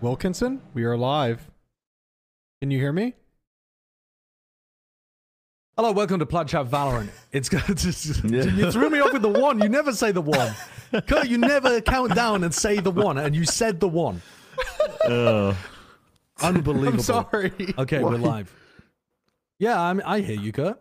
Wilkinson, 0.00 0.60
we 0.74 0.84
are 0.84 0.96
live. 0.96 1.50
Can 2.60 2.70
you 2.70 2.78
hear 2.78 2.92
me? 2.92 3.14
Hello, 5.76 5.92
welcome 5.92 6.18
to 6.18 6.26
Plat 6.26 6.48
Chat 6.48 6.66
Valorant. 6.66 7.10
It's 7.32 7.48
good. 7.48 7.62
to- 7.62 8.28
Yeah. 8.28 8.44
You 8.44 8.70
threw 8.72 8.90
me 8.90 9.00
off 9.00 9.12
with 9.12 9.22
the 9.22 9.28
one. 9.28 9.60
You 9.60 9.68
never 9.68 9.92
say 9.92 10.12
the 10.12 10.20
one. 10.20 10.54
Kurt, 11.06 11.28
you 11.28 11.38
never 11.38 11.80
count 11.80 12.14
down 12.14 12.44
and 12.44 12.52
say 12.54 12.80
the 12.80 12.90
one, 12.90 13.18
and 13.18 13.34
you 13.34 13.44
said 13.44 13.78
the 13.80 13.88
one. 13.88 14.22
Uh, 15.04 15.54
unbelievable. 16.42 16.94
I'm 16.94 17.00
sorry. 17.00 17.52
Okay, 17.78 18.02
we're 18.02 18.16
live. 18.16 18.54
Yeah, 19.58 19.80
I'm, 19.80 20.00
I 20.04 20.20
hear 20.20 20.40
you, 20.40 20.52
Kurt. 20.52 20.80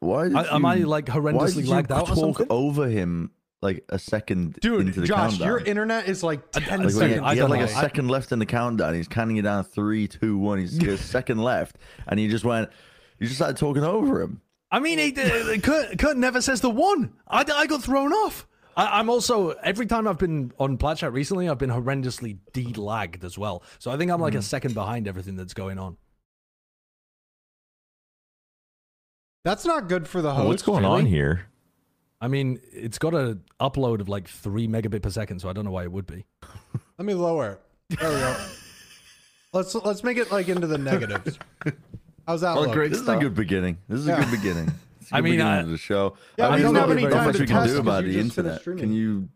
Why 0.00 0.24
did 0.28 0.36
I, 0.36 0.54
am 0.54 0.64
I 0.64 0.74
you- 0.76 0.86
like 0.86 1.08
why 1.08 1.14
horrendously 1.16 1.54
did 1.56 1.64
you 1.66 1.70
lagged 1.70 1.92
out 1.92 2.02
or 2.02 2.06
talk 2.08 2.16
something? 2.18 2.46
over 2.50 2.88
him 2.88 3.30
like 3.62 3.84
a 3.88 3.98
second 3.98 4.54
Dude, 4.60 4.88
into 4.88 5.00
the 5.00 5.06
Josh, 5.06 5.30
countdown? 5.38 5.46
your 5.48 5.58
internet 5.58 6.08
is 6.08 6.22
like 6.22 6.50
10 6.52 6.62
Like, 6.62 6.70
like 6.70 6.78
when 6.78 6.88
he, 6.88 6.92
seconds. 6.94 7.20
I 7.22 7.34
he 7.34 7.40
had 7.40 7.50
like 7.50 7.60
a 7.60 7.66
know. 7.66 7.78
I- 7.78 7.80
second 7.80 8.08
left 8.08 8.32
in 8.32 8.38
the 8.40 8.46
countdown. 8.46 8.94
He's 8.94 9.08
counting 9.08 9.36
it 9.36 9.42
down 9.42 9.64
three, 9.64 10.08
two, 10.08 10.36
one. 10.36 10.58
He's 10.58 10.78
got 10.78 10.88
a 10.90 10.98
second 10.98 11.38
left, 11.38 11.78
and 12.06 12.18
he 12.20 12.28
just 12.28 12.44
went. 12.44 12.68
You 13.18 13.26
just 13.26 13.38
started 13.38 13.56
talking 13.56 13.84
over 13.84 14.20
him. 14.20 14.40
I 14.70 14.80
mean, 14.80 14.98
he, 14.98 15.14
uh, 15.20 15.58
Kurt, 15.62 15.98
Kurt 15.98 16.16
never 16.16 16.40
says 16.42 16.60
the 16.60 16.70
one. 16.70 17.12
I, 17.28 17.44
I 17.54 17.66
got 17.66 17.82
thrown 17.84 18.12
off. 18.12 18.48
I, 18.76 18.98
I'm 18.98 19.10
also 19.10 19.50
every 19.50 19.86
time 19.86 20.08
I've 20.08 20.18
been 20.18 20.50
on 20.58 20.78
Plat 20.78 20.96
Chat 20.96 21.12
recently, 21.12 21.48
I've 21.48 21.58
been 21.58 21.70
horrendously 21.70 22.38
de-lagged 22.52 23.22
as 23.22 23.36
well. 23.38 23.62
So 23.78 23.90
I 23.90 23.96
think 23.98 24.10
I'm 24.10 24.16
Hmm. 24.16 24.22
like 24.22 24.34
a 24.34 24.42
second 24.42 24.74
behind 24.74 25.06
everything 25.06 25.36
that's 25.36 25.54
going 25.54 25.78
on. 25.78 25.98
That's 29.44 29.64
not 29.64 29.88
good 29.88 30.08
for 30.08 30.22
the 30.22 30.32
host. 30.34 30.48
What's 30.48 30.62
going 30.62 30.84
on 30.84 31.04
here? 31.06 31.46
I 32.22 32.28
mean, 32.28 32.60
it's 32.72 32.98
got 32.98 33.14
a 33.14 33.36
upload 33.60 34.00
of 34.00 34.08
like 34.08 34.28
three 34.28 34.68
megabit 34.68 35.02
per 35.02 35.10
second, 35.10 35.40
so 35.40 35.48
I 35.50 35.52
don't 35.52 35.64
know 35.64 35.72
why 35.72 35.82
it 35.82 35.90
would 35.90 36.06
be. 36.06 36.24
Let 36.98 37.04
me 37.04 37.14
lower 37.14 37.58
it. 37.90 37.98
There 38.00 38.08
we 38.08 38.16
go. 38.20 38.36
let's 39.52 39.74
let's 39.74 40.04
make 40.04 40.16
it 40.16 40.30
like 40.30 40.48
into 40.48 40.68
the 40.68 40.78
negatives. 40.78 41.36
How's 42.26 42.42
that 42.42 42.56
Oh, 42.56 42.60
look? 42.62 42.72
great! 42.72 42.90
This 42.90 43.00
is 43.00 43.08
a 43.08 43.16
good 43.16 43.34
beginning. 43.34 43.76
This 43.88 43.98
is 44.00 44.06
a 44.08 44.16
good 44.16 44.30
beginning. 44.30 44.70
It's 45.02 45.10
a 45.10 45.16
I 45.16 45.18
good 45.18 45.24
mean, 45.24 45.32
beginning 45.32 45.52
I- 45.52 45.60
of 45.62 45.68
the 45.68 45.76
show. 45.78 46.16
Yeah, 46.38 46.46
I 46.46 46.50
we 46.50 46.54
mean, 46.62 46.62
don't 46.62 46.74
there's 46.74 46.80
have 46.86 46.88
not 46.96 47.02
any 47.02 47.12
time 47.12 47.24
much 47.26 47.34
to 47.36 47.40
we 47.42 47.46
can 47.48 47.56
test 47.56 47.66
do 47.66 47.72
because 47.72 47.78
about 47.80 48.04
you 48.04 48.12
the 48.12 48.22
just 48.22 48.38
internet. 48.38 48.60
streaming. 48.60 48.82
Can 48.84 48.92
you? 48.92 49.28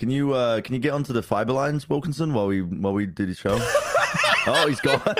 Can 0.00 0.10
you? 0.10 0.32
uh 0.34 0.60
Can 0.62 0.74
you 0.74 0.80
get 0.80 0.92
onto 0.94 1.12
the 1.12 1.22
fiber 1.22 1.52
lines, 1.52 1.88
Wilkinson, 1.88 2.34
while 2.34 2.48
we 2.48 2.60
while 2.62 2.92
we 2.92 3.06
do 3.06 3.24
the 3.24 3.34
show? 3.36 3.56
oh, 4.48 4.66
he's 4.68 4.80
gone. 4.80 5.14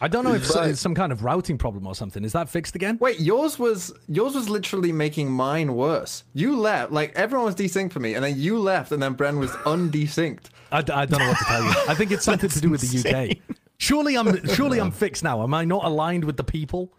I 0.00 0.06
don't 0.08 0.24
know 0.24 0.32
if 0.34 0.42
He's 0.42 0.52
so- 0.52 0.60
right. 0.60 0.70
it's 0.70 0.80
some 0.80 0.94
kind 0.94 1.10
of 1.10 1.24
routing 1.24 1.58
problem 1.58 1.86
or 1.86 1.94
something. 1.94 2.24
Is 2.24 2.32
that 2.32 2.48
fixed 2.48 2.74
again? 2.76 2.98
Wait, 3.00 3.18
yours 3.20 3.58
was 3.58 3.92
yours 4.08 4.34
was 4.34 4.48
literally 4.48 4.92
making 4.92 5.30
mine 5.30 5.74
worse. 5.74 6.24
You 6.34 6.56
left, 6.58 6.92
like 6.92 7.12
everyone 7.16 7.46
was 7.46 7.54
desynced 7.56 7.92
for 7.92 8.00
me, 8.00 8.14
and 8.14 8.24
then 8.24 8.38
you 8.38 8.58
left, 8.58 8.92
and 8.92 9.02
then 9.02 9.14
Bren 9.16 9.38
was 9.38 9.50
undesynced. 9.66 10.46
I 10.70 10.82
don't 10.82 11.10
know 11.10 11.18
what 11.28 11.38
to 11.38 11.44
tell 11.44 11.64
you. 11.64 11.72
I 11.88 11.94
think 11.94 12.10
it's 12.12 12.24
something 12.30 12.50
to 12.50 12.60
do 12.60 12.70
with 12.70 12.80
the 12.82 13.10
UK. 13.30 13.38
Surely 13.78 14.16
I'm 14.16 14.46
surely 14.54 14.78
I'm 14.80 14.90
fixed 14.92 15.24
now. 15.24 15.42
Am 15.42 15.52
I 15.54 15.64
not 15.64 15.84
aligned 15.84 16.24
with 16.24 16.36
the 16.36 16.44
people? 16.44 16.92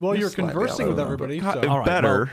well, 0.00 0.14
you're 0.14 0.30
slightly 0.30 0.52
conversing 0.52 0.86
with 0.88 1.00
everybody. 1.00 1.40
number. 1.40 1.62
So. 1.62 1.68
All 1.68 1.78
right, 1.78 1.86
Better. 1.86 2.30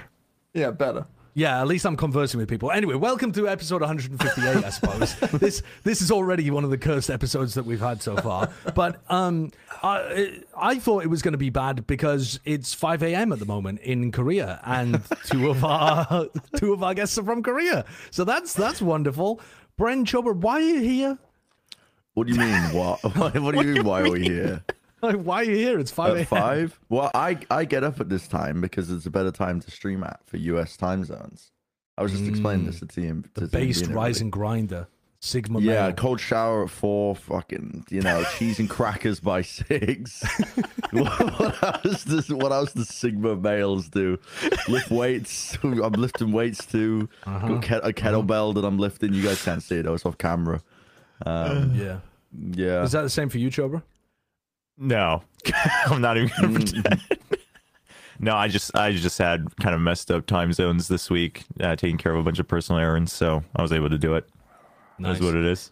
Yeah, 0.53 0.71
better. 0.71 1.07
Yeah, 1.37 1.59
at 1.59 1.67
least 1.67 1.85
I'm 1.85 1.97
conversing 1.97 2.39
with 2.39 2.47
people. 2.47 2.71
Anyway, 2.71 2.95
welcome 2.95 3.33
to 3.33 3.49
episode 3.49 3.81
158, 3.81 4.63
I 4.63 4.69
suppose. 4.69 5.15
this 5.33 5.63
this 5.83 6.01
is 6.01 6.09
already 6.09 6.49
one 6.49 6.63
of 6.63 6.69
the 6.69 6.77
cursed 6.77 7.09
episodes 7.09 7.55
that 7.55 7.65
we've 7.65 7.81
had 7.81 8.01
so 8.01 8.15
far. 8.15 8.49
But 8.73 9.01
um, 9.09 9.51
I, 9.83 10.39
I 10.57 10.79
thought 10.79 11.03
it 11.03 11.09
was 11.09 11.21
going 11.21 11.33
to 11.33 11.37
be 11.37 11.49
bad 11.49 11.85
because 11.87 12.39
it's 12.45 12.73
5 12.73 13.03
a.m. 13.03 13.33
at 13.33 13.39
the 13.39 13.45
moment 13.45 13.81
in 13.81 14.13
Korea, 14.13 14.61
and 14.63 15.01
two 15.25 15.49
of 15.49 15.65
our 15.65 16.29
two 16.55 16.71
of 16.71 16.81
our 16.81 16.93
guests 16.93 17.17
are 17.17 17.23
from 17.25 17.43
Korea. 17.43 17.83
So 18.11 18.23
that's 18.23 18.53
that's 18.53 18.81
wonderful. 18.81 19.41
Bren 19.77 20.05
Chobra, 20.05 20.33
why 20.33 20.61
are 20.61 20.61
you 20.61 20.79
here? 20.79 21.17
What 22.13 22.27
do 22.27 22.33
you 22.33 22.39
mean? 22.39 22.61
What? 22.71 23.03
What 23.41 23.55
do 23.55 23.61
you 23.61 23.73
mean? 23.73 23.83
Why 23.83 24.03
are 24.03 24.09
we 24.09 24.23
here? 24.23 24.63
Like, 25.01 25.17
why 25.17 25.41
are 25.41 25.43
you 25.43 25.55
here? 25.55 25.77
It's 25.79 25.91
5 25.91 26.11
a.m. 26.13 26.21
At 26.21 26.27
five? 26.27 26.79
Well, 26.89 27.11
I 27.13 27.37
I 27.51 27.65
get 27.65 27.83
up 27.83 27.99
at 27.99 28.09
this 28.09 28.27
time 28.27 28.59
because 28.61 28.89
it's 28.89 29.05
a 29.05 29.11
better 29.11 29.31
time 29.31 29.59
to 29.59 29.69
stream 29.69 30.03
at 30.03 30.19
for 30.25 30.37
US 30.37 30.77
time 30.77 31.03
zones. 31.03 31.51
I 31.97 32.03
was 32.03 32.11
just 32.11 32.25
explaining 32.25 32.65
this 32.65 32.79
to 32.79 32.87
team. 32.87 33.23
The 33.35 33.41
to 33.41 33.47
based 33.47 33.83
TMV 33.83 33.87
and 33.87 33.95
rising 33.95 34.29
grinder, 34.29 34.87
Sigma. 35.19 35.59
Yeah, 35.59 35.87
male. 35.87 35.93
cold 35.93 36.19
shower 36.19 36.63
at 36.63 36.69
four. 36.69 37.15
Fucking, 37.15 37.85
you 37.89 38.01
know, 38.01 38.23
cheese 38.37 38.57
and 38.59 38.69
crackers 38.69 39.19
by 39.19 39.41
six. 39.43 40.23
what, 40.91 41.39
what 41.39 41.85
else 41.85 42.03
does 42.05 42.29
what 42.33 42.51
else 42.51 42.73
does 42.73 42.89
Sigma 42.89 43.35
males 43.35 43.89
do? 43.89 44.17
Lift 44.67 44.89
weights. 44.89 45.57
I'm 45.63 45.77
lifting 45.93 46.31
weights 46.31 46.65
too. 46.65 47.09
Uh-huh. 47.27 47.47
Got 47.59 47.63
ke- 47.63 47.85
a 47.85 47.93
kettlebell 47.93 48.55
that 48.55 48.65
I'm 48.65 48.79
lifting. 48.79 49.13
You 49.13 49.21
guys 49.23 49.43
can't 49.43 49.61
see 49.61 49.75
it. 49.75 49.85
I 49.85 49.91
was 49.91 50.05
off 50.05 50.17
camera. 50.17 50.61
Um, 51.25 51.73
Yeah. 51.75 51.99
yeah. 52.51 52.81
Is 52.83 52.91
that 52.93 53.01
the 53.03 53.09
same 53.09 53.29
for 53.29 53.37
you, 53.37 53.49
Chobra? 53.49 53.83
No, 54.77 55.23
I'm 55.85 56.01
not 56.01 56.17
even 56.17 56.31
gonna 56.35 56.53
pretend. 56.53 57.01
No, 58.19 58.35
I 58.35 58.47
just 58.47 58.75
I 58.75 58.91
just 58.91 59.17
had 59.17 59.55
kind 59.57 59.75
of 59.75 59.81
messed 59.81 60.11
up 60.11 60.25
time 60.25 60.53
zones 60.53 60.87
this 60.87 61.09
week, 61.09 61.43
uh, 61.59 61.75
taking 61.75 61.97
care 61.97 62.13
of 62.13 62.19
a 62.19 62.23
bunch 62.23 62.39
of 62.39 62.47
personal 62.47 62.79
errands, 62.81 63.11
so 63.11 63.43
I 63.55 63.61
was 63.61 63.71
able 63.71 63.89
to 63.89 63.97
do 63.97 64.15
it. 64.15 64.27
That's 64.99 65.19
what 65.19 65.35
it 65.35 65.45
is. 65.45 65.71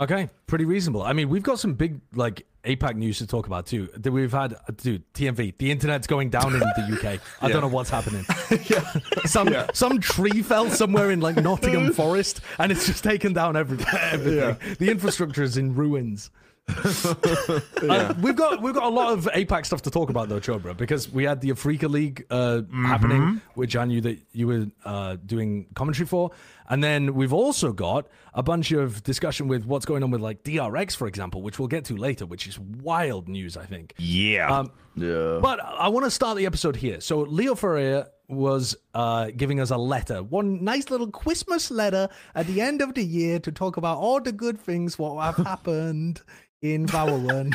Okay, 0.00 0.28
pretty 0.46 0.64
reasonable. 0.64 1.02
I 1.02 1.12
mean, 1.12 1.28
we've 1.28 1.42
got 1.42 1.58
some 1.58 1.74
big 1.74 2.00
like 2.14 2.46
APAC 2.64 2.96
news 2.96 3.18
to 3.18 3.26
talk 3.26 3.46
about 3.46 3.66
too. 3.66 3.88
That 3.96 4.10
We've 4.10 4.32
had, 4.32 4.54
uh, 4.54 4.72
dude, 4.76 5.02
TMV. 5.14 5.56
The 5.58 5.70
internet's 5.70 6.06
going 6.06 6.30
down 6.30 6.52
in 6.52 6.60
the 6.60 6.98
UK. 6.98 7.20
I 7.42 7.48
don't 7.48 7.60
know 7.60 7.68
what's 7.68 7.90
happening. 7.90 8.24
yeah. 8.66 8.92
Some 9.24 9.54
some 9.72 10.00
tree 10.00 10.42
fell 10.42 10.68
somewhere 10.70 11.10
in 11.10 11.20
like 11.20 11.36
Nottingham 11.36 11.92
Forest, 11.92 12.40
and 12.58 12.72
it's 12.72 12.86
just 12.86 13.04
taken 13.04 13.32
down 13.32 13.56
every, 13.56 13.78
everything. 14.00 14.76
The 14.78 14.90
infrastructure 14.90 15.42
is 15.42 15.56
in 15.56 15.74
ruins. 15.74 16.30
Uh, 17.84 18.14
we've 18.22 18.36
got 18.36 18.62
we've 18.62 18.72
got 18.74 18.84
a 18.84 18.88
lot 18.88 19.12
of 19.12 19.28
APAC 19.34 19.66
stuff 19.66 19.82
to 19.82 19.90
talk 19.90 20.08
about 20.08 20.30
though, 20.30 20.40
Chobra, 20.40 20.74
because 20.74 21.10
we 21.10 21.24
had 21.24 21.42
the 21.42 21.50
Afreeca 21.50 21.88
League 21.90 22.24
uh, 22.30 22.62
happening, 22.86 23.42
which 23.54 23.76
I 23.76 23.84
knew 23.84 24.00
that 24.00 24.18
you 24.32 24.46
were 24.46 24.66
uh, 24.86 25.16
doing 25.26 25.66
commentary 25.74 26.06
for, 26.06 26.30
and 26.68 26.82
then 26.82 27.14
we've 27.14 27.32
also 27.32 27.72
got 27.72 28.06
a 28.32 28.42
bunch 28.42 28.72
of 28.72 29.02
discussion 29.02 29.48
with 29.48 29.66
what's 29.66 29.84
going 29.84 30.02
on 30.02 30.10
with 30.10 30.22
like 30.22 30.42
DRX, 30.44 30.96
for 30.96 31.06
example, 31.06 31.42
which 31.42 31.58
we'll 31.58 31.68
get 31.68 31.84
to 31.86 31.96
later, 31.96 32.24
which 32.24 32.46
is 32.46 32.58
wild 32.58 33.28
news, 33.28 33.56
I 33.56 33.66
think. 33.66 33.92
Yeah. 33.98 34.50
Um, 34.50 34.72
yeah. 34.96 35.40
but 35.42 35.60
I 35.60 35.88
want 35.88 36.06
to 36.06 36.10
start 36.10 36.38
the 36.38 36.46
episode 36.46 36.76
here. 36.76 37.00
So 37.00 37.20
Leo 37.20 37.54
Faria 37.54 38.08
was 38.28 38.74
uh, 38.94 39.30
giving 39.36 39.60
us 39.60 39.70
a 39.70 39.76
letter, 39.76 40.22
one 40.22 40.64
nice 40.64 40.90
little 40.90 41.10
Christmas 41.10 41.70
letter 41.70 42.08
at 42.34 42.46
the 42.46 42.60
end 42.60 42.80
of 42.80 42.94
the 42.94 43.04
year 43.04 43.38
to 43.40 43.52
talk 43.52 43.76
about 43.76 43.98
all 43.98 44.20
the 44.20 44.32
good 44.32 44.58
things 44.58 44.98
what 44.98 45.22
have 45.22 45.36
happened 45.46 46.22
in 46.64 46.86
Valorant. 46.86 47.52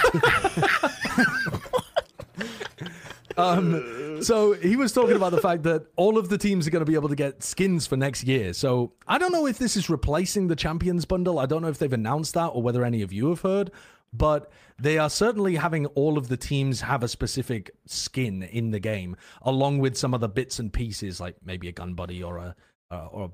um, 3.37 4.21
so 4.21 4.53
he 4.53 4.75
was 4.75 4.93
talking 4.93 5.15
about 5.15 5.31
the 5.31 5.41
fact 5.41 5.63
that 5.63 5.87
all 5.95 6.19
of 6.19 6.29
the 6.29 6.37
teams 6.37 6.67
are 6.67 6.69
going 6.69 6.85
to 6.85 6.89
be 6.89 6.95
able 6.95 7.09
to 7.09 7.15
get 7.15 7.41
skins 7.43 7.87
for 7.87 7.97
next 7.97 8.23
year. 8.23 8.53
So 8.53 8.93
I 9.07 9.17
don't 9.17 9.31
know 9.31 9.47
if 9.47 9.57
this 9.57 9.75
is 9.75 9.89
replacing 9.89 10.47
the 10.47 10.55
Champions 10.55 11.05
bundle. 11.05 11.39
I 11.39 11.47
don't 11.47 11.63
know 11.63 11.69
if 11.69 11.79
they've 11.79 11.91
announced 11.91 12.35
that 12.35 12.47
or 12.49 12.61
whether 12.61 12.85
any 12.85 13.01
of 13.01 13.11
you 13.11 13.29
have 13.29 13.41
heard, 13.41 13.71
but 14.13 14.51
they 14.77 14.99
are 14.99 15.09
certainly 15.09 15.55
having 15.55 15.87
all 15.87 16.19
of 16.19 16.27
the 16.27 16.37
teams 16.37 16.81
have 16.81 17.01
a 17.01 17.07
specific 17.07 17.71
skin 17.87 18.43
in 18.43 18.69
the 18.69 18.79
game, 18.79 19.17
along 19.41 19.79
with 19.79 19.97
some 19.97 20.13
other 20.13 20.27
bits 20.27 20.59
and 20.59 20.71
pieces, 20.71 21.19
like 21.19 21.35
maybe 21.43 21.67
a 21.67 21.71
gun 21.71 21.95
buddy 21.95 22.21
or 22.21 22.37
a 22.37 22.55
uh, 22.91 23.07
or 23.11 23.31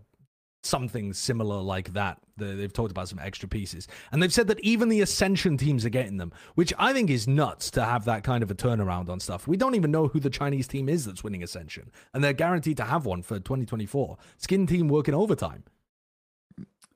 something 0.65 1.13
similar 1.13 1.61
like 1.61 1.93
that. 1.93 2.17
They- 2.37 2.55
They've 2.55 2.73
talked 2.73 2.91
about 2.91 3.07
some 3.07 3.19
extra 3.19 3.47
pieces, 3.47 3.87
and 4.11 4.21
they've 4.21 4.33
said 4.33 4.47
that 4.47 4.59
even 4.61 4.89
the 4.89 5.01
Ascension 5.01 5.57
teams 5.57 5.85
are 5.85 5.89
getting 5.89 6.17
them, 6.17 6.31
which 6.55 6.73
I 6.77 6.91
think 6.93 7.09
is 7.09 7.27
nuts 7.27 7.71
to 7.71 7.83
have 7.85 8.05
that 8.05 8.23
kind 8.23 8.43
of 8.43 8.51
a 8.51 8.55
turnaround 8.55 9.09
on 9.09 9.19
stuff. 9.19 9.47
We 9.47 9.57
don't 9.57 9.75
even 9.75 9.91
know 9.91 10.07
who 10.07 10.19
the 10.19 10.29
Chinese 10.29 10.67
team 10.67 10.89
is 10.89 11.05
that's 11.05 11.23
winning 11.23 11.43
Ascension, 11.43 11.91
and 12.13 12.23
they're 12.23 12.33
guaranteed 12.33 12.77
to 12.77 12.83
have 12.83 13.05
one 13.05 13.21
for 13.21 13.35
2024. 13.39 14.17
Skin 14.37 14.67
team 14.67 14.87
working 14.89 15.13
overtime. 15.13 15.63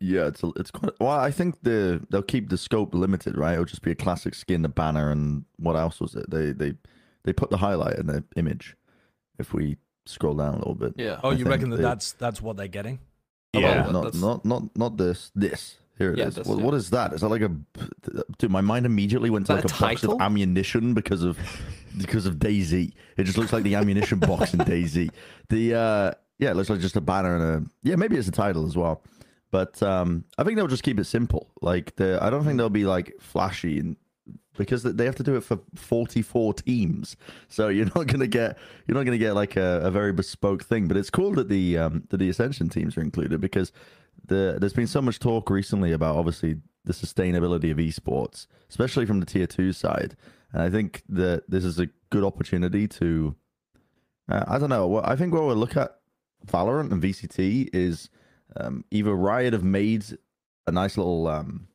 Yeah, 0.01 0.27
it's 0.27 0.41
a, 0.43 0.51
it's 0.55 0.71
quite. 0.71 0.93
Well, 0.99 1.09
I 1.09 1.29
think 1.29 1.61
the 1.63 2.01
they'll 2.09 2.21
keep 2.21 2.49
the 2.49 2.57
scope 2.57 2.93
limited, 2.93 3.37
right? 3.37 3.53
It'll 3.53 3.65
just 3.65 3.81
be 3.81 3.91
a 3.91 3.95
classic 3.95 4.33
skin, 4.33 4.61
the 4.61 4.69
banner, 4.69 5.11
and 5.11 5.43
what 5.57 5.75
else 5.75 5.99
was 5.99 6.15
it? 6.15 6.29
They 6.29 6.53
they 6.53 6.73
they 7.23 7.33
put 7.33 7.49
the 7.49 7.57
highlight 7.57 7.97
in 7.97 8.07
the 8.07 8.23
image. 8.37 8.77
If 9.37 9.53
we 9.53 9.75
scroll 10.05 10.35
down 10.35 10.53
a 10.53 10.57
little 10.59 10.75
bit. 10.75 10.93
Yeah. 10.97 11.19
Oh, 11.23 11.31
I 11.31 11.33
you 11.33 11.45
reckon 11.45 11.69
that 11.71 11.77
they- 11.77 11.83
that's 11.83 12.13
that's 12.13 12.41
what 12.41 12.55
they're 12.55 12.67
getting? 12.69 12.99
Yeah. 13.53 13.87
well, 13.87 14.03
not, 14.03 14.13
not 14.15 14.45
not 14.45 14.77
not 14.77 14.97
this. 14.97 15.31
This 15.35 15.77
here 15.97 16.11
it 16.11 16.13
is. 16.13 16.19
Yeah, 16.19 16.29
this, 16.29 16.47
what, 16.47 16.59
yeah. 16.59 16.65
what 16.65 16.73
is 16.73 16.89
that? 16.91 17.13
Is 17.13 17.21
that 17.21 17.29
like 17.29 17.41
a? 17.41 17.51
Dude, 18.37 18.49
my 18.51 18.61
mind 18.61 18.85
immediately 18.85 19.29
went 19.29 19.47
to 19.47 19.55
like 19.55 19.65
a 19.65 19.67
a 19.67 19.79
box 19.79 20.03
of 20.03 20.21
ammunition 20.21 20.93
because 20.93 21.23
of 21.23 21.37
because 21.97 22.25
of 22.25 22.35
DayZ. 22.35 22.93
It 23.17 23.23
just 23.23 23.37
looks 23.37 23.51
like 23.51 23.63
the 23.63 23.75
ammunition 23.75 24.19
box 24.19 24.53
in 24.53 24.59
DayZ. 24.61 25.09
The 25.49 25.75
uh 25.75 26.11
yeah, 26.37 26.51
it 26.51 26.55
looks 26.55 26.69
like 26.69 26.79
just 26.79 26.95
a 26.95 27.01
banner 27.01 27.35
and 27.35 27.43
a 27.65 27.69
yeah, 27.83 27.95
maybe 27.95 28.17
it's 28.17 28.27
a 28.27 28.31
title 28.31 28.65
as 28.65 28.77
well. 28.77 29.03
But 29.51 29.81
um 29.83 30.23
I 30.37 30.43
think 30.43 30.55
they'll 30.55 30.67
just 30.67 30.83
keep 30.83 30.99
it 30.99 31.05
simple. 31.05 31.49
Like 31.61 31.95
the 31.97 32.17
I 32.21 32.29
don't 32.29 32.45
think 32.45 32.57
they'll 32.57 32.69
be 32.69 32.85
like 32.85 33.13
flashy 33.19 33.79
and 33.79 33.97
because 34.57 34.83
they 34.83 35.05
have 35.05 35.15
to 35.15 35.23
do 35.23 35.35
it 35.35 35.43
for 35.43 35.59
44 35.75 36.53
teams. 36.55 37.15
So 37.47 37.69
you're 37.69 37.85
not 37.95 38.07
going 38.07 38.19
to 38.19 38.27
get 38.27 38.57
you're 38.87 38.95
not 38.95 39.03
going 39.03 39.17
to 39.17 39.23
get 39.23 39.33
like 39.33 39.55
a, 39.55 39.81
a 39.83 39.91
very 39.91 40.13
bespoke 40.13 40.63
thing, 40.63 40.87
but 40.87 40.97
it's 40.97 41.09
cool 41.09 41.33
that 41.33 41.49
the 41.49 41.77
um 41.77 42.03
that 42.09 42.17
the 42.17 42.29
Ascension 42.29 42.69
teams 42.69 42.97
are 42.97 43.01
included 43.01 43.41
because 43.41 43.71
the 44.25 44.57
there's 44.59 44.73
been 44.73 44.87
so 44.87 45.01
much 45.01 45.19
talk 45.19 45.49
recently 45.49 45.91
about 45.91 46.15
obviously 46.15 46.57
the 46.85 46.93
sustainability 46.93 47.71
of 47.71 47.77
esports, 47.77 48.47
especially 48.69 49.05
from 49.05 49.19
the 49.19 49.25
tier 49.25 49.47
two 49.47 49.71
side, 49.73 50.15
and 50.53 50.61
I 50.61 50.69
think 50.69 51.03
that 51.09 51.49
this 51.49 51.63
is 51.63 51.79
a 51.79 51.89
good 52.09 52.23
opportunity 52.23 52.87
to. 52.87 53.35
Uh, 54.29 54.45
I 54.47 54.59
don't 54.59 54.69
know. 54.69 55.01
I 55.03 55.15
think 55.15 55.33
what 55.33 55.43
we'll 55.43 55.55
look 55.55 55.75
at 55.75 55.99
Valorant 56.45 56.91
and 56.91 57.01
VCT 57.01 57.69
is 57.73 58.09
um, 58.55 58.85
either 58.91 59.13
Riot 59.13 59.53
have 59.53 59.63
made 59.63 60.05
a 60.67 60.71
nice 60.71 60.97
little, 60.97 61.27
um, 61.27 61.67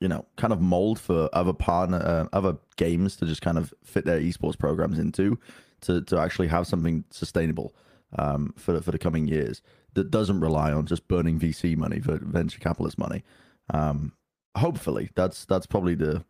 you 0.00 0.08
know, 0.08 0.26
kind 0.36 0.52
of 0.52 0.60
mold 0.60 0.98
for 0.98 1.28
other 1.32 1.52
partner, 1.52 1.98
uh, 1.98 2.36
other 2.36 2.56
games 2.76 3.16
to 3.16 3.26
just 3.26 3.42
kind 3.42 3.58
of 3.58 3.72
fit 3.82 4.04
their 4.04 4.20
esports 4.20 4.58
programs 4.58 4.98
into, 4.98 5.38
to 5.82 6.02
to 6.02 6.18
actually 6.18 6.48
have 6.48 6.66
something 6.66 7.04
sustainable 7.10 7.74
um, 8.18 8.52
for 8.56 8.80
for 8.80 8.90
the 8.90 8.98
coming 8.98 9.26
years 9.26 9.62
that 9.94 10.10
doesn't 10.10 10.40
rely 10.40 10.72
on 10.72 10.86
just 10.86 11.08
burning 11.08 11.40
VC 11.40 11.76
money 11.76 12.00
for 12.00 12.18
venture 12.18 12.58
capitalist 12.58 12.98
money. 12.98 13.24
Um, 13.72 14.12
hopefully, 14.56 15.10
that's 15.14 15.44
that's 15.44 15.66
probably 15.66 15.94
the 15.94 16.24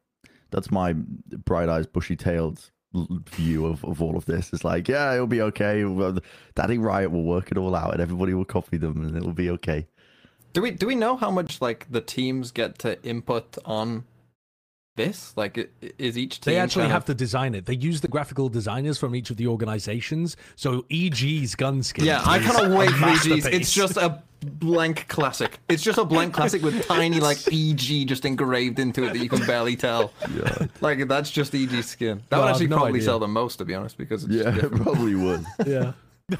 that's 0.50 0.70
my 0.70 0.92
bright 0.92 1.68
eyes, 1.68 1.86
bushy 1.86 2.16
tailed 2.16 2.70
view 2.94 3.66
of, 3.66 3.84
of 3.84 4.00
all 4.00 4.16
of 4.16 4.24
this. 4.26 4.52
It's 4.52 4.64
like, 4.64 4.88
yeah, 4.88 5.12
it'll 5.12 5.26
be 5.26 5.42
okay. 5.42 5.84
Daddy 6.54 6.78
Riot 6.78 7.10
will 7.10 7.24
work 7.24 7.50
it 7.50 7.58
all 7.58 7.74
out, 7.74 7.92
and 7.92 8.00
everybody 8.00 8.34
will 8.34 8.44
copy 8.44 8.76
them, 8.76 9.04
and 9.04 9.16
it'll 9.16 9.32
be 9.32 9.50
okay. 9.50 9.86
Do 10.56 10.62
we 10.62 10.70
do 10.70 10.86
we 10.86 10.94
know 10.94 11.18
how 11.18 11.30
much 11.30 11.60
like 11.60 11.84
the 11.90 12.00
teams 12.00 12.50
get 12.50 12.78
to 12.78 12.98
input 13.04 13.58
on 13.66 14.04
this? 14.96 15.34
Like, 15.36 15.70
is 15.98 16.16
each 16.16 16.40
team 16.40 16.54
They 16.54 16.58
actually 16.58 16.84
kind 16.84 16.92
have 16.92 17.02
of- 17.02 17.06
to 17.08 17.14
design 17.14 17.54
it. 17.54 17.66
They 17.66 17.74
use 17.74 18.00
the 18.00 18.08
graphical 18.08 18.48
designers 18.48 18.96
from 18.96 19.14
each 19.14 19.28
of 19.28 19.36
the 19.36 19.48
organizations. 19.48 20.34
So 20.54 20.86
EG's 20.90 21.54
gun 21.56 21.82
skin. 21.82 22.06
Yeah, 22.06 22.22
I 22.24 22.38
kind 22.38 22.72
of 22.72 22.72
wait 22.78 22.88
for 22.88 23.04
EGs. 23.06 23.44
It's 23.44 23.70
just 23.70 23.98
a 23.98 24.22
blank 24.40 25.06
classic. 25.08 25.58
It's 25.68 25.82
just 25.82 25.98
a 25.98 26.06
blank 26.06 26.32
classic 26.32 26.62
with 26.62 26.86
tiny 26.88 27.20
like 27.20 27.36
EG 27.52 28.08
just 28.08 28.24
engraved 28.24 28.78
into 28.78 29.04
it 29.04 29.12
that 29.12 29.18
you 29.22 29.28
can 29.28 29.44
barely 29.46 29.76
tell. 29.76 30.10
Yeah, 30.34 30.68
Like 30.80 31.06
that's 31.06 31.30
just 31.30 31.54
EG 31.54 31.82
skin. 31.84 32.22
That 32.30 32.36
No, 32.38 32.44
would 32.44 32.50
actually 32.52 32.68
no 32.68 32.76
probably 32.76 33.00
idea. 33.00 33.04
sell 33.04 33.18
the 33.18 33.28
most, 33.28 33.56
to 33.56 33.66
be 33.66 33.74
honest, 33.74 33.98
because 33.98 34.24
it's 34.24 34.32
yeah, 34.32 34.56
it 34.64 34.72
probably 34.72 35.16
would. 35.16 35.44
yeah. 35.66 35.92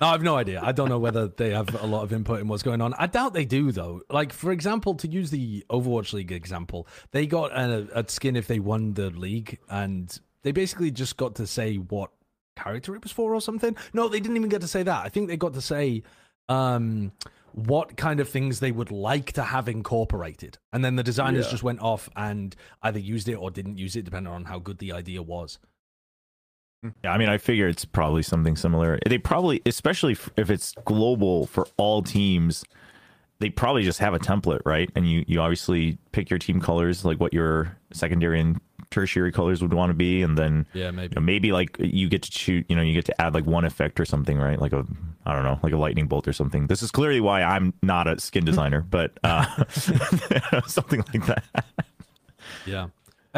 No, 0.00 0.06
I 0.08 0.12
have 0.12 0.22
no 0.22 0.36
idea. 0.36 0.60
I 0.62 0.72
don't 0.72 0.88
know 0.88 0.98
whether 0.98 1.26
they 1.28 1.50
have 1.50 1.74
a 1.82 1.86
lot 1.86 2.02
of 2.02 2.12
input 2.12 2.40
in 2.40 2.48
what's 2.48 2.62
going 2.62 2.80
on. 2.80 2.94
I 2.94 3.06
doubt 3.08 3.34
they 3.34 3.44
do, 3.44 3.72
though. 3.72 4.02
Like, 4.10 4.32
for 4.32 4.52
example, 4.52 4.94
to 4.94 5.08
use 5.08 5.30
the 5.30 5.64
Overwatch 5.70 6.12
League 6.12 6.30
example, 6.30 6.86
they 7.10 7.26
got 7.26 7.50
a, 7.52 7.88
a 7.98 8.08
skin 8.08 8.36
if 8.36 8.46
they 8.46 8.60
won 8.60 8.94
the 8.94 9.10
league, 9.10 9.58
and 9.68 10.16
they 10.42 10.52
basically 10.52 10.90
just 10.92 11.16
got 11.16 11.34
to 11.36 11.46
say 11.46 11.76
what 11.76 12.10
character 12.56 12.94
it 12.94 13.02
was 13.02 13.12
for 13.12 13.34
or 13.34 13.40
something. 13.40 13.76
No, 13.92 14.08
they 14.08 14.20
didn't 14.20 14.36
even 14.36 14.48
get 14.48 14.60
to 14.60 14.68
say 14.68 14.82
that. 14.84 15.04
I 15.04 15.08
think 15.08 15.28
they 15.28 15.36
got 15.36 15.54
to 15.54 15.60
say 15.60 16.04
um, 16.48 17.10
what 17.52 17.96
kind 17.96 18.20
of 18.20 18.28
things 18.28 18.60
they 18.60 18.72
would 18.72 18.92
like 18.92 19.32
to 19.32 19.42
have 19.42 19.68
incorporated. 19.68 20.58
And 20.72 20.84
then 20.84 20.94
the 20.96 21.02
designers 21.02 21.46
Yeah. 21.46 21.50
just 21.50 21.62
went 21.64 21.80
off 21.80 22.08
and 22.16 22.54
either 22.82 22.98
used 23.00 23.28
it 23.28 23.34
or 23.34 23.50
didn't 23.50 23.78
use 23.78 23.96
it, 23.96 24.04
depending 24.04 24.32
on 24.32 24.44
how 24.44 24.58
good 24.60 24.78
the 24.78 24.92
idea 24.92 25.22
was. 25.22 25.58
Yeah, 27.04 27.12
I 27.12 27.18
mean, 27.18 27.28
I 27.28 27.38
figure 27.38 27.66
it's 27.68 27.84
probably 27.84 28.22
something 28.22 28.54
similar. 28.56 28.98
They 29.06 29.18
probably, 29.18 29.60
especially 29.66 30.16
if 30.36 30.48
it's 30.50 30.74
global 30.84 31.46
for 31.46 31.66
all 31.76 32.02
teams, 32.02 32.64
they 33.40 33.50
probably 33.50 33.82
just 33.82 33.98
have 33.98 34.14
a 34.14 34.18
template, 34.18 34.60
right? 34.64 34.90
And 34.94 35.08
you 35.08 35.24
you 35.26 35.40
obviously 35.40 35.98
pick 36.12 36.30
your 36.30 36.38
team 36.38 36.60
colors, 36.60 37.04
like 37.04 37.18
what 37.20 37.32
your 37.34 37.76
secondary 37.92 38.40
and 38.40 38.60
tertiary 38.90 39.30
colors 39.32 39.60
would 39.60 39.74
want 39.74 39.90
to 39.90 39.94
be, 39.94 40.22
and 40.22 40.38
then 40.38 40.66
Yeah, 40.72 40.90
maybe. 40.92 41.12
you 41.14 41.20
know, 41.20 41.24
maybe 41.24 41.52
like 41.52 41.76
you 41.78 42.08
get 42.08 42.22
to 42.22 42.32
shoot, 42.32 42.64
you 42.68 42.76
know, 42.76 42.82
you 42.82 42.94
get 42.94 43.04
to 43.06 43.20
add 43.20 43.34
like 43.34 43.44
one 43.44 43.64
effect 43.64 43.98
or 44.00 44.04
something, 44.04 44.38
right? 44.38 44.60
Like 44.60 44.72
a 44.72 44.86
I 45.26 45.34
don't 45.34 45.44
know, 45.44 45.58
like 45.62 45.72
a 45.72 45.76
lightning 45.76 46.06
bolt 46.06 46.26
or 46.28 46.32
something. 46.32 46.68
This 46.68 46.82
is 46.82 46.90
clearly 46.90 47.20
why 47.20 47.42
I'm 47.42 47.74
not 47.82 48.06
a 48.06 48.20
skin 48.20 48.44
designer, 48.50 48.80
but 48.82 49.18
uh, 49.24 49.64
something 50.66 51.04
like 51.12 51.26
that. 51.26 51.44
Yeah. 52.66 52.88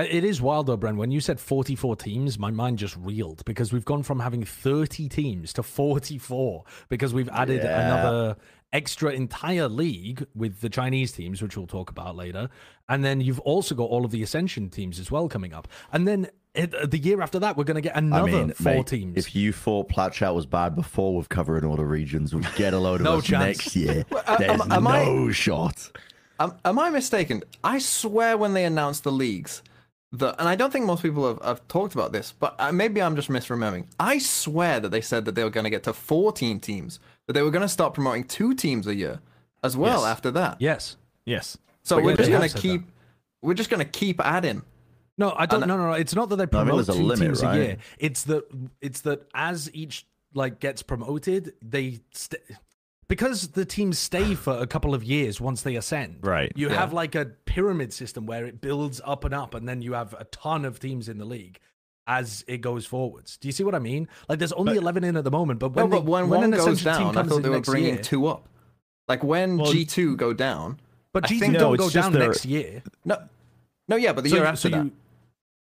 Uh, 0.01 0.07
It 0.11 0.25
is 0.25 0.41
wild 0.41 0.67
though, 0.67 0.79
Bren. 0.79 0.97
When 0.97 1.11
you 1.11 1.21
said 1.21 1.39
44 1.41 1.97
teams, 1.97 2.39
my 2.39 2.51
mind 2.51 2.79
just 2.79 2.97
reeled 2.97 3.45
because 3.45 3.73
we've 3.73 3.85
gone 3.85 4.03
from 4.03 4.21
having 4.21 4.45
30 4.45 5.09
teams 5.09 5.53
to 5.55 5.63
44 5.63 6.65
because 6.89 7.13
we've 7.13 7.29
added 7.31 7.63
Yeah. 7.63 7.81
another 7.81 8.37
extra 8.73 9.11
entire 9.13 9.69
league 9.69 10.25
with 10.35 10.61
the 10.61 10.69
Chinese 10.69 11.13
teams, 11.13 11.43
which 11.43 11.57
we'll 11.57 11.67
talk 11.67 11.91
about 11.91 12.15
later. 12.17 12.49
And 12.89 13.05
then 13.05 13.21
you've 13.21 13.41
also 13.41 13.75
got 13.75 13.85
all 13.91 14.05
of 14.05 14.11
the 14.13 14.23
Ascension 14.23 14.71
teams 14.71 14.99
as 15.01 15.11
well 15.11 15.29
coming 15.29 15.53
up. 15.53 15.67
And 15.93 16.07
then 16.07 16.29
it, 16.55 16.73
uh, 16.75 16.87
the 16.87 16.99
year 16.99 17.21
after 17.21 17.39
that, 17.41 17.57
we're 17.57 17.65
going 17.65 17.77
to 17.77 17.81
get 17.81 17.97
I 17.97 17.99
another 17.99 18.31
mean, 18.31 18.53
four 18.55 18.75
mate, 18.77 18.87
teams. 18.87 19.17
if 19.19 19.35
you 19.37 19.53
thought 19.53 19.89
Plat 19.89 20.13
Chat 20.13 20.35
was 20.35 20.47
bad 20.47 20.75
before 20.77 21.17
with 21.17 21.29
covering 21.29 21.65
all 21.65 21.77
the 21.77 21.85
regions, 21.85 22.35
we 22.35 22.43
get 22.57 22.73
a 22.75 22.79
load 22.79 23.01
of 23.01 23.05
No 23.11 23.19
us 23.19 23.25
chance. 23.25 23.45
next 23.59 23.77
year. 23.77 24.05
uh, 24.27 24.37
There's 24.39 24.61
am- 24.61 24.73
am 24.73 24.87
I- 24.87 25.05
no 25.05 25.31
shot. 25.33 25.91
Am, 26.39 26.55
am 26.65 26.79
I 26.79 26.91
mistaken? 26.91 27.43
I 27.63 27.79
swear 27.81 28.37
when 28.39 28.55
they 28.55 28.65
announced 28.65 29.05
the 29.05 29.13
leagues, 29.13 29.63
the 30.13 30.35
and 30.41 30.49
I 30.49 30.55
don't 30.57 30.73
think 30.73 30.87
most 30.87 31.03
people 31.03 31.27
have, 31.29 31.43
have 31.43 31.69
talked 31.69 31.95
about 31.95 32.13
this, 32.13 32.33
but 32.39 32.55
uh, 32.59 32.73
maybe 32.73 33.01
I'm 33.01 33.15
just 33.17 33.29
misremembering. 33.29 33.87
I 34.01 34.19
swear 34.19 34.81
that 34.81 34.89
they 34.91 35.01
said 35.01 35.25
that 35.27 35.35
they 35.37 35.45
were 35.45 35.51
going 35.51 35.65
to 35.65 35.71
get 35.71 35.85
to 35.85 35.93
14 35.93 36.59
teams, 36.61 36.99
that 37.27 37.33
they 37.35 37.43
were 37.43 37.51
going 37.53 37.63
to 37.63 37.69
start 37.69 37.95
promoting 37.95 38.25
two 38.25 38.55
teams 38.55 38.87
a 38.87 38.95
year 38.95 39.21
as 39.63 39.77
well 39.77 40.01
Yes. 40.01 40.09
after 40.09 40.31
that. 40.33 40.57
yes. 40.61 40.97
Yes. 41.27 41.57
So 41.83 41.97
But 41.97 42.05
we're 42.05 42.11
yeah, 42.13 42.17
just 42.17 42.31
going 42.31 42.43
to 42.43 42.49
said 42.49 42.61
keep 42.61 42.83
we're 43.43 43.55
just 43.55 43.71
going 43.71 43.85
to 43.85 43.91
keep 43.91 44.21
adding. 44.25 44.63
No, 45.17 45.33
I 45.37 45.47
don't. 45.47 45.63
And- 45.63 45.69
No, 45.69 45.77
no, 45.77 45.87
no. 45.89 45.93
It's 45.93 46.15
not 46.15 46.29
that 46.31 46.37
they 46.37 46.43
I 46.45 46.47
think 46.47 46.51
promote 46.67 46.87
there's 46.87 46.89
a 46.97 47.01
two 47.01 47.05
limit, 47.07 47.27
teams 47.29 47.43
right? 47.43 47.55
a 47.57 47.65
year. 47.65 47.77
It's 47.99 48.25
that 48.25 48.45
it's 48.81 49.01
that 49.03 49.27
as 49.35 49.71
each 49.75 50.07
like 50.35 50.61
gets 50.61 50.83
promoted, 50.83 51.53
they 51.63 52.01
st- 52.13 52.43
because 53.11 53.49
the 53.49 53.65
teams 53.67 53.99
stay 53.99 54.35
for 54.35 54.57
a 54.57 54.67
couple 54.67 54.95
of 54.95 55.05
years 55.05 55.41
once 55.41 55.61
they 55.63 55.75
ascend. 55.77 56.19
Right. 56.23 56.51
You 56.55 56.69
Yeah. 56.71 56.77
have 56.77 56.93
like 56.95 57.15
a 57.15 57.27
pyramid 57.45 57.93
system 57.93 58.25
where 58.25 58.47
it 58.47 58.61
builds 58.63 59.01
up 59.05 59.25
and 59.25 59.35
up, 59.35 59.53
and 59.55 59.69
then 59.69 59.83
you 59.83 59.93
have 59.95 60.15
a 60.15 60.25
ton 60.25 60.65
of 60.65 60.81
teams 60.81 61.09
in 61.09 61.19
the 61.19 61.25
league. 61.27 61.59
As 62.07 62.45
it 62.49 62.59
goes 62.59 62.87
forwards, 62.87 63.37
do 63.37 63.47
you 63.47 63.53
see 63.53 63.63
what 63.63 63.75
I 63.75 63.79
mean? 63.79 64.09
Like, 64.29 64.39
there's 64.41 64.53
only 64.53 64.77
eleven 64.77 65.05
in 65.05 65.17
at 65.17 65.23
the 65.25 65.31
moment, 65.31 65.61
but 65.61 65.75
No, 65.77 65.83
when 65.83 65.91
but 65.91 66.01
they, 66.01 66.11
when, 66.11 66.29
when 66.29 66.41
one 66.41 66.51
goes 66.53 66.61
Ascension 66.81 66.93
team 67.05 67.13
down, 67.15 67.25
I 67.27 67.29
thought 67.29 67.43
they 67.43 67.49
were 67.51 67.61
bringing 67.61 67.95
year- 67.95 68.03
two 68.03 68.27
up. 68.27 68.49
Like 69.07 69.23
when 69.23 69.59
Well- 69.59 69.73
G2 69.73 70.17
go 70.17 70.33
down. 70.33 70.81
But 71.13 71.25
I 71.25 71.29
G2 71.29 71.53
No, 71.53 71.59
don't 71.59 71.77
go 71.77 71.91
down 71.91 72.13
their- 72.13 72.29
next 72.29 72.45
year. 72.47 72.83
No, 73.05 73.19
no, 73.89 73.97
yeah, 73.97 74.13
but 74.13 74.23
the 74.25 74.31
So 74.31 74.37
year 74.37 74.45
after 74.45 74.61
so 74.61 74.69
that. 74.71 74.85
you- 74.87 74.93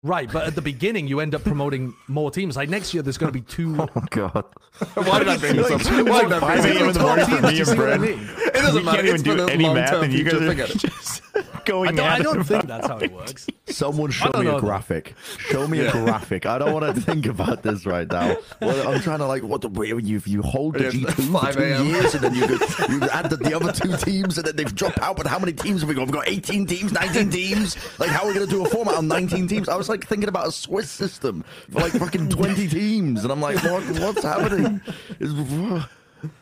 Right, 0.04 0.32
but 0.32 0.46
at 0.46 0.56
the 0.56 0.62
beginning, 0.62 1.08
you 1.08 1.20
end 1.20 1.34
up 1.36 1.44
promoting 1.44 1.94
more 2.08 2.30
teams. 2.32 2.56
Like 2.56 2.70
next 2.70 2.94
year, 2.94 3.02
there's 3.04 3.18
going 3.18 3.34
to 3.34 3.38
be 3.38 3.42
two. 3.46 3.76
Oh 3.96 4.02
God. 4.12 4.46
Why 4.94 5.20
did 5.20 5.28
I 5.28 5.38
bring 5.38 5.56
this 5.56 5.72
up? 5.72 5.82
Why 6.08 6.22
did 6.24 6.32
I 6.34 6.40
bring 6.40 6.40
Five 6.40 6.64
this 6.64 6.88
up? 6.88 6.94
the 6.94 7.00
morning 7.00 7.26
for 7.26 7.42
me 7.42 7.50
do 7.50 7.56
you 7.56 7.60
and 7.60 7.68
see 7.68 7.78
what 7.78 7.94
I 7.94 7.98
Brent. 7.98 8.02
mean? 8.02 8.30
It 8.38 8.54
doesn't 8.54 8.76
we 8.76 8.84
matter. 8.84 8.96
can't 8.98 9.06
even 9.08 9.16
It's 9.16 9.24
do 9.24 9.32
for 9.32 9.38
the 9.46 9.52
any 9.52 9.64
math, 9.74 9.92
long-term 9.92 10.04
and 10.04 10.14
you 10.14 10.24
guys 10.24 10.34
future. 10.34 10.46
are 10.46 10.50
Forget 10.50 10.84
it. 10.84 11.46
Just 11.68 11.78
going 11.78 12.00
I 12.00 12.20
don't, 12.20 12.30
I 12.30 12.34
don't 12.34 12.44
think 12.44 12.66
that's 12.66 12.88
how 12.88 12.98
it 12.98 13.12
works. 13.12 13.48
Someone 13.68 14.12
show 14.12 14.32
me 14.34 14.48
a 14.48 14.52
though. 14.52 14.60
graphic. 14.60 15.14
Show 15.40 15.68
me 15.68 15.80
a 15.80 15.92
graphic. 15.92 16.46
I 16.46 16.58
don't 16.58 16.74
want 16.74 16.96
to 16.96 17.02
think 17.02 17.26
about 17.26 17.64
this 17.64 17.86
right 17.86 18.10
now. 18.10 18.38
Well, 18.62 18.88
I'm 18.88 19.02
trying 19.02 19.20
to 19.20 19.26
like 19.26 19.44
what 19.44 19.62
the 19.62 19.70
way 19.70 19.88
you 19.88 20.22
you 20.26 20.42
hold 20.42 20.76
the 20.76 20.90
G 20.90 21.04
two 21.04 21.12
for 21.12 21.52
two 21.54 21.86
years 21.86 22.16
and 22.16 22.24
then 22.24 22.36
you 22.36 22.48
go, 22.48 22.54
you 22.90 23.02
add 23.10 23.30
the, 23.30 23.38
the 23.38 23.54
other 23.56 23.72
two 23.72 23.96
teams 23.98 24.38
and 24.38 24.48
then 24.48 24.56
they've 24.56 24.74
dropped 24.74 25.00
out. 25.00 25.18
But 25.18 25.28
how 25.28 25.40
many 25.40 25.54
teams 25.54 25.82
have 25.82 25.90
we 25.90 25.96
got? 25.96 26.06
We've 26.06 26.14
got 26.14 26.28
18 26.28 26.66
teams, 26.66 26.92
19 26.94 27.30
teams. 27.30 27.78
Like 28.00 28.10
how 28.10 28.24
are 28.24 28.28
we 28.28 28.34
gonna 28.34 28.48
do 28.48 28.66
a 28.66 28.70
format 28.70 28.96
on 28.96 29.08
19 29.08 29.48
teams? 29.48 29.70
I 29.70 29.76
was 29.76 29.90
like 29.90 30.08
thinking 30.08 30.30
about 30.30 30.48
a 30.48 30.52
Swiss 30.52 30.90
system 30.90 31.44
for 31.72 31.82
like 31.82 31.92
fucking 31.94 32.30
20 32.30 32.68
teams, 32.68 33.24
and 33.24 33.32
I'm 33.32 33.42
like, 33.42 33.62
what 33.64 33.84
what's 34.00 34.24
happening? 34.24 34.82
It's- 35.20 35.88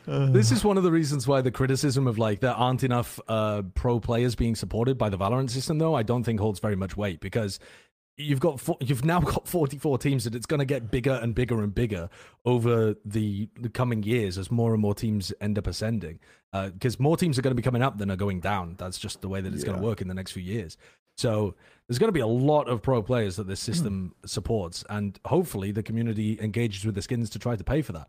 This 0.05 0.51
is 0.51 0.63
one 0.63 0.77
of 0.77 0.83
the 0.83 0.91
reasons 0.91 1.27
why 1.27 1.41
the 1.41 1.51
criticism 1.51 2.07
of 2.07 2.17
like 2.17 2.39
there 2.39 2.53
aren't 2.53 2.83
enough 2.83 3.19
uh, 3.27 3.63
pro 3.73 3.99
players 3.99 4.35
being 4.35 4.55
supported 4.55 4.97
by 4.97 5.09
the 5.09 5.17
Valorant 5.17 5.49
system, 5.49 5.77
though, 5.77 5.95
I 5.95 6.03
don't 6.03 6.23
think 6.23 6.39
holds 6.39 6.59
very 6.59 6.75
much 6.75 6.95
weight 6.95 7.19
because 7.19 7.59
you've 8.17 8.39
got 8.39 8.59
fo- 8.59 8.77
you've 8.79 9.03
now 9.03 9.19
got 9.19 9.47
44 9.47 9.97
teams 9.97 10.25
and 10.25 10.35
it's 10.35 10.45
going 10.45 10.59
to 10.59 10.65
get 10.65 10.89
bigger 10.91 11.19
and 11.21 11.35
bigger 11.35 11.61
and 11.61 11.73
bigger 11.73 12.09
over 12.45 12.95
the, 13.03 13.49
the 13.59 13.69
coming 13.69 14.03
years 14.03 14.37
as 14.37 14.49
more 14.49 14.73
and 14.73 14.81
more 14.81 14.95
teams 14.95 15.33
end 15.41 15.57
up 15.57 15.67
ascending 15.67 16.19
because 16.53 16.99
more 16.99 17.17
teams 17.17 17.37
are 17.37 17.41
going 17.41 17.51
to 17.51 17.55
be 17.55 17.61
coming 17.61 17.81
up 17.81 17.97
than 17.97 18.09
are 18.09 18.15
going 18.15 18.39
down. 18.39 18.75
That's 18.77 18.97
just 18.97 19.19
the 19.19 19.27
way 19.27 19.41
that 19.41 19.53
it's 19.53 19.65
going 19.65 19.77
to 19.77 19.83
work 19.83 19.99
in 19.99 20.07
the 20.07 20.13
next 20.13 20.31
few 20.31 20.43
years. 20.43 20.77
So 21.17 21.55
there's 21.87 21.99
going 21.99 22.07
to 22.07 22.13
be 22.13 22.21
a 22.21 22.27
lot 22.27 22.69
of 22.69 22.81
pro 22.81 23.01
players 23.01 23.35
that 23.35 23.47
this 23.47 23.59
system 23.71 24.15
supports 24.25 24.83
and 24.89 25.19
hopefully 25.25 25.71
the 25.71 25.83
community 25.83 26.39
engages 26.41 26.85
with 26.85 26.95
the 26.95 27.01
skins 27.01 27.29
to 27.31 27.39
try 27.39 27.55
to 27.55 27.63
pay 27.63 27.81
for 27.81 27.91
that 27.93 28.07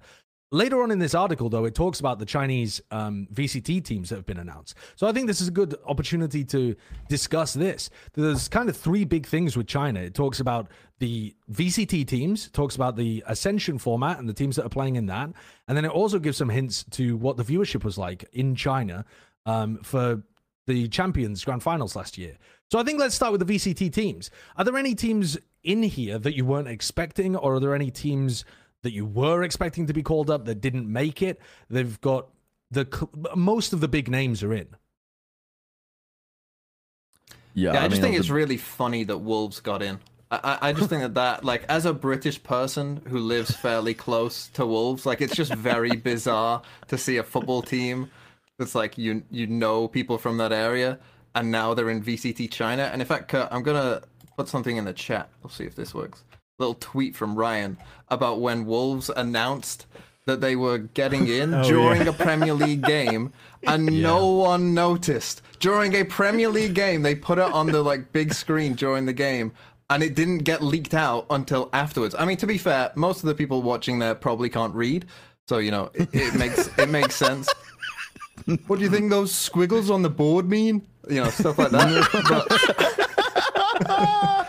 Later 0.52 0.80
on 0.80 0.92
in 0.92 1.00
this 1.00 1.14
article, 1.14 1.48
though, 1.48 1.64
it 1.64 1.74
talks 1.74 1.98
about 1.98 2.20
the 2.20 2.24
Chinese 2.24 2.80
um, 2.92 3.26
VCT 3.34 3.82
teams 3.84 4.10
that 4.10 4.16
have 4.16 4.26
been 4.26 4.38
announced. 4.38 4.76
So 4.94 5.08
I 5.08 5.12
think 5.12 5.26
this 5.26 5.40
is 5.40 5.48
a 5.48 5.52
good 5.52 5.74
opportunity 5.84 6.44
to 6.44 6.76
discuss 7.08 7.52
this. 7.52 7.90
There's 8.14 8.46
kind 8.48 8.68
of 8.68 8.76
three 8.76 9.04
big 9.04 9.26
things 9.26 9.56
with 9.56 9.66
China. 9.66 9.98
It 9.98 10.14
talks 10.14 10.38
about 10.38 10.68
the 11.00 11.34
VCT 11.50 12.06
teams, 12.06 12.48
talks 12.50 12.76
about 12.76 12.94
the 12.94 13.24
Ascension 13.26 13.76
format 13.78 14.20
and 14.20 14.28
the 14.28 14.32
teams 14.32 14.54
that 14.54 14.64
are 14.64 14.70
playing 14.70 14.94
in 14.94 15.06
that, 15.06 15.30
and 15.66 15.76
then 15.76 15.84
it 15.84 15.90
also 15.90 16.20
gives 16.20 16.36
some 16.36 16.48
hints 16.48 16.84
to 16.92 17.16
what 17.16 17.36
the 17.36 17.44
viewership 17.44 17.82
was 17.82 17.98
like 17.98 18.24
in 18.32 18.54
China 18.54 19.04
um, 19.46 19.78
for 19.82 20.22
the 20.66 20.86
Champions 20.88 21.44
Grand 21.44 21.62
Finals 21.62 21.96
last 21.96 22.16
year. 22.16 22.38
So 22.70 22.78
I 22.78 22.84
think 22.84 23.00
let's 23.00 23.16
start 23.16 23.32
with 23.32 23.46
the 23.46 23.56
VCT 23.56 23.92
teams. 23.92 24.30
Are 24.56 24.64
there 24.64 24.76
any 24.76 24.94
teams 24.94 25.36
in 25.64 25.82
here 25.82 26.18
that 26.20 26.36
you 26.36 26.44
weren't 26.44 26.68
expecting, 26.68 27.34
or 27.34 27.54
are 27.54 27.60
there 27.60 27.74
any 27.74 27.90
teams 27.90 28.44
that 28.86 28.92
you 28.92 29.04
were 29.04 29.42
expecting 29.42 29.86
to 29.88 29.92
be 29.92 30.02
called 30.02 30.30
up 30.30 30.44
that 30.44 30.60
didn't 30.60 30.90
make 30.90 31.20
it? 31.20 31.40
They've 31.68 32.00
got 32.00 32.28
the 32.70 32.86
most 33.34 33.72
of 33.72 33.80
the 33.80 33.88
big 33.88 34.08
names 34.08 34.44
are 34.44 34.54
in. 34.54 34.68
Yeah, 37.54 37.72
Yeah, 37.72 37.82
I, 37.84 37.88
just 37.88 37.92
mean, 37.92 38.02
think 38.02 38.14
the- 38.14 38.20
it's 38.20 38.30
really 38.30 38.56
funny 38.56 39.04
that 39.04 39.18
Wolves 39.18 39.60
got 39.60 39.82
in. 39.82 39.98
I, 40.30 40.40
I 40.60 40.68
I 40.68 40.72
just 40.72 40.88
think 40.88 41.02
that 41.02 41.14
that 41.14 41.44
like 41.44 41.64
as 41.68 41.84
a 41.86 41.92
British 41.92 42.42
person 42.42 43.00
who 43.08 43.18
lives 43.18 43.54
fairly 43.56 43.94
close 43.94 44.48
to 44.54 44.66
Wolves, 44.66 45.06
like 45.06 45.20
it's 45.20 45.34
just 45.36 45.54
very 45.54 45.96
bizarre 46.10 46.62
to 46.88 46.98
see 46.98 47.16
a 47.16 47.22
football 47.22 47.62
team 47.62 48.10
that's 48.58 48.74
like 48.74 48.98
you 48.98 49.22
you 49.30 49.46
know 49.46 49.86
people 49.88 50.18
from 50.18 50.36
that 50.38 50.52
area, 50.52 50.98
and 51.34 51.50
now 51.50 51.74
they're 51.74 51.90
in 51.90 52.02
VCT 52.02 52.50
China. 52.50 52.90
And 52.92 53.00
in 53.00 53.06
fact, 53.06 53.28
Kurt, 53.28 53.48
I'm 53.52 53.62
gonna 53.62 54.02
put 54.36 54.48
something 54.48 54.76
in 54.76 54.84
the 54.84 54.92
chat. 54.92 55.28
We'll 55.42 55.50
see 55.50 55.64
if 55.64 55.76
this 55.76 55.94
works. 55.94 56.24
Little 56.58 56.74
tweet 56.74 57.14
from 57.14 57.36
Ryan 57.36 57.76
about 58.08 58.40
when 58.40 58.66
Wolves 58.66 59.10
announced 59.14 59.86
that 60.26 60.40
they 60.40 60.56
were 60.56 60.78
getting 60.78 61.28
in 61.40 61.54
oh, 61.54 61.62
during 61.64 62.08
a 62.08 62.12
Premier 62.12 62.54
League 62.54 62.82
game 62.82 63.32
and 63.66 63.86
no 64.02 64.26
one 64.26 64.74
noticed. 64.74 65.42
During 65.60 65.94
a 65.94 66.04
Premier 66.04 66.48
League 66.48 66.74
game, 66.74 67.02
they 67.02 67.14
put 67.14 67.38
it 67.38 67.44
on 67.44 67.66
the 67.66 67.82
like 67.82 68.12
big 68.12 68.34
screen 68.34 68.74
during 68.74 69.06
the 69.06 69.12
game 69.12 69.52
and 69.88 70.02
it 70.02 70.14
didn't 70.14 70.38
get 70.38 70.62
leaked 70.62 70.94
out 70.94 71.26
until 71.30 71.70
afterwards. 71.72 72.14
I 72.18 72.24
mean, 72.24 72.36
to 72.38 72.46
be 72.46 72.58
fair, 72.58 72.92
most 72.94 73.20
of 73.20 73.26
the 73.26 73.34
people 73.34 73.62
watching 73.62 73.98
there 73.98 74.14
probably 74.14 74.48
can't 74.48 74.74
read. 74.74 75.06
So, 75.48 75.58
you 75.58 75.70
know, 75.70 75.90
it, 75.94 76.08
it 76.12 76.34
makes 76.34 76.68
it 76.78 76.88
makes 76.88 77.16
sense. 77.16 77.48
What 78.68 78.78
do 78.78 78.84
you 78.84 78.90
think 78.90 79.10
those 79.10 79.34
squiggles 79.34 79.90
on 79.90 80.02
the 80.02 80.10
board 80.10 80.48
mean? 80.48 80.86
You 81.08 81.24
know, 81.24 81.30
stuff 81.30 81.58
like 81.58 81.70
that. 81.70 82.46
But, 83.88 84.45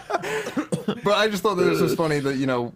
but 1.08 1.18
I 1.18 1.30
just 1.30 1.42
thought 1.42 1.56
that 1.56 1.64
this 1.64 1.80
was 1.80 1.96
funny 1.96 2.20
that, 2.20 2.36
you 2.36 2.46
know, 2.46 2.74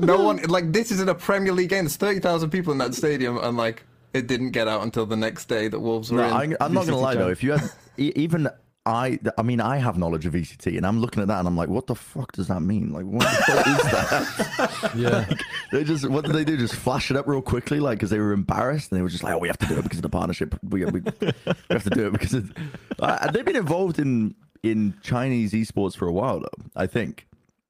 no 0.00 0.22
one, 0.22 0.38
like, 0.44 0.72
this 0.72 0.90
is 0.90 1.00
in 1.00 1.08
a 1.10 1.14
Premier 1.14 1.52
League 1.52 1.68
game. 1.68 1.84
There's 1.84 1.96
30,000 1.96 2.48
people 2.48 2.72
in 2.72 2.78
that 2.78 2.94
stadium, 2.94 3.36
and, 3.36 3.56
like, 3.56 3.84
it 4.14 4.26
didn't 4.26 4.52
get 4.52 4.66
out 4.66 4.82
until 4.82 5.04
the 5.04 5.16
next 5.16 5.44
day 5.46 5.68
that 5.68 5.78
Wolves 5.78 6.10
were 6.10 6.18
No, 6.18 6.40
in. 6.40 6.56
I, 6.58 6.64
I'm 6.64 6.72
not 6.72 6.86
gonna 6.86 6.96
lie 6.96 7.14
though. 7.14 7.28
If 7.28 7.42
you 7.42 7.52
had 7.52 7.70
e- 7.98 8.12
even 8.16 8.48
I, 8.86 9.18
I 9.36 9.42
mean, 9.42 9.60
I 9.60 9.76
have 9.78 9.98
knowledge 9.98 10.24
of 10.26 10.32
VCT, 10.32 10.76
and 10.76 10.86
I'm 10.86 11.00
looking 11.00 11.20
at 11.20 11.28
that, 11.28 11.40
and 11.40 11.48
I'm 11.48 11.56
like, 11.56 11.68
what 11.68 11.86
the 11.88 11.96
fuck 11.96 12.32
does 12.32 12.46
that 12.48 12.60
mean? 12.60 12.92
Like, 12.92 13.04
what 13.04 13.20
the 13.24 13.52
fuck 13.52 13.66
is 13.66 13.82
that? 13.82 14.92
Yeah. 14.96 15.34
They 15.72 15.84
just 15.84 16.08
what 16.08 16.24
did 16.24 16.34
they 16.34 16.44
do? 16.44 16.56
Just 16.56 16.76
flash 16.76 17.10
it 17.10 17.16
up 17.16 17.26
real 17.26 17.42
quickly, 17.42 17.80
like 17.80 17.98
because 17.98 18.10
they 18.10 18.20
were 18.20 18.32
embarrassed, 18.32 18.90
and 18.92 18.98
they 18.98 19.02
were 19.02 19.08
just 19.10 19.22
like, 19.24 19.34
"Oh, 19.34 19.38
we 19.38 19.48
have 19.48 19.58
to 19.58 19.66
do 19.66 19.76
it 19.76 19.82
because 19.82 19.98
of 19.98 20.02
the 20.02 20.08
partnership. 20.08 20.56
We, 20.62 20.84
we, 20.84 21.00
we 21.00 21.32
have 21.70 21.82
to 21.84 21.90
do 21.90 22.06
it 22.06 22.12
because 22.12 22.32
of." 22.34 22.52
Uh, 23.00 23.30
they've 23.32 23.44
been 23.44 23.56
involved 23.56 23.98
in 23.98 24.34
in 24.62 24.94
Chinese 25.02 25.52
esports 25.52 25.96
for 25.96 26.06
a 26.06 26.12
while, 26.12 26.40
though. 26.40 26.64
I 26.76 26.86
think. 26.86 27.26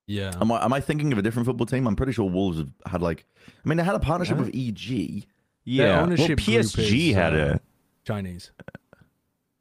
Yeah. 0.07 0.33
Am 0.41 0.53
I 0.53 0.65
am 0.65 0.73
I 0.73 0.81
thinking 0.81 1.13
of 1.13 1.19
a 1.19 1.23
different 1.23 1.47
football 1.47 1.67
team? 1.67 1.87
I'm 1.87 1.97
pretty 1.97 2.13
sure 2.13 2.29
Wolves 2.29 2.59
have 2.59 2.71
had 2.87 3.03
like. 3.03 3.25
I 3.49 3.69
mean, 3.69 3.79
they 3.79 3.85
had 3.85 3.95
a 3.95 4.01
partnership 4.01 4.39
with 4.39 4.55
E 4.55 4.69
EG. 4.69 5.27
Yeah, 5.65 6.01
ownership 6.01 6.39
well, 6.39 6.47
group 6.47 6.67
PSG 6.67 7.11
is, 7.11 7.15
had 7.15 7.35
uh, 7.35 7.55
a 7.55 7.61
Chinese. 8.05 8.53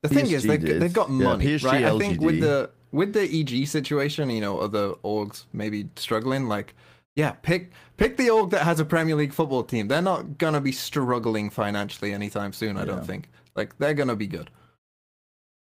The 0.04 0.10
thing 0.10 0.30
is, 0.30 0.44
they, 0.44 0.60
did. 0.60 0.80
they've 0.80 0.94
got 0.94 1.10
Yeah, 1.10 1.16
money, 1.16 1.46
PSG, 1.46 1.64
right? 1.64 1.84
I 1.84 1.98
think 1.98 2.22
with 2.22 2.40
the 2.40 2.70
with 2.92 3.14
the 3.14 3.24
EG 3.24 3.68
situation, 3.68 4.30
you 4.30 4.40
know, 4.40 4.60
other 4.60 4.92
orgs 5.04 5.46
maybe 5.52 5.90
struggling. 5.96 6.48
Like, 6.48 6.76
yeah, 7.16 7.32
pick 7.32 7.72
pick 7.98 8.18
the 8.18 8.30
org 8.30 8.52
that 8.52 8.62
has 8.62 8.80
a 8.80 8.86
Premier 8.86 9.16
League 9.16 9.34
football 9.34 9.64
team. 9.64 9.88
They're 9.88 10.02
not 10.02 10.38
gonna 10.38 10.62
be 10.62 10.72
struggling 10.72 11.50
financially 11.50 12.14
anytime 12.14 12.54
soon. 12.54 12.78
I 12.78 12.86
don't 12.86 13.06
think. 13.06 13.30
Like, 13.56 13.76
they're 13.80 13.96
gonna 13.96 14.16
be 14.16 14.28
good. 14.28 14.52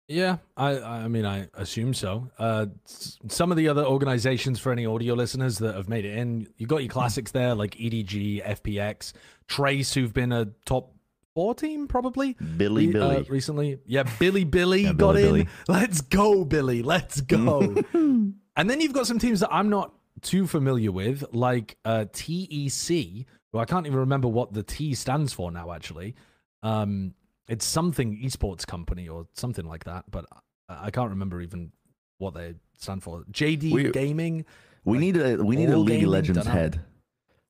Yeah, 0.08 0.38
I 0.56 0.78
I 0.80 1.08
mean 1.08 1.24
I 1.24 1.48
assume 1.54 1.94
so. 1.94 2.30
Uh, 2.38 2.66
some 2.84 3.50
of 3.50 3.56
the 3.56 3.68
other 3.68 3.84
organizations 3.84 4.58
for 4.58 4.72
any 4.72 4.84
audio 4.84 5.14
listeners 5.14 5.58
that 5.58 5.74
have 5.74 5.88
made 5.88 6.04
it 6.04 6.16
in, 6.18 6.48
you 6.58 6.66
got 6.66 6.82
your 6.82 6.90
classics 6.90 7.30
there 7.30 7.54
like 7.54 7.76
EDG, 7.76 8.44
FPX, 8.44 9.12
Trace, 9.48 9.94
who've 9.94 10.12
been 10.12 10.32
a 10.32 10.46
top 10.66 10.92
four 11.34 11.54
team 11.54 11.86
probably. 11.88 12.34
Billy 12.56 12.88
re- 12.88 13.00
uh, 13.00 13.08
Billy. 13.10 13.26
recently. 13.30 13.78
Yeah, 13.86 14.02
Bilibili 14.02 14.82
Yeah, 14.82 14.92
got 14.92 15.14
Billy 15.14 15.22
in. 15.22 15.28
Billy. 15.44 15.48
Let's 15.68 16.00
go, 16.02 16.44
Billy. 16.44 16.82
Let's 16.82 17.20
go. 17.22 17.60
and 17.94 18.34
then 18.56 18.80
you've 18.80 18.92
got 18.92 19.06
some 19.06 19.18
teams 19.18 19.40
that 19.40 19.52
I'm 19.52 19.70
not 19.70 19.94
too 20.20 20.46
familiar 20.46 20.92
with, 20.92 21.24
like 21.32 21.78
uh, 21.84 22.04
TEC, 22.12 23.26
who 23.52 23.58
I 23.58 23.64
can't 23.64 23.86
even 23.86 24.00
remember 24.00 24.28
what 24.28 24.52
the 24.52 24.62
T 24.62 24.94
stands 24.94 25.32
for 25.32 25.50
now. 25.50 25.72
Actually, 25.72 26.14
um, 26.62 27.14
it's 27.48 27.64
something 27.64 28.16
esports 28.22 28.66
company 28.66 29.08
or 29.08 29.26
something 29.34 29.64
like 29.66 29.84
that, 29.84 30.04
but 30.10 30.26
I, 30.68 30.86
I 30.86 30.90
can't 30.90 31.10
remember 31.10 31.40
even 31.40 31.72
what 32.18 32.34
they 32.34 32.54
stand 32.78 33.02
for. 33.02 33.24
JD 33.32 33.72
We- 33.72 33.90
Gaming. 33.90 34.44
We 34.84 34.98
need 34.98 35.16
a 35.16 35.36
we 35.42 35.54
need 35.54 35.70
a 35.70 35.76
League 35.76 36.02
of 36.02 36.08
Legends 36.10 36.44
head. 36.46 36.80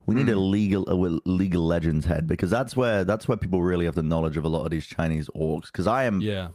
We 0.04 0.14
need 0.14 0.28
a 0.28 0.36
legal 0.36 0.84
a 0.90 0.96
League 1.24 1.54
of 1.54 1.62
Legends 1.62 2.04
head 2.04 2.26
because 2.26 2.50
that's 2.50 2.76
where 2.76 3.04
that's 3.04 3.26
where 3.26 3.38
people 3.38 3.62
really 3.62 3.86
have 3.86 3.94
the 3.94 4.02
knowledge 4.02 4.36
of 4.36 4.44
a 4.44 4.48
lot 4.48 4.64
of 4.64 4.70
these 4.70 4.84
Chinese 4.86 5.30
orgs. 5.34 5.66
Because 5.66 5.86
I 5.86 6.04
am 6.04 6.20
Yeah, 6.20 6.48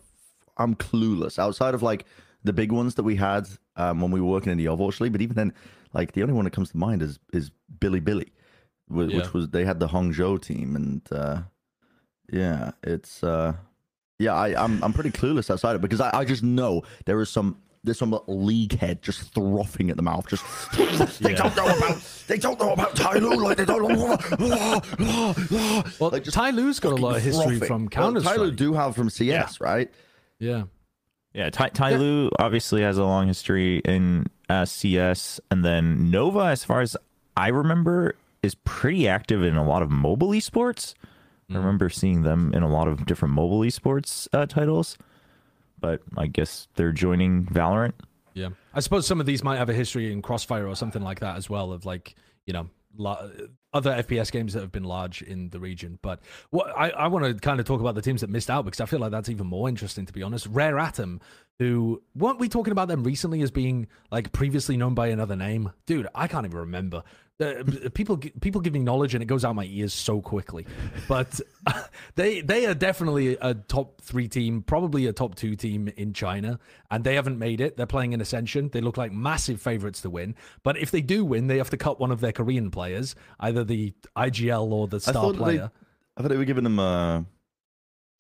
I'm 0.58 0.76
clueless 0.76 1.40
outside 1.40 1.74
of 1.74 1.82
like 1.82 2.06
the 2.44 2.54
big 2.54 2.72
ones 2.72 2.94
that 2.96 3.04
we 3.04 3.16
had 3.16 3.48
um, 3.76 4.02
when 4.02 4.12
we 4.12 4.22
were 4.22 4.28
working 4.28 4.52
in 4.52 4.58
the 4.60 4.66
Overwatch 4.66 5.00
League. 5.00 5.14
But 5.14 5.22
even 5.22 5.36
then, 5.36 5.54
like 5.94 6.12
the 6.12 6.22
only 6.22 6.34
one 6.36 6.44
that 6.46 6.52
comes 6.54 6.70
to 6.72 6.78
mind 6.78 7.02
is 7.02 7.18
is 7.34 7.50
Bilibili, 7.80 8.30
wh- 8.94 9.10
Yeah. 9.10 9.18
which 9.18 9.34
was 9.34 9.50
they 9.50 9.66
had 9.66 9.80
the 9.80 9.88
Hangzhou 9.88 10.40
team, 10.42 10.76
and 10.76 11.02
uh, 11.12 11.42
yeah, 12.32 12.72
it's 12.84 13.24
uh, 13.24 13.54
yeah, 14.20 14.34
I, 14.34 14.62
I'm 14.64 14.84
I'm 14.84 14.94
pretty 14.94 15.12
clueless 15.12 15.50
outside 15.50 15.72
of 15.72 15.78
it 15.78 15.82
because 15.82 16.02
I, 16.02 16.12
I 16.14 16.26
just 16.26 16.44
know 16.44 16.84
there 17.06 17.20
is 17.22 17.30
some. 17.30 17.58
There's 17.84 18.00
some 18.00 18.20
league 18.28 18.78
head 18.80 19.02
just 19.02 19.34
frothing 19.34 19.90
at 19.90 19.96
the 19.96 20.02
mouth. 20.02 20.28
Just 20.28 20.44
they 21.22 21.34
don't 21.34 21.56
know 21.56 21.66
about 21.68 22.02
they 22.28 22.38
don't 22.38 22.60
know 22.60 22.74
about 22.74 22.96
TYLOO 22.96 23.42
like 23.42 23.56
they 23.58 23.64
don't 23.66 23.88
know. 23.88 24.84
well, 26.00 26.10
Like, 26.12 26.24
just 26.24 26.36
TYLOO's 26.36 26.80
got 26.82 26.92
a 26.92 26.96
lot 26.96 27.16
of 27.16 27.22
history 27.24 27.60
frothing. 27.60 27.68
from 27.68 27.82
Well, 27.84 27.90
Counter 27.90 28.20
TYLOO 28.22 28.56
do 28.56 28.74
have 28.74 28.96
from 28.96 29.10
CS, 29.10 29.62
right? 29.62 29.90
Yeah, 30.40 30.64
Yeah, 31.34 31.50
Tai, 31.50 31.70
TYLOO 31.70 32.32
obviously 32.40 32.82
has 32.82 32.98
a 32.98 33.06
long 33.06 33.28
history 33.28 33.78
in 33.86 34.26
uh, 34.50 34.66
CS, 34.66 35.40
and 35.50 35.64
then 35.64 36.12
Nova, 36.12 36.40
as 36.48 36.66
far 36.66 36.82
as 36.82 36.98
I 37.38 37.48
remember, 37.50 38.16
is 38.44 38.56
pretty 38.56 39.08
active 39.08 39.44
in 39.44 39.56
a 39.56 39.66
lot 39.66 39.82
of 39.82 39.90
mobile 39.90 40.30
esports. 40.30 40.94
I 41.50 41.56
remember 41.56 41.90
seeing 41.90 42.24
them 42.24 42.54
in 42.54 42.62
a 42.62 42.70
lot 42.70 42.88
of 42.88 43.06
different 43.06 43.34
mobile 43.34 43.62
esports 43.62 44.28
uh, 44.34 44.46
titles, 44.46 44.98
but 45.80 46.02
I 46.18 46.28
guess 46.28 46.68
they're 46.76 46.92
joining 46.92 47.46
Valorant. 47.46 47.94
Yeah, 48.34 48.50
I 48.74 48.82
suppose 48.82 49.08
some 49.08 49.20
of 49.20 49.26
these 49.26 49.44
might 49.44 49.58
have 49.58 49.70
a 49.70 49.74
history 49.74 50.12
in 50.12 50.22
Crossfire 50.22 50.68
or 50.68 50.76
something 50.76 51.02
like 51.02 51.22
that 51.22 51.38
as 51.38 51.50
well, 51.50 51.72
of 51.72 51.86
like 51.86 52.16
you 52.46 52.54
know 52.54 52.70
la- 52.98 53.30
other 53.74 53.92
FPS 53.92 54.32
games 54.32 54.54
that 54.54 54.62
have 54.62 54.72
been 54.72 54.84
large 54.84 55.22
in 55.22 55.50
the 55.50 55.60
region. 55.60 56.00
But 56.02 56.20
what 56.50 56.68
I, 56.78 56.90
I 56.90 57.08
want 57.08 57.26
to 57.26 57.34
kind 57.36 57.60
of 57.60 57.66
talk 57.66 57.80
about 57.80 57.96
the 57.96 58.02
teams 58.02 58.22
that 58.22 58.30
missed 58.30 58.50
out 58.50 58.66
because 58.66 58.82
I 58.82 58.86
feel 58.86 59.00
like 59.00 59.12
that's 59.12 59.30
even 59.30 59.48
more 59.48 59.70
interesting 59.70 60.06
to 60.06 60.14
be 60.14 60.24
honest. 60.24 60.48
Rare 60.48 60.78
Atom, 60.78 61.22
who 61.60 62.02
weren't 62.16 62.40
we 62.40 62.50
talking 62.50 62.72
about 62.72 62.88
them 62.90 63.04
recently 63.04 63.42
as 63.42 63.52
being 63.52 63.88
like 64.12 64.32
previously 64.34 64.78
known 64.78 64.94
by 64.94 65.08
another 65.08 65.36
name? 65.36 65.72
Dude, 65.86 66.08
I 66.14 66.28
can't 66.28 66.46
even 66.46 66.60
remember. 66.60 67.04
Uh, 67.40 67.64
people 67.94 68.18
people 68.42 68.60
give 68.60 68.74
me 68.74 68.80
knowledge 68.80 69.14
and 69.14 69.22
it 69.22 69.28
goes 69.28 69.46
out 69.46 69.54
my 69.54 69.66
ears 69.66 69.94
so 69.94 70.20
quickly, 70.20 70.66
but 71.08 71.40
they 72.16 72.42
they 72.42 72.66
are 72.66 72.74
definitely 72.74 73.38
a 73.40 73.54
top 73.54 74.02
three 74.02 74.28
team, 74.28 74.64
probably 74.64 75.06
a 75.06 75.14
top 75.14 75.36
two 75.36 75.56
team 75.56 75.88
in 75.98 76.14
China, 76.14 76.60
and 76.90 77.04
they 77.04 77.14
haven't 77.14 77.38
made 77.38 77.62
it. 77.62 77.78
They're 77.78 77.86
playing 77.86 78.14
in 78.14 78.22
Ascension. 78.22 78.70
They 78.70 78.82
look 78.82 78.98
like 78.98 79.12
massive 79.12 79.62
favorites 79.62 80.02
to 80.02 80.10
win, 80.10 80.34
but 80.64 80.78
if 80.78 80.90
they 80.90 81.02
do 81.02 81.24
win, 81.24 81.46
they 81.46 81.58
have 81.58 81.70
to 81.70 81.78
cut 81.78 82.00
one 82.00 82.10
of 82.10 82.22
their 82.22 82.32
Korean 82.32 82.72
players, 82.72 83.14
either 83.40 83.64
the 83.64 83.94
IGL 84.16 84.72
or 84.72 84.88
the 84.88 84.98
I 84.98 85.12
star 85.12 85.32
they, 85.32 85.38
player. 85.38 85.72
I 86.18 86.22
thought 86.24 86.30
they 86.30 86.38
were 86.38 86.46
giving 86.46 86.64
them 86.64 86.80
a, 86.80 87.24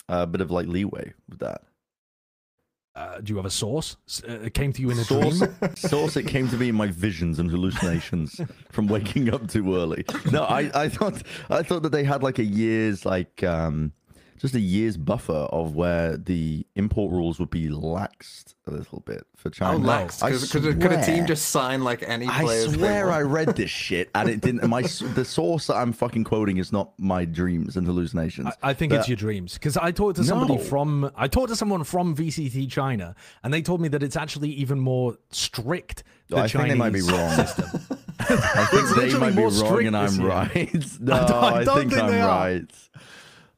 a 0.07 0.27
bit 0.27 0.41
of 0.41 0.51
like 0.51 0.67
leeway 0.67 1.13
with 1.27 1.39
that. 1.39 1.63
Uh, 2.98 3.20
do 3.22 3.32
you 3.32 3.38
have 3.38 3.46
a 3.46 3.50
source? 3.51 3.96
Uh, 4.27 4.39
It 4.48 4.56
came 4.56 4.74
to 4.74 4.82
you 4.82 4.89
in 4.89 4.98
a 4.98 5.04
Source, 5.04 5.38
dream. 5.38 5.75
source, 5.75 6.18
it 6.18 6.25
came 6.27 6.48
to 6.50 6.58
me 6.58 6.70
in 6.70 6.75
my 6.75 6.88
visions 6.88 7.38
and 7.38 7.48
hallucinations 7.51 8.42
from 8.72 8.88
waking 8.88 9.32
up 9.32 9.48
too 9.48 9.75
early. 9.75 10.04
No, 10.32 10.44
I, 10.46 10.72
I 10.74 10.89
thought, 10.89 11.22
I 11.51 11.62
thought 11.62 11.84
that 11.84 11.92
they 11.92 12.04
had 12.04 12.24
like 12.24 12.39
a 12.39 12.44
year's 12.44 13.06
like, 13.06 13.44
um, 13.44 13.92
just 14.39 14.53
a 14.56 14.60
year's 14.60 14.98
buffer 14.98 15.34
of 15.51 15.75
where 15.75 16.15
the 16.17 16.65
import 16.75 17.12
rules 17.12 17.39
would 17.39 17.50
be 17.50 17.70
laxed 17.70 18.53
a 18.67 18.72
little 18.72 19.00
bit 19.01 19.25
for 19.36 19.50
How 19.58 19.72
China. 19.74 19.86
lax? 19.88 20.22
I 20.22 20.32
Could, 20.32 20.50
could, 20.50 20.82
could 20.82 20.91
a 20.91 21.06
team 21.06 21.25
just 21.25 21.50
sign 21.50 21.84
like 21.84 22.03
any 22.06 22.27
I 22.27 22.46
swear 22.67 23.12
I 23.12 23.22
read 23.22 23.56
this 23.56 23.70
shit 23.86 24.10
and 24.13 24.29
it 24.29 24.41
didn't. 24.41 24.67
My 24.67 24.82
the 24.82 25.25
source 25.25 25.67
that 25.67 25.75
I'm 25.75 25.94
fucking 25.94 26.24
quoting 26.25 26.58
is 26.58 26.72
not 26.72 26.91
my 27.00 27.25
dreams 27.25 27.77
and 27.77 27.88
hallucinations. 27.88 28.48
I, 28.62 28.70
I 28.70 28.74
think 28.74 28.91
But- 28.91 29.00
it's 29.00 29.10
your 29.10 29.15
dreams 29.17 29.53
because 29.53 29.77
I 29.77 29.91
talked 29.91 30.17
to 30.17 30.24
somebody 30.24 30.56
No. 30.58 30.60
from 30.63 31.12
I 31.15 31.27
talked 31.27 31.50
to 31.50 31.56
someone 31.56 31.84
from 31.84 32.15
VCT 32.15 32.70
China, 32.70 33.15
and 33.44 33.53
they 33.53 33.62
told 33.62 33.82
me 33.82 33.88
that 33.89 34.03
it's 34.03 34.15
actually 34.15 34.50
even 34.50 34.79
more 34.79 35.17
strict. 35.32 36.03
Oh, 36.32 36.36
the 36.36 36.41
I 36.44 36.48
think 36.50 36.67
they 36.67 36.75
might 36.75 36.91
be 36.94 37.01
wrong. 37.01 37.32
system. 37.36 37.65
I 38.20 38.65
think 38.70 38.89
they 38.89 39.06
literally 39.06 39.20
might 39.20 39.36
be 39.36 39.44
wrong 39.63 39.86
and 39.86 39.96
I'm 39.98 40.20
year. 40.20 40.27
right. 40.27 40.86
No, 41.00 41.13
I 41.13 41.25
don't- 41.27 41.32
I 41.44 41.48
I, 41.48 41.63
don't 41.63 41.77
think, 41.79 41.91
think 41.91 42.03
I'm 42.03 42.12
they 42.12 42.22
are. 42.22 42.27
right. 42.27 42.72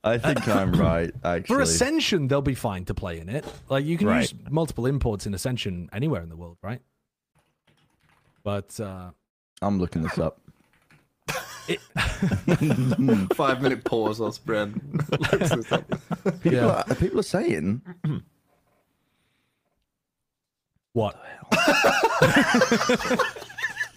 I 0.03 0.17
think 0.17 0.47
I'm 0.47 0.71
right, 0.73 1.11
actually. 1.23 1.55
For 1.55 1.61
Ascension, 1.61 2.27
they'll 2.27 2.41
be 2.41 2.55
fine 2.55 2.85
to 2.85 2.93
play 2.93 3.19
in 3.19 3.27
it. 3.29 3.45
Like 3.69 3.85
you 3.85 3.97
can 3.97 4.07
Right. 4.07 4.21
use 4.21 4.33
multiple 4.49 4.85
imports 4.85 5.25
in 5.25 5.33
Ascension 5.33 5.89
anywhere 5.91 6.21
in 6.21 6.29
the 6.29 6.37
world, 6.37 6.57
right? 6.63 6.81
But 8.43 8.79
uh, 8.79 9.11
I'm 9.61 9.79
looking 9.79 10.01
this 10.01 10.17
up. 10.17 10.39
Five 13.35 13.61
minute 13.61 13.83
pause 13.83 14.19
whilst 14.19 14.45
Bren 14.45 14.71
looks 15.31 15.49
this 15.51 15.71
up. 15.71 15.87
People, 16.41 16.51
Yeah. 16.51 16.83
are, 16.89 16.95
people 16.95 17.19
are 17.19 17.23
saying 17.23 17.81
What? 20.93 21.21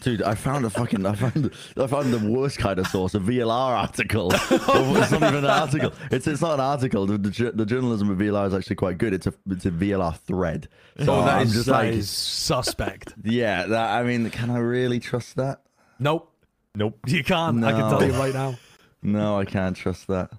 Dude, 0.02 0.22
I 0.22 0.34
found 0.34 0.64
a 0.64 0.70
fucking, 0.70 1.06
I 1.06 1.14
found, 1.14 1.52
I 1.76 1.86
found 1.86 2.12
the 2.12 2.30
worst 2.30 2.58
kind 2.58 2.78
of 2.78 2.86
source, 2.88 3.14
a 3.14 3.18
VLR 3.20 3.48
article. 3.50 4.32
Oh 4.74 4.96
it's 4.96 5.10
not 5.12 5.22
even 5.22 5.44
an 5.44 5.50
article. 5.50 5.92
It's 6.10 6.26
it's 6.26 6.40
not 6.40 6.54
an 6.54 6.60
article. 6.60 7.06
The, 7.06 7.18
the, 7.18 7.52
the 7.54 7.66
journalism 7.66 8.10
of 8.10 8.18
VLR 8.18 8.46
is 8.48 8.54
actually 8.54 8.76
quite 8.76 8.98
good. 8.98 9.12
It's 9.14 9.26
a 9.26 9.34
it's 9.50 9.66
a 9.66 9.70
VLR 9.70 10.16
thread. 10.18 10.68
Oh, 10.98 11.04
so 11.04 11.14
Oh, 11.14 11.24
that 11.24 11.38
I'm 11.38 11.46
is, 11.46 11.52
just 11.54 11.66
that 11.66 11.72
like, 11.72 11.92
is 11.94 12.10
suspect. 12.10 13.14
yeah. 13.24 13.66
That, 13.66 13.90
I 13.90 14.02
mean, 14.02 14.28
can 14.30 14.50
I 14.50 14.58
really 14.58 14.98
trust 15.00 15.36
that? 15.36 15.62
Nope. 15.98 16.32
Nope. 16.74 16.98
You 17.06 17.22
can't. 17.22 17.62
I 17.64 17.72
can 17.72 17.90
tell 17.90 18.04
you 18.04 18.12
right 18.12 18.34
now. 18.34 18.56
No, 19.04 19.36
I 19.36 19.44
can't 19.44 19.76
trust 19.76 20.06
that. 20.06 20.30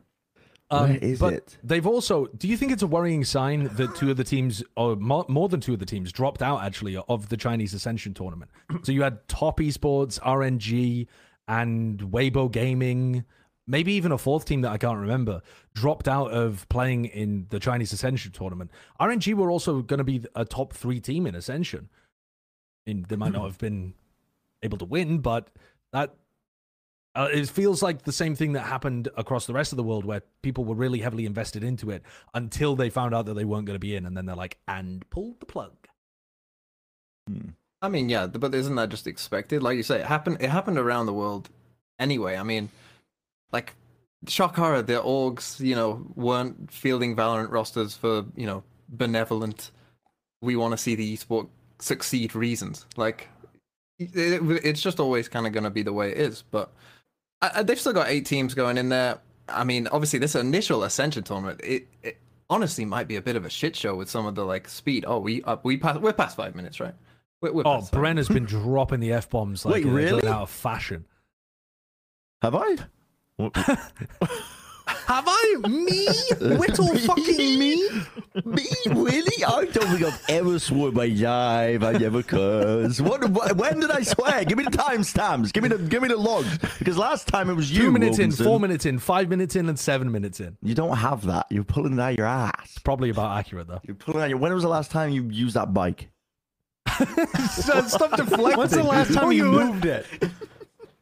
Um, 0.74 0.90
Where 0.90 0.98
is 0.98 1.20
but 1.20 1.34
it? 1.34 1.58
They've 1.64 1.86
also. 1.86 2.26
Do 2.28 2.48
you 2.48 2.58
think 2.58 2.72
it's 2.72 2.82
a 2.82 2.88
worrying 2.88 3.24
sign 3.24 3.70
that 3.76 3.96
two 3.96 4.10
of 4.10 4.18
the 4.18 4.24
teams, 4.24 4.64
or 4.76 4.96
more, 4.96 5.26
more 5.28 5.48
than 5.48 5.62
two 5.62 5.74
of 5.74 5.80
the 5.80 5.86
teams, 5.86 6.12
dropped 6.12 6.42
out 6.42 6.64
actually 6.64 6.98
of 6.98 7.30
the 7.30 7.38
Chinese 7.38 7.74
Ascension 7.74 8.14
tournament? 8.14 8.50
so 8.82 8.92
you 8.92 9.04
had 9.04 9.28
Top 9.28 9.60
Esports, 9.60 10.20
RNG, 10.22 11.08
and 11.48 12.00
Weibo 12.00 12.52
Gaming, 12.52 13.24
maybe 13.68 13.94
even 13.94 14.12
a 14.12 14.18
fourth 14.18 14.46
team 14.46 14.62
that 14.62 14.72
I 14.72 14.78
can't 14.78 14.98
remember, 14.98 15.42
dropped 15.76 16.08
out 16.08 16.32
of 16.32 16.68
playing 16.70 17.06
in 17.06 17.46
the 17.50 17.60
Chinese 17.60 17.94
Ascension 17.94 18.32
tournament. 18.32 18.72
RNG 19.00 19.36
were 19.36 19.52
also 19.52 19.82
going 19.82 20.00
to 20.00 20.04
be 20.04 20.24
a 20.36 20.44
top 20.44 20.74
three 20.74 21.00
team 21.00 21.28
in 21.28 21.36
Ascension. 21.36 21.90
I 22.86 22.90
mean, 22.90 23.06
they 23.08 23.16
might 23.16 23.32
not 23.34 23.46
have 23.46 23.60
been 23.60 23.94
able 24.64 24.80
to 24.80 24.86
win, 24.86 25.20
but 25.20 25.50
that 25.92 26.16
uh, 27.16 27.30
it 27.32 27.48
feels 27.50 27.84
like 27.84 28.04
the 28.04 28.12
same 28.12 28.36
thing 28.36 28.54
that 28.54 28.62
happened 28.62 29.10
across 29.16 29.46
the 29.46 29.54
rest 29.54 29.72
of 29.72 29.78
the 29.78 29.84
world 29.84 30.06
where 30.06 30.22
people 30.42 30.66
were 30.66 30.76
really 30.76 31.00
heavily 31.00 31.26
invested 31.26 31.64
into 31.64 31.92
it 31.92 32.04
until 32.34 32.76
they 32.76 32.90
found 32.90 33.14
out 33.14 33.26
that 33.26 33.36
they 33.36 33.46
weren't 33.46 33.66
going 33.66 33.76
to 33.76 33.80
be 33.80 33.96
in 33.96 34.06
and 34.06 34.18
then 34.18 34.26
they're 34.26 34.36
like 34.36 34.58
and 34.68 35.08
pulled 35.10 35.40
the 35.40 35.46
plug 35.46 35.74
I 37.82 37.90
mean, 37.90 38.10
yeah, 38.10 38.28
but 38.28 38.56
isn't 38.56 38.76
that 38.76 38.90
just 38.90 39.08
expected? 39.08 39.62
Like 39.62 39.78
you 39.78 39.84
say, 39.84 40.00
it 40.00 40.06
happened. 40.06 40.38
It 40.40 40.50
happened 40.50 40.78
around 40.78 41.06
the 41.06 41.14
world 41.14 41.50
anyway. 42.00 42.38
I 42.38 42.44
mean, 42.44 42.70
like 43.52 43.76
shock 44.28 44.56
horror, 44.56 44.82
the 44.82 45.02
orgs, 45.02 45.60
you 45.60 45.76
know, 45.76 46.06
weren't 46.16 46.72
fielding 46.72 47.16
Valorant 47.16 47.52
rosters 47.52 47.96
for 47.96 48.26
you 48.36 48.46
know 48.46 48.64
benevolent. 48.88 49.72
We 50.42 50.56
want 50.56 50.72
to 50.72 50.78
see 50.78 50.96
the 50.96 51.16
esport 51.16 51.50
succeed 51.80 52.36
reasons. 52.36 52.86
Like 52.96 53.28
it, 54.00 54.42
it's 54.64 54.82
just 54.82 55.00
always 55.00 55.28
kind 55.28 55.46
of 55.46 55.54
going 55.54 55.66
to 55.66 55.70
be 55.70 55.84
the 55.84 55.94
way 55.94 56.12
it 56.12 56.18
is. 56.18 56.44
But 56.52 56.72
I, 57.44 57.60
I- 57.60 57.64
they've 57.64 57.80
still 57.80 57.94
got 57.94 58.10
eight 58.10 58.26
teams 58.26 58.54
going 58.54 58.78
in 58.78 58.90
there. 58.90 59.20
I 59.50 59.64
mean, 59.64 59.88
obviously, 59.88 60.20
this 60.20 60.36
initial 60.36 60.84
Ascension 60.84 61.24
tournament, 61.24 61.60
it, 61.64 61.88
it 62.02 62.18
honestly 62.50 62.86
might 62.86 63.08
be 63.08 63.18
a 63.18 63.22
bit 63.22 63.36
of 63.36 63.46
a 63.46 63.50
shit 63.50 63.76
show 63.76 63.94
with 63.96 64.10
some 64.10 64.26
of 64.26 64.36
the 64.36 64.46
like 64.46 64.68
speed. 64.70 65.04
Oh, 65.08 65.20
we 65.20 65.44
uh, 65.44 65.58
we 65.64 65.78
pass, 65.78 65.98
we're 65.98 66.14
past 66.14 66.38
five 66.38 66.56
minutes, 66.56 66.80
right? 66.80 66.94
We're, 67.42 67.52
we're 67.52 67.64
oh 67.66 67.80
bren 67.92 68.16
has 68.18 68.30
been 68.30 68.46
dropping 68.46 69.02
the 69.02 69.12
f-bombs 69.12 69.66
like 69.66 69.84
Wait, 69.84 69.86
uh, 69.86 69.90
really? 69.90 70.28
out 70.28 70.44
of 70.44 70.50
fashion 70.50 71.04
Have 72.42 72.56
I? 72.56 72.78
have 74.88 75.26
i 75.28 75.56
me 75.68 76.08
whittle 76.58 76.96
fucking 77.08 77.60
me 77.60 77.82
Me? 78.46 78.66
Really? 78.88 79.44
I 79.44 79.66
don't 79.66 79.88
think 79.90 80.02
I've 80.04 80.24
ever 80.28 80.58
swore 80.58 80.90
in 80.90 80.96
my 80.96 81.06
life. 81.06 81.84
I 81.84 81.92
never 81.94 82.24
curse. 82.24 83.00
What, 83.00 83.30
what? 83.30 83.56
When 83.58 83.80
did 83.80 83.92
I 83.92 84.02
swear? 84.02 84.44
Give 84.44 84.58
me 84.58 84.64
the 84.64 84.72
timestamps. 84.72 85.54
Give 85.54 85.62
me 85.62 85.70
the 85.70 85.78
give 85.78 86.02
me 86.02 86.08
the 86.08 86.18
logs. 86.18 86.58
Because 86.80 86.98
last 86.98 87.28
time 87.28 87.52
it 87.52 87.54
was 87.54 87.72
you. 87.72 87.84
two 87.84 87.92
minutes 87.92 88.18
in 88.18 88.32
four 88.32 88.60
minutes 88.60 88.88
in 88.88 88.98
five 88.98 89.30
minutes 89.30 89.56
in 89.56 89.70
and 89.70 89.78
seven 89.78 90.12
minutes 90.12 90.40
in 90.40 90.58
You 90.64 90.74
don't 90.74 90.98
have 90.98 91.28
that. 91.28 91.46
You're 91.52 91.64
pulling 91.64 91.94
it 91.94 92.00
out 92.00 92.18
your 92.18 92.26
ass. 92.26 92.80
probably 92.84 93.12
about 93.12 93.38
accurate 93.38 93.68
though 93.68 93.82
You're 93.84 93.96
pulling 93.96 94.22
it 94.22 94.24
out 94.24 94.30
your. 94.32 94.40
When 94.40 94.52
was 94.54 94.64
the 94.64 94.70
last 94.70 94.90
time 94.90 95.12
you 95.12 95.26
used 95.30 95.56
that 95.56 95.72
bike? 95.74 96.10
stop 96.90 98.12
deflecting 98.18 98.58
When's 98.58 98.72
the 98.72 98.84
last 98.84 99.14
time 99.14 99.32
you 99.32 99.46
you- 99.46 99.52
moved 99.52 99.86
it? 99.86 100.08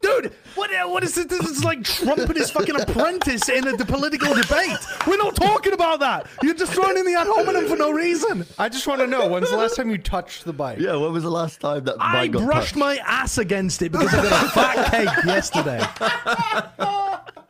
Dude, 0.02 0.34
what, 0.56 0.74
uh, 0.74 0.88
what 0.88 1.04
is 1.04 1.14
this? 1.14 1.26
This 1.26 1.48
is 1.48 1.64
like 1.64 1.84
Trump 1.84 2.18
and 2.18 2.36
his 2.36 2.50
fucking 2.50 2.80
apprentice 2.80 3.48
in 3.50 3.68
a 3.68 3.78
political 3.78 4.34
debate. 4.34 4.78
We're 5.06 5.18
not 5.18 5.36
talking 5.36 5.74
about 5.74 6.00
that. 6.00 6.26
You're 6.42 6.56
just 6.56 6.74
throwing 6.74 6.98
in 6.98 7.06
the 7.06 7.14
ad 7.14 7.28
hominem 7.28 7.68
for 7.68 7.76
no 7.76 7.92
reason. 7.92 8.46
I 8.58 8.68
just 8.68 8.88
want 8.88 9.02
to 9.02 9.08
know 9.08 9.28
when's 9.28 9.52
the 9.52 9.58
last 9.58 9.76
time 9.76 9.92
you 9.92 10.00
touched 10.00 10.46
the 10.46 10.54
bike? 10.54 10.80
Yeah. 10.80 10.96
When 10.96 11.14
was 11.14 11.24
the 11.24 11.30
last 11.32 11.62
time 11.62 11.84
that 11.84 11.98
I 12.00 12.14
bike 12.14 12.32
got 12.32 12.46
brushed 12.46 12.70
touched? 12.70 12.78
my 12.78 12.98
ass 13.06 13.38
against 13.38 13.82
it 13.84 13.92
because 13.92 14.12
I 14.14 14.24
got 14.24 14.46
a 14.46 14.50
fat 14.50 14.92
cake 14.92 15.26
yesterday. 15.26 15.86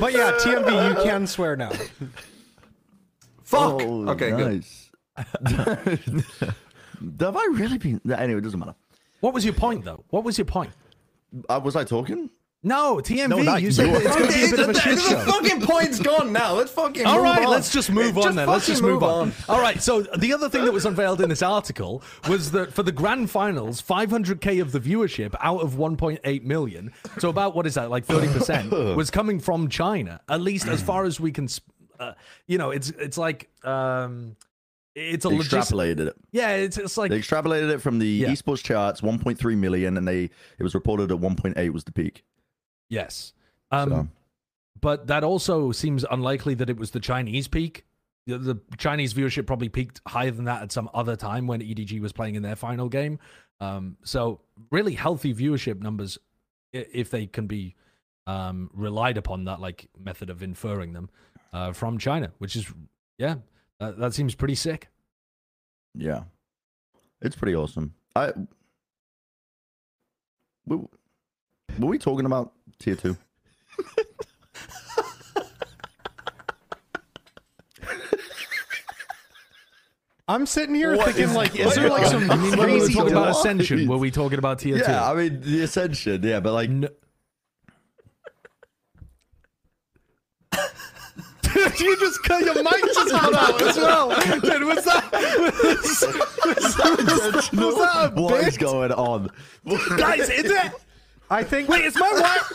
But 0.00 0.12
yeah, 0.14 0.32
TMV, 0.40 0.88
you 0.88 1.02
can 1.04 1.26
swear 1.26 1.56
now. 1.56 1.70
Fuck. 3.42 3.82
Oh, 3.82 4.08
okay, 4.08 4.30
good. 4.30 4.64
nice. 4.64 4.90
Have 7.20 7.36
I 7.36 7.48
really 7.52 7.78
been? 7.78 8.00
Anyway, 8.10 8.38
it 8.38 8.42
doesn't 8.42 8.58
matter. 8.58 8.74
What 9.20 9.34
was 9.34 9.44
your 9.44 9.54
point, 9.54 9.84
though? 9.84 10.04
What 10.10 10.24
was 10.24 10.38
your 10.38 10.46
point? 10.46 10.72
Uh, 11.48 11.60
was 11.62 11.76
I 11.76 11.84
talking? 11.84 12.30
No, 12.62 12.96
TMV. 12.96 13.28
No, 13.28 13.38
not 13.38 13.62
you 13.62 13.70
said 13.70 13.88
it's 13.88 14.06
going 14.06 14.26
to 14.26 14.32
be 14.34 14.44
a 14.44 14.50
bit 14.50 14.60
of 14.60 14.68
a 14.68 14.72
the, 14.74 14.80
shit 14.80 14.96
the 14.96 15.32
fucking 15.32 15.62
point's 15.62 15.98
gone 15.98 16.30
now. 16.30 16.52
Let's 16.52 16.70
fucking. 16.70 17.06
All 17.06 17.16
move 17.16 17.24
right, 17.24 17.46
on. 17.46 17.50
let's 17.50 17.72
just 17.72 17.90
move 17.90 18.18
on 18.18 18.36
then. 18.36 18.48
Let's 18.48 18.66
just 18.66 18.82
move 18.82 19.02
on. 19.02 19.32
All 19.48 19.62
right, 19.62 19.80
so 19.82 20.02
the 20.02 20.34
other 20.34 20.50
thing 20.50 20.66
that 20.66 20.72
was 20.72 20.84
unveiled 20.84 21.22
in 21.22 21.30
this 21.30 21.40
article 21.40 22.02
was 22.28 22.50
that 22.50 22.70
for 22.74 22.82
the 22.82 22.92
grand 22.92 23.30
finals, 23.30 23.80
500k 23.80 24.60
of 24.60 24.72
the 24.72 24.80
viewership 24.80 25.34
out 25.40 25.62
of 25.62 25.74
1.8 25.76 26.42
million, 26.42 26.92
so 27.16 27.30
about 27.30 27.54
what 27.54 27.66
is 27.66 27.76
that, 27.76 27.88
like 27.88 28.06
30%, 28.06 28.94
was 28.96 29.10
coming 29.10 29.40
from 29.40 29.70
China. 29.70 30.20
At 30.28 30.42
least 30.42 30.68
as 30.68 30.82
far 30.82 31.04
as 31.04 31.18
we 31.18 31.32
can, 31.32 31.48
uh, 31.98 32.12
you 32.46 32.58
know, 32.58 32.72
it's 32.72 32.90
it's 32.90 33.16
like 33.16 33.48
um, 33.64 34.36
it's 34.94 35.24
a 35.24 35.28
They 35.28 35.36
extrapolated 35.36 36.08
it. 36.08 36.16
Yeah, 36.32 36.50
it's 36.50 36.76
it's 36.78 36.96
like 36.96 37.10
They 37.10 37.18
extrapolated 37.20 37.70
it 37.72 37.78
from 37.80 37.98
the 37.98 38.06
Yeah. 38.08 38.30
esports 38.30 38.62
charts, 38.62 39.00
1.3 39.02 39.56
million, 39.56 39.96
and 39.96 40.06
they 40.06 40.24
it 40.24 40.62
was 40.62 40.74
reported 40.74 41.10
at 41.12 41.18
1.8 41.18 41.70
was 41.72 41.84
the 41.84 41.92
peak. 41.92 42.24
yes. 42.88 43.32
Um, 43.72 43.88
So. 43.90 44.08
but 44.80 45.06
that 45.06 45.22
also 45.22 45.70
seems 45.72 46.04
unlikely 46.10 46.54
that 46.54 46.68
it 46.68 46.76
was 46.76 46.90
the 46.90 46.98
Chinese 47.00 47.46
peak. 47.46 47.84
The, 48.26 48.36
the 48.38 48.60
Chinese 48.78 49.14
viewership 49.14 49.46
probably 49.46 49.68
peaked 49.68 50.00
higher 50.06 50.30
than 50.32 50.44
that 50.46 50.62
at 50.62 50.72
some 50.72 50.90
other 50.92 51.14
time 51.16 51.46
when 51.46 51.60
EDG 51.60 52.00
was 52.00 52.12
playing 52.12 52.34
in 52.34 52.42
their 52.42 52.56
final 52.56 52.88
game. 52.88 53.18
Um, 53.60 53.96
so 54.04 54.40
really 54.70 54.94
healthy 54.94 55.32
viewership 55.34 55.80
numbers, 55.80 56.18
if 56.72 57.10
they 57.10 57.26
can 57.26 57.46
be 57.46 57.76
um, 58.26 58.70
relied 58.74 59.16
upon 59.16 59.44
that 59.44 59.60
like 59.60 59.88
method 59.98 60.30
of 60.30 60.42
inferring 60.42 60.92
them 60.92 61.10
uh, 61.52 61.72
from 61.72 61.98
China, 61.98 62.32
which 62.38 62.56
is 62.56 62.66
yeah, 63.18 63.36
that, 63.80 63.98
that 63.98 64.14
seems 64.14 64.34
pretty 64.34 64.54
sick. 64.54 64.88
Yeah, 65.94 66.22
it's 67.20 67.34
pretty 67.36 67.56
awesome. 67.56 67.94
I 68.14 68.32
we, 70.66 70.76
were 70.76 71.86
we 71.88 71.98
talking 71.98 72.26
about 72.26 72.52
tier 72.78 72.94
two? 72.94 73.16
I'm 80.28 80.46
sitting 80.46 80.76
here 80.76 80.96
What 80.96 81.06
thinking, 81.06 81.24
is- 81.24 81.34
like, 81.34 81.56
is 81.58 81.74
there 81.74 81.88
like 81.88 82.06
some 82.06 82.30
I 82.30 82.36
mean, 82.36 82.50
When 82.56 82.68
crazy? 82.68 82.98
about 82.98 83.30
Ascension, 83.30 83.88
were 83.88 83.96
we 83.98 84.10
talking 84.12 84.38
about 84.38 84.60
tier 84.60 84.76
two? 84.78 84.84
Yeah, 84.90 85.10
I 85.10 85.14
mean 85.14 85.40
the 85.40 85.62
ascension. 85.62 86.22
Yeah, 86.22 86.38
but 86.40 86.52
like 86.52 86.70
No. 86.70 86.88
you 91.80 91.96
just 91.98 92.22
cut 92.22 92.42
your 92.44 92.62
mic 92.62 92.72
just 92.94 93.10
cut 93.10 93.34
out 93.34 93.62
as 93.62 93.76
well. 93.76 94.08
Dude, 94.40 94.64
was 94.64 94.84
that 94.84 95.12
was, 95.12 96.00
was, 96.02 96.82
was, 97.34 97.52
was 97.52 97.76
that 97.76 98.12
a 98.16 98.20
what 98.20 98.44
is 98.44 98.56
bit? 98.56 98.60
going 98.64 98.92
on? 98.92 99.30
Guys, 99.96 100.28
is 100.30 100.50
it? 100.50 100.72
I 101.30 101.42
think. 101.44 101.68
Wait, 101.68 101.84
it's 101.84 101.98
my 101.98 102.10
wife. 102.14 102.52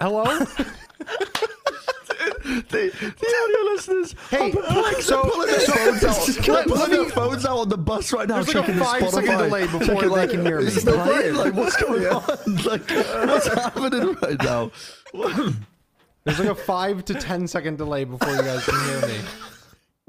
Hello. 0.00 0.24
the, 2.44 2.64
the 2.70 3.34
audio 3.42 3.72
listeners. 3.72 4.14
Hey, 4.30 4.52
Like, 4.52 5.02
so- 5.02 5.22
they're 5.22 5.30
pulling 5.30 5.46
their 5.48 5.60
so- 5.60 5.72
phones 5.72 6.04
out. 6.04 6.28
let- 6.28 6.44
They're 6.46 6.64
pulling 6.64 6.90
their 6.90 7.10
phones 7.10 7.44
out 7.46 7.58
on 7.58 7.68
the 7.68 7.78
bus 7.78 8.12
right 8.12 8.28
now. 8.28 8.36
There's 8.42 8.54
like 8.54 8.56
a 8.56 8.60
checking 8.60 8.76
the 8.78 8.84
five 8.84 9.10
second 9.10 9.38
delay 9.38 9.62
before 9.64 9.80
checking, 9.80 10.00
they 10.00 10.06
like, 10.08 10.30
can 10.30 10.46
hear 10.46 10.60
me. 10.60 10.66
Is 10.66 10.76
it 10.76 10.80
still? 10.82 10.96
Like, 11.36 11.54
what's 11.54 11.76
going 11.82 12.06
on? 12.06 12.22
Like, 12.64 12.90
what's 13.28 13.46
happening 13.48 14.14
right 14.22 14.42
now? 14.42 14.70
There's 16.28 16.38
like 16.40 16.48
a 16.48 16.54
five 16.54 17.04
to 17.06 17.14
ten 17.14 17.46
second 17.48 17.78
delay 17.78 18.04
before 18.04 18.30
you 18.30 18.42
guys 18.42 18.64
can 18.64 18.78
hear 18.84 19.08
me. 19.08 19.18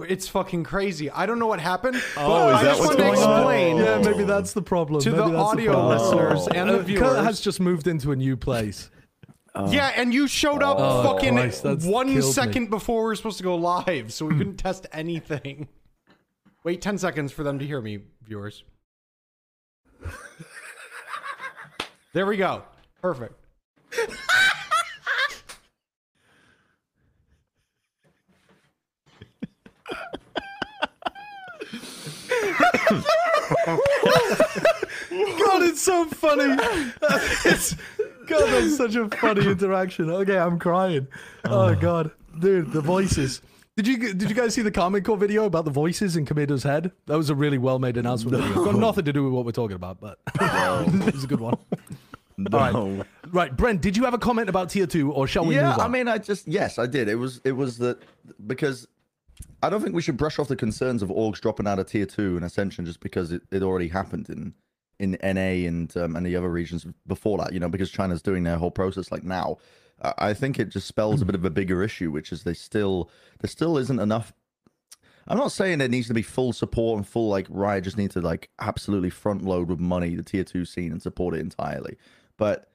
It's 0.07 0.27
fucking 0.29 0.63
crazy. 0.63 1.09
I 1.09 1.25
don't 1.25 1.39
know 1.39 1.47
what 1.47 1.59
happened. 1.59 2.01
Oh, 2.17 2.27
but 2.27 2.49
is 2.49 2.55
I 2.55 2.63
that 2.63 2.69
just 2.69 2.79
what's 2.79 2.89
wanted 2.97 2.97
to 2.97 3.03
going 3.03 3.17
on? 3.19 3.39
explain 3.39 3.77
Yeah, 3.77 4.11
maybe 4.11 4.23
that's 4.25 4.53
the 4.53 4.61
problem. 4.61 5.01
to 5.01 5.09
Maybe 5.11 5.21
the 5.23 5.29
that's 5.29 5.41
audio 5.43 5.71
problem. 5.73 5.97
listeners 5.97 6.47
and 6.47 6.69
the 6.69 6.73
Uh, 6.73 6.77
Kurt 6.77 6.85
viewers. 6.85 7.25
has 7.25 7.39
just 7.41 7.59
moved 7.59 7.87
into 7.87 8.11
a 8.11 8.15
new 8.15 8.37
place. 8.37 8.89
yeah, 9.69 9.91
and 9.95 10.13
you 10.13 10.27
showed 10.27 10.63
up 10.63 10.77
Oh, 10.79 11.03
fucking 11.03 11.35
Christ, 11.35 11.63
that's 11.63 11.85
one 11.85 12.07
killed 12.07 12.17
me. 12.25 12.31
second 12.31 12.69
before 12.69 13.03
we 13.03 13.07
were 13.07 13.15
supposed 13.15 13.37
to 13.39 13.43
go 13.43 13.55
live, 13.55 14.13
so 14.13 14.25
we 14.25 14.37
couldn't 14.37 14.55
test 14.57 14.87
anything. 14.93 15.67
Wait 16.63 16.81
10 16.81 16.97
seconds 16.97 17.31
for 17.33 17.43
them 17.43 17.59
to 17.59 17.65
hear 17.65 17.81
me, 17.81 17.99
viewers. 18.23 18.63
There 22.13 22.25
we 22.25 22.37
go. 22.37 22.63
Perfect. 23.01 23.33
God, 35.39 35.63
it's 35.63 35.81
so 35.81 36.05
funny. 36.05 36.55
It's, 37.45 37.75
God, 38.27 38.47
that's 38.49 38.77
such 38.77 38.95
a 38.95 39.09
funny 39.09 39.47
interaction. 39.47 40.09
Okay, 40.09 40.37
I'm 40.37 40.59
crying. 40.59 41.07
Oh, 41.45 41.69
oh 41.69 41.75
God, 41.75 42.11
dude, 42.37 42.71
the 42.71 42.81
voices. 42.81 43.41
Did 43.75 43.87
you 43.87 44.13
did 44.13 44.29
you 44.29 44.35
guys 44.35 44.53
see 44.53 44.61
the 44.61 44.71
Karmine 44.71 45.03
Corp 45.03 45.19
video 45.19 45.45
about 45.45 45.65
the 45.65 45.71
voices 45.71 46.17
in 46.17 46.25
Kameto's 46.25 46.63
head? 46.63 46.91
That 47.05 47.17
was 47.17 47.29
a 47.29 47.35
really 47.35 47.57
well 47.57 47.79
made 47.79 47.97
announcement. 47.97 48.43
Video. 48.43 48.65
Got 48.65 48.75
nothing 48.75 49.05
to 49.05 49.13
do 49.13 49.23
with 49.23 49.33
what 49.33 49.45
we're 49.45 49.51
talking 49.51 49.75
about, 49.75 50.01
but 50.01 50.19
it 50.41 51.13
was 51.13 51.23
a 51.23 51.27
good 51.27 51.39
one. 51.39 51.57
All 52.51 52.59
right, 52.59 53.05
right, 53.31 53.55
Brent. 53.55 53.81
Did 53.81 53.97
you 53.97 54.03
have 54.03 54.13
a 54.13 54.17
comment 54.17 54.49
about 54.49 54.69
tier 54.69 54.85
two, 54.85 55.11
or 55.11 55.27
shall 55.27 55.45
we 55.45 55.55
yeah, 55.55 55.69
move 55.69 55.79
on? 55.79 55.85
I 55.85 55.87
mean, 55.87 56.07
I 56.07 56.17
just 56.17 56.47
yes, 56.47 56.77
I 56.77 56.87
did. 56.87 57.07
It 57.07 57.15
was 57.15 57.41
it 57.43 57.53
was 57.53 57.77
that 57.79 57.99
because 58.47 58.87
I 59.61 59.69
don't 59.69 59.81
think 59.81 59.95
we 59.95 60.01
should 60.01 60.17
brush 60.17 60.39
off 60.39 60.47
the 60.47 60.55
concerns 60.55 61.01
of 61.01 61.09
orgs 61.09 61.39
dropping 61.39 61.67
out 61.67 61.79
of 61.79 61.87
tier 61.87 62.05
two 62.05 62.35
and 62.35 62.45
Ascension 62.45 62.85
just 62.85 62.99
because 62.99 63.31
it, 63.31 63.41
it 63.51 63.63
already 63.63 63.89
happened 63.89 64.29
in 64.29 64.53
in 64.99 65.17
NA 65.23 65.67
and 65.67 65.95
um, 65.97 66.15
and 66.15 66.25
the 66.25 66.35
other 66.35 66.49
regions 66.49 66.85
before 67.07 67.37
that. 67.39 67.53
You 67.53 67.59
know, 67.59 67.69
because 67.69 67.89
China's 67.89 68.21
doing 68.21 68.43
their 68.43 68.57
whole 68.57 68.71
process 68.71 69.11
like 69.11 69.23
now. 69.23 69.57
I 70.01 70.33
think 70.33 70.59
it 70.59 70.69
just 70.69 70.87
spells 70.87 71.21
a 71.21 71.25
bit 71.25 71.35
of 71.35 71.43
a 71.43 71.49
bigger 71.49 71.83
issue, 71.83 72.09
which 72.09 72.31
is 72.31 72.43
they 72.43 72.53
still 72.53 73.09
there 73.41 73.49
still 73.49 73.77
isn't 73.77 73.99
enough. 73.99 74.33
I'm 75.27 75.37
not 75.37 75.51
saying 75.51 75.77
there 75.77 75.89
needs 75.89 76.07
to 76.07 76.13
be 76.13 76.21
full 76.21 76.53
support 76.53 76.97
and 76.97 77.07
full 77.07 77.27
like 77.27 77.47
Riot 77.49 77.83
just 77.83 77.97
need 77.97 78.11
to 78.11 78.21
like 78.21 78.49
absolutely 78.59 79.09
front 79.09 79.43
load 79.43 79.69
with 79.69 79.79
money 79.79 80.15
the 80.15 80.23
tier 80.23 80.45
two 80.45 80.63
scene 80.63 80.91
and 80.93 81.01
support 81.01 81.35
it 81.35 81.41
entirely, 81.41 81.97
but 82.37 82.71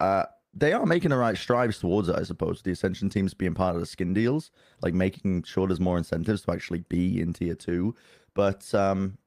uh, 0.00 0.24
they 0.54 0.72
are 0.72 0.84
making 0.86 1.10
the 1.10 1.16
right 1.16 1.36
strides 1.36 1.78
towards 1.78 2.08
it, 2.08 2.16
I 2.16 2.24
suppose. 2.24 2.62
The 2.62 2.72
Ascension 2.72 3.08
teams 3.08 3.34
being 3.34 3.54
part 3.54 3.74
of 3.74 3.80
the 3.80 3.86
skin 3.86 4.12
deals, 4.12 4.50
like 4.82 4.94
making 4.94 5.44
sure 5.44 5.66
there's 5.66 5.80
more 5.80 5.96
incentives 5.98 6.42
to 6.42 6.52
actually 6.52 6.80
be 6.88 7.20
in 7.20 7.32
tier 7.32 7.54
two. 7.54 7.94
But 8.34 8.72
um, 8.74 9.18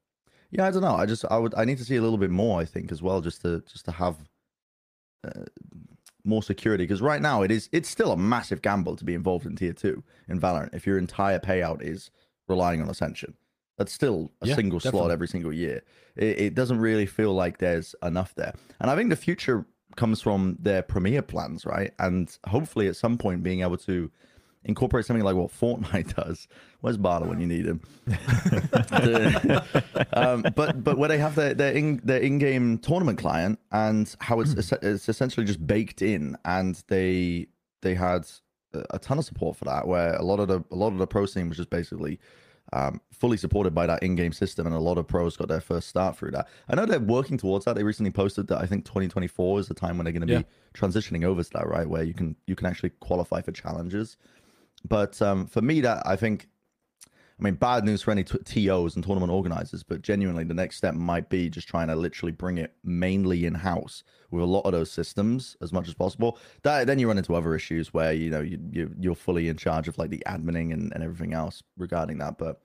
yeah, 0.52 0.68
I 0.68 0.72
don't 0.72 0.82
know. 0.82 0.96
I 0.96 1.06
just 1.06 1.26
I 1.30 1.38
would 1.38 1.54
I 1.56 1.66
need 1.66 1.78
to 1.80 1.86
see 1.86 1.96
a 1.96 2.02
little 2.02 2.18
bit 2.18 2.30
more. 2.32 2.62
I 2.62 2.66
think 2.66 2.92
as 2.92 3.02
well, 3.02 3.22
just 3.22 3.42
to 3.42 3.62
just 3.62 3.86
to 3.86 3.92
have 3.92 4.18
uh, 5.24 5.46
more 6.24 6.44
security 6.44 6.84
because 6.84 7.02
right 7.02 7.22
now 7.22 7.42
it 7.42 7.52
is 7.52 7.70
it's 7.72 7.90
still 7.90 8.12
a 8.12 8.18
massive 8.18 8.62
gamble 8.62 8.96
to 8.96 9.06
be 9.06 9.14
involved 9.14 9.46
in 9.46 9.56
tier 9.56 9.74
two 9.74 10.04
in 10.28 10.40
Valorant 10.40 10.74
if 10.74 10.86
your 10.86 10.98
entire 10.98 11.40
payout 11.40 11.82
is 11.82 12.12
relying 12.48 12.82
on 12.82 12.90
Ascension. 12.90 13.36
That's 13.78 13.92
still 13.92 14.32
a 14.42 14.48
Yeah, 14.48 14.56
single 14.56 14.80
slot 14.80 15.12
every 15.12 15.28
single 15.28 15.52
year. 15.52 15.84
It, 16.16 16.40
it 16.40 16.56
doesn't 16.56 16.80
really 16.80 17.06
feel 17.06 17.34
like 17.34 17.58
there's 17.58 17.94
enough 18.02 18.34
there. 18.36 18.54
And 18.80 18.90
I 18.90 18.96
think 18.96 19.10
the 19.10 19.18
future 19.18 19.66
comes 19.96 20.22
from 20.22 20.58
their 20.60 20.82
premiere 20.82 21.22
plans, 21.22 21.66
right? 21.66 21.92
And 22.00 22.36
hopefully 22.48 22.88
at 22.88 22.96
some 22.96 23.18
point 23.18 23.44
being 23.44 23.62
able 23.62 23.78
to 23.78 24.12
incorporate 24.64 25.06
something 25.06 25.24
like 25.24 25.36
what 25.36 25.52
Fortnite 25.52 26.16
does. 26.26 26.48
Where's 26.82 26.98
Barter 26.98 27.28
when 27.28 27.40
you 27.40 27.48
need 27.48 27.66
him? 27.66 27.82
um, 30.14 30.46
but 30.56 30.84
but 30.84 30.98
where 30.98 31.10
they 31.10 31.18
have 31.18 31.36
their 31.36 31.54
their 31.54 31.72
in 31.72 32.02
their 32.04 32.20
in-game 32.20 32.80
tournament 32.80 33.20
client 33.20 33.60
and 33.72 34.14
how 34.22 34.40
it's 34.40 34.54
it's 34.54 35.10
essentially 35.10 35.46
just 35.46 35.66
baked 35.66 36.02
in, 36.02 36.38
and 36.46 36.82
they 36.88 37.48
they 37.82 37.96
had 37.96 38.28
a- 38.74 38.96
a 38.96 39.00
ton 39.00 39.18
of 39.18 39.26
support 39.26 39.58
for 39.58 39.66
that. 39.66 39.88
Where 39.88 40.16
a 40.16 40.24
lot 40.24 40.40
of 40.40 40.48
the 40.48 40.64
a 40.72 40.76
lot 40.76 40.94
of 40.94 40.98
the 40.98 41.08
pro 41.08 41.26
scene 41.26 41.48
was 41.48 41.58
just 41.58 41.70
basically 41.70 42.20
um, 42.74 43.00
fully 43.12 43.38
supported 43.38 43.74
by 43.74 43.86
that 43.88 44.02
in-game 44.04 44.34
system, 44.34 44.66
and 44.66 44.76
a 44.76 44.80
lot 44.80 44.98
of 44.98 45.08
pros 45.08 45.38
got 45.38 45.48
their 45.48 45.62
first 45.62 45.88
start 45.88 46.18
through 46.18 46.32
that. 46.32 46.48
I 46.68 46.76
know 46.76 46.86
they're 46.86 47.00
working 47.00 47.38
towards 47.38 47.66
that. 47.66 47.76
They 47.76 47.84
recently 47.84 48.12
posted 48.12 48.48
that 48.48 48.60
I 48.60 48.66
think 48.66 48.86
2024 48.86 49.60
is 49.60 49.68
the 49.68 49.74
time 49.74 49.98
when 49.98 50.06
they're 50.06 50.14
going 50.14 50.28
to 50.28 50.34
Yeah. 50.34 50.40
be 50.40 50.46
transitioning 50.74 51.24
over 51.24 51.44
to 51.44 51.50
that, 51.54 51.68
right? 51.68 51.88
Where 51.88 52.04
you 52.04 52.14
can 52.14 52.36
you 52.48 52.56
can 52.56 52.66
actually 52.68 52.90
qualify 53.00 53.42
for 53.42 53.52
Challengers. 53.52 54.18
But 54.88 55.22
um, 55.22 55.48
for 55.48 55.62
me, 55.62 55.82
that 55.82 56.04
I 56.06 56.16
think, 56.16 56.48
I 57.38 57.44
mean, 57.44 57.56
bad 57.56 57.84
news 57.84 58.02
for 58.02 58.12
any 58.12 58.24
t- 58.24 58.66
TOs 58.66 58.96
and 58.96 59.04
tournament 59.04 59.32
organizers. 59.32 59.84
But 59.84 60.02
genuinely, 60.02 60.46
the 60.46 60.54
next 60.54 60.78
step 60.78 60.96
might 60.96 61.30
be 61.30 61.50
just 61.50 61.68
trying 61.68 61.88
to 61.90 61.96
literally 61.96 62.32
bring 62.32 62.58
it 62.58 62.74
mainly 62.84 63.46
in 63.46 63.54
house 63.54 64.04
with 64.32 64.42
a 64.42 64.46
lot 64.46 64.62
of 64.62 64.72
those 64.72 64.90
systems 64.90 65.58
as 65.62 65.74
much 65.74 65.90
as 65.90 65.94
possible. 65.94 66.38
That 66.64 66.88
then 66.88 66.98
you 66.98 67.10
run 67.10 67.18
into 67.18 67.36
other 67.36 67.54
issues 67.54 67.94
where 67.94 68.14
you 68.14 68.30
know 68.30 68.40
you, 68.40 68.60
you 68.72 68.96
you're 68.98 69.16
fully 69.16 69.50
in 69.50 69.58
charge 69.58 69.90
of 69.90 69.98
like 69.98 70.12
the 70.12 70.26
admining 70.26 70.72
and, 70.72 70.94
and 70.94 71.04
everything 71.04 71.34
else 71.34 71.62
regarding 71.78 72.20
that. 72.20 72.38
But 72.38 72.62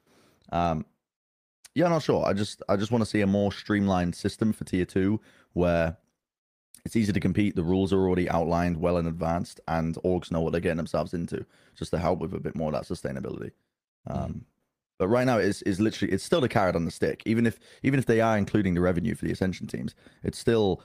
um, 0.53 0.87
yeah, 1.75 1.87
I'm 1.87 1.93
not 1.93 2.03
sure. 2.03 2.25
I 2.25 2.33
just 2.33 2.63
I 2.69 2.77
just 2.77 2.93
want 2.93 3.03
to 3.03 3.11
see 3.11 3.23
a 3.23 3.27
more 3.27 3.51
streamlined 3.51 4.15
system 4.15 4.53
for 4.53 4.65
tier 4.65 4.85
two 4.85 5.21
where 5.53 5.97
it's 6.85 6.95
easy 6.95 7.13
to 7.13 7.21
compete. 7.21 7.57
The 7.57 7.65
rules 7.65 7.93
are 7.93 8.01
already 8.01 8.31
outlined 8.31 8.77
well 8.77 8.99
in 8.99 9.07
advance, 9.09 9.57
and 9.67 9.97
orgs 10.05 10.31
know 10.31 10.41
what 10.41 10.53
they're 10.53 10.61
getting 10.61 10.77
themselves 10.77 11.13
into, 11.13 11.45
just 11.77 11.91
to 11.91 11.99
help 11.99 12.21
with 12.21 12.35
a 12.35 12.41
bit 12.41 12.55
more 12.55 12.73
of 12.73 12.75
that 12.75 12.93
sustainability. 12.93 13.51
Um, 14.07 14.47
But 15.01 15.09
right 15.09 15.25
now, 15.25 15.39
it's 15.39 15.63
is 15.63 15.81
literally 15.81 16.13
it's 16.13 16.23
still 16.23 16.43
the 16.43 16.49
carrot 16.49 16.77
on 16.77 16.85
the 16.85 16.91
stick. 16.91 17.23
Even 17.25 17.47
if 17.47 17.59
even 17.83 17.99
if 17.99 18.05
they 18.05 18.21
are 18.21 18.37
including 18.37 18.75
the 18.75 18.83
revenue 18.83 19.15
for 19.15 19.25
the 19.25 19.33
Ascension 19.33 19.67
teams, 19.67 19.95
it's 20.23 20.39
still 20.39 20.83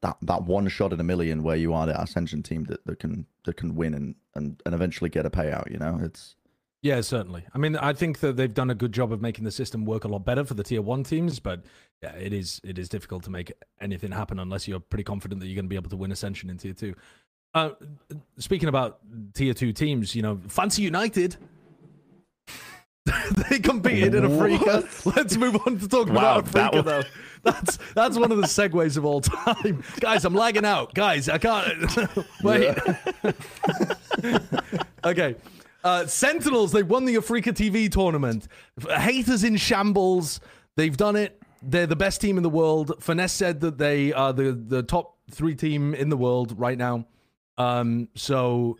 that 0.00 0.16
that 0.22 0.44
one 0.44 0.68
shot 0.68 0.94
in 0.94 1.00
a 1.00 1.04
million 1.04 1.42
where 1.42 1.54
you 1.54 1.74
are 1.74 1.84
the 1.84 2.00
Ascension 2.00 2.42
team 2.42 2.64
that, 2.64 2.82
that 2.86 2.98
can 2.98 3.26
that 3.44 3.58
can 3.58 3.74
win 3.74 3.92
and, 3.92 4.14
and 4.34 4.62
and 4.64 4.74
eventually 4.74 5.10
get 5.10 5.26
a 5.26 5.30
payout. 5.30 5.70
You 5.70 5.76
know, 5.76 6.00
it's 6.02 6.34
Yeah, 6.80 7.02
certainly. 7.02 7.44
I 7.54 7.58
mean, 7.58 7.76
I 7.76 7.92
think 7.92 8.20
that 8.20 8.38
they've 8.38 8.54
done 8.54 8.70
a 8.70 8.74
good 8.74 8.92
job 8.92 9.12
of 9.12 9.20
making 9.20 9.44
the 9.44 9.50
system 9.50 9.84
work 9.84 10.04
a 10.04 10.08
lot 10.08 10.24
better 10.24 10.44
for 10.44 10.54
the 10.54 10.62
tier 10.62 10.80
one 10.80 11.04
teams, 11.04 11.38
but 11.38 11.60
yeah, 12.02 12.12
it 12.12 12.32
is 12.32 12.62
it 12.64 12.78
is 12.78 12.88
difficult 12.88 13.22
to 13.24 13.30
make 13.30 13.52
anything 13.82 14.12
happen 14.12 14.38
unless 14.38 14.66
you're 14.66 14.80
pretty 14.80 15.04
confident 15.04 15.42
that 15.42 15.46
you're 15.46 15.56
going 15.56 15.66
to 15.66 15.68
be 15.68 15.76
able 15.76 15.90
to 15.90 15.96
win 15.98 16.10
Ascension 16.10 16.48
in 16.48 16.56
tier 16.56 16.72
two. 16.72 16.94
Uh, 17.52 17.72
speaking 18.38 18.70
about 18.70 19.00
tier 19.34 19.52
two 19.52 19.74
teams, 19.74 20.14
you 20.14 20.22
know, 20.22 20.40
Fancy 20.48 20.80
United. 20.80 21.36
they 23.50 23.58
competed 23.58 24.14
in 24.14 24.24
Afreeca. 24.24 25.16
Let's 25.16 25.36
move 25.36 25.56
on 25.66 25.78
to 25.78 25.88
talk 25.88 26.08
Wow, 26.08 26.38
about 26.38 26.44
that 26.52 26.72
Afreeca, 26.72 26.74
was- 26.76 26.84
though. 26.84 27.02
That's 27.44 27.78
that's 27.94 28.18
one 28.18 28.32
of 28.32 28.38
the 28.38 28.48
segues 28.48 28.96
of 28.96 29.04
all 29.04 29.20
time, 29.20 29.82
guys. 30.00 30.24
I'm 30.24 30.34
lagging 30.34 30.64
out, 30.64 30.92
guys. 30.92 31.28
I 31.28 31.38
can't 31.38 31.68
wait. 32.42 32.76
okay. 35.04 35.36
Uh, 35.84 36.04
Sentinels, 36.06 36.72
they 36.72 36.82
won 36.82 37.04
the 37.04 37.14
AfreecaTV 37.14 37.90
tournament. 37.92 38.48
Haters 38.90 39.44
in 39.44 39.56
shambles. 39.56 40.40
They've 40.76 40.96
done 40.96 41.14
it. 41.16 41.40
They're 41.62 41.86
the 41.86 41.96
best 41.96 42.20
team 42.20 42.36
in 42.36 42.42
the 42.42 42.50
world. 42.50 42.92
Finesse 43.00 43.32
said 43.32 43.60
that 43.60 43.78
they 43.78 44.12
are 44.12 44.32
the, 44.32 44.52
the 44.52 44.82
top 44.82 45.16
three 45.30 45.54
team 45.54 45.94
in 45.94 46.08
the 46.08 46.16
world 46.16 46.58
right 46.58 46.76
now. 46.76 47.06
Um, 47.56 48.08
so, 48.16 48.78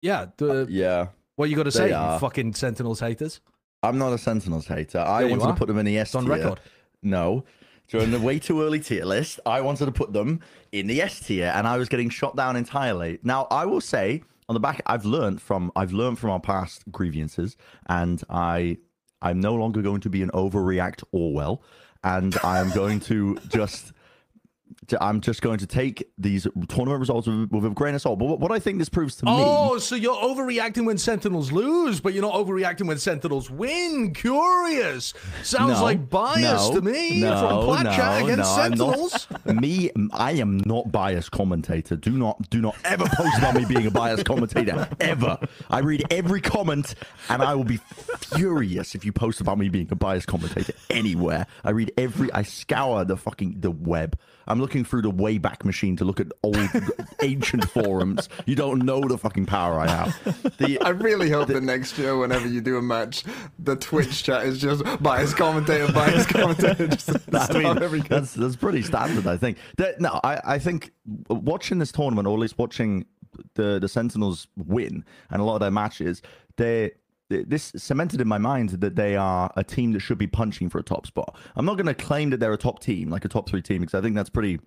yeah. 0.00 0.26
The, 0.36 0.66
yeah. 0.70 1.08
What 1.36 1.50
you 1.50 1.56
got 1.56 1.64
to 1.64 1.72
say, 1.72 1.88
you 1.88 2.18
fucking 2.18 2.54
Sentinels 2.54 3.00
haters? 3.00 3.40
I'm 3.82 3.98
not 3.98 4.12
a 4.12 4.18
Sentinels 4.18 4.66
hater. 4.66 4.98
I 4.98 5.24
wanted 5.24 5.46
to 5.46 5.54
put 5.54 5.66
them 5.68 5.78
in 5.78 5.86
the 5.86 5.98
S 5.98 6.08
It's 6.08 6.14
on 6.14 6.24
tier. 6.24 6.34
record. 6.36 6.60
No. 7.02 7.44
During 7.88 8.10
the 8.10 8.20
way 8.20 8.38
too 8.38 8.62
early 8.62 8.78
tier 8.80 9.04
list, 9.04 9.40
I 9.44 9.60
wanted 9.60 9.86
to 9.86 9.92
put 9.92 10.12
them 10.12 10.40
in 10.70 10.86
the 10.86 11.02
S 11.02 11.20
tier, 11.20 11.52
and 11.54 11.66
I 11.66 11.76
was 11.76 11.88
getting 11.88 12.08
shot 12.08 12.36
down 12.36 12.56
entirely. 12.56 13.18
Now, 13.22 13.46
I 13.50 13.66
will 13.66 13.80
say 13.80 14.22
on 14.48 14.54
the 14.54 14.60
back, 14.60 14.80
I've 14.86 15.04
learned 15.04 15.42
from 15.42 15.72
I've 15.76 15.92
learned 15.92 16.18
from 16.18 16.30
our 16.30 16.40
past 16.40 16.84
grievances, 16.90 17.56
and 17.88 18.22
I 18.30 18.78
I'm 19.20 19.40
no 19.40 19.54
longer 19.54 19.82
going 19.82 20.00
to 20.02 20.10
be 20.10 20.22
an 20.22 20.30
overreact 20.30 21.02
Orwell, 21.12 21.62
and 22.04 22.36
I 22.44 22.60
am 22.60 22.70
going 22.70 23.00
to 23.00 23.36
just. 23.48 23.92
I'm 25.00 25.20
just 25.20 25.42
going 25.42 25.58
to 25.58 25.66
take 25.66 26.08
these 26.18 26.46
tournament 26.68 27.00
results 27.00 27.26
with, 27.26 27.50
with 27.50 27.64
a 27.64 27.70
grain 27.70 27.94
of 27.94 28.02
salt. 28.02 28.18
But 28.18 28.26
what, 28.26 28.40
what 28.40 28.52
I 28.52 28.58
think 28.58 28.78
this 28.78 28.88
proves 28.88 29.16
to 29.16 29.26
me 29.26 29.32
Oh, 29.34 29.78
so 29.78 29.94
you're 29.94 30.14
overreacting 30.14 30.84
when 30.84 30.98
Sentinels 30.98 31.52
lose, 31.52 32.00
but 32.00 32.12
you're 32.12 32.22
not 32.22 32.34
overreacting 32.34 32.86
when 32.86 32.98
Sentinels 32.98 33.50
win. 33.50 34.14
Curious. 34.14 35.14
Sounds 35.42 35.78
No, 35.78 35.82
like 35.82 36.08
bias 36.08 36.68
no, 36.68 36.74
to 36.76 36.82
me 36.82 37.20
no, 37.20 37.38
from 37.38 37.64
Plat 37.64 37.96
Chat 37.96 38.20
no, 38.20 38.26
against 38.26 38.56
no, 38.56 38.62
I'm 38.62 38.74
not. 38.74 39.26
Me, 39.62 39.90
I 40.12 40.32
am 40.32 40.58
not 40.64 40.90
biased 40.90 41.30
commentator. 41.30 41.96
Do 41.96 42.12
not, 42.12 42.48
do 42.50 42.60
not 42.60 42.76
ever 42.84 43.04
post 43.04 43.38
about 43.38 43.54
me 43.54 43.64
being 43.64 43.86
a 43.86 43.90
biased 43.90 44.24
commentator 44.24 44.88
ever. 45.00 45.38
I 45.70 45.80
read 45.80 46.04
every 46.10 46.40
comment, 46.40 46.94
and 47.28 47.42
I 47.42 47.54
will 47.54 47.64
be 47.64 47.78
furious 48.36 48.94
if 48.94 49.04
you 49.04 49.12
post 49.12 49.40
about 49.40 49.58
me 49.58 49.68
being 49.68 49.88
a 49.90 49.96
biased 49.96 50.26
commentator 50.26 50.72
anywhere. 50.90 51.46
I 51.64 51.70
read 51.70 51.92
every, 51.98 52.32
I 52.32 52.42
scour 52.42 53.04
the 53.04 53.16
fucking 53.16 53.60
the 53.60 53.70
web. 53.70 54.18
I'm 54.46 54.58
looking 54.62 54.84
through 54.84 55.02
the 55.02 55.10
Wayback 55.10 55.64
Machine 55.64 55.96
to 55.96 56.04
look 56.04 56.20
at 56.20 56.28
old, 56.42 56.56
ancient 57.22 57.68
forums. 57.68 58.28
You 58.46 58.54
don't 58.54 58.78
know 58.84 59.00
the 59.00 59.18
fucking 59.18 59.44
power 59.44 59.78
I 59.78 59.88
have. 59.88 60.56
The, 60.56 60.78
I 60.80 60.90
really 60.90 61.28
hope 61.28 61.48
the 61.48 61.60
next 61.60 61.98
year, 61.98 62.16
whenever 62.16 62.48
you 62.48 62.62
do 62.62 62.78
a 62.78 62.82
match, 62.82 63.24
the 63.58 63.76
Twitch 63.76 64.22
chat 64.22 64.46
is 64.46 64.60
just 64.60 64.84
bias 65.02 65.34
commentator, 65.34 65.92
bias 65.92 66.24
commentator. 66.38 66.86
Just 66.86 67.10
I 67.34 67.58
mean, 67.58 68.04
that's 68.08 68.32
that's 68.32 68.56
pretty 68.56 68.82
standard, 68.82 69.26
I 69.26 69.36
think. 69.36 69.58
That, 69.76 70.00
no, 70.00 70.20
I, 70.24 70.40
I 70.44 70.58
think 70.58 70.92
watching 71.28 71.78
this 71.78 71.92
tournament, 71.92 72.26
or 72.26 72.34
at 72.34 72.40
least 72.40 72.58
watching 72.58 73.04
the 73.54 73.78
the 73.80 73.88
Sentinels 73.88 74.46
win 74.56 75.04
and 75.30 75.42
a 75.42 75.44
lot 75.44 75.56
of 75.56 75.60
their 75.60 75.70
matches, 75.70 76.22
they 76.56 76.92
this 77.46 77.72
cemented 77.76 78.20
in 78.20 78.28
my 78.28 78.38
mind 78.38 78.70
that 78.70 78.96
they 78.96 79.16
are 79.16 79.52
a 79.56 79.64
team 79.64 79.92
that 79.92 80.00
should 80.00 80.18
be 80.18 80.26
punching 80.26 80.68
for 80.68 80.78
a 80.78 80.82
top 80.82 81.06
spot. 81.06 81.36
I'm 81.56 81.64
not 81.64 81.76
going 81.76 81.86
to 81.86 81.94
claim 81.94 82.30
that 82.30 82.40
they're 82.40 82.52
a 82.52 82.58
top 82.58 82.80
team, 82.80 83.10
like 83.10 83.24
a 83.24 83.28
top 83.28 83.48
three 83.48 83.62
team, 83.62 83.80
because 83.80 83.94
I 83.94 84.00
think 84.00 84.14
that's 84.14 84.30
pretty 84.30 84.60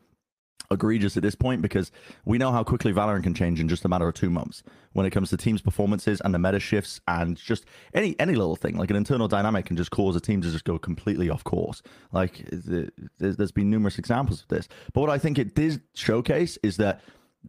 egregious 0.72 1.16
at 1.18 1.24
this 1.24 1.36
point 1.36 1.62
because 1.62 1.92
we 2.26 2.38
know 2.38 2.52
how 2.52 2.64
quickly 2.64 2.94
Valorant 2.94 3.24
can 3.24 3.34
change 3.34 3.60
in 3.60 3.68
just 3.68 3.86
a 3.86 3.90
matter 3.90 4.08
of 4.08 4.14
two 4.14 4.30
months 4.30 4.64
when 4.94 5.06
it 5.06 5.12
comes 5.12 5.30
to 5.30 5.38
teams' 5.38 5.62
performances 5.62 6.22
and 6.22 6.34
the 6.34 6.40
meta 6.40 6.60
shifts 6.60 7.02
and 7.08 7.38
just 7.38 7.66
any 7.94 8.20
any 8.20 8.36
little 8.36 8.56
thing 8.56 8.78
like 8.78 8.90
an 8.90 8.96
internal 8.96 9.28
dynamic 9.28 9.66
can 9.66 9.78
just 9.78 9.92
cause 9.92 10.16
a 10.16 10.20
team 10.20 10.42
to 10.42 10.52
just 10.52 10.64
go 10.64 10.78
completely 10.78 11.30
off 11.30 11.44
course. 11.44 11.82
Like 12.12 12.50
th- 12.50 12.90
there's, 13.20 13.38
there's 13.38 13.52
been 13.52 13.70
numerous 13.70 14.00
examples 14.00 14.42
of 14.42 14.48
this, 14.48 14.68
but 14.94 15.02
what 15.02 15.10
I 15.10 15.18
think 15.18 15.38
it 15.38 15.56
did 15.56 15.82
showcase 15.94 16.58
is 16.64 16.78
that 16.78 17.02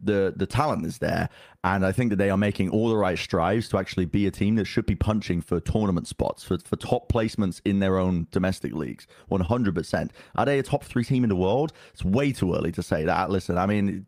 the 0.03 0.33
the 0.35 0.45
talent 0.45 0.85
is 0.85 0.99
there, 0.99 1.29
and 1.63 1.85
I 1.85 1.91
think 1.91 2.09
that 2.11 2.15
they 2.17 2.29
are 2.29 2.37
making 2.37 2.69
all 2.69 2.89
the 2.89 2.97
right 2.97 3.17
strides 3.17 3.69
to 3.69 3.77
actually 3.77 4.05
be 4.05 4.27
a 4.27 4.31
team 4.31 4.55
that 4.55 4.65
should 4.65 4.85
be 4.85 4.95
punching 4.95 5.41
for 5.41 5.59
tournament 5.59 6.07
spots, 6.07 6.43
for, 6.43 6.57
for 6.59 6.75
top 6.75 7.11
placements 7.11 7.61
in 7.65 7.79
their 7.79 7.97
own 7.97 8.27
domestic 8.31 8.73
leagues. 8.73 9.07
One 9.27 9.41
hundred 9.41 9.75
percent. 9.75 10.11
Are 10.35 10.45
they 10.45 10.59
a 10.59 10.63
top 10.63 10.83
three 10.83 11.03
team 11.03 11.23
in 11.23 11.29
the 11.29 11.35
world? 11.35 11.73
It's 11.93 12.05
way 12.05 12.31
too 12.31 12.53
early 12.53 12.71
to 12.73 12.83
say 12.83 13.03
that. 13.05 13.29
Listen, 13.29 13.57
I 13.57 13.65
mean, 13.65 14.05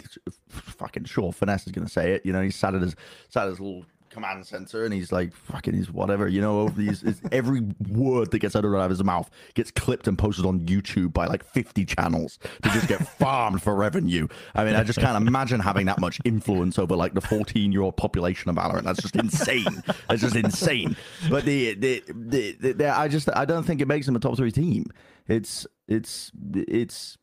fucking 0.49 1.05
sure, 1.05 1.31
finesse 1.31 1.65
is 1.65 1.71
going 1.71 1.85
to 1.85 1.91
say 1.91 2.13
it. 2.13 2.25
You 2.25 2.33
know, 2.33 2.41
he's 2.41 2.55
sat 2.55 2.75
at 2.75 2.81
his 2.81 2.95
sat 3.29 3.43
at 3.43 3.49
his 3.49 3.59
little 3.59 3.85
command 4.09 4.45
center 4.45 4.85
and 4.85 4.93
he's 4.93 5.11
like 5.11 5.33
fucking 5.33 5.73
he's 5.73 5.91
whatever 5.91 6.27
you 6.27 6.41
know 6.41 6.69
these 6.69 7.03
every 7.31 7.61
word 7.89 8.31
that 8.31 8.39
gets 8.39 8.55
out 8.55 8.65
of 8.65 8.89
his 8.89 9.03
mouth 9.03 9.29
gets 9.53 9.71
clipped 9.71 10.07
and 10.07 10.17
posted 10.17 10.45
on 10.45 10.59
youtube 10.61 11.13
by 11.13 11.25
like 11.25 11.43
50 11.43 11.85
channels 11.85 12.39
to 12.63 12.69
just 12.69 12.87
get 12.87 13.07
farmed 13.19 13.61
for 13.61 13.75
revenue 13.75 14.27
i 14.55 14.63
mean 14.63 14.75
i 14.75 14.83
just 14.83 14.99
can't 14.99 15.15
imagine 15.27 15.59
having 15.59 15.85
that 15.85 15.99
much 15.99 16.19
influence 16.25 16.79
over 16.79 16.95
like 16.95 17.13
the 17.13 17.21
14 17.21 17.71
year 17.71 17.81
old 17.81 17.97
population 17.97 18.49
of 18.49 18.55
valorant 18.55 18.83
that's 18.83 19.01
just 19.01 19.15
insane 19.15 19.83
that's 20.07 20.21
just 20.21 20.35
insane 20.35 20.95
but 21.29 21.45
the 21.45 21.73
the, 21.75 22.03
the, 22.07 22.57
the, 22.59 22.71
the 22.73 22.97
i 22.97 23.07
just 23.07 23.29
i 23.35 23.45
don't 23.45 23.63
think 23.63 23.81
it 23.81 23.87
makes 23.87 24.07
him 24.07 24.15
a 24.15 24.19
top 24.19 24.35
three 24.35 24.51
team 24.51 24.85
it's 25.27 25.65
it's 25.87 26.31
it's 26.53 27.17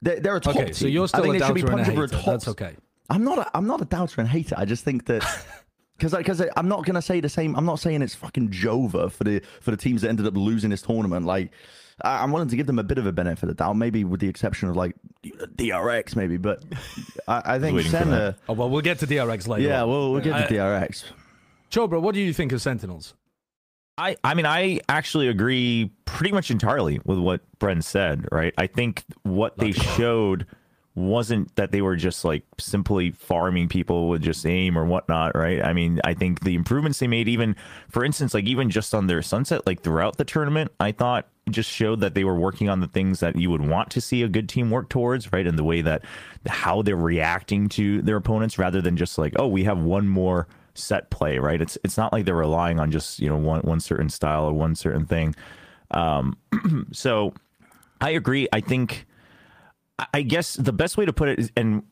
they're, 0.00 0.20
they're 0.20 0.36
a 0.36 0.40
top 0.40 0.54
Okay, 0.54 0.66
team. 0.66 0.74
so 0.74 0.86
you're 0.86 1.08
still 1.08 1.20
I 1.20 1.22
think 1.24 1.36
a 1.36 1.38
they 1.40 1.46
should 1.46 1.54
be 1.54 1.60
doubter 1.62 1.72
and 1.72 1.80
a 1.80 1.84
punching 1.84 1.96
for 1.96 2.04
a 2.04 2.08
top 2.08 2.24
That's 2.26 2.48
okay. 2.48 2.76
I'm 3.10 3.24
not. 3.24 3.38
A, 3.38 3.56
I'm 3.56 3.66
not 3.66 3.80
a 3.80 3.84
doubter 3.84 4.20
and 4.20 4.28
hater. 4.28 4.54
I 4.58 4.64
just 4.64 4.84
think 4.84 5.06
that 5.06 5.24
because 5.98 6.14
because 6.14 6.42
I'm 6.56 6.68
not 6.68 6.84
gonna 6.84 7.02
say 7.02 7.20
the 7.20 7.28
same. 7.28 7.56
I'm 7.56 7.64
not 7.64 7.80
saying 7.80 8.02
it's 8.02 8.14
fucking 8.14 8.50
Jova 8.50 9.10
for 9.10 9.24
the 9.24 9.40
for 9.60 9.70
the 9.72 9.76
teams 9.76 10.02
that 10.02 10.08
ended 10.08 10.26
up 10.26 10.36
losing 10.36 10.70
this 10.70 10.82
tournament. 10.82 11.26
Like 11.26 11.50
I, 12.02 12.22
I'm 12.22 12.30
willing 12.32 12.48
to 12.48 12.56
give 12.56 12.66
them 12.66 12.78
a 12.78 12.84
bit 12.84 12.98
of 12.98 13.06
a 13.06 13.12
benefit 13.12 13.44
of 13.44 13.48
the 13.48 13.54
doubt, 13.54 13.74
maybe 13.74 14.04
with 14.04 14.20
the 14.20 14.28
exception 14.28 14.68
of 14.68 14.76
like 14.76 14.94
DRX, 15.24 16.14
maybe. 16.16 16.36
But 16.36 16.62
I, 17.26 17.56
I 17.56 17.58
think 17.58 17.80
Senna. 17.82 18.36
Oh 18.48 18.54
well, 18.54 18.70
we'll 18.70 18.80
get 18.82 19.00
to 19.00 19.06
DRX 19.06 19.48
later. 19.48 19.68
Yeah, 19.68 19.82
on. 19.82 19.88
well, 19.90 20.12
we'll 20.12 20.20
get 20.22 20.48
to 20.48 20.62
I- 20.62 20.80
DRX. 20.80 21.04
Chobra, 21.70 22.00
what 22.00 22.14
do 22.14 22.20
you 22.20 22.32
think 22.32 22.52
of 22.52 22.62
Sentinels? 22.62 23.14
I, 23.98 24.16
I 24.22 24.34
mean, 24.34 24.46
I 24.46 24.78
actually 24.88 25.26
agree 25.26 25.90
pretty 26.04 26.32
much 26.32 26.52
entirely 26.52 27.00
with 27.04 27.18
what 27.18 27.40
Bren 27.58 27.82
said, 27.82 28.26
right? 28.30 28.54
I 28.56 28.68
think 28.68 29.02
what 29.24 29.58
they 29.58 29.72
showed 29.72 30.46
wasn't 30.98 31.54
that 31.56 31.72
they 31.72 31.80
were 31.80 31.96
just 31.96 32.24
like 32.24 32.42
simply 32.58 33.10
farming 33.10 33.68
people 33.68 34.08
with 34.08 34.22
just 34.22 34.44
aim 34.44 34.76
or 34.76 34.84
whatnot, 34.84 35.36
right? 35.36 35.62
I 35.62 35.72
mean, 35.72 36.00
I 36.04 36.14
think 36.14 36.40
the 36.44 36.54
improvements 36.54 36.98
they 36.98 37.06
made, 37.06 37.28
even 37.28 37.56
for 37.88 38.04
instance, 38.04 38.34
like 38.34 38.44
even 38.44 38.70
just 38.70 38.94
on 38.94 39.06
their 39.06 39.22
sunset, 39.22 39.66
like 39.66 39.82
throughout 39.82 40.16
the 40.16 40.24
tournament, 40.24 40.72
I 40.80 40.92
thought 40.92 41.28
just 41.50 41.70
showed 41.70 42.00
that 42.00 42.14
they 42.14 42.24
were 42.24 42.36
working 42.36 42.68
on 42.68 42.80
the 42.80 42.86
things 42.86 43.20
that 43.20 43.36
you 43.36 43.50
would 43.50 43.66
want 43.66 43.90
to 43.90 44.00
see 44.00 44.22
a 44.22 44.28
good 44.28 44.48
team 44.48 44.70
work 44.70 44.88
towards, 44.88 45.32
right? 45.32 45.46
And 45.46 45.58
the 45.58 45.64
way 45.64 45.80
that 45.82 46.04
how 46.46 46.82
they're 46.82 46.96
reacting 46.96 47.68
to 47.70 48.02
their 48.02 48.16
opponents 48.16 48.58
rather 48.58 48.80
than 48.82 48.96
just 48.96 49.18
like, 49.18 49.34
oh, 49.36 49.48
we 49.48 49.64
have 49.64 49.78
one 49.78 50.08
more 50.08 50.46
set 50.74 51.10
play, 51.10 51.38
right? 51.38 51.60
It's 51.60 51.78
it's 51.84 51.96
not 51.96 52.12
like 52.12 52.24
they're 52.24 52.34
relying 52.34 52.78
on 52.78 52.90
just 52.90 53.20
you 53.20 53.28
know 53.28 53.36
one 53.36 53.60
one 53.62 53.80
certain 53.80 54.08
style 54.08 54.44
or 54.44 54.52
one 54.52 54.74
certain 54.74 55.06
thing. 55.06 55.34
Um, 55.90 56.36
so 56.92 57.34
I 58.00 58.10
agree. 58.10 58.48
I 58.52 58.60
think 58.60 59.06
I- 60.14 60.22
guess 60.22 60.54
the 60.54 60.72
best 60.72 60.96
way 60.96 61.04
to 61.06 61.12
put 61.12 61.28
it 61.28 61.38
is, 61.38 61.52
and 61.56 61.82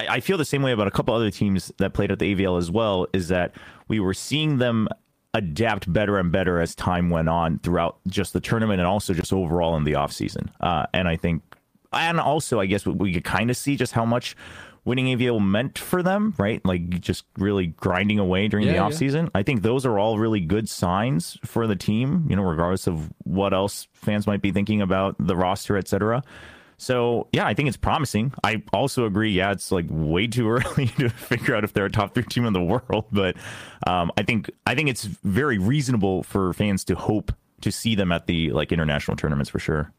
I 0.00 0.20
feel 0.20 0.38
the 0.38 0.44
same 0.44 0.62
way 0.62 0.72
about 0.72 0.86
a 0.86 0.90
couple 0.90 1.14
other 1.14 1.30
teams 1.30 1.70
that 1.78 1.92
played 1.94 2.10
at 2.10 2.18
the 2.18 2.34
AVL 2.34 2.58
as 2.58 2.70
well, 2.70 3.06
is 3.12 3.28
that 3.28 3.54
we 3.88 4.00
were 4.00 4.14
seeing 4.14 4.58
them 4.58 4.88
adapt 5.34 5.90
better 5.92 6.18
and 6.18 6.30
better 6.32 6.60
as 6.60 6.74
time 6.74 7.08
went 7.08 7.28
on 7.28 7.58
throughout 7.60 7.98
just 8.06 8.32
the 8.32 8.40
tournament 8.40 8.80
and 8.80 8.86
also 8.86 9.14
just 9.14 9.32
overall 9.32 9.76
in 9.76 9.84
the 9.84 9.92
offseason. 9.92 10.48
Uh, 10.60 10.86
and 10.92 11.08
I 11.08 11.16
think, 11.16 11.42
and 11.92 12.18
also, 12.20 12.60
I 12.60 12.66
guess 12.66 12.84
we 12.86 13.12
could 13.14 13.24
kind 13.24 13.50
of 13.50 13.56
see 13.56 13.76
just 13.76 13.92
how 13.92 14.04
much 14.04 14.36
winning 14.84 15.06
AVL 15.16 15.40
meant 15.40 15.78
for 15.78 16.02
them, 16.02 16.34
right? 16.38 16.62
Like 16.64 16.88
just 17.00 17.24
really 17.38 17.68
grinding 17.68 18.18
away 18.18 18.48
during 18.48 18.66
Yeah, 18.66 18.72
the 18.72 18.78
yeah. 18.78 18.88
offseason. 18.88 19.30
I 19.34 19.42
think 19.42 19.62
those 19.62 19.86
are 19.86 19.98
all 19.98 20.18
really 20.18 20.40
good 20.40 20.68
signs 20.68 21.38
for 21.44 21.66
the 21.66 21.76
team, 21.76 22.26
you 22.28 22.34
know, 22.36 22.42
regardless 22.42 22.86
of 22.88 23.10
what 23.24 23.54
else 23.54 23.86
fans 23.92 24.26
might 24.26 24.42
be 24.42 24.50
thinking 24.50 24.82
about 24.82 25.14
the 25.20 25.36
roster, 25.36 25.76
et 25.76 25.86
cetera. 25.86 26.22
So 26.78 27.28
yeah, 27.32 27.46
I 27.46 27.54
think 27.54 27.68
it's 27.68 27.76
promising. 27.76 28.32
I 28.42 28.62
also 28.72 29.06
agree. 29.06 29.32
Yeah, 29.32 29.52
it's 29.52 29.70
like 29.70 29.86
way 29.88 30.26
too 30.26 30.48
early 30.50 30.86
to 30.98 31.08
figure 31.08 31.54
out 31.54 31.64
if 31.64 31.72
they're 31.72 31.86
a 31.86 31.90
top 31.90 32.14
three 32.14 32.24
team 32.24 32.44
in 32.44 32.52
the 32.52 32.62
world, 32.62 33.06
but 33.12 33.36
um, 33.86 34.10
I 34.16 34.22
think 34.22 34.50
I 34.66 34.74
think 34.74 34.88
it's 34.88 35.04
very 35.04 35.58
reasonable 35.58 36.22
for 36.22 36.52
fans 36.52 36.84
to 36.84 36.94
hope 36.94 37.32
to 37.62 37.70
see 37.72 37.94
them 37.94 38.12
at 38.12 38.26
the 38.26 38.50
like 38.50 38.72
international 38.72 39.16
tournaments 39.16 39.50
for 39.50 39.58
sure. 39.58 39.92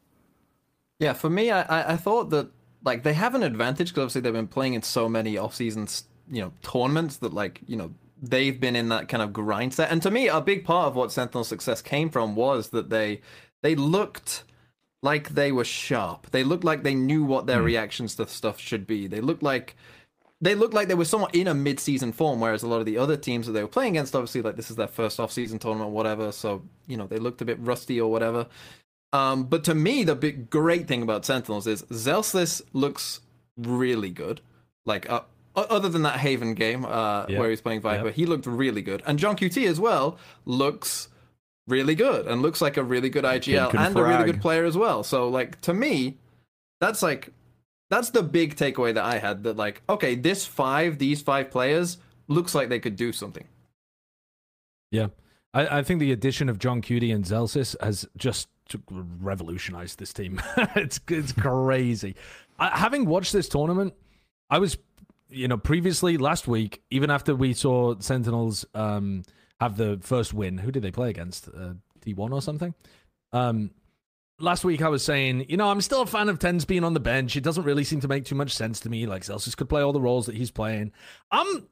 Yeah, 0.98 1.12
for 1.12 1.28
me, 1.28 1.50
I, 1.50 1.94
I, 1.94 1.96
thought 1.96 2.30
that 2.30 2.50
like 2.84 3.02
they 3.02 3.14
have 3.14 3.34
an 3.34 3.42
advantage 3.42 3.88
because 3.88 4.02
obviously 4.02 4.20
they've 4.20 4.32
been 4.32 4.46
playing 4.46 4.74
in 4.74 4.82
so 4.82 5.08
many 5.08 5.36
off 5.36 5.54
seasons, 5.54 6.04
you 6.30 6.40
know, 6.40 6.52
tournaments 6.62 7.16
that 7.18 7.34
like 7.34 7.60
you 7.66 7.76
know 7.76 7.92
they've 8.22 8.60
been 8.60 8.76
in 8.76 8.88
that 8.90 9.08
kind 9.08 9.22
of 9.22 9.32
grind 9.32 9.74
set. 9.74 9.90
And 9.90 10.02
to 10.02 10.10
me, 10.10 10.28
a 10.28 10.40
big 10.40 10.64
part 10.64 10.88
of 10.88 10.94
what 10.94 11.10
Sentinel's 11.12 11.48
success 11.48 11.82
came 11.82 12.10
from 12.10 12.36
was 12.36 12.68
that 12.68 12.90
they 12.90 13.22
they 13.62 13.74
looked 13.74 14.44
like 15.04 15.28
they 15.34 15.52
were 15.52 15.64
sharp. 15.64 16.30
They 16.30 16.42
looked 16.44 16.64
like 16.64 16.82
they 16.82 16.94
knew 16.94 17.24
what 17.24 17.46
their 17.46 17.62
reactions 17.62 18.14
to 18.14 18.26
stuff 18.26 18.58
should 18.58 18.86
be. 18.86 19.06
They 19.06 19.20
looked 19.20 19.42
like 19.42 19.76
they 20.40 20.54
looked 20.54 20.72
like 20.72 20.88
they 20.88 20.94
were 20.94 21.04
somewhat 21.04 21.34
in 21.34 21.46
a 21.46 21.54
mid-season 21.54 22.12
form, 22.12 22.40
whereas 22.40 22.62
a 22.62 22.66
lot 22.66 22.80
of 22.80 22.86
the 22.86 22.96
other 22.96 23.16
teams 23.16 23.46
that 23.46 23.52
they 23.52 23.62
were 23.62 23.68
playing 23.68 23.96
against, 23.96 24.16
obviously, 24.16 24.40
like 24.40 24.56
this 24.56 24.70
is 24.70 24.76
their 24.76 24.88
first 24.88 25.20
off-season 25.20 25.58
tournament, 25.58 25.90
whatever. 25.90 26.32
So 26.32 26.62
you 26.86 26.96
know 26.96 27.06
they 27.06 27.18
looked 27.18 27.42
a 27.42 27.44
bit 27.44 27.58
rusty 27.60 28.00
or 28.00 28.10
whatever. 28.10 28.46
Um, 29.12 29.44
but 29.44 29.62
to 29.64 29.74
me, 29.74 30.04
the 30.04 30.16
big 30.16 30.48
great 30.48 30.88
thing 30.88 31.02
about 31.02 31.26
Sentinels 31.26 31.66
is 31.66 31.82
Zelsis 31.82 32.62
looks 32.72 33.20
really 33.58 34.10
good. 34.10 34.40
Like 34.86 35.08
uh, 35.10 35.20
other 35.54 35.90
than 35.90 36.02
that 36.02 36.18
Haven 36.18 36.54
game 36.54 36.86
uh, 36.86 37.26
where 37.26 37.50
he's 37.50 37.60
playing 37.60 37.82
Viper, 37.82 38.10
he 38.10 38.24
looked 38.24 38.46
really 38.46 38.82
good. 38.82 39.02
And 39.06 39.18
johnqt 39.18 39.66
as 39.66 39.78
well 39.78 40.18
looks 40.46 41.08
really 41.66 41.94
good 41.94 42.26
and 42.26 42.42
looks 42.42 42.60
like 42.60 42.76
a 42.76 42.84
really 42.84 43.08
good 43.08 43.24
IGL 43.24 43.74
and 43.74 43.96
a 43.96 44.02
really 44.02 44.24
good 44.24 44.40
player 44.40 44.64
as 44.64 44.76
well. 44.76 45.02
So 45.02 45.28
like 45.28 45.60
to 45.62 45.74
me, 45.74 46.18
that's 46.80 47.02
like 47.02 47.30
that's 47.90 48.10
the 48.10 48.22
big 48.22 48.56
takeaway 48.56 48.94
that 48.94 49.04
I 49.04 49.18
had. 49.18 49.44
That 49.44 49.56
like 49.56 49.82
okay, 49.88 50.14
this 50.14 50.46
five, 50.46 50.98
these 50.98 51.22
five 51.22 51.50
players 51.50 51.98
looks 52.28 52.54
like 52.54 52.68
they 52.68 52.80
could 52.80 52.96
do 52.96 53.12
something. 53.12 53.46
Yeah. 54.90 55.08
I, 55.52 55.78
I 55.78 55.82
think 55.82 56.00
the 56.00 56.12
addition 56.12 56.48
of 56.48 56.58
johnqt 56.58 57.14
and 57.14 57.24
Zelsis 57.24 57.76
has 57.80 58.06
just 58.16 58.48
revolutionized 58.90 59.98
this 59.98 60.12
team. 60.12 60.40
it's 60.76 61.00
it's 61.08 61.32
crazy. 61.32 62.16
I, 62.58 62.78
having 62.78 63.06
watched 63.06 63.32
this 63.32 63.48
tournament, 63.48 63.94
I 64.50 64.58
was, 64.58 64.78
you 65.28 65.48
know, 65.48 65.56
previously 65.56 66.16
last 66.16 66.46
week, 66.46 66.82
even 66.90 67.10
after 67.10 67.34
we 67.34 67.52
saw 67.52 67.98
Sentinels 67.98 68.64
um, 68.74 69.22
have 69.64 69.76
the 69.76 69.98
first 70.02 70.32
win, 70.32 70.58
who 70.58 70.70
did 70.70 70.82
they 70.82 70.90
play 70.90 71.10
against? 71.10 71.48
Uh, 71.48 71.74
D1 72.04 72.32
or 72.32 72.40
something? 72.40 72.74
Um, 73.32 73.70
last 74.38 74.64
week 74.64 74.82
I 74.82 74.88
was 74.88 75.04
saying, 75.04 75.46
you 75.48 75.56
know, 75.56 75.68
I'm 75.68 75.80
still 75.80 76.02
a 76.02 76.06
fan 76.06 76.28
of 76.28 76.38
TenZ 76.38 76.66
being 76.66 76.84
on 76.84 76.94
the 76.94 77.00
bench. 77.00 77.36
It 77.36 77.42
doesn't 77.44 77.64
really 77.64 77.84
seem 77.84 78.00
to 78.00 78.08
make 78.08 78.24
too 78.24 78.34
much 78.34 78.54
sense 78.54 78.80
to 78.80 78.88
me. 78.88 79.06
Like 79.06 79.22
Zelsis 79.22 79.56
could 79.56 79.68
play 79.68 79.82
all 79.82 79.92
the 79.92 80.00
roles 80.00 80.26
that 80.26 80.36
he's 80.36 80.50
playing. 80.50 80.92
I'm 81.30 81.66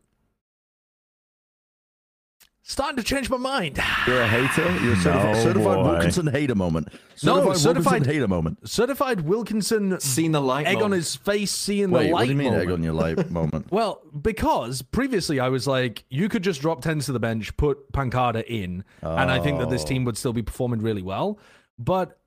starting 2.63 2.97
to 2.97 3.03
change 3.03 3.29
my 3.29 3.37
mind. 3.37 3.79
You're 4.07 4.23
a 4.23 4.27
hater. 4.29 4.63
You're 4.85 4.95
a 4.95 4.97
certified, 4.97 5.35
No, 5.35 5.43
certified 5.43 5.77
boy. 5.77 5.85
Wilkinson 5.93 6.27
hater 6.29 6.55
moment. 6.55 6.89
No, 7.25 7.37
Certified 7.37 7.57
certified- 7.57 7.85
Wilkinson 7.93 8.15
hater 8.15 8.29
moment. 8.29 8.69
Certified 8.69 9.21
Wilkinson 9.23 10.01
Seen 10.01 10.33
the 10.33 10.41
light. 10.41 10.67
egg 10.67 10.83
on 10.83 10.93
his 10.93 11.17
face, 11.17 11.51
seeing 11.51 11.91
Wait, 11.91 12.07
the 12.09 12.13
light 12.13 12.13
what 12.13 12.25
do 12.25 12.31
you 12.31 12.37
mean 12.37 12.47
moment. 12.53 12.63
egg 12.69 12.73
on 12.73 12.83
your 12.83 12.93
light 12.95 13.31
moment? 13.33 13.71
Well, 13.71 14.01
because 14.21 14.83
previously 14.83 15.41
I 15.41 15.49
was 15.49 15.67
like, 15.67 16.05
you 16.09 16.29
could 16.29 16.43
just 16.43 16.61
drop 16.61 16.83
TenZ 16.83 17.07
to 17.07 17.13
the 17.13 17.21
bench, 17.21 17.57
put 17.57 17.93
Pancada 17.93 18.49
in, 18.51 18.85
and 19.03 19.31
I 19.31 19.41
think 19.41 19.59
that 19.59 19.69
this 19.71 19.83
Oh. 19.83 19.87
team 19.87 20.05
would 20.05 20.17
still 20.17 20.33
be 20.33 20.43
performing 20.43 20.81
really 20.81 21.03
well. 21.03 21.39
But 21.79 22.19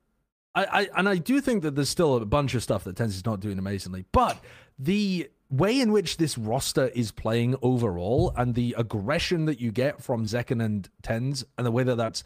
I, 0.54 0.64
I 0.64 0.88
and 0.98 1.08
I 1.08 1.16
do 1.16 1.40
think 1.40 1.62
that 1.62 1.74
there's 1.74 1.88
still 1.88 2.16
a 2.16 2.24
bunch 2.26 2.54
of 2.54 2.62
stuff 2.62 2.84
that 2.84 2.96
TenZ 2.96 3.08
is 3.08 3.24
not 3.26 3.40
doing 3.40 3.58
amazingly. 3.58 4.04
But 4.12 4.38
the 4.78 5.28
way 5.50 5.80
in 5.80 5.92
which 5.92 6.16
this 6.16 6.36
roster 6.36 6.88
is 6.88 7.12
playing 7.12 7.56
overall 7.62 8.32
and 8.36 8.54
the 8.54 8.74
aggression 8.76 9.44
that 9.46 9.60
you 9.60 9.70
get 9.70 10.02
from 10.02 10.24
Zekken 10.24 10.64
and 10.64 10.88
TenZ 11.02 11.44
and 11.56 11.66
the 11.66 11.70
way 11.70 11.84
that 11.84 11.96
that's 11.96 12.24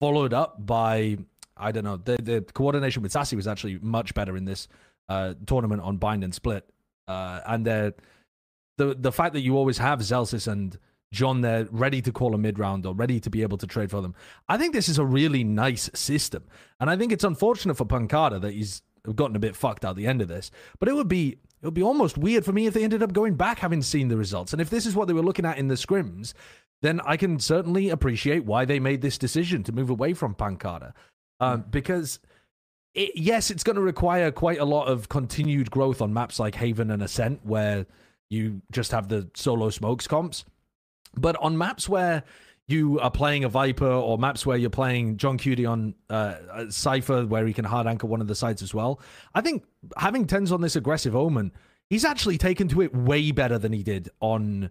followed 0.00 0.34
up 0.34 0.66
by 0.66 1.18
I 1.56 1.72
don't 1.72 1.84
know 1.84 1.96
the 1.96 2.16
the 2.22 2.40
coordination 2.52 3.02
with 3.02 3.12
Sacy 3.12 3.34
was 3.34 3.48
actually 3.48 3.78
much 3.80 4.14
better 4.14 4.36
in 4.36 4.44
this 4.44 4.68
uh, 5.08 5.34
tournament 5.46 5.82
on 5.82 5.96
Bind 5.96 6.22
and 6.22 6.34
Split, 6.34 6.68
uh, 7.08 7.40
and 7.46 7.64
the 7.66 7.94
the 8.76 9.12
fact 9.12 9.34
that 9.34 9.40
you 9.40 9.56
always 9.56 9.78
have 9.78 9.98
Zelsis 10.00 10.46
and 10.46 10.78
John 11.12 11.40
there 11.40 11.66
ready 11.70 12.00
to 12.02 12.12
call 12.12 12.34
a 12.34 12.38
mid 12.38 12.58
round 12.58 12.86
or 12.86 12.94
ready 12.94 13.18
to 13.20 13.30
be 13.30 13.42
able 13.42 13.58
to 13.58 13.66
trade 13.66 13.90
for 13.90 14.00
them. 14.00 14.14
I 14.48 14.56
think 14.56 14.72
this 14.72 14.88
is 14.88 14.98
a 14.98 15.04
really 15.04 15.42
nice 15.42 15.90
system, 15.94 16.44
and 16.78 16.88
I 16.88 16.96
think 16.96 17.12
it's 17.12 17.24
unfortunate 17.24 17.76
for 17.76 17.84
Pancada 17.84 18.38
that 18.38 18.52
he's 18.52 18.82
gotten 19.14 19.34
a 19.34 19.40
bit 19.40 19.56
fucked 19.56 19.84
out 19.84 19.96
the 19.96 20.06
end 20.06 20.22
of 20.22 20.28
this. 20.28 20.50
But 20.78 20.88
it 20.88 20.94
would 20.94 21.08
be 21.08 21.38
it 21.60 21.66
would 21.66 21.74
be 21.74 21.82
almost 21.82 22.16
weird 22.16 22.44
for 22.44 22.52
me 22.52 22.66
if 22.66 22.74
they 22.74 22.84
ended 22.84 23.02
up 23.02 23.12
going 23.12 23.34
back 23.34 23.58
having 23.58 23.82
seen 23.82 24.08
the 24.08 24.16
results. 24.16 24.52
And 24.52 24.62
if 24.62 24.70
this 24.70 24.86
is 24.86 24.94
what 24.94 25.08
they 25.08 25.14
were 25.14 25.22
looking 25.22 25.44
at 25.44 25.58
in 25.58 25.68
the 25.68 25.74
scrims, 25.74 26.32
then 26.82 27.00
I 27.04 27.16
can 27.16 27.40
certainly 27.40 27.88
appreciate 27.88 28.44
why 28.44 28.64
they 28.64 28.78
made 28.78 29.02
this 29.02 29.18
decision 29.18 29.64
to 29.64 29.72
move 29.72 29.90
away 29.90 30.14
from 30.14 30.34
Pancada. 30.34 30.94
Um, 31.40 31.64
because 31.70 32.20
it, 32.94 33.12
yes, 33.14 33.50
it's 33.50 33.64
going 33.64 33.76
to 33.76 33.82
require 33.82 34.30
quite 34.30 34.58
a 34.58 34.64
lot 34.64 34.86
of 34.86 35.08
continued 35.08 35.70
growth 35.70 36.00
on 36.00 36.12
maps 36.12 36.38
like 36.38 36.54
Haven 36.54 36.90
and 36.90 37.02
Ascent, 37.02 37.44
where 37.44 37.86
you 38.30 38.62
just 38.70 38.92
have 38.92 39.08
the 39.08 39.28
solo 39.34 39.70
smokes 39.70 40.06
comps. 40.06 40.44
But 41.16 41.36
on 41.36 41.58
maps 41.58 41.88
where 41.88 42.22
you 42.68 43.00
are 43.00 43.10
playing 43.10 43.44
a 43.44 43.48
Viper 43.48 43.90
or 43.90 44.18
maps 44.18 44.46
where 44.46 44.56
you're 44.56 44.70
playing 44.70 45.16
johnqt 45.16 45.68
on 45.68 45.94
uh, 46.10 46.66
Cypher, 46.68 47.26
where 47.26 47.46
he 47.46 47.52
can 47.52 47.64
hard 47.64 47.86
anchor 47.86 48.06
one 48.06 48.20
of 48.20 48.28
the 48.28 48.34
sites 48.34 48.62
as 48.62 48.72
well, 48.74 49.00
I 49.34 49.40
think 49.40 49.64
having 49.96 50.26
TenZ 50.26 50.52
on 50.52 50.60
this 50.60 50.76
aggressive 50.76 51.16
Omen, 51.16 51.50
he's 51.88 52.04
actually 52.04 52.38
taken 52.38 52.68
to 52.68 52.82
it 52.82 52.94
way 52.94 53.32
better 53.32 53.58
than 53.58 53.72
he 53.72 53.82
did 53.82 54.10
on 54.20 54.70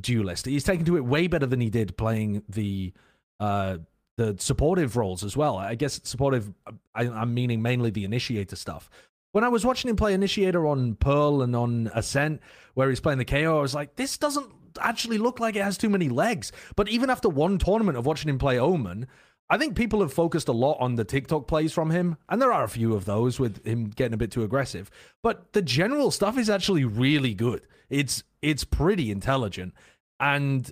Duelist. 0.00 0.46
He's 0.46 0.64
taken 0.64 0.86
to 0.86 0.96
it 0.96 1.04
way 1.04 1.26
better 1.26 1.46
than 1.46 1.60
he 1.60 1.70
did 1.70 1.96
playing 1.96 2.42
the. 2.48 2.92
Uh, 3.38 3.78
the 4.16 4.36
supportive 4.38 4.96
roles 4.96 5.24
as 5.24 5.36
well. 5.36 5.56
I 5.56 5.74
guess 5.74 6.00
supportive, 6.04 6.52
I, 6.94 7.08
I'm 7.08 7.34
meaning 7.34 7.62
mainly 7.62 7.90
the 7.90 8.04
initiator 8.04 8.54
stuff. 8.54 8.88
When 9.32 9.42
I 9.42 9.48
was 9.48 9.66
watching 9.66 9.90
him 9.90 9.96
play 9.96 10.14
initiator 10.14 10.64
on 10.68 10.94
Pearl 10.94 11.42
and 11.42 11.56
on 11.56 11.90
Ascent, 11.92 12.40
where 12.74 12.88
he's 12.88 13.00
playing 13.00 13.18
the 13.18 13.24
KAY/O, 13.24 13.58
I 13.58 13.60
was 13.60 13.74
like, 13.74 13.96
this 13.96 14.16
doesn't 14.16 14.52
actually 14.80 15.18
look 15.18 15.40
like 15.40 15.56
it 15.56 15.62
has 15.62 15.78
too 15.78 15.88
many 15.90 16.08
legs. 16.08 16.52
But 16.76 16.88
even 16.88 17.10
after 17.10 17.28
one 17.28 17.58
tournament 17.58 17.98
of 17.98 18.06
watching 18.06 18.28
him 18.28 18.38
play 18.38 18.58
Omen, 18.58 19.06
I 19.50 19.58
think 19.58 19.76
people 19.76 20.00
have 20.00 20.12
focused 20.12 20.48
a 20.48 20.52
lot 20.52 20.78
on 20.80 20.94
the 20.94 21.04
TikTok 21.04 21.46
plays 21.46 21.72
from 21.72 21.90
him, 21.90 22.16
and 22.28 22.40
there 22.40 22.52
are 22.52 22.64
a 22.64 22.68
few 22.68 22.94
of 22.94 23.04
those 23.04 23.38
with 23.38 23.64
him 23.66 23.90
getting 23.90 24.14
a 24.14 24.16
bit 24.18 24.30
too 24.30 24.42
aggressive. 24.42 24.90
But 25.22 25.52
the 25.52 25.62
general 25.62 26.10
stuff 26.10 26.38
is 26.38 26.48
actually 26.48 26.84
really 26.84 27.34
good. 27.34 27.66
It's 27.90 28.24
it's 28.40 28.64
pretty 28.64 29.10
intelligent, 29.10 29.74
and 30.18 30.70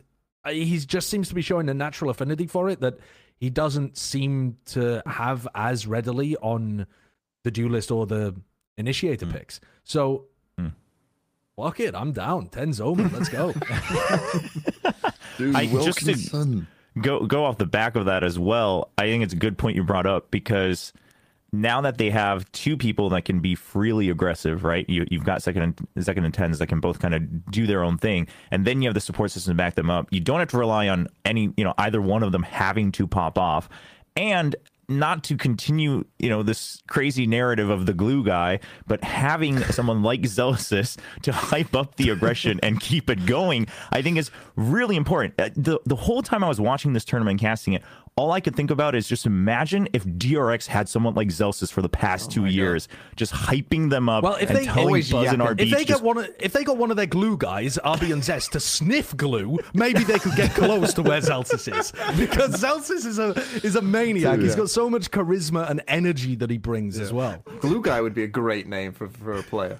he 0.48 0.78
just 0.78 1.08
seems 1.10 1.28
to 1.28 1.34
be 1.34 1.42
showing 1.42 1.68
a 1.68 1.74
natural 1.74 2.10
affinity 2.10 2.46
for 2.46 2.68
it 2.70 2.80
that 2.80 2.98
he 3.36 3.50
doesn't 3.50 3.98
seem 3.98 4.56
to 4.66 5.02
have 5.06 5.46
as 5.54 5.86
readily 5.86 6.36
on 6.38 6.86
the 7.44 7.50
duelist 7.50 7.90
or 7.90 8.06
the 8.06 8.34
initiator 8.78 9.26
Mm. 9.26 9.32
picks. 9.32 9.60
So. 9.84 10.26
Fuck 11.56 11.80
it, 11.80 11.94
I'm 11.94 12.12
down. 12.12 12.48
TenZ 12.48 12.80
Omen, 12.80 13.12
let's 13.12 13.28
go. 13.28 13.52
Dude, 15.38 15.54
I- 15.54 15.66
just 15.66 15.98
to- 16.00 16.06
Wilkinson. 16.06 16.66
go 17.00 17.26
go 17.26 17.44
off 17.44 17.58
the 17.58 17.66
back 17.66 17.96
of 17.96 18.06
that 18.06 18.24
as 18.24 18.38
well. 18.38 18.90
I 18.98 19.02
think 19.02 19.22
it's 19.24 19.32
a 19.32 19.36
good 19.36 19.58
point 19.58 19.76
you 19.76 19.84
brought 19.84 20.06
up 20.06 20.30
because 20.30 20.92
now 21.52 21.82
that 21.82 21.98
they 21.98 22.08
have 22.10 22.50
two 22.52 22.76
people 22.78 23.10
that 23.10 23.26
can 23.26 23.40
be 23.40 23.54
freely 23.54 24.08
aggressive, 24.08 24.64
right? 24.64 24.88
You 24.88 25.06
you've 25.10 25.24
got 25.24 25.40
Zekken 25.40 25.62
and 25.62 25.76
Zekken 25.96 26.24
and 26.24 26.32
TenZ 26.34 26.58
that 26.58 26.66
can 26.68 26.80
both 26.80 26.98
kind 27.00 27.14
of 27.14 27.50
do 27.50 27.66
their 27.66 27.82
own 27.84 27.98
thing, 27.98 28.28
and 28.50 28.66
then 28.66 28.80
you 28.82 28.88
have 28.88 28.94
the 28.94 29.00
support 29.00 29.30
system 29.30 29.52
to 29.52 29.56
back 29.56 29.74
them 29.74 29.90
up. 29.90 30.08
You 30.10 30.20
don't 30.20 30.38
have 30.38 30.48
to 30.48 30.58
rely 30.58 30.88
on 30.88 31.08
any 31.24 31.52
you 31.56 31.64
know 31.64 31.74
either 31.78 32.00
one 32.00 32.22
of 32.22 32.32
them 32.32 32.42
having 32.42 32.92
to 32.92 33.06
pop 33.06 33.36
off, 33.38 33.68
and 34.16 34.56
not 34.98 35.24
to 35.24 35.36
continue, 35.36 36.04
you 36.18 36.28
know, 36.28 36.42
this 36.42 36.82
crazy 36.88 37.26
narrative 37.26 37.70
of 37.70 37.86
the 37.86 37.92
glue 37.92 38.24
guy, 38.24 38.60
but 38.86 39.02
having 39.04 39.58
someone 39.72 40.02
like 40.02 40.22
Zellsis 40.22 40.98
to 41.22 41.32
hype 41.32 41.74
up 41.76 41.96
the 41.96 42.10
aggression 42.10 42.58
and 42.62 42.80
keep 42.80 43.10
it 43.10 43.26
going, 43.26 43.66
I 43.90 44.02
think 44.02 44.18
is 44.18 44.30
really 44.56 44.96
important. 44.96 45.34
Uh, 45.38 45.50
The 45.54 45.78
the 45.84 45.96
whole 45.96 46.22
time 46.22 46.42
I 46.44 46.48
was 46.48 46.60
watching 46.60 46.92
this 46.92 47.04
tournament 47.04 47.32
and 47.34 47.40
casting 47.40 47.74
it, 47.74 47.82
all 48.14 48.30
I 48.30 48.40
could 48.40 48.54
think 48.54 48.70
about 48.70 48.94
is 48.94 49.08
just 49.08 49.24
imagine 49.24 49.88
if 49.94 50.04
DRX 50.04 50.66
had 50.66 50.86
someone 50.88 51.14
like 51.14 51.28
Zellsis 51.28 51.72
for 51.72 51.80
the 51.80 51.88
past 51.88 52.28
oh 52.30 52.34
two 52.34 52.46
years, 52.46 52.86
just 53.16 53.32
hyping 53.32 53.88
them 53.88 54.08
up 54.08 54.22
Well, 54.22 54.34
if 54.34 54.50
and 54.50 54.58
they 54.58 54.64
telling 54.66 54.86
always 54.86 55.10
Buzz 55.10 55.28
and 55.28 55.38
yapping. 55.42 55.66
If 55.66 55.70
they 55.72 55.84
just 55.84 56.00
get 56.00 56.02
one, 56.02 56.18
of, 56.18 56.28
if 56.38 56.52
they 56.52 56.62
got 56.62 56.76
one 56.76 56.90
of 56.90 56.98
their 56.98 57.06
glue 57.06 57.38
guys, 57.38 57.78
RB 57.82 58.12
and 58.12 58.22
Zest, 58.22 58.52
to 58.52 58.60
sniff 58.60 59.16
glue, 59.16 59.58
maybe 59.72 60.04
they 60.04 60.18
could 60.18 60.36
get 60.36 60.50
close 60.54 60.92
to 60.94 61.02
where 61.02 61.20
Zellsis 61.20 61.74
is. 61.74 61.92
Because 62.16 62.60
Zellsis 62.62 63.06
is 63.06 63.18
a 63.18 63.30
is 63.66 63.76
a 63.76 63.82
maniac. 63.82 64.40
He's 64.40 64.54
got 64.54 64.68
so 64.68 64.90
much 64.90 65.10
charisma 65.10 65.68
and 65.70 65.82
energy 65.88 66.34
that 66.36 66.50
he 66.50 66.58
brings 66.58 66.98
as 66.98 67.12
well. 67.12 67.42
Glue 67.60 67.80
guy 67.80 68.00
would 68.00 68.14
be 68.14 68.24
a 68.24 68.28
great 68.28 68.66
name 68.66 68.92
for, 68.92 69.08
for 69.08 69.32
a 69.32 69.42
player. 69.42 69.78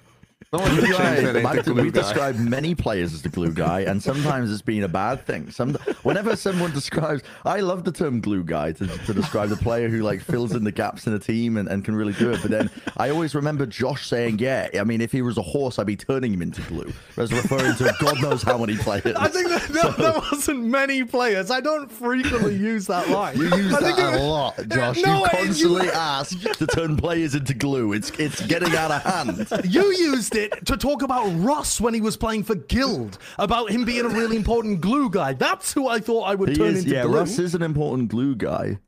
Someone 0.53 0.75
should 0.75 0.83
change 0.85 0.99
Right. 0.99 1.19
to 1.33 1.39
Imagine 1.39 1.63
Glue 1.73 1.83
we 1.83 1.91
guy. 1.91 2.01
describe 2.01 2.35
many 2.37 2.75
players 2.75 3.11
as 3.13 3.23
the 3.23 3.29
glue 3.29 3.51
guy, 3.51 3.81
and 3.81 4.01
sometimes 4.03 4.51
it's 4.51 4.61
been 4.61 4.83
a 4.83 4.87
bad 4.87 5.25
thing. 5.25 5.49
Some, 5.49 5.73
whenever 6.03 6.35
someone 6.35 6.71
describes, 6.71 7.23
I 7.43 7.61
love 7.61 7.83
the 7.85 7.91
term 7.91 8.21
glue 8.21 8.43
guy 8.43 8.71
to, 8.73 8.85
to 8.87 9.13
describe 9.15 9.49
the 9.49 9.55
player 9.55 9.89
who 9.89 10.03
like 10.03 10.21
fills 10.21 10.53
in 10.53 10.63
the 10.63 10.71
gaps 10.71 11.07
in 11.07 11.13
a 11.13 11.19
team 11.19 11.57
and, 11.57 11.67
and 11.67 11.83
can 11.83 11.95
really 11.95 12.13
do 12.13 12.31
it. 12.31 12.41
But 12.43 12.51
then 12.51 12.69
I 12.97 13.09
always 13.09 13.33
remember 13.33 13.65
Josh 13.65 14.05
saying, 14.05 14.37
"Yeah, 14.39 14.69
I 14.79 14.83
mean, 14.83 15.01
if 15.01 15.11
he 15.11 15.23
was 15.23 15.39
a 15.39 15.41
horse, 15.41 15.79
I'd 15.79 15.87
be 15.87 15.95
turning 15.95 16.31
him 16.33 16.43
into 16.43 16.61
glue." 16.63 16.93
Whereas 17.15 17.33
referring 17.33 17.75
to 17.77 17.95
God 17.99 18.21
knows 18.21 18.43
how 18.43 18.59
many 18.59 18.77
players. 18.77 19.15
I 19.15 19.29
think 19.29 19.47
that, 19.49 19.61
that, 19.69 19.97
that 19.97 20.15
wasn't 20.31 20.65
many 20.65 21.03
players. 21.03 21.49
I 21.49 21.61
don't 21.61 21.91
frequently 21.91 22.55
use 22.55 22.85
that 22.87 23.09
line. 23.09 23.37
You 23.37 23.45
use 23.45 23.73
I 23.73 23.79
that 23.81 23.95
think 23.95 23.97
it- 23.97 24.21
a 24.21 24.23
lot, 24.23 24.55
Josh. 24.69 25.01
No, 25.01 25.17
you 25.19 25.23
I- 25.25 25.29
constantly 25.29 25.89
ask 25.89 26.39
to 26.57 26.67
turn 26.67 26.95
players 26.95 27.33
into 27.33 27.55
glue. 27.55 27.93
It's 27.93 28.11
it's 28.19 28.45
getting 28.45 28.75
out 28.75 28.91
of 28.91 29.01
hand. 29.01 29.47
You 29.65 29.85
used 29.91 30.35
it 30.35 30.42
to 30.49 30.77
talk 30.77 31.01
about 31.01 31.27
Russ 31.37 31.79
when 31.81 31.93
he 31.93 32.01
was 32.01 32.17
playing 32.17 32.43
for 32.43 32.55
Guild, 32.55 33.17
about 33.37 33.69
him 33.69 33.85
being 33.85 34.05
a 34.05 34.09
really 34.09 34.35
important 34.35 34.81
glue 34.81 35.09
guy. 35.09 35.33
That's 35.33 35.73
who 35.73 35.87
I 35.87 35.99
thought 35.99 36.23
I 36.23 36.35
would 36.35 36.49
He 36.49 36.55
turn 36.55 36.75
is, 36.75 36.83
into 36.83 36.95
yeah, 36.95 37.03
glue. 37.03 37.19
Russ 37.19 37.39
is 37.39 37.55
an 37.55 37.61
important 37.61 38.09
glue 38.09 38.35
guy. 38.35 38.79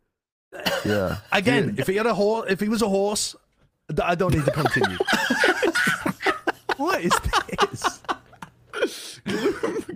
Yeah. 0.85 1.17
Again, 1.31 1.75
if 1.77 1.87
he 1.87 1.95
had 1.95 2.05
a 2.05 2.13
horse, 2.13 2.49
if 2.49 2.59
he 2.59 2.69
was 2.69 2.81
a 2.81 2.89
horse, 2.89 3.35
I 4.01 4.15
don't 4.15 4.33
need 4.33 4.45
to 4.45 4.51
continue. 4.51 4.97
what 6.77 7.01
is 7.01 7.13
this? 7.59 7.99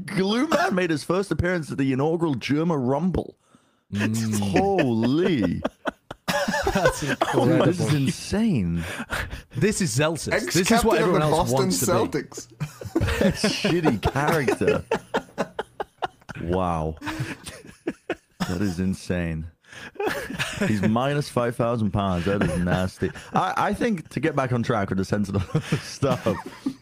Glue 0.05 0.47
Man 0.47 0.75
made 0.75 0.89
his 0.89 1.03
first 1.03 1.31
appearance 1.31 1.71
at 1.71 1.77
the 1.77 1.93
inaugural 1.93 2.35
Germa 2.35 2.77
Rumble. 2.79 3.35
Mm. 3.93 4.39
Holy. 4.39 5.61
That's 6.73 7.03
oh 7.33 7.65
This 7.65 7.79
is 7.79 7.93
insane. 7.93 8.83
This 9.55 9.81
is 9.81 9.97
Zellsis. 9.97 10.33
Ex 10.33 10.45
This 10.45 10.55
is 10.57 10.67
captain 10.67 10.87
what 10.87 10.97
of 10.97 10.99
the 10.99 11.03
everyone 11.03 11.21
else 11.21 11.51
Boston 11.51 11.57
wants 11.57 11.79
to 11.79 11.85
be. 11.85 11.91
Celtics. 11.91 12.47
Shitty 13.61 14.01
character. 14.01 14.83
Wow. 16.43 16.95
That 18.47 18.61
is 18.61 18.79
insane. 18.79 19.47
He's 20.67 20.81
minus 20.81 21.29
5,000 21.29 21.91
pounds. 21.91 22.25
That 22.25 22.43
is 22.43 22.57
nasty. 22.59 23.11
I, 23.33 23.53
I 23.57 23.73
think 23.73 24.09
to 24.09 24.19
get 24.19 24.35
back 24.35 24.51
on 24.51 24.63
track 24.63 24.89
with 24.89 24.97
the 24.97 25.05
sensitive 25.05 25.43
stuff, 25.83 26.27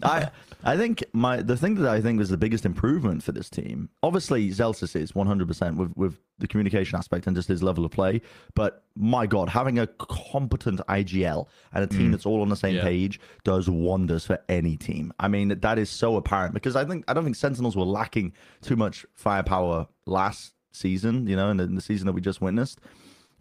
I 0.04 0.30
I 0.68 0.76
think 0.76 1.04
my 1.14 1.42
the 1.42 1.56
thing 1.56 1.76
that 1.76 1.90
I 1.90 2.02
think 2.02 2.20
was 2.20 2.30
the 2.30 2.38
biggest 2.38 2.66
improvement 2.66 3.24
for 3.24 3.32
this 3.32 3.50
team, 3.50 3.90
obviously 4.04 4.50
Zellsis 4.50 4.96
is 4.96 5.14
100% 5.14 5.78
with, 5.78 5.96
with 5.96 6.20
the 6.40 6.48
communication 6.48 6.98
aspect 6.98 7.26
and 7.26 7.36
just 7.36 7.48
his 7.48 7.64
level 7.64 7.86
of 7.86 7.92
play. 7.92 8.22
But 8.54 8.84
my 8.96 9.26
God, 9.28 9.48
having 9.48 9.80
a 9.80 9.88
competent 9.88 10.82
IGL 10.90 11.48
and 11.74 11.84
a 11.84 11.88
team 11.88 12.12
that's 12.12 12.26
all 12.26 12.42
on 12.42 12.50
the 12.50 12.56
same 12.56 12.76
Yeah. 12.76 12.84
page 12.84 13.20
does 13.46 13.70
wonders 13.70 14.26
for 14.26 14.38
any 14.50 14.76
team. 14.76 15.14
I 15.20 15.30
mean, 15.30 15.58
that 15.58 15.80
is 15.80 15.90
so 15.90 16.18
apparent 16.18 16.54
because 16.54 16.76
I 16.76 16.84
think 16.84 17.06
I 17.08 17.14
don't 17.14 17.24
think 17.24 17.38
Sentinels 17.38 17.78
were 17.78 17.86
lacking 17.86 18.34
too 18.62 18.76
much 18.76 19.06
firepower 19.16 19.88
last 20.06 20.54
season, 20.74 21.28
you 21.28 21.38
know, 21.38 21.50
in 21.50 21.58
the, 21.58 21.64
in 21.64 21.76
the 21.76 21.82
season 21.82 22.06
that 22.08 22.14
we 22.14 22.22
just 22.22 22.42
witnessed. 22.42 22.80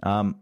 Um, 0.02 0.36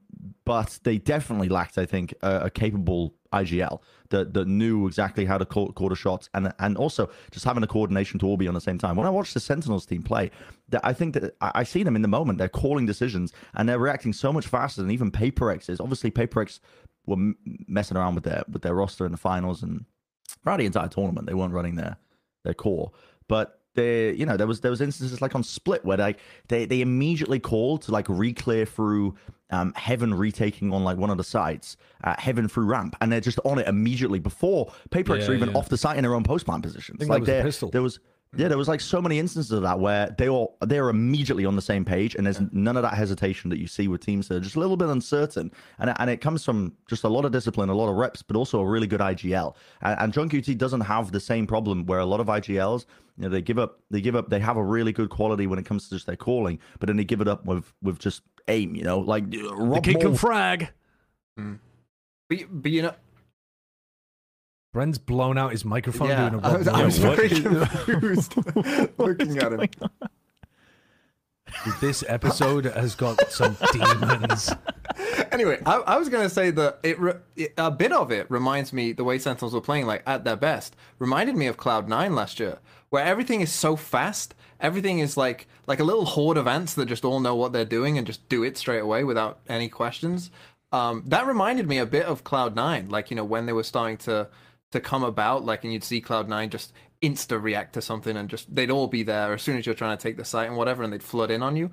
but 0.44 0.79
they 0.83 0.99
definitely 0.99 1.49
lacked, 1.49 1.79
I 1.79 1.87
think, 1.87 2.12
a, 2.23 2.47
a 2.47 2.51
capable 2.51 3.14
IGL 3.33 3.81
that, 4.14 4.33
that 4.35 4.46
knew 4.46 4.87
exactly 4.87 5.24
how 5.24 5.38
to 5.38 5.44
call, 5.44 5.88
the 5.88 5.96
shots 5.96 6.29
and 6.35 6.53
and 6.61 6.77
also 6.77 7.11
just 7.31 7.44
having 7.44 7.61
the 7.61 7.66
coordination 7.66 8.18
to 8.20 8.27
all 8.27 8.37
be 8.37 8.48
on 8.48 8.55
the 8.55 8.61
same 8.61 8.79
time. 8.79 8.96
When 8.96 9.07
I 9.07 9.11
watch 9.11 9.35
the 9.35 9.40
Sentinels 9.40 9.87
team 9.87 10.03
play, 10.03 10.31
that 10.68 10.81
I 10.85 10.92
think 10.92 11.14
that 11.14 11.37
I, 11.40 11.50
I 11.57 11.64
see 11.64 11.83
them 11.83 11.96
in 11.96 12.03
the 12.03 12.09
moment. 12.09 12.38
They're 12.38 12.48
calling 12.48 12.87
decisions 12.87 13.33
and 13.55 13.68
they're 13.68 13.79
reacting 13.79 14.12
so 14.12 14.33
much 14.33 14.46
faster 14.46 14.83
than 14.83 14.90
even 14.90 15.11
Paper 15.11 15.46
Rex 15.46 15.68
is. 15.68 15.81
Obviously, 15.81 16.11
Paper 16.11 16.40
Rex 16.40 16.61
were 17.07 17.16
m- 17.16 17.37
messing 17.66 17.97
around 17.97 18.14
with 18.14 18.24
their 18.24 18.45
with 18.49 18.62
their 18.62 18.74
roster 18.74 19.05
in 19.05 19.12
the 19.12 19.18
finals 19.18 19.62
and 19.62 19.84
throughout 20.43 20.59
the 20.59 20.66
entire 20.66 20.88
tournament. 20.88 21.26
They 21.26 21.34
weren't 21.34 21.53
running 21.53 21.74
their 21.74 21.97
their 22.45 22.55
core, 22.55 22.93
but 23.28 23.61
they, 23.75 24.12
you 24.12 24.27
know, 24.27 24.37
there 24.37 24.47
was 24.47 24.61
there 24.61 24.70
was 24.70 24.81
instances 24.81 25.20
like 25.20 25.35
on 25.35 25.43
Split 25.43 25.85
where 25.85 25.99
like 25.99 26.18
they 26.49 26.64
they 26.64 26.81
immediately 26.81 27.39
called 27.39 27.83
to 27.83 27.93
like 27.93 28.09
re-clear 28.09 28.66
through 28.66 29.14
um, 29.51 29.72
Heaven 29.77 30.14
retaking 30.14 30.72
on 30.72 30.85
like 30.85 30.97
one 30.97 31.11
of 31.11 31.16
the 31.16 31.25
sites, 31.25 31.77
uh, 32.03 32.14
Heaven 32.18 32.49
through 32.49 32.66
ramp, 32.66 32.97
and 33.01 33.12
they're 33.12 33.20
just 33.20 33.39
on 33.45 33.59
it 33.59 33.68
immediately 33.68 34.18
before 34.18 34.72
Paper 34.91 35.12
Rex 35.14 35.25
Yeah, 35.27 35.33
are 35.33 35.35
even 35.37 35.51
yeah. 35.51 35.57
off 35.59 35.68
the 35.68 35.77
site 35.77 35.97
in 35.97 36.03
their 36.03 36.14
own 36.14 36.25
post 36.25 36.47
plant 36.47 36.62
positions. 36.62 37.01
like 37.09 37.25
there, 37.25 37.43
there 37.72 37.83
was. 37.83 38.01
Yeah, 38.37 38.49
there 38.49 38.59
was 38.59 38.68
like 38.68 38.80
so 38.80 39.01
many 39.01 39.18
instances 39.18 39.53
of 39.53 39.62
that 39.62 39.78
where 39.78 40.14
they 40.18 40.28
all 40.28 40.57
they're 40.61 40.89
immediately 40.89 41.45
on 41.45 41.57
the 41.57 41.62
same 41.62 41.85
page, 41.85 42.14
and 42.14 42.26
there's 42.26 42.41
none 42.53 42.76
of 42.76 42.82
that 42.82 42.95
hesitation 42.95 43.51
that 43.51 43.59
you 43.59 43.66
see 43.66 43.87
with 43.89 44.01
teams 44.05 44.28
that 44.28 44.37
are 44.37 44.41
just 44.41 44.57
a 44.57 44.61
little 44.61 44.76
bit 44.76 44.89
uncertain, 44.89 45.51
and 45.78 45.91
it- 45.91 45.97
and 45.99 46.11
it 46.11 46.20
comes 46.20 46.45
from 46.45 46.72
just 46.89 47.05
a 47.05 47.09
lot 47.09 47.24
of 47.24 47.32
discipline, 47.32 47.68
a 47.68 47.74
lot 47.74 47.89
of 47.89 47.97
reps, 47.97 48.22
but 48.22 48.37
also 48.37 48.61
a 48.61 48.66
really 48.66 48.87
good 48.87 49.01
IGL. 49.01 49.55
And, 49.82 49.99
and 50.01 50.12
johnqt 50.12 50.59
doesn't 50.59 50.80
have 50.82 51.12
the 51.12 51.20
same 51.20 51.47
problem 51.47 51.87
where 51.87 52.01
a 52.01 52.07
lot 52.07 52.20
of 52.20 52.26
IGLs, 52.26 52.87
you 53.16 53.22
know, 53.24 53.28
they 53.28 53.43
give 53.43 53.59
up, 53.59 53.80
they 53.91 54.01
give 54.01 54.16
up, 54.16 54.28
they 54.30 54.41
have 54.41 54.57
a 54.57 54.64
really 54.64 54.93
good 54.93 55.11
quality 55.11 55.47
when 55.47 55.59
it 55.59 55.64
comes 55.66 55.89
to 55.89 55.95
just 55.95 56.07
their 56.07 56.16
calling, 56.16 56.59
but 56.80 56.87
then 56.89 56.97
they 56.97 57.05
give 57.05 57.20
it 57.20 57.28
up 57.28 57.45
with 57.45 57.72
with 57.82 57.99
just 57.99 58.22
aim, 58.49 58.74
you 58.74 58.82
know, 58.82 58.99
like 58.99 59.24
uh, 59.24 59.28
The 59.30 59.55
Rob 59.57 59.85
kid 59.85 60.01
can 60.01 60.09
Moore- 60.11 60.18
frag. 60.18 60.68
But, 62.28 62.39
but 62.51 62.72
you 62.72 62.82
know, 62.82 62.95
Bren's 64.75 64.99
blown 64.99 65.39
out 65.39 65.53
his 65.53 65.64
microphone 65.64 66.09
Yeah, 66.09 66.31
doing 66.31 66.43
a 66.43 66.47
I 66.49 66.51
Rob 66.51 66.59
was, 66.59 66.68
I 66.68 66.85
was 66.85 66.99
very 66.99 67.29
confused 67.41 68.35
looking 68.99 69.39
at 69.39 69.53
him. 69.53 69.68
This 71.81 72.03
episode 72.09 72.64
has 72.64 72.97
got 72.97 73.31
some 73.31 73.57
demons. 73.72 74.53
Anyway, 75.31 75.62
I, 75.64 75.77
I 75.77 75.97
was 75.97 76.09
gonna 76.09 76.29
say 76.29 76.51
that 76.51 76.81
it, 76.83 76.99
re- 76.99 77.14
it 77.37 77.55
a 77.57 77.70
bit 77.70 77.93
of 77.93 78.11
it 78.11 78.29
reminds 78.29 78.72
me 78.72 78.91
the 78.91 79.05
way 79.05 79.16
Sentinels 79.20 79.55
were 79.55 79.61
playing, 79.61 79.87
like 79.87 80.03
at 80.09 80.25
their 80.25 80.35
best, 80.35 80.75
reminded 80.99 81.37
me 81.37 81.47
of 81.47 81.57
Cloud 81.57 81.89
Nine 81.89 82.16
last 82.16 82.41
year, 82.41 82.59
where 82.91 83.05
everything 83.05 83.41
is 83.41 83.53
so 83.53 83.77
fast. 83.77 84.35
Everything 84.59 84.99
is 84.99 85.16
like 85.16 85.47
like 85.68 85.79
a 85.79 85.85
little 85.85 86.05
horde 86.05 86.37
of 86.37 86.49
ants 86.49 86.75
that 86.75 86.87
just 86.87 87.05
all 87.05 87.20
know 87.20 87.37
what 87.37 87.53
they're 87.53 87.64
doing 87.64 87.97
and 87.97 88.09
just 88.09 88.29
do 88.29 88.43
it 88.43 88.59
straight 88.59 88.81
away 88.81 89.05
without 89.05 89.39
any 89.49 89.68
questions. 89.68 90.33
Um, 90.72 91.05
that 91.07 91.29
reminded 91.29 91.68
me 91.68 91.79
a 91.79 91.87
bit 91.87 92.07
of 92.07 92.25
Cloud 92.25 92.57
Nine, 92.57 92.89
like 92.89 93.11
you 93.11 93.16
know 93.16 93.25
when 93.25 93.47
they 93.47 93.53
were 93.53 93.62
starting 93.62 93.99
to 93.99 94.27
to 94.75 94.81
come 94.81 95.03
about, 95.03 95.45
like 95.45 95.64
and 95.64 95.72
you'd 95.72 95.83
see 95.83 96.01
Cloud 96.01 96.29
Nine 96.29 96.51
just 96.51 96.72
insta 97.03 97.43
react 97.43 97.75
to 97.75 97.83
something 97.83 98.16
and 98.16 98.29
just 98.29 98.55
they'd 98.55 98.70
all 98.70 98.87
be 98.87 99.03
there 99.03 99.33
as 99.33 99.43
soon 99.43 99.59
as 99.59 99.66
you're 99.66 99.75
trying 99.75 99.97
to 99.97 100.03
take 100.03 100.16
the 100.16 100.25
site 100.25 100.49
and 100.49 100.57
whatever, 100.57 100.83
and 100.83 100.93
they'd 100.93 101.03
flood 101.03 101.31
in 101.31 101.43
on 101.43 101.57
you. 101.57 101.70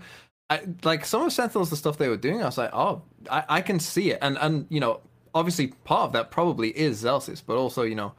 I, 0.50 0.62
like 0.84 1.06
some 1.06 1.24
of 1.24 1.32
Sentinels, 1.32 1.70
the 1.70 1.78
stuff 1.78 1.98
they 1.98 2.10
were 2.10 2.18
doing, 2.18 2.42
I 2.42 2.46
was 2.46 2.58
like, 2.58 2.74
oh, 2.74 3.04
I, 3.30 3.44
I 3.48 3.62
can 3.62 3.80
see 3.80 4.12
it, 4.12 4.20
and 4.22 4.38
and 4.40 4.68
you 4.70 4.80
know, 4.80 5.02
obviously 5.34 5.68
part 5.68 6.08
of 6.08 6.14
that 6.14 6.32
probably 6.32 6.70
is 6.70 7.04
Zellsis, 7.04 7.42
but 7.46 7.58
also 7.58 7.84
you 7.84 7.96
know, 7.96 8.14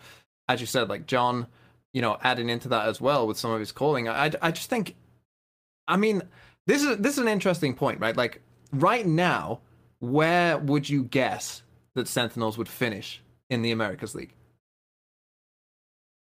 as 0.49 0.61
you 0.61 0.67
said, 0.67 0.89
like 0.89 1.07
John, 1.07 1.47
you 1.93 2.03
know, 2.03 2.19
adding 2.23 2.49
into 2.49 2.69
that 2.69 2.89
as 2.89 3.01
well 3.01 3.27
with 3.27 3.39
some 3.39 3.51
of 3.51 3.61
his 3.61 3.73
calling. 3.73 4.09
I 4.09 4.27
I, 4.27 4.31
I 4.43 4.51
just 4.51 4.71
think, 4.71 4.95
I 5.87 5.97
mean, 5.97 6.23
this 6.67 6.83
is 6.83 6.99
this 6.99 7.15
is 7.15 7.19
an 7.19 7.29
interesting 7.29 7.75
point, 7.75 8.01
right? 8.01 8.17
Like 8.17 8.41
right 8.73 9.07
now, 9.07 9.61
where 10.01 10.59
would 10.59 10.89
you 10.89 11.05
guess 11.05 11.63
that 11.95 12.09
Sentinels 12.09 12.59
would 12.59 12.69
finish 12.69 13.23
in 13.51 13.63
the 13.63 13.71
Americas 13.71 14.15
League? 14.15 14.35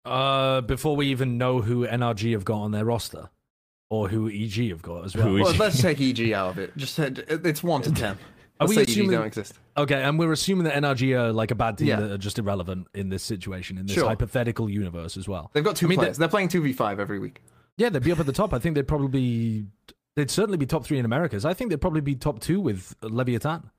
Uh, 0.05 0.61
before 0.61 0.95
we 0.95 1.07
even 1.07 1.37
know 1.37 1.61
who 1.61 1.85
NRG 1.85 2.31
have 2.33 2.45
got 2.45 2.59
on 2.61 2.71
their 2.71 2.85
roster, 2.85 3.29
or 3.89 4.07
who 4.07 4.29
EG 4.29 4.69
have 4.69 4.81
got 4.81 5.05
as 5.05 5.15
well. 5.15 5.33
Well, 5.33 5.53
let's 5.55 5.81
take 5.81 5.99
EG 5.99 6.31
out 6.31 6.51
of 6.51 6.57
it. 6.57 6.75
Just 6.77 6.95
said 6.95 7.25
it's 7.27 7.61
one 7.63 7.81
to 7.83 7.91
ten. 7.91 8.17
Are 8.61 8.67
Let's 8.67 8.69
we 8.69 8.75
say 8.75 8.81
EG 8.83 8.89
assuming- 8.89 9.11
don't 9.11 9.25
exist? 9.25 9.53
Okay, 9.77 10.01
and 10.03 10.19
we're 10.19 10.31
assuming 10.33 10.65
that 10.65 10.75
NRG 10.75 11.17
are 11.17 11.31
like 11.31 11.51
a 11.51 11.55
bad 11.55 11.77
team 11.77 11.87
Yeah. 11.87 11.99
that 12.01 12.11
are 12.11 12.17
just 12.17 12.37
irrelevant 12.39 12.87
in 12.93 13.07
this 13.09 13.23
situation, 13.23 13.77
in 13.77 13.85
this 13.85 13.95
Sure. 13.95 14.07
hypothetical 14.07 14.69
universe 14.69 15.15
as 15.15 15.27
well. 15.29 15.49
They've 15.53 15.63
got 15.63 15.75
two 15.77 15.85
I 15.85 15.89
mean, 15.89 15.99
players. 15.99 16.17
They're 16.17 16.27
playing 16.27 16.49
two 16.49 16.61
v 16.61 16.73
five 16.73 16.99
every 16.99 17.19
week. 17.19 17.41
Yeah, 17.77 17.89
they'd 17.89 18.03
be 18.03 18.11
up 18.11 18.19
at 18.19 18.25
the 18.25 18.33
top. 18.33 18.53
I 18.53 18.59
think 18.59 18.75
they'd 18.75 18.87
probably 18.87 19.07
be. 19.07 19.65
They'd 20.15 20.29
certainly 20.31 20.57
be 20.57 20.65
top 20.65 20.83
three 20.85 20.99
in 20.99 21.05
Americas. 21.05 21.45
I 21.45 21.53
think 21.53 21.69
they'd 21.69 21.79
probably 21.79 22.01
be 22.01 22.15
top 22.15 22.39
two 22.41 22.59
with 22.59 22.95
Leviathan 23.01 23.69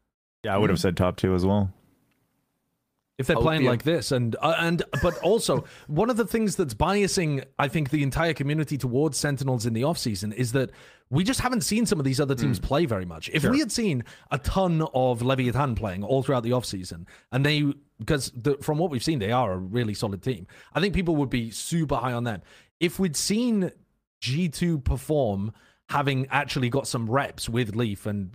Yeah, 0.45 0.55
I 0.55 0.59
would 0.59 0.71
have 0.71 0.81
said 0.81 0.97
top 0.97 1.17
two 1.17 1.35
as 1.35 1.45
well. 1.45 1.71
If 3.21 3.27
they're 3.27 3.37
playing 3.37 3.65
like 3.65 3.83
this. 3.83 4.11
And 4.13 4.35
uh, 4.41 4.57
and 4.59 4.83
but 5.03 5.17
also 5.19 5.65
one 5.87 6.11
of 6.11 6.17
the 6.17 6.27
things 6.27 6.57
that's 6.57 6.75
biasing, 6.75 7.45
I 7.59 7.69
think, 7.69 7.91
the 7.91 8.03
entire 8.03 8.33
community 8.33 8.79
towards 8.79 9.19
Sentinels 9.19 9.67
in 9.67 9.75
the 9.75 9.85
off 9.85 9.99
season 9.99 10.33
is 10.33 10.53
that 10.53 10.71
we 11.11 11.23
just 11.23 11.41
haven't 11.41 11.63
seen 11.63 11.87
some 11.87 11.99
of 11.99 12.05
these 12.05 12.21
other 12.21 12.35
teams 12.37 12.59
play 12.61 12.87
very 12.87 13.05
much. 13.05 13.29
If 13.33 13.45
we 13.45 13.59
had 13.59 13.73
seen 13.73 14.05
a 14.31 14.39
ton 14.39 14.87
of 14.95 15.23
Leviathan 15.23 15.75
playing 15.75 16.05
all 16.05 16.23
throughout 16.23 16.45
the 16.45 16.53
off 16.53 16.65
season, 16.65 17.07
and 17.33 17.45
they 17.45 17.73
because 17.99 18.33
the, 18.35 18.57
from 18.63 18.79
what 18.79 18.91
we've 18.91 19.05
seen, 19.05 19.19
they 19.19 19.33
are 19.33 19.53
a 19.53 19.59
really 19.59 19.93
solid 19.93 20.23
team. 20.23 20.47
I 20.73 20.81
think 20.81 20.95
people 20.95 21.17
would 21.17 21.31
be 21.31 21.51
super 21.51 21.97
high 21.97 22.13
on 22.13 22.25
them. 22.25 22.43
If 22.79 22.99
we'd 22.99 23.17
seen 23.17 23.73
G2 24.23 24.83
perform, 24.83 25.53
having 25.91 26.27
actually 26.31 26.71
got 26.71 26.87
some 26.87 27.11
reps 27.11 27.49
with 27.49 27.77
Leaf 27.77 28.07
and 28.07 28.33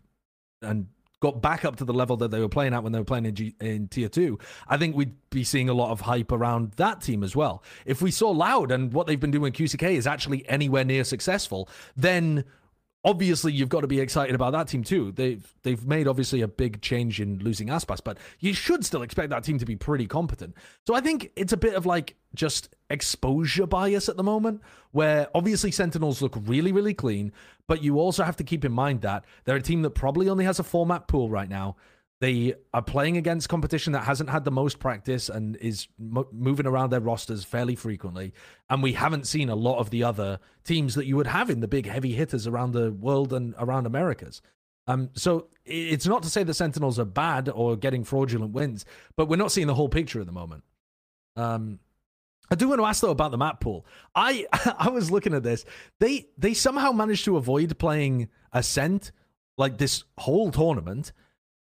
and 0.62 0.88
got 1.26 1.42
back 1.42 1.66
up 1.66 1.76
to 1.78 1.86
the 1.86 1.94
level 1.94 2.16
that 2.18 2.30
they 2.30 2.40
were 2.40 2.50
playing 2.50 2.74
at 2.74 2.84
when 2.84 2.92
they 2.92 3.00
were 3.00 3.06
playing 3.06 3.26
in, 3.26 3.34
G- 3.34 3.56
in 3.60 3.88
tier 3.88 4.10
two, 4.10 4.38
I 4.68 4.78
think 4.78 4.96
we'd 4.96 5.16
be 5.32 5.44
seeing 5.44 5.70
a 5.70 5.74
lot 5.74 5.90
of 5.90 6.02
hype 6.02 6.32
around 6.32 6.74
that 6.74 7.02
team 7.02 7.24
as 7.24 7.36
well. 7.36 7.64
If 7.84 8.00
we 8.00 8.12
saw 8.12 8.30
Loud 8.30 8.72
and 8.72 8.94
what 8.94 9.08
they've 9.08 9.20
been 9.20 9.32
doing 9.32 9.48
in 9.48 9.54
QCK 9.54 9.94
is 9.94 10.06
actually 10.06 10.48
anywhere 10.48 10.84
near 10.84 11.04
successful, 11.04 11.68
then 11.98 12.44
obviously 13.06 13.54
you've 13.54 13.70
got 13.70 13.82
to 13.82 13.88
be 13.88 14.00
excited 14.00 14.34
about 14.34 14.52
that 14.54 14.68
team 14.68 14.84
too. 14.84 15.12
They've 15.12 15.54
they've 15.62 15.86
made 15.86 16.08
obviously 16.08 16.42
a 16.42 16.48
big 16.48 16.82
change 16.82 17.22
in 17.22 17.38
losing 17.40 17.68
Aspas, 17.68 18.04
but 18.04 18.18
you 18.40 18.54
should 18.54 18.84
still 18.84 19.04
expect 19.04 19.30
that 19.30 19.44
team 19.44 19.60
to 19.60 19.66
be 19.66 19.76
pretty 19.76 20.08
competent. 20.08 20.56
So 20.88 20.96
I 20.96 21.02
think 21.02 21.32
it's 21.36 21.54
a 21.54 21.58
bit 21.58 21.76
of 21.76 21.86
like 21.86 22.16
just 22.34 22.76
exposure 22.90 23.68
bias 23.68 24.10
at 24.10 24.18
the 24.18 24.24
moment, 24.24 24.62
where 24.92 25.28
obviously 25.36 25.72
Sentinels 25.72 26.22
look 26.22 26.36
really 26.46 26.72
really 26.72 26.96
clean, 26.96 27.32
but 27.68 27.84
you 27.84 28.00
also 28.00 28.24
have 28.24 28.36
to 28.38 28.44
keep 28.44 28.66
in 28.66 28.72
mind 28.72 29.02
that 29.02 29.24
they're 29.46 29.56
a 29.56 29.62
team 29.62 29.84
that 29.84 29.92
probably 29.92 30.28
only 30.28 30.46
has 30.46 30.60
a 30.60 30.64
format 30.64 31.08
pool 31.08 31.30
right 31.30 31.50
now. 31.50 31.78
They 32.22 32.56
are 32.74 32.82
playing 32.82 33.18
against 33.18 33.50
competition 33.50 33.94
that 33.94 34.06
hasn't 34.06 34.30
had 34.30 34.46
the 34.46 34.52
most 34.52 34.80
practice 34.80 35.28
and 35.28 35.58
is 35.58 35.88
mo- 36.00 36.28
moving 36.32 36.66
around 36.66 36.92
their 36.92 37.02
rosters 37.02 37.44
fairly 37.44 37.76
frequently. 37.76 38.34
And 38.70 38.82
we 38.82 38.94
haven't 38.94 39.28
seen 39.28 39.50
a 39.50 39.56
lot 39.56 39.80
of 39.80 39.90
the 39.90 40.04
other 40.04 40.40
teams 40.64 40.96
that 40.96 41.06
you 41.06 41.18
would 41.18 41.28
have 41.28 41.50
in 41.50 41.60
the 41.60 41.68
big 41.68 41.88
heavy 41.88 42.14
hitters 42.14 42.48
around 42.48 42.72
the 42.72 42.92
world 42.92 43.34
and 43.34 43.54
around 43.60 43.86
Americas. 43.86 44.42
Um, 44.88 45.10
so 45.14 45.48
it's 45.66 46.06
not 46.06 46.24
to 46.24 46.30
say 46.30 46.44
the 46.44 46.54
Sentinels 46.54 47.00
are 47.00 47.06
bad 47.06 47.50
or 47.50 47.76
getting 47.76 48.04
fraudulent 48.04 48.54
wins, 48.54 48.86
but 49.18 49.28
we're 49.28 49.36
not 49.36 49.52
seeing 49.52 49.68
the 49.68 49.74
whole 49.74 49.90
picture 49.90 50.20
at 50.20 50.26
the 50.26 50.32
moment. 50.32 50.64
Um, 51.36 51.80
I 52.50 52.56
do 52.56 52.70
want 52.70 52.80
to 52.80 52.86
ask 52.86 53.02
though 53.02 53.10
about 53.10 53.32
the 53.32 53.38
map 53.38 53.60
pool. 53.60 53.86
I 54.14 54.46
I 54.78 54.90
was 54.90 55.12
looking 55.12 55.34
at 55.34 55.44
this. 55.44 55.66
They 56.00 56.28
they 56.38 56.54
somehow 56.54 56.92
managed 56.92 57.26
to 57.26 57.38
avoid 57.38 57.78
playing 57.80 58.30
Ascent 58.54 59.12
like 59.58 59.78
this 59.78 60.04
whole 60.20 60.52
tournament, 60.52 61.12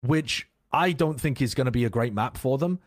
which 0.06 0.48
I 0.72 0.92
don't 0.92 1.20
think 1.20 1.40
is 1.40 1.54
going 1.54 1.66
to 1.66 1.70
be 1.70 1.84
a 1.84 1.90
great 1.90 2.12
map 2.12 2.36
for 2.36 2.58
them. 2.58 2.80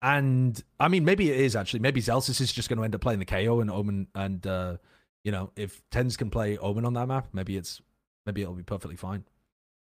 And 0.00 0.62
I 0.78 0.88
mean, 0.88 1.04
maybe 1.04 1.30
it 1.30 1.40
is 1.40 1.56
actually. 1.56 1.80
Maybe 1.80 2.00
Zellsis 2.00 2.40
is 2.40 2.52
just 2.52 2.68
going 2.68 2.78
to 2.78 2.84
end 2.84 2.94
up 2.94 3.00
playing 3.00 3.18
the 3.18 3.24
KAY/O 3.24 3.60
and 3.60 3.70
Omen. 3.70 4.06
And 4.14 4.46
uh, 4.46 4.76
you 5.24 5.32
know, 5.32 5.50
if 5.56 5.82
TenZ 5.90 6.16
can 6.16 6.30
play 6.30 6.56
Omen 6.56 6.84
on 6.84 6.94
that 6.94 7.08
map, 7.08 7.28
maybe 7.32 7.56
it's 7.56 7.80
maybe 8.26 8.42
it'll 8.42 8.54
be 8.54 8.62
perfectly 8.62 8.96
fine. 8.96 9.24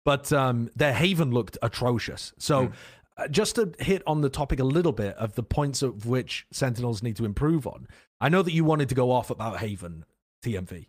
But 0.04 0.34
um, 0.34 0.72
their 0.76 0.94
Haven 0.94 1.32
looked 1.32 1.60
atrocious. 1.62 2.34
So 2.40 2.72
uh, 3.18 3.28
just 3.28 3.56
to 3.56 3.74
hit 3.80 4.02
on 4.08 4.22
the 4.22 4.30
topic 4.30 4.60
a 4.60 4.64
little 4.64 4.92
bit 4.92 5.16
of 5.16 5.36
the 5.36 5.44
points 5.44 5.82
of 5.82 6.06
which 6.06 6.48
Sentinels 6.52 7.04
need 7.04 7.16
to 7.18 7.26
improve 7.26 7.68
on. 7.68 7.88
I 8.20 8.30
know 8.30 8.42
that 8.42 8.54
you 8.54 8.64
wanted 8.64 8.90
to 8.90 8.96
go 8.96 9.12
off 9.12 9.30
about 9.30 9.60
Haven 9.60 10.06
TMV. 10.44 10.88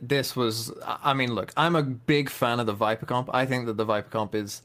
This 0.00 0.34
was, 0.34 0.72
I 0.84 1.14
mean, 1.14 1.32
look, 1.34 1.52
I'm 1.56 1.76
a 1.76 1.82
big 1.82 2.28
fan 2.28 2.58
of 2.58 2.66
the 2.66 2.72
Viper 2.72 3.06
comp. 3.06 3.30
I 3.32 3.46
think 3.46 3.66
that 3.66 3.76
the 3.76 3.84
Viper 3.84 4.08
comp 4.08 4.34
is 4.34 4.62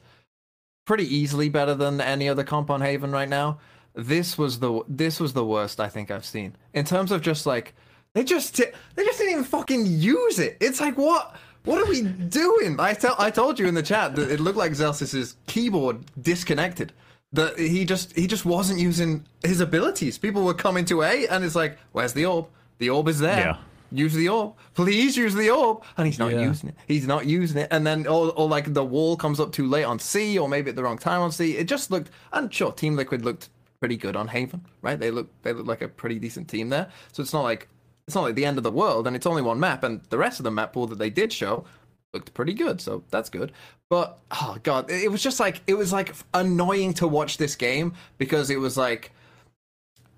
pretty 0.92 1.16
easily 1.16 1.48
better 1.48 1.74
than 1.74 2.02
any 2.02 2.28
other 2.28 2.44
comp 2.44 2.70
on 2.70 2.82
Haven 2.82 3.14
right 3.14 3.30
now. 3.30 3.58
This 3.94 4.38
was 4.38 4.60
the 4.60 4.82
this 4.90 5.22
was 5.22 5.32
the 5.32 5.46
worst 5.46 5.80
I 5.80 5.88
think 5.88 6.12
I've 6.12 6.26
seen 6.26 6.54
in 6.74 6.84
terms 6.84 7.14
of 7.14 7.22
just 7.22 7.46
like 7.46 7.74
they 8.14 8.26
just 8.26 8.58
they 8.58 9.06
just 9.06 9.18
didn't 9.18 9.32
even 9.32 9.44
fucking 9.46 9.86
use 9.86 10.38
it. 10.38 10.58
It's 10.60 10.82
like 10.82 10.98
what 10.98 11.38
what 11.64 11.82
are 11.82 11.86
we 11.86 12.02
doing? 12.02 12.78
I 12.78 12.94
tell 12.94 13.16
I 13.18 13.32
told 13.32 13.58
you 13.58 13.68
in 13.68 13.74
the 13.74 13.82
chat 13.82 14.18
that 14.18 14.30
it 14.30 14.42
looked 14.42 14.58
like 14.58 14.74
Zellsis's 14.74 15.38
keyboard 15.48 16.04
disconnected. 16.22 16.92
That 17.32 17.58
he 17.58 17.86
just 17.86 18.14
he 18.14 18.28
just 18.28 18.44
wasn't 18.44 18.82
using 18.82 19.26
his 19.46 19.62
abilities. 19.62 20.18
People 20.18 20.44
were 20.44 20.54
coming 20.54 20.84
to 20.86 21.04
A 21.04 21.26
and 21.28 21.46
it's 21.46 21.56
like, 21.56 21.78
where's 21.94 22.12
the 22.12 22.26
orb? 22.26 22.48
The 22.80 22.90
orb 22.90 23.08
is 23.08 23.20
there. 23.20 23.40
Yeah. 23.40 23.58
Use 23.92 24.14
the 24.14 24.30
orb. 24.30 24.54
Please 24.74 25.18
use 25.18 25.34
the 25.34 25.50
orb. 25.50 25.84
And 25.98 26.08
he's 26.08 26.18
not 26.20 26.32
Yeah. 26.32 26.42
using 26.42 26.70
it. 26.70 26.76
He's 26.88 27.06
not 27.06 27.26
using 27.26 27.58
it. 27.58 27.68
And 27.72 27.86
then, 27.86 28.08
or, 28.08 28.32
or 28.32 28.48
like 28.48 28.74
the 28.74 28.86
wall 28.86 29.18
comes 29.18 29.40
up 29.40 29.52
too 29.52 29.68
late 29.68 29.84
on 29.84 30.00
C, 30.00 30.38
or 30.40 30.48
maybe 30.48 30.70
at 30.70 30.76
the 30.76 30.84
wrong 30.84 30.98
time 30.98 31.22
on 31.22 31.32
C. 31.32 31.58
It 31.58 31.68
just 31.68 31.92
looked, 31.92 32.10
and 32.32 32.54
sure, 32.54 32.72
Team 32.72 32.96
Liquid 32.96 33.24
looked 33.26 33.50
pretty 33.80 33.98
good 33.98 34.16
on 34.16 34.28
Haven, 34.30 34.66
right? 34.82 35.00
They 35.00 35.12
look, 35.12 35.30
they 35.42 35.54
look 35.54 35.68
like 35.68 35.82
a 35.82 35.88
pretty 35.88 36.20
decent 36.20 36.48
team 36.48 36.70
there. 36.70 36.88
So 37.12 37.22
it's 37.22 37.34
not 37.34 37.42
like, 37.42 37.68
it's 38.08 38.16
not 38.16 38.22
like 38.22 38.36
the 38.36 38.46
end 38.46 38.58
of 38.58 38.64
the 38.64 38.72
world, 38.72 39.08
and 39.08 39.16
it's 39.16 39.26
only 39.26 39.42
one 39.42 39.60
map, 39.60 39.84
and 39.84 40.02
the 40.10 40.18
rest 40.18 40.40
of 40.40 40.44
the 40.44 40.52
map 40.52 40.74
pool 40.74 40.88
that 40.88 41.00
they 41.00 41.10
did 41.10 41.34
show 41.34 41.66
looked 42.14 42.34
pretty 42.34 42.54
good. 42.54 42.80
So 42.82 43.04
that's 43.10 43.30
good. 43.30 43.52
But 43.90 44.20
oh 44.32 44.58
god, 44.64 44.90
it 44.90 45.12
was 45.12 45.22
just 45.24 45.40
like 45.40 45.62
it 45.68 45.74
was 45.74 45.92
like 45.92 46.14
annoying 46.34 46.94
to 46.96 47.08
watch 47.08 47.38
this 47.38 47.56
game 47.56 47.94
because 48.18 48.50
it 48.50 48.60
was 48.60 48.78
like 48.78 49.12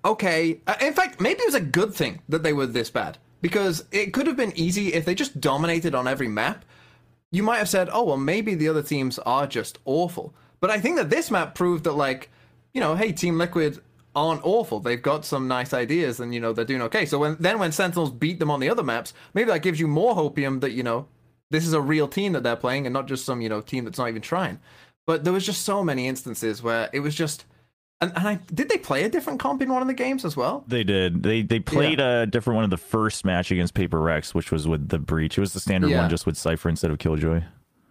okay. 0.04 0.60
Uh, 0.66 0.74
In 0.80 0.92
fact, 0.92 1.20
maybe 1.20 1.40
it 1.40 1.46
was 1.46 1.54
a 1.54 1.60
good 1.60 1.94
thing 1.94 2.20
that 2.28 2.42
they 2.42 2.52
were 2.52 2.66
this 2.66 2.90
bad 2.90 3.18
because 3.44 3.84
it 3.92 4.14
could 4.14 4.26
have 4.26 4.38
been 4.38 4.56
easy 4.56 4.94
if 4.94 5.04
they 5.04 5.14
just 5.14 5.38
dominated 5.38 5.94
on 5.94 6.08
every 6.08 6.28
map. 6.28 6.64
You 7.30 7.42
might 7.42 7.58
have 7.58 7.68
said, 7.68 7.90
"Oh, 7.92 8.04
well, 8.04 8.16
maybe 8.16 8.54
the 8.54 8.70
other 8.70 8.82
teams 8.82 9.18
are 9.18 9.46
just 9.46 9.78
awful." 9.84 10.34
But 10.60 10.70
I 10.70 10.80
think 10.80 10.96
that 10.96 11.10
this 11.10 11.30
map 11.30 11.54
proved 11.54 11.84
that, 11.84 11.92
like, 11.92 12.30
you 12.72 12.80
know, 12.80 12.94
hey, 12.94 13.12
Team 13.12 13.36
Liquid 13.36 13.82
aren't 14.16 14.46
awful. 14.46 14.80
They've 14.80 15.02
got 15.02 15.26
some 15.26 15.46
nice 15.46 15.74
ideas, 15.74 16.20
and 16.20 16.32
you 16.32 16.40
know 16.40 16.54
they're 16.54 16.64
doing 16.64 16.80
okay. 16.88 17.04
So 17.04 17.18
when 17.18 17.36
then 17.38 17.58
when 17.58 17.70
Sentinels 17.70 18.12
beat 18.12 18.38
them 18.38 18.50
on 18.50 18.60
the 18.60 18.70
other 18.70 18.82
maps, 18.82 19.12
maybe 19.34 19.50
that 19.50 19.60
gives 19.60 19.78
you 19.78 19.88
more 19.88 20.14
hopium 20.14 20.62
that 20.62 20.72
you 20.72 20.82
know 20.82 21.06
this 21.50 21.66
is 21.66 21.74
a 21.74 21.82
real 21.82 22.08
team 22.08 22.32
that 22.32 22.44
they're 22.44 22.56
playing 22.56 22.86
and 22.86 22.94
not 22.94 23.06
just 23.06 23.26
some 23.26 23.42
you 23.42 23.50
know 23.50 23.60
team 23.60 23.84
that's 23.84 23.98
not 23.98 24.08
even 24.08 24.22
trying. 24.22 24.58
But 25.06 25.24
there 25.24 25.34
was 25.34 25.44
just 25.44 25.66
so 25.66 25.84
many 25.84 26.08
instances 26.08 26.62
where 26.62 26.88
it 26.94 27.00
was 27.00 27.14
just. 27.14 27.44
And, 28.04 28.12
and 28.16 28.28
I 28.28 28.34
did 28.52 28.68
they 28.68 28.78
play 28.78 29.04
a 29.04 29.08
different 29.08 29.40
comp 29.40 29.62
in 29.62 29.72
one 29.72 29.80
of 29.82 29.88
the 29.88 29.94
games 29.94 30.24
as 30.24 30.36
well? 30.36 30.64
They 30.68 30.84
did. 30.84 31.22
They 31.22 31.42
they 31.42 31.58
played 31.60 32.00
a 32.00 32.26
different 32.26 32.56
one 32.56 32.64
of 32.64 32.70
the 32.70 32.76
first 32.76 33.24
match 33.24 33.50
against 33.50 33.74
Paper 33.74 33.98
Rex, 34.00 34.34
which 34.34 34.52
was 34.52 34.68
with 34.68 34.88
the 34.88 34.98
breach. 34.98 35.38
It 35.38 35.40
was 35.40 35.52
the 35.54 35.60
standard 35.60 35.90
Yeah. 35.90 36.00
one, 36.02 36.10
just 36.10 36.26
with 36.26 36.36
Cypher 36.36 36.68
instead 36.68 36.90
of 36.90 36.98
Killjoy. 36.98 37.42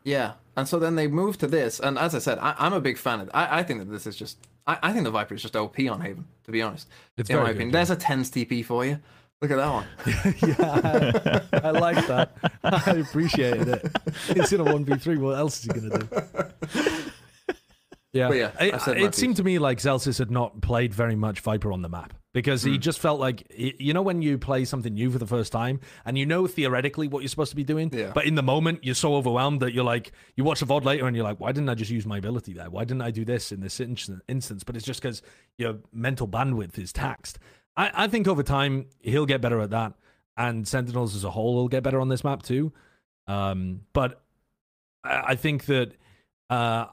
Yeah. 0.03 0.34
And 0.55 0.68
so 0.68 0.78
then 0.78 0.95
they 0.95 1.07
moved 1.07 1.39
to 1.39 1.47
this, 1.47 1.80
and 1.80 1.97
as 1.97 2.14
I 2.14 2.20
said, 2.20 2.38
I, 2.38 2.53
I'm 2.59 2.74
a 2.74 2.80
big 2.82 2.97
fan 2.99 3.22
of. 3.22 3.32
I, 3.34 3.59
I 3.59 3.64
think 3.64 3.80
that 3.80 3.89
this 3.89 4.05
is 4.05 4.16
just 4.16 4.38
I, 4.68 4.78
I 4.84 4.93
think 4.93 5.03
the 5.05 5.09
Viper 5.11 5.34
is 5.34 5.41
just 5.41 5.55
OP 5.55 5.80
on 5.80 5.99
Haven, 6.01 6.26
to 6.43 6.51
be 6.51 6.61
honest. 6.61 6.88
It's 7.18 7.30
in 7.30 7.38
my 7.38 7.49
opinion. 7.49 7.70
yeah. 7.70 7.74
There's 7.84 7.89
a 7.89 7.95
TenZ 7.95 8.30
TP 8.47 8.64
for 8.64 8.86
you. 8.86 8.99
Look 9.41 9.49
at 9.51 9.57
that 9.57 9.74
one. 9.74 9.86
yeah, 10.47 11.41
I, 11.53 11.68
I 11.68 11.72
like 11.72 12.05
that. 12.07 12.32
I 12.64 12.91
appreciated 12.97 13.68
it. 13.68 13.91
It's 14.30 14.53
in 14.53 14.61
a 14.61 14.64
one 14.64 14.86
v 14.86 14.95
three. 14.97 15.18
What 15.18 15.38
else 15.38 15.57
is 15.57 15.64
he 15.74 15.80
gonna 15.82 15.97
do? 15.99 17.11
Yeah, 18.14 18.28
But 18.28 18.38
yeah, 18.38 18.51
it, 18.59 18.88
I 18.88 18.91
it 18.91 19.16
seemed 19.16 19.38
to 19.38 19.43
me 19.43 19.57
like 19.57 19.80
Zellsis 19.80 20.20
had 20.20 20.30
not 20.30 20.61
played 20.61 20.93
very 20.93 21.16
much 21.16 21.39
Viper 21.39 21.72
on 21.74 21.82
the 21.82 21.89
map 21.89 22.14
because 22.32 22.64
Hmm. 22.64 22.74
he 22.74 22.78
just 22.78 22.99
felt 22.99 23.20
like 23.20 23.51
you 23.57 23.91
know 23.91 24.03
when 24.03 24.22
you 24.22 24.38
play 24.38 24.66
something 24.66 24.93
new 24.93 25.09
for 25.09 25.18
the 25.18 25.26
first 25.26 25.51
time 25.51 25.80
and 26.05 26.16
you 26.16 26.26
know 26.28 26.45
theoretically 26.45 27.07
what 27.07 27.22
you're 27.24 27.28
supposed 27.30 27.49
to 27.49 27.55
be 27.55 27.64
doing, 27.64 27.89
Yeah. 27.91 28.11
but 28.14 28.26
in 28.26 28.36
the 28.36 28.43
moment 28.43 28.84
you're 28.84 28.93
so 28.93 29.16
overwhelmed 29.16 29.61
that 29.61 29.74
you're 29.74 29.84
like 29.84 30.11
you 30.36 30.43
watch 30.43 30.61
a 30.61 30.66
VOD 30.68 30.84
later 30.86 31.07
and 31.07 31.16
you're 31.16 31.26
like, 31.26 31.39
why 31.39 31.51
didn't 31.51 31.70
I 31.70 31.74
just 31.76 31.89
use 31.89 32.05
my 32.05 32.20
ability 32.20 32.53
there? 32.53 32.70
Why 32.70 32.84
didn't 32.84 33.01
I 33.01 33.09
do 33.09 33.26
this 33.26 33.51
in 33.51 33.61
this 33.61 33.80
instan- 33.80 34.22
instance? 34.28 34.64
But 34.64 34.76
it's 34.76 34.86
just 34.86 35.01
because 35.01 35.24
your 35.57 35.78
mental 35.91 36.28
bandwidth 36.28 36.78
is 36.78 36.93
taxed. 36.93 37.39
I, 37.76 37.91
I 38.03 38.07
think 38.07 38.28
over 38.28 38.43
time 38.43 38.86
he'll 38.99 39.26
get 39.26 39.41
better 39.41 39.59
at 39.59 39.72
that, 39.72 39.93
and 40.38 40.68
Sentinels 40.68 41.16
as 41.16 41.24
a 41.24 41.32
whole 41.32 41.55
will 41.55 41.68
get 41.68 41.82
better 41.82 41.99
on 41.99 42.09
this 42.09 42.24
map 42.24 42.43
too. 42.43 42.74
Um, 43.26 43.82
but 43.93 44.22
I, 45.03 45.24
I 45.30 45.36
think 45.36 45.66
that 45.66 45.93
uh, 46.51 46.86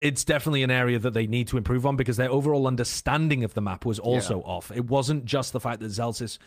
it's 0.00 0.24
definitely 0.24 0.62
an 0.62 0.70
area 0.70 0.98
that 0.98 1.12
they 1.12 1.26
need 1.26 1.48
to 1.48 1.56
improve 1.56 1.84
on 1.84 1.96
because 1.96 2.16
their 2.16 2.30
overall 2.30 2.66
understanding 2.66 3.44
of 3.44 3.54
the 3.54 3.60
map 3.60 3.84
was 3.84 3.98
also 3.98 4.40
off. 4.40 4.70
It 4.74 4.86
wasn't 4.86 5.24
just 5.26 5.52
the 5.52 5.60
fact 5.60 5.80
that 5.80 5.88
Zellsis 5.88 6.38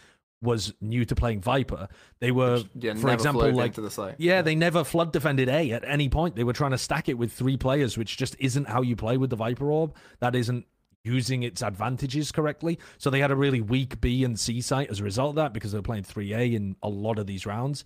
was 0.41 0.74
new 0.82 1.06
to 1.06 1.16
playing 1.16 1.39
Viper. 1.39 1.88
They 2.20 2.32
were, 2.32 2.64
Yeah, 2.76 2.95
for 2.95 3.12
example, 3.14 3.49
like 3.54 3.76
the 3.76 3.89
site. 3.89 4.16
yeah, 4.18 4.41
they 4.41 4.56
never 4.56 4.84
flood 4.84 5.14
defended 5.14 5.47
A 5.49 5.72
at 5.72 5.84
any 5.88 6.10
point. 6.10 6.36
They 6.36 6.43
were 6.43 6.51
trying 6.54 6.72
to 6.72 6.78
stack 6.78 7.08
it 7.08 7.18
with 7.18 7.32
three 7.32 7.56
players, 7.56 7.97
which 7.97 8.18
just 8.18 8.36
isn't 8.39 8.68
how 8.68 8.82
you 8.82 8.95
play 8.95 9.18
with 9.18 9.30
the 9.30 9.36
Viper 9.38 9.72
Orb. 9.72 9.95
That 10.20 10.36
isn't 10.36 10.66
using 11.06 11.43
its 11.43 11.62
advantages 11.62 12.32
correctly. 12.32 12.80
So 12.97 13.10
they 13.10 13.20
had 13.20 13.32
a 13.32 13.36
really 13.36 13.62
weak 13.62 14.01
B 14.01 14.24
and 14.24 14.38
C 14.39 14.62
site 14.62 14.89
as 14.89 14.99
a 14.99 15.04
result 15.04 15.30
of 15.30 15.36
that 15.36 15.54
because 15.54 15.72
they 15.72 15.78
were 15.78 15.82
playing 15.84 16.04
3A 16.04 16.54
in 16.56 16.76
a 16.82 16.89
lot 16.89 17.20
of 17.20 17.28
these 17.28 17.45
rounds. 17.45 17.86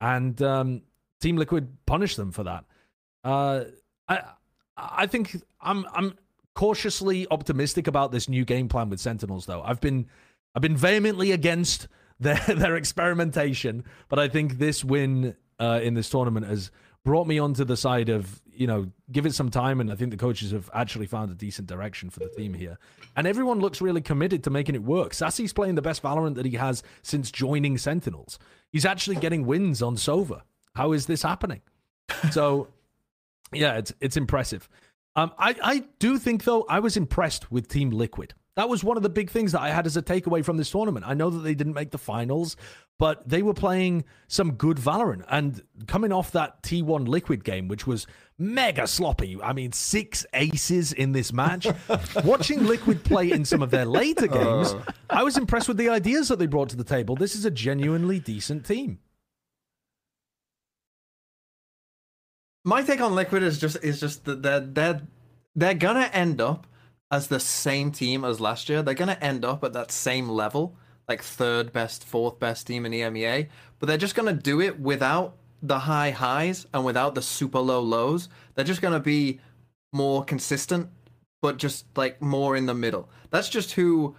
And 0.00 0.40
um, 0.42 0.82
Team 1.20 1.36
Liquid 1.36 1.76
punished 1.86 2.16
them 2.16 2.30
for 2.30 2.44
that. 2.44 2.64
Uh, 3.24 3.64
I 4.08 4.22
I 4.78 5.06
think 5.06 5.36
I'm 5.60 5.86
I'm 5.92 6.16
cautiously 6.54 7.26
optimistic 7.30 7.86
about 7.86 8.12
this 8.12 8.28
new 8.28 8.44
game 8.44 8.68
plan 8.68 8.90
with 8.90 9.00
Sentinels 9.00 9.46
though. 9.46 9.62
I've 9.62 9.80
been 9.80 10.06
I've 10.54 10.62
been 10.62 10.76
vehemently 10.76 11.32
against 11.32 11.88
their 12.20 12.40
their 12.48 12.76
experimentation, 12.76 13.84
but 14.08 14.18
I 14.18 14.28
think 14.28 14.58
this 14.58 14.84
win 14.84 15.36
uh, 15.60 15.80
in 15.82 15.94
this 15.94 16.08
tournament 16.10 16.46
has 16.46 16.70
brought 17.04 17.26
me 17.26 17.38
onto 17.38 17.64
the 17.64 17.76
side 17.76 18.08
of 18.08 18.42
you 18.52 18.66
know 18.66 18.90
give 19.10 19.24
it 19.26 19.34
some 19.34 19.50
time, 19.50 19.80
and 19.80 19.90
I 19.90 19.94
think 19.94 20.10
the 20.10 20.16
coaches 20.16 20.50
have 20.50 20.68
actually 20.74 21.06
found 21.06 21.30
a 21.30 21.34
decent 21.34 21.68
direction 21.68 22.10
for 22.10 22.20
the 22.20 22.28
team 22.28 22.54
here, 22.54 22.78
and 23.16 23.26
everyone 23.26 23.60
looks 23.60 23.80
really 23.80 24.00
committed 24.00 24.44
to 24.44 24.50
making 24.50 24.74
it 24.74 24.82
work. 24.82 25.14
Sacy's 25.14 25.52
playing 25.52 25.76
the 25.76 25.82
best 25.82 26.02
Valorant 26.02 26.34
that 26.34 26.46
he 26.46 26.56
has 26.56 26.82
since 27.02 27.30
joining 27.30 27.78
Sentinels. 27.78 28.38
He's 28.70 28.84
actually 28.84 29.16
getting 29.16 29.46
wins 29.46 29.80
on 29.80 29.96
Sova. 29.96 30.42
How 30.74 30.92
is 30.92 31.06
this 31.06 31.22
happening? 31.22 31.62
So, 32.30 32.68
yeah, 33.52 33.78
it's 33.78 33.92
it's 34.00 34.16
impressive. 34.16 34.68
Um, 35.16 35.32
I 35.38 35.54
I 35.62 35.84
do 35.98 36.18
think 36.18 36.44
though 36.44 36.64
I 36.68 36.80
was 36.80 36.96
impressed 36.96 37.50
with 37.50 37.68
Team 37.68 37.90
Liquid. 37.90 38.34
That 38.58 38.68
was 38.68 38.82
one 38.82 38.96
of 38.96 39.04
the 39.04 39.08
big 39.08 39.30
things 39.30 39.52
that 39.52 39.60
I 39.60 39.70
had 39.70 39.86
as 39.86 39.96
a 39.96 40.02
takeaway 40.02 40.44
from 40.44 40.56
this 40.56 40.68
tournament. 40.68 41.06
I 41.06 41.14
know 41.14 41.30
that 41.30 41.40
they 41.40 41.54
didn't 41.54 41.74
make 41.74 41.92
the 41.92 41.98
finals, 41.98 42.56
but 42.98 43.28
they 43.28 43.40
were 43.40 43.54
playing 43.54 44.04
some 44.26 44.54
good 44.54 44.78
Valorant 44.78 45.24
and 45.30 45.62
coming 45.86 46.10
off 46.10 46.32
that 46.32 46.60
T1 46.64 47.06
Liquid 47.06 47.44
game, 47.44 47.68
which 47.68 47.86
was 47.86 48.08
mega 48.36 48.88
sloppy. 48.88 49.40
I 49.40 49.52
mean, 49.52 49.70
six 49.70 50.26
aces 50.34 50.92
in 50.92 51.12
this 51.12 51.32
match. 51.32 51.68
Watching 52.24 52.66
Liquid 52.66 53.04
play 53.04 53.30
in 53.30 53.44
some 53.44 53.62
of 53.62 53.70
their 53.70 53.84
later 53.84 54.26
games, 54.38 54.74
I 55.08 55.22
was 55.22 55.38
impressed 55.38 55.68
with 55.68 55.76
the 55.76 55.90
ideas 55.90 56.26
that 56.26 56.40
they 56.40 56.46
brought 56.46 56.68
to 56.70 56.76
the 56.76 56.82
table. 56.82 57.14
This 57.14 57.36
is 57.36 57.44
a 57.44 57.52
genuinely 57.52 58.18
decent 58.18 58.66
team. 58.66 58.98
My 62.68 62.82
take 62.82 63.00
on 63.00 63.14
Liquid 63.14 63.42
is 63.42 63.58
just 63.58 63.82
is 63.82 63.98
just 63.98 64.26
that 64.26 64.42
they're 64.42 64.60
they're 64.60 65.00
they're 65.56 65.72
gonna 65.72 66.10
end 66.12 66.38
up 66.38 66.66
as 67.10 67.28
the 67.28 67.40
same 67.40 67.90
team 67.90 68.26
as 68.26 68.42
last 68.42 68.68
year. 68.68 68.82
They're 68.82 68.92
gonna 68.92 69.16
end 69.22 69.42
up 69.42 69.64
at 69.64 69.72
that 69.72 69.90
same 69.90 70.28
level, 70.28 70.76
like 71.08 71.22
third 71.22 71.72
best, 71.72 72.04
fourth 72.04 72.38
best 72.38 72.66
team 72.66 72.84
in 72.84 72.92
EMEA. 72.92 73.48
But 73.78 73.86
they're 73.86 73.96
just 73.96 74.14
gonna 74.14 74.34
do 74.34 74.60
it 74.60 74.78
without 74.78 75.38
the 75.62 75.78
high 75.78 76.10
highs 76.10 76.66
and 76.74 76.84
without 76.84 77.14
the 77.14 77.22
super 77.22 77.58
low 77.58 77.80
lows. 77.80 78.28
They're 78.54 78.66
just 78.66 78.82
gonna 78.82 79.00
be 79.00 79.40
more 79.94 80.22
consistent, 80.22 80.90
but 81.40 81.56
just 81.56 81.86
like 81.96 82.20
more 82.20 82.54
in 82.54 82.66
the 82.66 82.74
middle. 82.74 83.08
That's 83.30 83.48
just 83.48 83.72
who 83.72 84.14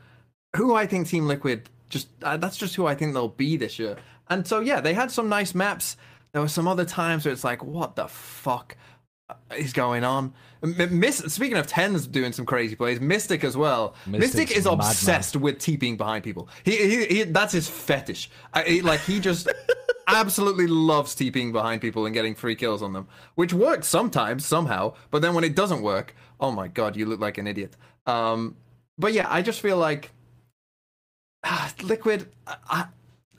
who 0.55 0.73
I 0.73 0.87
think 0.87 1.07
Team 1.07 1.27
Liquid 1.27 1.69
just 1.87 2.07
uh, 2.23 2.37
that's 2.37 2.57
just 2.57 2.75
who 2.75 2.87
I 2.87 2.95
think 2.95 3.13
they'll 3.13 3.27
be 3.27 3.57
this 3.57 3.77
year. 3.77 3.97
And 4.27 4.47
so 4.47 4.59
yeah, 4.59 4.81
they 4.81 4.95
had 4.95 5.11
some 5.11 5.29
nice 5.29 5.53
maps. 5.53 5.97
There 6.31 6.41
were 6.41 6.47
some 6.47 6.67
other 6.67 6.85
times 6.85 7.25
where 7.25 7.33
it's 7.33 7.43
like, 7.43 7.63
what 7.63 7.95
the 7.95 8.07
fuck 8.07 8.77
is 9.55 9.73
going 9.73 10.03
on? 10.03 10.33
Miss, 10.61 11.17
speaking 11.17 11.57
of 11.57 11.67
TenZ 11.67 12.11
doing 12.11 12.33
some 12.33 12.45
crazy 12.45 12.75
plays, 12.75 12.99
Mistic 12.99 13.43
as 13.43 13.55
well. 13.55 13.95
Mistic's 14.05 14.35
Mystic 14.35 14.57
is 14.57 14.65
obsessed 14.65 15.35
with 15.35 15.57
TPing 15.57 15.97
behind 15.97 16.23
people. 16.23 16.49
He, 16.63 16.75
he, 16.75 17.05
he 17.05 17.23
that's 17.23 17.53
his 17.53 17.69
fetish. 17.69 18.29
I, 18.53 18.63
he, 18.63 18.81
like 18.81 18.99
he 19.01 19.19
just 19.19 19.49
absolutely 20.07 20.67
loves 20.67 21.15
TPing 21.15 21.51
behind 21.51 21.81
people 21.81 22.05
and 22.05 22.13
getting 22.13 22.35
free 22.35 22.55
kills 22.55 22.81
on 22.81 22.93
them, 22.93 23.07
which 23.35 23.53
works 23.53 23.87
sometimes 23.87 24.45
somehow. 24.45 24.93
But 25.11 25.21
then 25.21 25.33
when 25.33 25.43
it 25.43 25.55
doesn't 25.55 25.81
work, 25.81 26.15
oh 26.39 26.51
my 26.51 26.67
god, 26.67 26.95
you 26.95 27.05
look 27.05 27.19
like 27.19 27.37
an 27.37 27.47
idiot. 27.47 27.75
Um, 28.05 28.57
but 28.97 29.13
yeah, 29.13 29.27
I 29.29 29.41
just 29.41 29.61
feel 29.61 29.77
like 29.77 30.11
ah, 31.43 31.73
Liquid. 31.81 32.27
I, 32.45 32.55
I, 32.69 32.85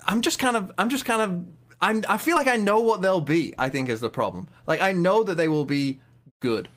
I'm 0.07 0.23
just 0.23 0.39
kind 0.39 0.57
of, 0.57 0.73
I'm 0.79 0.89
just 0.89 1.05
kind 1.05 1.23
of, 1.23 1.45
I'm, 1.81 2.05
I 2.09 2.19
feel 2.19 2.37
like 2.37 2.47
I 2.49 2.57
know 2.57 2.81
what 2.81 3.01
they'll 3.03 3.21
be. 3.21 3.55
I 3.59 3.69
think 3.69 3.89
is 3.89 4.01
the 4.01 4.11
problem. 4.11 4.49
Like 4.67 4.81
I 4.81 4.93
know 4.93 5.23
that 5.25 5.37
they 5.37 5.49
will 5.49 5.65
be 5.65 6.01
good, 6.41 6.69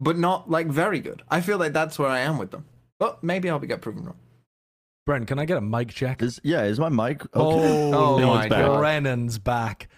but 0.00 0.16
not 0.16 0.50
like 0.50 0.66
very 0.68 1.00
good. 1.00 1.22
I 1.28 1.40
feel 1.40 1.58
like 1.58 1.72
that's 1.72 1.98
where 1.98 2.08
I 2.08 2.20
am 2.20 2.38
with 2.38 2.50
them. 2.50 2.64
But 2.98 3.22
maybe 3.24 3.50
I'll 3.50 3.58
be 3.58 3.66
get 3.66 3.80
proven 3.80 4.04
wrong. 4.04 4.16
Brent, 5.06 5.26
can 5.26 5.38
I 5.38 5.44
get 5.44 5.58
a 5.58 5.60
mic 5.60 5.90
check? 5.90 6.22
Is 6.22 6.40
yeah, 6.44 6.62
is 6.64 6.78
my 6.78 6.88
mic 6.88 7.22
okay? 7.22 7.30
Oh, 7.34 8.18
Oh 8.22 8.26
my 8.26 8.48
God. 8.48 8.78
Brennan's 8.78 9.38
back. 9.38 9.88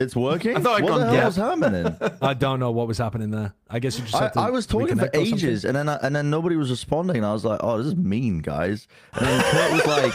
It's 0.00 0.16
working. 0.16 0.56
I 0.56 0.60
thought 0.60 0.78
I'd 0.82 0.84
what 0.84 0.98
the 0.98 1.04
hell 1.06 1.14
deaf. 1.14 1.28
is 1.28 1.36
happening? 1.36 1.96
I 2.22 2.34
don't 2.34 2.58
know 2.58 2.72
what 2.72 2.88
was 2.88 2.98
happening 2.98 3.30
there. 3.30 3.54
I 3.70 3.78
guess 3.78 3.96
you 3.98 4.04
just 4.04 4.16
I, 4.16 4.24
had 4.24 4.32
to 4.34 4.40
I 4.40 4.50
was 4.50 4.66
talking 4.66 4.96
for 4.98 5.06
reconnect 5.06 5.14
or 5.14 5.26
something. 5.26 5.34
ages, 5.34 5.64
and 5.64 5.76
then 5.76 5.88
I, 5.88 5.94
and 6.02 6.14
then 6.14 6.28
nobody 6.28 6.56
was 6.56 6.70
responding. 6.70 7.18
And 7.18 7.24
I 7.24 7.32
was 7.32 7.44
like, 7.44 7.60
"Oh, 7.62 7.78
this 7.78 7.86
is 7.86 7.96
mean, 7.96 8.40
guys." 8.40 8.88
And 9.14 9.26
then 9.26 9.42
Kurt 9.44 9.72
was 9.72 9.86
like, 9.86 10.12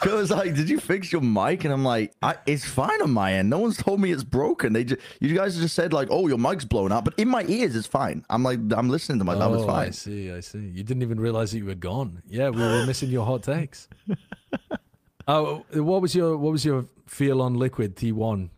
"Kurt 0.00 0.14
was 0.14 0.30
like, 0.30 0.54
did 0.54 0.68
you 0.68 0.78
fix 0.80 1.12
your 1.12 1.20
mic?" 1.20 1.64
And 1.64 1.72
I'm 1.72 1.84
like, 1.84 2.12
I, 2.22 2.36
"It's 2.46 2.64
fine 2.64 3.00
on 3.02 3.10
my 3.10 3.34
end. 3.34 3.50
No 3.50 3.58
one's 3.58 3.76
told 3.76 4.00
me 4.00 4.10
it's 4.12 4.24
broken. 4.24 4.72
They 4.72 4.84
just, 4.84 5.00
you 5.20 5.34
guys 5.34 5.56
just 5.56 5.74
said 5.74 5.92
like, 5.92 6.08
oh, 6.10 6.26
your 6.28 6.38
mic's 6.38 6.64
blown 6.64 6.90
up, 6.92 7.04
but 7.04 7.14
in 7.18 7.28
my 7.28 7.44
ears 7.46 7.76
it's 7.76 7.86
fine. 7.86 8.24
I'm 8.30 8.42
like, 8.42 8.58
I'm 8.72 8.88
listening 8.88 9.18
to 9.18 9.24
myself. 9.24 9.56
Oh, 9.58 9.62
it's 9.62 9.68
I 9.70 9.90
see. 9.90 10.32
I 10.32 10.40
see. 10.40 10.58
You 10.58 10.82
didn't 10.82 11.02
even 11.02 11.20
realize 11.20 11.52
that 11.52 11.58
you 11.58 11.66
were 11.66 11.74
gone. 11.74 12.22
Yeah, 12.28 12.50
we 12.50 12.60
were 12.60 12.86
missing 12.86 13.10
your 13.10 13.24
hot 13.26 13.42
takes. 13.42 13.88
Oh, 15.28 15.64
what 15.74 16.02
was 16.02 16.12
your 16.12 16.36
what 16.36 16.50
was 16.50 16.64
your 16.64 16.86
feel 17.06 17.40
on 17.40 17.54
Liquid 17.54 17.94
T1? 17.94 18.48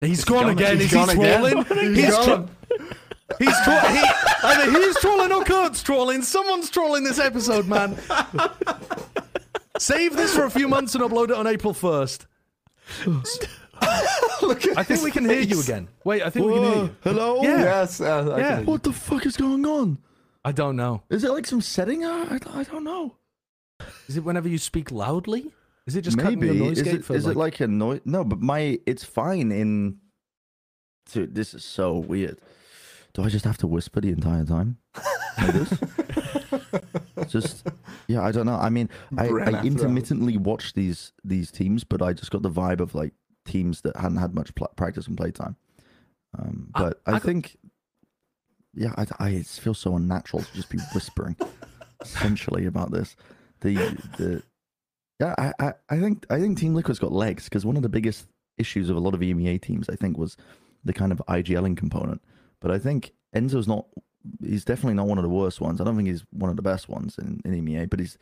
He's 0.00 0.24
gone, 0.24 0.42
gone- 0.44 0.50
again. 0.50 0.76
he's 0.78 0.86
Is 0.86 0.90
he 0.90 0.96
gone 0.96 1.10
again. 1.10 1.64
trolling? 1.64 1.94
He's 1.94 2.04
He's, 2.06 2.14
gone. 2.14 2.50
Tro- 3.28 3.36
he's 3.38 3.60
tro- 3.64 3.78
he, 3.78 4.02
either 4.44 4.70
he's 4.70 4.96
trolling 5.00 5.32
or 5.32 5.44
Kurt's 5.44 5.82
trolling. 5.82 6.22
Someone's 6.22 6.70
trolling 6.70 7.04
this 7.04 7.18
episode, 7.18 7.66
man. 7.66 7.96
Save 9.78 10.16
this 10.16 10.34
for 10.34 10.44
a 10.44 10.50
few 10.50 10.68
months 10.68 10.94
and 10.94 11.02
upload 11.02 11.24
it 11.30 11.32
on 11.36 11.46
April 11.46 11.74
first. 11.74 12.26
Look 13.06 14.66
at 14.66 14.78
I 14.78 14.82
think 14.84 15.02
we 15.02 15.10
can 15.10 15.24
hear 15.28 15.40
you 15.40 15.60
again. 15.60 15.88
Wait, 16.04 16.22
I 16.22 16.30
think 16.30 16.46
we 16.46 16.54
can 16.54 16.62
hear 16.64 16.82
you. 16.84 16.96
hello. 17.02 17.42
Yeah. 17.42 17.58
Yes. 17.60 18.00
Uh, 18.00 18.04
I 18.04 18.22
can 18.22 18.38
Yeah. 18.38 18.50
hear 18.56 18.60
you. 18.60 18.66
What 18.70 18.82
the 18.82 18.92
fuck 18.92 19.26
is 19.26 19.36
going 19.36 19.66
on? 19.66 19.98
I 20.44 20.52
don't 20.52 20.76
know. 20.76 21.02
Is 21.10 21.24
it 21.24 21.30
like 21.30 21.46
some 21.46 21.60
setting? 21.60 22.04
I, 22.04 22.38
I, 22.54 22.60
I 22.60 22.62
don't 22.64 22.84
know. 22.84 23.16
Is 24.08 24.16
it 24.16 24.24
whenever 24.24 24.48
you 24.48 24.58
speak 24.58 24.92
loudly? 24.92 25.50
Is 25.86 25.96
it 25.96 26.02
just 26.02 26.18
cutting 26.18 26.38
Maybe 26.40 26.56
the 26.58 26.64
noise 26.64 26.78
is 26.78 26.82
gate 26.84 26.94
it 26.96 27.04
for 27.04 27.14
is 27.14 27.26
like, 27.26 27.36
it 27.36 27.38
like 27.38 27.60
a 27.60 27.66
noise? 27.66 28.00
No, 28.04 28.24
but 28.24 28.40
my 28.40 28.78
it's 28.86 29.04
fine 29.04 29.50
in. 29.52 29.98
Dude, 31.12 31.34
this 31.34 31.52
is 31.52 31.64
so 31.64 31.94
weird. 31.98 32.38
Do 33.14 33.22
I 33.22 33.28
just 33.28 33.44
have 33.44 33.58
to 33.58 33.66
whisper 33.66 34.00
the 34.00 34.08
entire 34.10 34.44
time? 34.44 34.78
Like 35.38 35.52
this? 35.52 35.78
just 37.28 37.66
yeah, 38.08 38.22
I 38.22 38.32
don't 38.32 38.46
know. 38.46 38.56
I 38.56 38.70
mean, 38.70 38.90
I, 39.16 39.28
I 39.28 39.62
intermittently 39.62 40.36
watch 40.36 40.72
these 40.74 41.12
these 41.24 41.50
teams, 41.50 41.84
but 41.84 42.02
I 42.02 42.12
just 42.12 42.30
got 42.30 42.42
the 42.42 42.50
vibe 42.50 42.80
of 42.80 42.94
like 42.94 43.12
teams 43.46 43.82
that 43.82 43.96
hadn't 43.96 44.18
had 44.18 44.34
much 44.34 44.54
pl- 44.54 44.72
practice 44.76 45.06
and 45.06 45.16
playtime. 45.16 45.56
Um, 46.36 46.70
but 46.76 47.00
I, 47.06 47.10
I 47.10 47.12
got- 47.14 47.22
think, 47.22 47.56
yeah, 48.74 48.92
I, 48.96 49.06
I 49.18 49.28
it 49.30 49.46
feels 49.46 49.78
so 49.78 49.94
unnatural 49.96 50.42
to 50.42 50.52
just 50.54 50.68
be 50.70 50.78
whispering 50.92 51.36
essentially 52.02 52.66
about 52.66 52.90
this. 52.90 53.14
The 53.60 53.74
the 54.18 54.42
yeah, 55.20 55.34
I, 55.38 55.52
I, 55.60 55.72
I 55.88 56.00
think 56.00 56.26
I 56.30 56.40
think 56.40 56.58
Team 56.58 56.74
Liquid's 56.74 56.98
got 56.98 57.12
legs 57.12 57.44
because 57.44 57.64
one 57.64 57.76
of 57.76 57.82
the 57.82 57.88
biggest 57.88 58.26
issues 58.58 58.90
of 58.90 58.96
a 58.96 59.00
lot 59.00 59.14
of 59.14 59.20
EMEA 59.20 59.62
teams, 59.62 59.88
I 59.88 59.94
think, 59.94 60.18
was 60.18 60.36
the 60.84 60.92
kind 60.92 61.12
of 61.12 61.22
IGLing 61.28 61.76
component. 61.76 62.20
But 62.64 62.72
I 62.72 62.78
think 62.78 63.12
Enzo's 63.36 63.68
not. 63.68 63.84
He's 64.42 64.64
definitely 64.64 64.94
not 64.94 65.06
one 65.06 65.18
of 65.18 65.22
the 65.22 65.28
worst 65.28 65.60
ones. 65.60 65.82
I 65.82 65.84
don't 65.84 65.96
think 65.96 66.08
he's 66.08 66.24
one 66.30 66.48
of 66.48 66.56
the 66.56 66.62
best 66.62 66.88
ones 66.88 67.18
in, 67.18 67.42
in 67.44 67.52
EMEA, 67.52 67.90
but 67.90 68.00
he's 68.00 68.16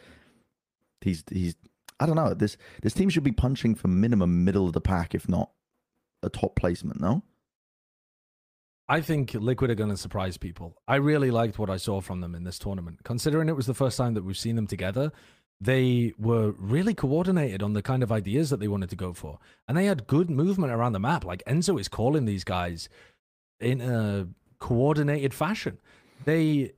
he's 1.00 1.22
he's. 1.30 1.54
I 2.00 2.06
don't 2.06 2.16
know. 2.16 2.34
This 2.34 2.56
this 2.82 2.92
team 2.92 3.08
should 3.08 3.22
be 3.22 3.30
punching 3.30 3.76
for 3.76 3.86
minimum 3.86 4.44
middle 4.44 4.66
of 4.66 4.72
the 4.72 4.80
pack, 4.80 5.14
if 5.14 5.28
not 5.28 5.52
a 6.24 6.28
top 6.28 6.56
placement. 6.56 7.00
No. 7.00 7.22
I 8.88 9.00
think 9.00 9.32
Liquid 9.32 9.70
are 9.70 9.76
going 9.76 9.90
to 9.90 9.96
surprise 9.96 10.36
people. 10.36 10.76
I 10.88 10.96
really 10.96 11.30
liked 11.30 11.60
what 11.60 11.70
I 11.70 11.76
saw 11.76 12.00
from 12.00 12.20
them 12.20 12.34
in 12.34 12.42
this 12.42 12.58
tournament. 12.58 13.04
Considering 13.04 13.48
it 13.48 13.54
was 13.54 13.66
the 13.66 13.74
first 13.74 13.96
time 13.96 14.14
that 14.14 14.24
we've 14.24 14.36
seen 14.36 14.56
them 14.56 14.66
together, 14.66 15.12
they 15.60 16.12
were 16.18 16.50
really 16.58 16.92
coordinated 16.92 17.62
on 17.62 17.74
the 17.74 17.82
kind 17.82 18.02
of 18.02 18.10
ideas 18.10 18.50
that 18.50 18.58
they 18.58 18.66
wanted 18.66 18.90
to 18.90 18.96
go 18.96 19.12
for. 19.12 19.38
And 19.68 19.78
they 19.78 19.84
had 19.84 20.08
good 20.08 20.28
movement 20.28 20.72
around 20.72 20.94
the 20.94 20.98
map. 20.98 21.24
Like 21.24 21.44
Enzo 21.46 21.80
is 21.80 21.86
calling 21.86 22.24
these 22.24 22.42
guys 22.42 22.88
in 23.62 23.80
a 23.80 24.28
coordinated 24.58 25.34
fashion. 25.34 25.78
They 26.24 26.72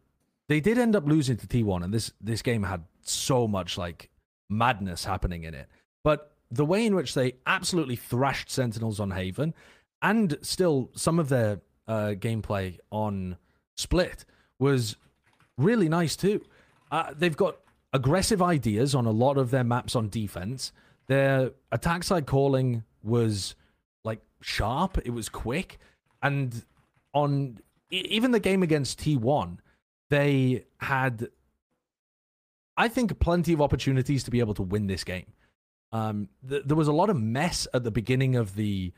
they 0.48 0.60
did 0.60 0.78
end 0.78 0.94
up 0.94 1.06
losing 1.06 1.36
to 1.38 1.46
T1 1.46 1.84
and 1.84 1.92
this 1.92 2.12
this 2.20 2.42
game 2.42 2.62
had 2.62 2.84
so 3.02 3.46
much 3.46 3.76
like 3.78 4.10
madness 4.48 5.04
happening 5.04 5.44
in 5.44 5.54
it. 5.54 5.68
But 6.02 6.32
the 6.50 6.64
way 6.64 6.86
in 6.86 6.94
which 6.94 7.14
they 7.14 7.34
absolutely 7.46 7.96
thrashed 7.96 8.50
Sentinels 8.50 9.00
on 9.00 9.10
Haven 9.10 9.54
and 10.02 10.38
still 10.42 10.90
some 10.94 11.18
of 11.18 11.28
their 11.28 11.60
uh, 11.88 12.14
gameplay 12.16 12.78
on 12.90 13.36
Split 13.76 14.24
was 14.58 14.96
really 15.56 15.88
nice 15.88 16.16
too. 16.16 16.42
Uh, 16.90 17.12
they've 17.16 17.36
got 17.36 17.56
aggressive 17.92 18.42
ideas 18.42 18.94
on 18.94 19.06
a 19.06 19.10
lot 19.10 19.36
of 19.38 19.50
their 19.50 19.64
maps 19.64 19.96
on 19.96 20.08
defense. 20.08 20.72
Their 21.06 21.52
attack 21.72 22.04
side 22.04 22.26
calling 22.26 22.84
was 23.02 23.54
like 24.04 24.20
sharp, 24.40 24.98
it 25.04 25.10
was 25.10 25.28
quick, 25.28 25.78
and 26.22 26.64
on 27.14 27.58
even 27.90 28.32
the 28.32 28.40
game 28.40 28.62
against 28.62 29.00
T1, 29.00 29.58
they 30.10 30.66
had, 30.78 31.28
I 32.76 32.88
think, 32.88 33.18
plenty 33.20 33.52
of 33.52 33.62
opportunities 33.62 34.24
to 34.24 34.30
be 34.30 34.40
able 34.40 34.54
to 34.54 34.62
win 34.62 34.86
this 34.86 35.04
game. 35.04 35.32
Um, 35.92 36.28
th- 36.46 36.64
there 36.66 36.76
was 36.76 36.88
a 36.88 36.92
lot 36.92 37.08
of 37.08 37.16
mess 37.16 37.66
at 37.72 37.84
the 37.84 37.90
beginning 37.90 38.36
of 38.36 38.56
the 38.56 38.92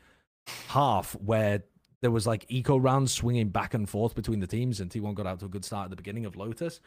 half 0.69 1.13
where 1.13 1.63
there 2.01 2.11
was 2.11 2.25
like 2.25 2.45
eco 2.49 2.77
rounds 2.77 3.13
swinging 3.13 3.49
back 3.49 3.73
and 3.73 3.87
forth 3.87 4.15
between 4.15 4.39
the 4.39 4.47
teams, 4.47 4.79
and 4.79 4.89
T1 4.89 5.13
got 5.13 5.27
out 5.27 5.39
to 5.39 5.45
a 5.45 5.49
good 5.49 5.65
start 5.65 5.85
at 5.85 5.89
the 5.91 5.95
beginning 5.95 6.25
of 6.25 6.35
Lotus. 6.35 6.79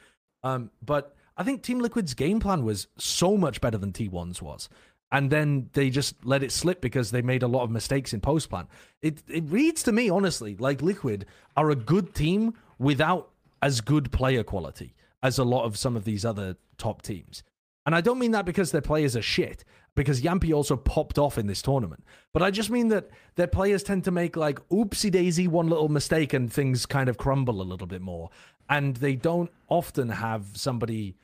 Um, 0.42 0.70
but 0.82 1.16
I 1.36 1.42
think 1.42 1.62
Team 1.62 1.80
Liquid's 1.80 2.14
game 2.14 2.40
plan 2.40 2.64
was 2.64 2.88
so 2.98 3.36
much 3.36 3.60
better 3.60 3.78
than 3.78 3.92
T1's 3.92 4.42
was. 4.42 4.68
And 5.12 5.30
then 5.30 5.70
they 5.72 5.90
just 5.90 6.14
let 6.24 6.42
it 6.42 6.52
slip 6.52 6.80
because 6.80 7.10
they 7.10 7.22
made 7.22 7.42
a 7.42 7.48
lot 7.48 7.64
of 7.64 7.70
mistakes 7.70 8.12
in 8.12 8.20
post 8.20 8.48
plan. 8.48 8.68
It 9.02 9.22
it 9.28 9.44
reads 9.46 9.82
to 9.84 9.92
me, 9.92 10.08
honestly, 10.08 10.56
like 10.56 10.82
Liquid 10.82 11.26
are 11.56 11.70
a 11.70 11.76
good 11.76 12.14
team 12.14 12.54
without 12.78 13.30
as 13.62 13.80
good 13.80 14.12
player 14.12 14.42
quality 14.42 14.94
as 15.22 15.38
a 15.38 15.44
lot 15.44 15.64
of 15.64 15.76
some 15.76 15.96
of 15.96 16.04
these 16.04 16.24
other 16.24 16.56
top 16.78 17.02
teams. 17.02 17.42
And 17.86 17.94
I 17.94 18.00
don't 18.00 18.18
mean 18.18 18.30
that 18.32 18.44
because 18.44 18.70
their 18.70 18.80
players 18.80 19.16
are 19.16 19.22
shit, 19.22 19.64
because 19.94 20.22
Jamppi 20.22 20.54
also 20.54 20.76
popped 20.76 21.18
off 21.18 21.38
in 21.38 21.46
this 21.46 21.62
tournament. 21.62 22.04
But 22.32 22.42
I 22.42 22.50
just 22.50 22.70
mean 22.70 22.88
that 22.88 23.10
their 23.34 23.46
players 23.46 23.82
tend 23.82 24.04
to 24.04 24.10
make 24.10 24.36
like 24.36 24.66
oopsie 24.68 25.10
daisy 25.10 25.48
one 25.48 25.68
little 25.68 25.88
mistake 25.88 26.32
and 26.32 26.52
things 26.52 26.86
kind 26.86 27.08
of 27.08 27.18
crumble 27.18 27.60
a 27.60 27.64
little 27.64 27.86
bit 27.86 28.00
more. 28.00 28.30
And 28.68 28.96
they 28.96 29.16
don't 29.16 29.50
often 29.68 30.10
have 30.10 30.46
somebody 30.54 31.16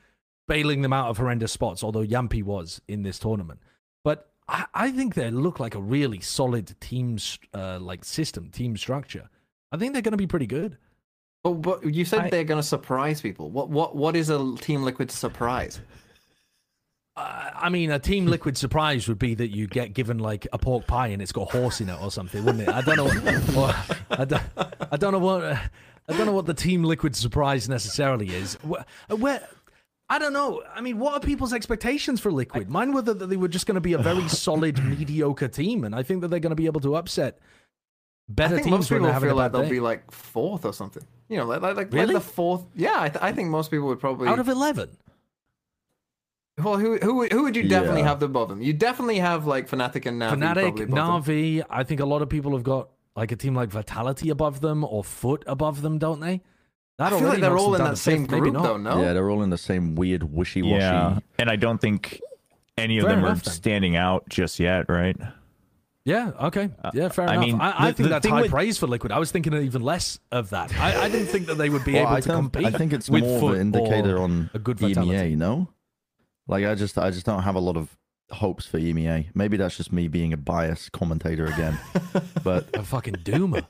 bailing 0.47 0.81
them 0.81 0.93
out 0.93 1.09
of 1.09 1.17
horrendous 1.17 1.51
spots, 1.51 1.83
although 1.83 2.05
Jamppi 2.05 2.43
was 2.43 2.81
in 2.87 3.03
this 3.03 3.19
tournament. 3.19 3.59
But 4.03 4.29
I, 4.47 4.65
I 4.73 4.91
think 4.91 5.15
they 5.15 5.29
look 5.31 5.59
like 5.59 5.75
a 5.75 5.81
really 5.81 6.19
solid 6.19 6.75
team 6.79 7.17
uh, 7.53 7.79
like 7.79 8.05
system, 8.05 8.49
team 8.49 8.77
structure. 8.77 9.29
I 9.71 9.77
think 9.77 9.93
they're 9.93 10.01
going 10.01 10.11
to 10.13 10.17
be 10.17 10.27
pretty 10.27 10.47
good. 10.47 10.77
But, 11.43 11.53
but 11.61 11.93
you 11.93 12.05
said 12.05 12.21
I- 12.21 12.29
they're 12.29 12.43
going 12.43 12.61
to 12.61 12.67
surprise 12.67 13.21
people. 13.21 13.49
What 13.49 13.69
what 13.69 13.95
what 13.95 14.15
is 14.15 14.29
a 14.29 14.55
Team 14.57 14.83
Liquid 14.83 15.11
surprise? 15.11 15.79
Uh, 17.15 17.49
I 17.55 17.69
mean, 17.69 17.89
a 17.91 17.99
Team 17.99 18.27
Liquid 18.27 18.57
surprise 18.57 19.07
would 19.07 19.17
be 19.19 19.33
that 19.35 19.49
you 19.49 19.67
get 19.67 19.93
given 19.93 20.19
like 20.19 20.47
a 20.53 20.57
pork 20.57 20.85
pie 20.85 21.07
and 21.07 21.21
it's 21.21 21.31
got 21.31 21.51
horse 21.51 21.81
in 21.81 21.89
it 21.89 21.99
or 22.01 22.11
something, 22.11 22.45
wouldn't 22.45 22.67
it? 22.67 22.73
I 22.73 22.81
don't 22.81 22.97
know. 22.97 23.07
What, 23.59 23.75
I, 24.11 24.25
don't, 24.25 24.43
I 24.91 24.97
don't 24.97 25.13
know 25.13 25.19
what. 25.19 25.43
I 25.43 26.13
don't 26.15 26.25
know 26.25 26.31
what 26.31 26.45
the 26.45 26.53
Team 26.53 26.83
Liquid 26.83 27.15
surprise 27.15 27.67
necessarily 27.67 28.29
is. 28.29 28.53
Where, 28.55 28.85
where 29.09 29.47
I 30.09 30.19
don't 30.19 30.31
know. 30.33 30.63
I 30.73 30.79
mean, 30.81 30.99
what 30.99 31.13
are 31.15 31.19
people's 31.19 31.51
expectations 31.51 32.21
for 32.21 32.31
Liquid? 32.31 32.69
Mine 32.69 32.93
were 32.93 33.01
that 33.01 33.15
they 33.15 33.35
were 33.35 33.49
just 33.49 33.65
going 33.65 33.75
to 33.75 33.81
be 33.81 33.93
a 33.93 33.97
very 33.97 34.27
solid, 34.47 34.81
mediocre 34.83 35.49
team, 35.49 35.83
and 35.83 35.93
I 35.93 36.01
think 36.03 36.21
that 36.21 36.29
they're 36.29 36.39
going 36.39 36.51
to 36.51 36.55
be 36.55 36.65
able 36.65 36.79
to 36.81 36.95
upset 36.95 37.39
I 38.29 38.33
better 38.33 38.55
think 38.55 38.65
teams 38.67 38.77
most 38.77 38.89
people 38.89 39.07
they're 39.07 39.19
feel 39.19 39.31
a 39.31 39.33
like 39.33 39.51
they'll 39.51 39.63
day. 39.63 39.69
be 39.69 39.79
like 39.81 40.09
fourth 40.11 40.63
or 40.65 40.73
something. 40.73 41.03
You 41.29 41.37
know, 41.37 41.45
like 41.45 41.61
like, 41.61 41.75
like, 41.75 41.93
Really? 41.93 42.13
the 42.13 42.21
fourth. 42.21 42.63
Yeah, 42.75 42.95
I, 42.97 43.09
th- 43.09 43.21
I 43.21 43.31
think 43.33 43.49
most 43.49 43.69
people 43.71 43.87
would 43.87 43.99
probably. 43.99 44.27
Out 44.29 44.39
of 44.39 44.47
eleven, 44.47 44.89
well, 46.57 46.77
who 46.77 46.97
who 46.97 47.27
who 47.27 47.43
would 47.43 47.55
you 47.55 47.67
definitely 47.67 48.01
Yeah. 48.01 48.07
have 48.07 48.23
above 48.23 48.49
them? 48.49 48.61
You 48.61 48.73
definitely 48.73 49.19
have 49.19 49.45
like 49.45 49.69
Fnatic 49.69 50.05
and 50.05 50.21
Navi. 50.21 50.39
probably 50.39 50.63
Fnatic, 50.63 50.83
above 50.89 51.25
them. 51.25 51.35
Navi. 51.35 51.63
I 51.69 51.83
think 51.83 51.99
a 51.99 52.05
lot 52.05 52.21
of 52.21 52.29
people 52.29 52.53
have 52.53 52.63
got 52.63 52.89
like 53.15 53.31
a 53.31 53.35
team 53.35 53.53
like 53.55 53.69
Vitality 53.69 54.29
above 54.29 54.61
them 54.61 54.83
or 54.83 55.03
FUT 55.03 55.43
above 55.47 55.81
them, 55.81 55.97
don't 55.99 56.19
they? 56.19 56.41
That 56.97 57.13
I 57.13 57.19
feel 57.19 57.27
like 57.29 57.41
they're 57.41 57.57
all 57.57 57.73
in 57.75 57.79
down 57.81 57.91
that 57.91 57.97
same 57.97 58.23
fifth, 58.23 58.31
maybe 58.31 58.41
group, 58.41 58.53
not. 58.55 58.63
though. 58.63 58.77
No. 58.77 59.01
Yeah, 59.01 59.13
they're 59.13 59.29
all 59.29 59.43
in 59.43 59.49
the 59.51 59.57
same 59.57 59.95
weird 59.95 60.23
wishy-washy. 60.23 60.75
Yeah, 60.81 61.19
and 61.37 61.49
I 61.49 61.55
don't 61.55 61.79
think 61.79 62.19
any 62.77 62.97
of 62.97 63.05
Fair 63.05 63.15
them 63.15 63.25
are 63.25 63.35
then. 63.35 63.43
standing 63.43 63.95
out 63.95 64.27
just 64.29 64.59
yet, 64.59 64.89
right? 64.89 65.15
Yeah, 66.05 66.31
okay. 66.41 66.69
Uh, 66.83 66.91
yeah, 66.93 67.09
fair 67.09 67.27
I 67.27 67.33
enough. 67.33 67.45
mean, 67.45 67.61
I, 67.61 67.67
I 67.87 67.87
the- 67.91 67.93
think 67.97 68.05
the 68.05 68.09
that's 68.09 68.27
high 68.27 68.41
with- 68.43 68.51
praise 68.51 68.77
for 68.77 68.87
Liquid. 68.87 69.11
I 69.11 69.19
was 69.19 69.31
thinking 69.31 69.53
even 69.53 69.81
less 69.81 70.19
of 70.31 70.49
that. 70.51 70.73
I, 70.79 71.03
I 71.03 71.09
didn't 71.09 71.27
think 71.27 71.47
that 71.47 71.55
they 71.55 71.69
would 71.69 71.83
be 71.83 71.93
Well, 71.93 72.03
able 72.03 72.13
I 72.13 72.21
to 72.21 72.29
compete. 72.29 72.65
I 72.65 72.71
think 72.71 72.93
it's 72.93 73.09
with 73.09 73.23
more 73.23 73.49
of 73.51 73.55
an 73.55 73.61
indicator 73.61 74.17
on 74.17 74.49
a 74.53 74.59
good 74.59 74.79
Vitality. 74.79 75.11
EMEA. 75.35 75.37
No, 75.37 75.67
like 76.47 76.65
I 76.65 76.75
just 76.75 76.97
I 76.97 77.11
just 77.11 77.25
don't 77.25 77.43
have 77.43 77.55
a 77.55 77.59
lot 77.59 77.75
of 77.77 77.95
hopes 78.31 78.65
for 78.65 78.79
EMEA. 78.79 79.27
Maybe 79.35 79.57
that's 79.57 79.75
just 79.77 79.91
me 79.91 80.07
being 80.07 80.31
a 80.33 80.37
biased 80.37 80.93
commentator 80.93 81.45
again. 81.45 81.77
but 82.43 82.67
A 82.73 82.83
fucking 82.83 83.15
doomer. 83.15 83.65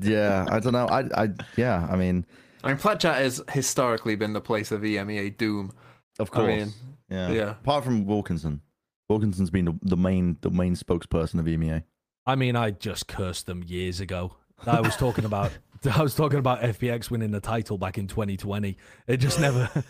yeah, 0.00 0.46
I 0.50 0.60
don't 0.60 0.72
know. 0.72 0.86
I 0.86 1.24
I 1.24 1.28
yeah. 1.56 1.86
I 1.90 1.96
mean, 1.96 2.24
I 2.62 2.68
mean, 2.68 2.76
Plat 2.76 3.00
Chat 3.00 3.16
has 3.16 3.42
historically 3.50 4.14
been 4.16 4.32
the 4.32 4.40
place 4.40 4.70
of 4.70 4.82
EMEA 4.82 5.36
doom. 5.36 5.72
of 6.18 6.30
I 6.32 6.34
course. 6.34 6.46
mean, 6.46 6.72
yeah. 7.10 7.30
yeah. 7.30 7.50
Apart 7.50 7.84
from 7.84 8.06
Wilkinson, 8.06 8.60
Wilkinson's 9.08 9.50
been 9.50 9.64
the, 9.66 9.78
the 9.82 9.96
main 9.96 10.36
the 10.40 10.50
main 10.50 10.74
spokesperson 10.74 11.38
of 11.40 11.46
EMEA. 11.46 11.82
I 12.26 12.36
mean, 12.36 12.54
I 12.56 12.70
just 12.70 13.08
cursed 13.08 13.46
them 13.46 13.64
years 13.66 14.00
ago. 14.00 14.36
I 14.64 14.80
was 14.80 14.96
talking 14.96 15.24
about 15.24 15.50
I 15.96 16.02
was 16.02 16.14
talking 16.14 16.38
about 16.38 16.60
FPX 16.62 17.10
winning 17.10 17.32
the 17.32 17.40
title 17.40 17.78
back 17.78 17.98
in 17.98 18.06
2020. 18.06 18.76
It 19.06 19.16
just 19.18 19.40
never. 19.40 19.68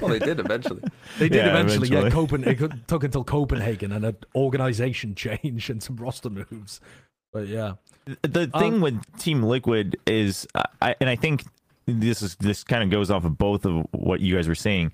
Well, 0.00 0.10
they 0.10 0.20
did 0.20 0.38
eventually. 0.38 0.82
They 1.18 1.28
did 1.28 1.38
Yeah, 1.38 1.48
eventually. 1.48 1.88
Yeah, 1.88 2.06
eventually. 2.06 2.44
Copen- 2.44 2.46
it 2.46 2.72
took 2.86 3.02
until 3.02 3.24
Copenhagen 3.24 3.90
and 3.90 4.04
an 4.04 4.16
organization 4.36 5.16
change 5.16 5.68
and 5.68 5.82
some 5.82 5.96
roster 5.96 6.30
moves. 6.30 6.80
But 7.32 7.48
yeah, 7.48 7.72
the 8.22 8.46
thing 8.46 8.74
Um, 8.74 8.80
with 8.82 9.18
Team 9.18 9.42
Liquid 9.42 9.96
is, 10.06 10.46
uh, 10.54 10.62
I, 10.80 10.94
and 11.00 11.10
I 11.10 11.16
think 11.16 11.42
this 11.98 12.22
is 12.22 12.36
this 12.36 12.64
kind 12.64 12.82
of 12.82 12.90
goes 12.90 13.10
off 13.10 13.24
of 13.24 13.38
both 13.38 13.64
of 13.66 13.86
what 13.92 14.20
you 14.20 14.36
guys 14.36 14.48
were 14.48 14.54
saying, 14.54 14.92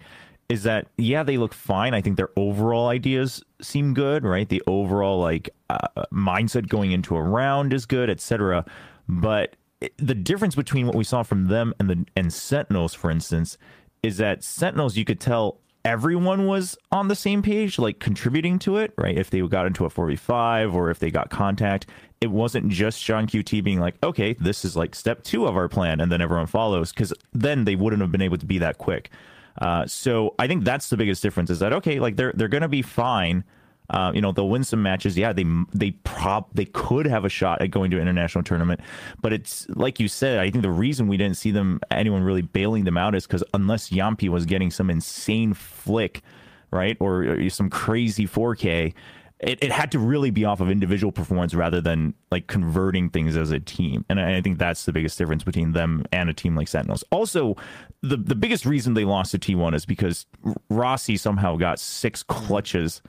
is 0.49 0.62
that 0.64 0.88
yeah 0.97 1.22
they 1.22 1.38
look 1.38 1.55
fine. 1.55 1.94
I 1.94 2.01
think 2.01 2.16
their 2.16 2.30
overall 2.36 2.88
ideas 2.88 3.42
seem 3.61 3.94
good, 3.94 4.24
right? 4.24 4.49
The 4.49 4.62
overall 4.66 5.20
like 5.20 5.51
uh, 5.70 5.88
mindset 6.12 6.68
going 6.68 6.92
into 6.92 7.16
a 7.16 7.22
round 7.22 7.72
is 7.72 7.86
good, 7.86 8.11
etc. 8.11 8.64
But 9.09 9.57
the 9.99 10.14
difference 10.14 10.55
between 10.55 10.86
what 10.86 10.97
we 10.97 11.05
saw 11.05 11.22
from 11.22 11.49
them 11.49 11.74
and 11.78 11.90
the 11.90 12.07
and 12.16 12.32
Sentinels, 12.32 12.94
for 12.94 13.11
instance, 13.11 13.59
is 14.03 14.16
that 14.18 14.42
Sentinels 14.42 14.97
you 14.97 15.05
could 15.05 15.20
tell 15.20 15.61
everyone 15.86 16.47
was 16.47 16.76
on 16.90 17.07
the 17.07 17.14
same 17.14 17.42
page, 17.42 17.78
like 17.78 18.01
contributing 18.01 18.59
to 18.59 18.76
it, 18.76 18.92
right? 18.99 19.16
If 19.16 19.30
they 19.30 19.40
got 19.42 19.66
into 19.66 19.84
a 19.84 19.88
4v5 19.88 20.74
or 20.74 20.90
if 20.90 20.99
they 20.99 21.12
got 21.12 21.30
contact, 21.30 21.86
it 22.20 22.30
wasn't 22.30 22.68
just 22.68 23.02
johnqt 23.04 23.62
being 23.62 23.80
like, 23.80 23.94
okay, 24.02 24.32
this 24.34 24.64
is 24.64 24.76
like 24.76 24.94
step 24.94 25.22
two 25.22 25.46
of 25.46 25.56
our 25.56 25.68
plan, 25.68 26.00
and 26.00 26.10
then 26.10 26.20
everyone 26.20 26.46
follows, 26.46 26.92
because 26.92 27.12
then 27.32 27.64
they 27.64 27.76
wouldn't 27.76 28.00
have 28.00 28.12
been 28.12 28.22
able 28.22 28.38
to 28.38 28.46
be 28.46 28.58
that 28.58 28.78
quick. 28.78 29.10
Uh, 29.58 29.86
so 29.86 30.34
I 30.38 30.46
think 30.46 30.64
that's 30.64 30.88
the 30.88 30.96
biggest 30.96 31.22
difference 31.22 31.50
is 31.50 31.58
that 31.60 31.72
okay, 31.72 31.98
like 31.98 32.16
they're 32.16 32.32
they're 32.34 32.48
gonna 32.48 32.68
be 32.68 32.82
fine. 32.82 33.44
Uh, 33.88 34.10
you 34.14 34.20
know 34.20 34.32
they'll 34.32 34.48
win 34.48 34.64
some 34.64 34.82
matches. 34.82 35.16
Yeah, 35.16 35.32
they 35.32 35.44
they 35.72 35.92
prop 35.92 36.50
they 36.54 36.64
could 36.64 37.06
have 37.06 37.24
a 37.24 37.28
shot 37.28 37.62
at 37.62 37.70
going 37.70 37.90
to 37.92 37.96
an 37.96 38.02
international 38.02 38.44
tournament, 38.44 38.80
but 39.22 39.32
it's 39.32 39.66
like 39.70 40.00
you 40.00 40.08
said. 40.08 40.38
I 40.38 40.50
think 40.50 40.62
the 40.62 40.70
reason 40.70 41.08
we 41.08 41.16
didn't 41.16 41.36
see 41.36 41.50
them 41.50 41.80
anyone 41.90 42.22
really 42.22 42.42
bailing 42.42 42.84
them 42.84 42.96
out 42.96 43.14
is 43.14 43.26
because 43.26 43.44
unless 43.54 43.90
Jamppi 43.90 44.28
was 44.28 44.44
getting 44.44 44.70
some 44.70 44.90
insane 44.90 45.54
flick, 45.54 46.22
right, 46.70 46.96
or, 47.00 47.24
or 47.24 47.50
some 47.50 47.70
crazy 47.70 48.26
4K, 48.26 48.92
it, 49.41 49.62
it 49.62 49.72
had 49.72 49.93
to 49.93 49.99
really 49.99 50.30
be 50.30 50.45
off 50.45 50.61
of 50.61 50.70
individual 50.70 51.12
performance 51.12 51.55
rather 51.55 51.80
than 51.80 52.14
like 52.30 52.47
converting 52.47 53.11
things 53.11 53.37
as 53.37 53.51
a 53.51 53.61
team. 53.61 54.05
And 54.09 54.18
I, 54.18 54.39
I 54.39 54.41
think 54.41 54.59
that's 54.59 54.84
the 54.84 54.93
biggest 54.93 55.18
difference 55.18 55.45
between 55.45 55.72
them 55.72 56.05
and 56.12 56.30
a 56.30 56.32
team 56.32 56.57
like 56.57 56.68
Sentinels. 56.68 57.05
Also, 57.11 57.57
the 58.03 58.16
the 58.16 58.34
biggest 58.34 58.64
reason 58.64 58.95
they 58.95 59.05
lost 59.05 59.32
to 59.32 59.39
T1 59.39 59.74
is 59.74 59.84
because 59.84 60.26
Rossy 60.70 61.18
somehow 61.18 61.57
got 61.57 61.78
six 61.78 62.22
clutches 62.22 63.03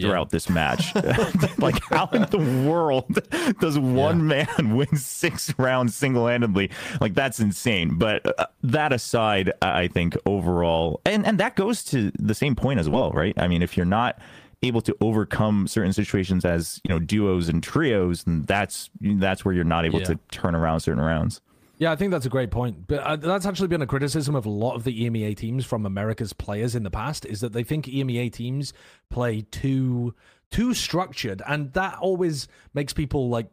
throughout 0.00 0.30
this 0.30 0.48
match. 0.48 0.94
like, 1.58 1.82
how 1.84 2.08
in 2.12 2.22
the 2.22 2.64
world 2.68 3.18
does 3.60 3.78
one 3.78 4.26
man 4.26 4.48
win 4.76 4.96
six 4.96 5.56
rounds 5.58 5.94
single 5.94 6.26
handedly? 6.26 6.70
Like, 7.00 7.14
that's 7.14 7.40
insane. 7.40 7.96
But 7.96 8.38
uh, 8.38 8.46
that 8.62 8.92
aside, 8.92 9.52
I 9.62 9.88
think 9.88 10.16
overall, 10.26 11.00
and, 11.04 11.24
and 11.26 11.38
that 11.38 11.56
goes 11.56 11.84
to 11.84 12.10
the 12.18 12.34
same 12.34 12.54
point 12.56 12.80
as 12.80 12.88
well, 12.88 13.10
right? 13.12 13.34
I 13.38 13.48
mean, 13.48 13.62
if 13.62 13.76
you're 13.76 13.86
not 13.86 14.18
able 14.64 14.80
to 14.82 14.96
overcome 15.00 15.66
certain 15.68 15.92
situations 15.92 16.44
as 16.44 16.80
you 16.84 16.88
know 16.88 16.98
duos 16.98 17.48
and 17.48 17.62
trios 17.62 18.26
and 18.26 18.46
that's 18.46 18.90
that's 19.00 19.44
where 19.44 19.54
you're 19.54 19.64
not 19.64 19.84
able 19.84 20.00
Yeah. 20.00 20.06
to 20.06 20.18
turn 20.30 20.54
around 20.54 20.80
certain 20.80 21.02
rounds 21.02 21.40
Yeah, 21.78 21.90
I 21.92 21.96
think 21.96 22.12
that's 22.12 22.24
a 22.26 22.30
great 22.30 22.50
point. 22.52 22.86
But 22.86 23.00
uh, 23.00 23.16
that's 23.16 23.46
actually 23.46 23.66
been 23.68 23.82
a 23.82 23.86
criticism 23.86 24.34
of 24.36 24.46
a 24.46 24.50
lot 24.50 24.74
of 24.76 24.84
the 24.84 24.94
EMEA 25.04 25.36
teams 25.36 25.64
from 25.66 25.84
America's 25.84 26.32
players 26.32 26.74
in 26.76 26.82
the 26.84 26.90
past 26.90 27.26
is 27.26 27.40
that 27.40 27.52
they 27.52 27.64
think 27.64 27.86
EMEA 27.86 28.32
teams 28.32 28.72
play 29.10 29.42
too 29.50 30.14
too 30.50 30.72
structured, 30.72 31.42
and 31.48 31.72
that 31.72 31.98
always 31.98 32.46
makes 32.74 32.92
people 32.92 33.28
like 33.28 33.48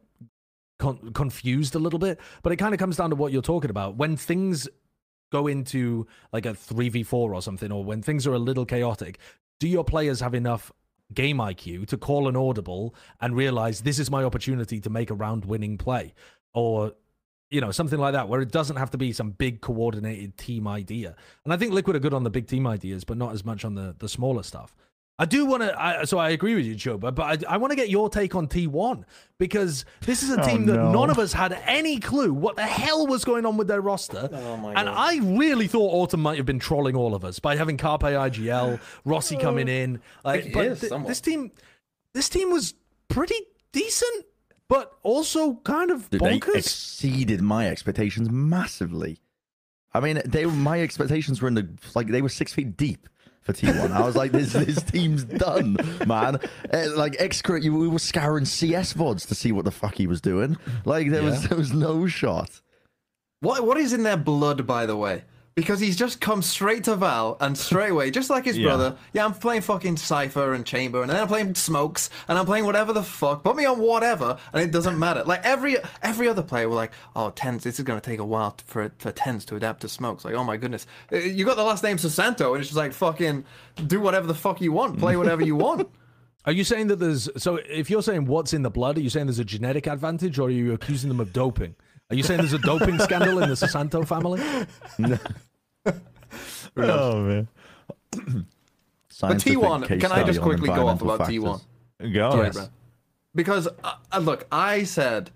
con- 0.77 1.11
confused 1.13 1.73
a 1.75 1.79
little 1.79 1.97
bit. 1.99 2.19
But 2.43 2.53
it 2.53 2.57
kind 2.57 2.73
of 2.75 2.79
comes 2.79 2.95
down 2.97 3.09
to 3.09 3.15
what 3.15 3.31
you're 3.31 3.41
talking 3.41 3.71
about 3.71 3.95
when 3.97 4.15
things 4.17 4.67
go 5.31 5.47
into 5.47 6.05
like 6.31 6.45
a 6.45 6.49
3v4 6.53 7.13
or 7.13 7.41
something 7.41 7.71
or 7.71 7.83
when 7.83 8.01
things 8.03 8.27
are 8.27 8.33
a 8.33 8.39
little 8.39 8.65
chaotic 8.65 9.17
do 9.61 9.67
your 9.67 9.83
players 9.85 10.19
have 10.19 10.33
enough 10.33 10.71
game 11.13 11.37
IQ 11.37 11.87
to 11.87 11.97
call 11.97 12.27
an 12.27 12.35
audible 12.35 12.95
and 13.19 13.35
realize 13.35 13.81
this 13.81 13.99
is 13.99 14.09
my 14.09 14.23
opportunity 14.23 14.79
to 14.79 14.89
make 14.89 15.09
a 15.09 15.13
round 15.13 15.45
winning 15.45 15.77
play. 15.77 16.13
Or 16.53 16.93
you 17.49 17.59
know 17.59 17.71
something 17.71 17.99
like 17.99 18.13
that 18.13 18.29
where 18.29 18.41
it 18.41 18.51
doesn't 18.51 18.77
have 18.77 18.91
to 18.91 18.97
be 18.97 19.11
some 19.11 19.31
big 19.31 19.61
coordinated 19.61 20.37
team 20.37 20.67
idea. 20.67 21.15
And 21.43 21.53
i 21.53 21.57
think 21.57 21.73
liquid 21.73 21.95
are 21.95 21.99
good 21.99 22.13
on 22.13 22.23
the 22.23 22.29
big 22.29 22.47
team 22.47 22.65
ideas 22.65 23.03
but 23.03 23.17
not 23.17 23.33
as 23.33 23.45
much 23.45 23.65
on 23.65 23.75
the 23.75 23.93
the 23.99 24.09
smaller 24.09 24.43
stuff 24.43 24.75
I 25.21 25.25
do 25.25 25.45
want 25.45 25.61
to, 25.61 26.07
so 26.07 26.17
I 26.17 26.29
agree 26.31 26.55
with 26.55 26.65
you, 26.65 26.73
Joe, 26.73 26.97
but, 26.97 27.13
but 27.13 27.45
I, 27.47 27.53
I 27.53 27.57
want 27.57 27.69
to 27.71 27.75
get 27.75 27.89
your 27.89 28.09
take 28.09 28.33
on 28.33 28.47
T1 28.47 29.03
because 29.37 29.85
this 30.03 30.23
is 30.23 30.31
a 30.31 30.41
Oh, 30.41 30.47
team 30.47 30.65
that 30.65 30.77
no. 30.77 30.91
none 30.91 31.11
of 31.11 31.19
us 31.19 31.31
had 31.31 31.53
any 31.67 31.99
clue 31.99 32.33
what 32.33 32.55
the 32.55 32.65
hell 32.65 33.05
was 33.05 33.23
going 33.23 33.45
on 33.45 33.55
with 33.55 33.67
their 33.67 33.81
roster. 33.81 34.29
Oh 34.33 34.57
my 34.57 34.69
and 34.73 34.87
God. 34.87 34.95
I 34.97 35.17
really 35.37 35.67
thought 35.67 35.91
Autumn 35.93 36.21
might 36.21 36.37
have 36.37 36.47
been 36.47 36.57
trolling 36.57 36.95
all 36.95 37.13
of 37.13 37.23
us 37.23 37.37
by 37.37 37.55
having 37.55 37.77
Carpe 37.77 38.01
IGL, 38.01 38.79
Rossy 39.05 39.37
uh, 39.37 39.41
coming 39.41 39.67
in. 39.67 40.01
Like, 40.25 40.47
It 40.47 40.53
but 40.53 40.65
is 40.65 40.79
th- 40.79 40.89
somewhat. 40.89 41.09
this 41.09 41.21
team, 41.21 41.51
this 42.15 42.27
team 42.27 42.49
was 42.49 42.73
pretty 43.07 43.35
decent, 43.73 44.25
but 44.67 44.97
also 45.03 45.53
kind 45.63 45.91
of 45.91 46.09
Dude, 46.09 46.21
they 46.21 46.39
bonkers. 46.39 46.55
exceeded 46.55 47.41
my 47.41 47.67
expectations 47.67 48.27
massively. 48.31 49.21
I 49.93 49.99
mean, 49.99 50.21
they 50.25 50.45
were 50.47 50.51
my 50.51 50.81
expectations 50.81 51.41
were 51.41 51.47
in 51.49 51.53
the 51.53 51.69
like 51.93 52.07
they 52.07 52.21
were 52.23 52.29
six 52.29 52.53
feet 52.53 52.75
deep 52.75 53.07
for 53.41 53.53
T1. 53.53 53.91
I 53.91 54.01
was 54.01 54.15
like, 54.15 54.31
this 54.31 54.53
this 54.53 54.81
team's 54.83 55.23
done, 55.23 55.77
man. 56.07 56.39
Eh, 56.69 56.87
like 56.95 57.13
xccurate, 57.13 57.63
you 57.63 57.75
we 57.75 57.87
were 57.87 57.99
scouring 57.99 58.45
CS 58.45 58.93
vods 58.93 59.27
to 59.27 59.35
see 59.35 59.51
what 59.51 59.65
the 59.65 59.71
fuck 59.71 59.95
he 59.95 60.07
was 60.07 60.21
doing. 60.21 60.57
Like 60.85 61.09
there 61.09 61.23
was 61.23 61.47
there 61.47 61.57
was 61.57 61.73
no 61.73 62.07
shot. 62.07 62.61
What 63.41 63.65
what 63.65 63.77
is 63.77 63.93
in 63.93 64.03
their 64.03 64.17
blood, 64.17 64.65
by 64.67 64.85
the 64.85 64.95
way? 64.95 65.23
Because 65.61 65.79
he's 65.79 65.95
just 65.95 66.19
come 66.19 66.41
straight 66.41 66.83
to 66.85 66.95
Val 66.95 67.37
and 67.39 67.55
straight 67.55 67.91
away, 67.91 68.09
just 68.09 68.31
like 68.31 68.45
his 68.45 68.57
Yeah. 68.57 68.65
brother. 68.69 68.95
Yeah, 69.13 69.25
I'm 69.25 69.33
playing 69.35 69.61
fucking 69.61 69.97
Cypher 69.97 70.53
and 70.53 70.65
Chamber, 70.65 71.01
and 71.01 71.09
then 71.11 71.17
I'm 71.21 71.27
playing 71.27 71.53
Smokes, 71.53 72.09
and 72.27 72.37
I'm 72.39 72.47
playing 72.47 72.65
whatever 72.65 72.93
the 72.93 73.03
fuck. 73.03 73.43
Put 73.43 73.55
me 73.55 73.65
on 73.65 73.77
whatever, 73.79 74.37
and 74.53 74.63
it 74.63 74.71
doesn't 74.71 74.97
matter. 74.97 75.23
Like 75.23 75.41
every 75.45 75.77
every 76.01 76.27
other 76.27 76.41
player 76.41 76.67
were 76.67 76.75
like, 76.75 76.91
oh, 77.15 77.31
TenZ, 77.35 77.61
this 77.61 77.77
is 77.77 77.85
gonna 77.85 78.01
take 78.01 78.19
a 78.19 78.25
while 78.25 78.55
for 78.65 78.91
for 78.97 79.11
TenZ 79.11 79.45
to 79.45 79.55
adapt 79.55 79.81
to 79.81 79.87
Smokes. 79.89 80.25
Like, 80.25 80.33
oh 80.33 80.43
my 80.43 80.57
goodness, 80.57 80.87
Uh, 81.13 81.17
you 81.17 81.45
got 81.45 81.57
the 81.57 81.63
last 81.63 81.83
name 81.83 81.97
Susanto, 81.97 82.51
and 82.53 82.57
it's 82.61 82.69
just 82.69 82.77
like 82.77 82.91
fucking 82.93 83.45
do 83.85 83.99
whatever 83.99 84.25
the 84.25 84.33
fuck 84.33 84.61
you 84.61 84.71
want, 84.71 84.97
play 84.97 85.15
whatever 85.15 85.43
you 85.43 85.55
want. 85.55 85.87
Are 86.45 86.51
you 86.51 86.63
saying 86.63 86.87
that 86.87 86.95
there's 86.97 87.29
so 87.37 87.59
if 87.69 87.91
you're 87.91 88.01
saying 88.01 88.25
what's 88.25 88.51
in 88.51 88.63
the 88.63 88.71
blood, 88.71 88.97
are 88.97 89.01
you 89.01 89.11
saying 89.11 89.27
there's 89.27 89.37
a 89.37 89.45
genetic 89.45 89.85
advantage 89.85 90.39
or 90.39 90.47
are 90.47 90.49
you 90.49 90.73
accusing 90.73 91.07
them 91.09 91.19
of 91.19 91.31
doping? 91.33 91.75
Are 92.09 92.15
you 92.15 92.23
saying 92.23 92.39
there's 92.39 92.51
a 92.53 92.57
doping 92.57 92.97
scandal 92.97 93.37
in 93.43 93.47
the 93.47 93.55
Susanto 93.55 94.05
family? 94.07 94.41
oh 96.77 97.21
man 97.21 97.47
But 99.21 99.37
T1, 99.37 99.99
can 99.99 100.11
I 100.11 100.23
just 100.23 100.41
quickly 100.41 100.67
go 100.67 100.87
off 100.87 101.01
about 101.01 101.19
factors. 101.19 101.37
T1? 101.37 101.61
go 102.13 102.43
Yes. 102.43 102.69
Because 103.35 103.67
uh, 103.67 103.93
uh, 104.11 104.19
look, 104.19 104.47
I 104.51 104.83
said 104.83 105.31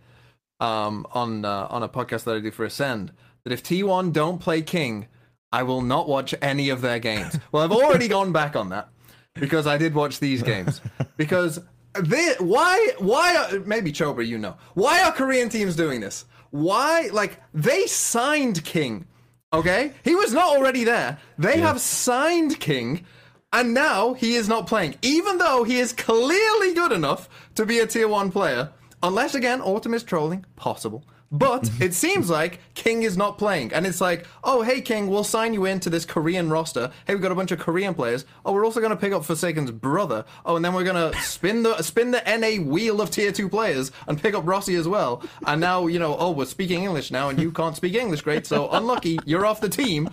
um, 0.59 1.05
on 1.13 1.45
uh, 1.45 1.67
on 1.69 1.83
a 1.83 1.89
podcast 1.89 2.23
that 2.25 2.35
I 2.35 2.39
do 2.39 2.51
for 2.51 2.65
Ascend 2.65 3.11
that 3.43 3.53
if 3.53 3.63
T1 3.63 4.11
don't 4.11 4.39
play 4.39 4.61
King, 4.61 5.07
I 5.51 5.63
will 5.63 5.81
not 5.81 6.09
watch 6.09 6.33
any 6.41 6.69
of 6.69 6.81
their 6.81 6.99
games. 6.99 7.39
well, 7.51 7.63
I've 7.63 7.71
already 7.71 8.07
gone 8.07 8.31
back 8.31 8.55
on 8.55 8.69
that 8.69 8.89
because 9.35 9.67
I 9.67 9.77
did 9.77 9.93
watch 9.93 10.19
these 10.19 10.41
games 10.41 10.81
because 11.17 11.59
they 11.93 12.33
why 12.39 12.89
why 12.97 13.35
are, 13.35 13.59
maybe 13.59 13.91
Chobra 13.91 14.25
you 14.25 14.37
know 14.37 14.57
why 14.73 15.01
are 15.03 15.11
Korean 15.11 15.47
teams 15.47 15.75
doing 15.75 16.01
this? 16.01 16.25
Why 16.51 17.09
like 17.13 17.39
they 17.53 17.85
signed 17.85 18.63
King, 18.65 19.05
okay? 19.53 19.93
He 20.03 20.15
was 20.15 20.33
not 20.33 20.55
already 20.55 20.83
there. 20.83 21.17
They 21.37 21.59
have 21.59 21.79
signed 21.81 22.59
King. 22.59 23.05
And 23.53 23.73
now 23.73 24.13
he 24.13 24.35
is 24.35 24.49
not 24.49 24.67
playing, 24.67 24.95
even 25.01 25.37
though 25.37 25.63
he 25.63 25.77
is 25.77 25.93
clearly 25.93 26.73
good 26.73 26.91
enough 26.91 27.29
to 27.55 27.65
be 27.65 27.79
a 27.79 27.87
tier 27.87 28.07
one 28.07 28.29
player. 28.29 28.71
Unless 29.01 29.33
again, 29.33 29.61
Autumn 29.61 29.93
is 29.93 30.03
trolling, 30.03 30.45
possible. 30.57 31.05
But 31.37 31.63
mm-hmm. 31.63 31.83
it 31.83 31.93
seems 31.93 32.29
like 32.29 32.59
King 32.75 33.03
is 33.03 33.17
not 33.17 33.37
playing, 33.37 33.73
and 33.73 33.85
it's 33.85 33.99
like, 33.99 34.25
oh 34.43 34.61
hey 34.61 34.79
King, 34.79 35.07
we'll 35.07 35.25
sign 35.25 35.53
you 35.53 35.65
into 35.65 35.89
this 35.89 36.05
Korean 36.05 36.49
roster. 36.49 36.91
Hey, 37.05 37.13
we've 37.13 37.21
got 37.21 37.31
a 37.33 37.35
bunch 37.35 37.51
of 37.51 37.59
Korean 37.59 37.93
players. 37.93 38.25
Oh, 38.45 38.53
we're 38.53 38.63
also 38.63 38.79
gonna 38.79 38.95
pick 38.95 39.11
up 39.11 39.25
Forsaken's 39.25 39.71
brother. 39.71 40.23
Oh, 40.45 40.55
and 40.55 40.63
then 40.63 40.73
we're 40.73 40.85
gonna 40.85 41.13
spin 41.21 41.63
the 41.63 41.81
spin 41.81 42.11
the 42.11 42.23
NA 42.25 42.63
wheel 42.63 43.01
of 43.01 43.11
tier 43.11 43.33
two 43.33 43.49
players 43.49 43.91
and 44.07 44.21
pick 44.21 44.33
up 44.33 44.45
Rossy 44.45 44.75
as 44.75 44.87
well. 44.87 45.23
And 45.45 45.59
now 45.59 45.87
you 45.87 45.99
know, 45.99 46.15
oh, 46.17 46.31
we're 46.31 46.45
speaking 46.45 46.83
English 46.83 47.11
now, 47.11 47.27
and 47.27 47.37
you 47.39 47.51
can't 47.51 47.75
speak 47.75 47.95
English, 47.95 48.21
great. 48.21 48.47
So 48.47 48.69
unlucky, 48.71 49.19
you're 49.25 49.45
off 49.45 49.59
the 49.59 49.69
team. 49.69 50.09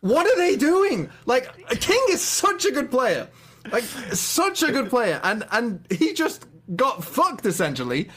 What 0.00 0.26
are 0.26 0.36
they 0.36 0.56
doing? 0.56 1.08
Like 1.24 1.54
King 1.80 2.04
is 2.10 2.20
such 2.20 2.64
a 2.64 2.72
good 2.72 2.90
player, 2.90 3.28
like 3.70 3.84
such 3.84 4.64
a 4.64 4.72
good 4.72 4.90
player, 4.90 5.20
and 5.22 5.46
and 5.52 5.86
he 5.88 6.14
just 6.14 6.46
got 6.74 7.04
fucked 7.04 7.46
essentially 7.46 8.08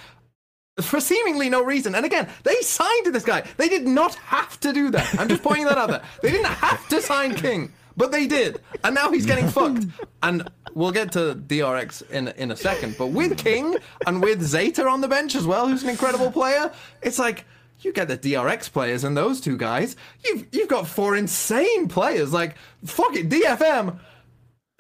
for 0.82 1.00
seemingly 1.00 1.50
no 1.50 1.64
reason. 1.64 1.96
And 1.96 2.06
again, 2.06 2.28
they 2.44 2.56
signed 2.62 3.06
to 3.06 3.12
this 3.12 3.24
guy. 3.24 3.44
They 3.58 3.70
did 3.70 3.88
not 3.88 4.16
have 4.16 4.60
to 4.62 4.74
do 4.74 4.92
that. 4.92 5.20
I'm 5.20 5.28
just 5.28 5.44
pointing 5.44 5.66
that 5.66 5.78
out 5.78 5.90
there. 5.90 6.04
They 6.22 6.32
didn't 6.32 6.48
have 6.48 6.88
to 6.90 7.02
sign 7.02 7.36
King, 7.36 7.74
but 7.96 8.12
they 8.12 8.28
did, 8.28 8.62
and 8.84 8.94
now 8.94 9.12
he's 9.12 9.26
getting 9.26 9.48
fucked. 9.50 9.86
And 10.22 10.50
we'll 10.74 10.92
get 10.92 11.12
to 11.14 11.36
DRX 11.36 12.10
in 12.10 12.28
in 12.30 12.52
a 12.52 12.56
second. 12.56 12.96
But 12.98 13.08
with 13.08 13.38
King 13.38 13.78
and 14.06 14.22
with 14.22 14.42
Zeta 14.42 14.88
on 14.88 15.02
the 15.02 15.08
bench 15.08 15.36
as 15.36 15.46
well, 15.48 15.68
who's 15.68 15.84
an 15.84 15.90
incredible 15.90 16.32
player, 16.32 16.72
it's 17.02 17.20
like. 17.20 17.46
You 17.82 17.94
get 17.94 18.08
the 18.08 18.18
DRX 18.18 18.72
players 18.72 19.04
and 19.04 19.16
those 19.16 19.40
two 19.40 19.56
guys. 19.56 19.96
You've 20.26 20.48
you've 20.52 20.68
got 20.68 20.88
four 20.88 21.16
insane 21.16 21.88
players. 21.88 22.34
Like 22.34 22.56
fuck 22.84 23.16
it, 23.16 23.30
DFM. 23.30 24.00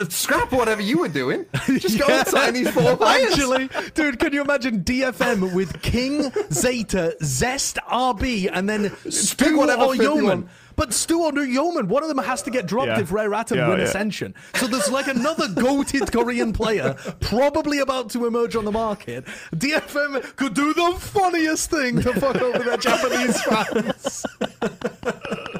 Scrap 0.07 0.51
whatever 0.51 0.79
you 0.83 0.99
were 0.99 1.07
doing. 1.07 1.47
Just 1.65 1.97
go 1.97 2.05
and 2.07 2.27
sign 2.27 2.53
these 2.53 2.69
four 2.69 2.95
players. 2.97 3.31
Actually, 3.31 3.67
dude, 3.95 4.19
can 4.19 4.31
you 4.31 4.41
imagine 4.41 4.83
DFM 4.83 5.55
with 5.55 5.81
King, 5.81 6.31
Zeta, 6.53 7.15
Zest, 7.23 7.77
RB, 7.89 8.47
and 8.53 8.69
then 8.69 8.95
Stu 9.09 9.57
whatever 9.57 9.85
or 9.85 9.93
fifth 9.95 10.03
you 10.03 10.15
Yeoman? 10.17 10.49
But 10.75 10.93
Stu 10.93 11.23
or 11.23 11.33
Yeoman, 11.33 11.87
one 11.87 12.03
of 12.03 12.09
them 12.09 12.19
has 12.19 12.43
to 12.43 12.51
get 12.51 12.67
dropped 12.67 12.89
Yeah. 12.89 12.99
if 12.99 13.11
Rare 13.11 13.33
Atom 13.33 13.57
Yeah, 13.57 13.69
win 13.69 13.79
yeah. 13.79 13.85
Ascension. 13.85 14.35
So 14.53 14.67
there's 14.67 14.91
like 14.91 15.07
another 15.07 15.47
goated 15.47 16.11
Korean 16.13 16.53
player 16.53 16.93
probably 17.19 17.79
about 17.79 18.11
to 18.11 18.27
emerge 18.27 18.55
on 18.55 18.65
the 18.65 18.71
market. 18.71 19.25
DFM 19.55 20.35
could 20.35 20.53
do 20.53 20.75
the 20.75 20.95
funniest 20.99 21.71
thing 21.71 21.99
to 22.03 22.13
fuck 22.13 22.35
over 22.39 22.59
their 22.59 22.77
Japanese 22.77 23.41
fans. 23.41 24.25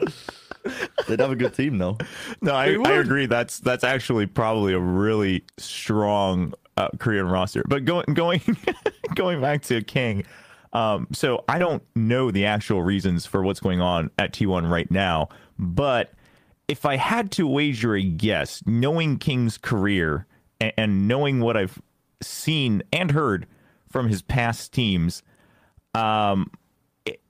They'd 1.07 1.19
have 1.19 1.31
a 1.31 1.35
good 1.35 1.53
team 1.53 1.77
though. 1.77 1.97
No, 2.41 2.53
I, 2.53 2.77
I 2.85 2.91
agree. 2.93 3.25
That's 3.25 3.59
that's 3.59 3.83
actually 3.83 4.25
probably 4.27 4.73
a 4.73 4.79
really 4.79 5.43
strong 5.57 6.53
uh, 6.75 6.89
Korean 6.99 7.27
roster. 7.27 7.63
But 7.67 7.85
going 7.85 8.05
going 8.13 8.41
going 9.15 9.41
back 9.41 9.63
to 9.63 9.81
King, 9.81 10.23
um, 10.73 11.07
so 11.11 11.43
I 11.47 11.57
don't 11.57 11.83
know 11.95 12.31
the 12.31 12.45
actual 12.45 12.83
reasons 12.83 13.25
for 13.25 13.41
what's 13.41 13.59
going 13.59 13.81
on 13.81 14.11
at 14.19 14.33
T1 14.33 14.69
right 14.69 14.89
now. 14.91 15.29
But 15.57 16.13
if 16.67 16.85
I 16.85 16.97
had 16.97 17.31
to 17.33 17.47
wager 17.47 17.95
a 17.95 18.03
guess, 18.03 18.61
knowing 18.65 19.17
King's 19.17 19.57
career 19.57 20.27
and, 20.59 20.73
and 20.77 21.07
knowing 21.07 21.39
what 21.39 21.57
I've 21.57 21.81
seen 22.21 22.83
and 22.91 23.11
heard 23.11 23.47
from 23.89 24.09
his 24.09 24.21
past 24.21 24.73
teams, 24.73 25.23
um, 25.95 26.51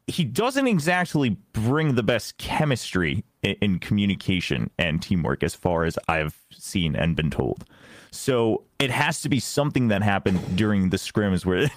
he 0.08 0.24
doesn't 0.24 0.68
exactly 0.68 1.32
bring 1.52 1.96
the 1.96 2.04
best 2.04 2.38
chemistry 2.38 3.26
in, 3.44 3.56
in 3.62 3.80
communication 3.80 4.70
and 4.78 5.02
teamwork 5.02 5.44
as 5.44 5.54
far 5.54 5.84
as 5.84 6.00
I've 6.08 6.38
seen 6.52 6.96
and 6.96 7.16
been 7.16 7.30
told. 7.30 7.66
So 8.12 8.64
it 8.80 8.90
has 8.90 9.22
to 9.22 9.30
be 9.30 9.40
something 9.40 9.90
that 9.90 10.02
happened 10.02 10.56
during 10.56 10.90
the 10.90 10.98
scrims 10.98 11.46
where 11.46 11.68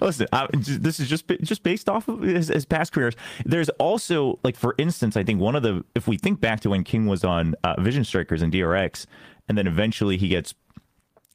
listen, 0.00 0.26
I, 0.32 0.48
this 0.52 0.98
is 0.98 1.08
just 1.08 1.28
just 1.42 1.62
based 1.62 1.88
off 1.88 2.08
of 2.08 2.22
his, 2.22 2.48
his, 2.48 2.64
past 2.64 2.92
careers. 2.92 3.14
There's 3.44 3.68
also 3.70 4.38
like, 4.42 4.56
for 4.56 4.74
instance, 4.78 5.16
I 5.16 5.24
think 5.24 5.40
one 5.40 5.54
of 5.54 5.62
the 5.62 5.84
if 5.94 6.08
we 6.08 6.16
think 6.16 6.40
back 6.40 6.60
to 6.60 6.70
when 6.70 6.84
King 6.84 7.06
was 7.06 7.24
on 7.24 7.54
uh, 7.64 7.80
Vision 7.80 8.04
Strikers 8.04 8.42
and 8.42 8.52
DRX, 8.52 9.06
and 9.48 9.58
then 9.58 9.66
eventually 9.66 10.16
he 10.16 10.28
gets 10.28 10.54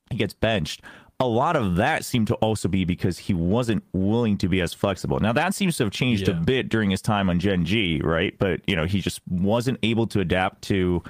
he 0.09 0.17
gets 0.17 0.33
benched. 0.33 0.81
A 1.19 1.25
lot 1.27 1.55
of 1.55 1.77
that 1.77 2.05
seemed 2.05 2.27
to 2.27 2.35
also 2.35 2.67
be 2.67 2.85
because 2.85 3.17
he 3.17 3.33
wasn't 3.33 3.83
willing 3.91 4.37
to 4.37 4.47
be 4.47 4.61
as 4.61 4.71
flexible. 4.71 5.19
Now 5.19 5.33
that 5.33 5.55
seems 5.55 5.75
to 5.77 5.83
have 5.85 5.91
changed 5.91 6.27
Yeah. 6.27 6.35
a 6.35 6.39
bit 6.39 6.69
during 6.69 6.91
his 6.91 7.01
time 7.01 7.27
on 7.29 7.39
Gen 7.39 7.65
G, 7.65 7.99
right? 8.03 8.35
But 8.37 8.61
you 8.67 8.75
know, 8.75 8.85
he 8.85 9.01
just 9.01 9.21
wasn't 9.27 9.79
able 9.81 10.05
to 10.07 10.19
adapt 10.19 10.61
to 10.63 11.01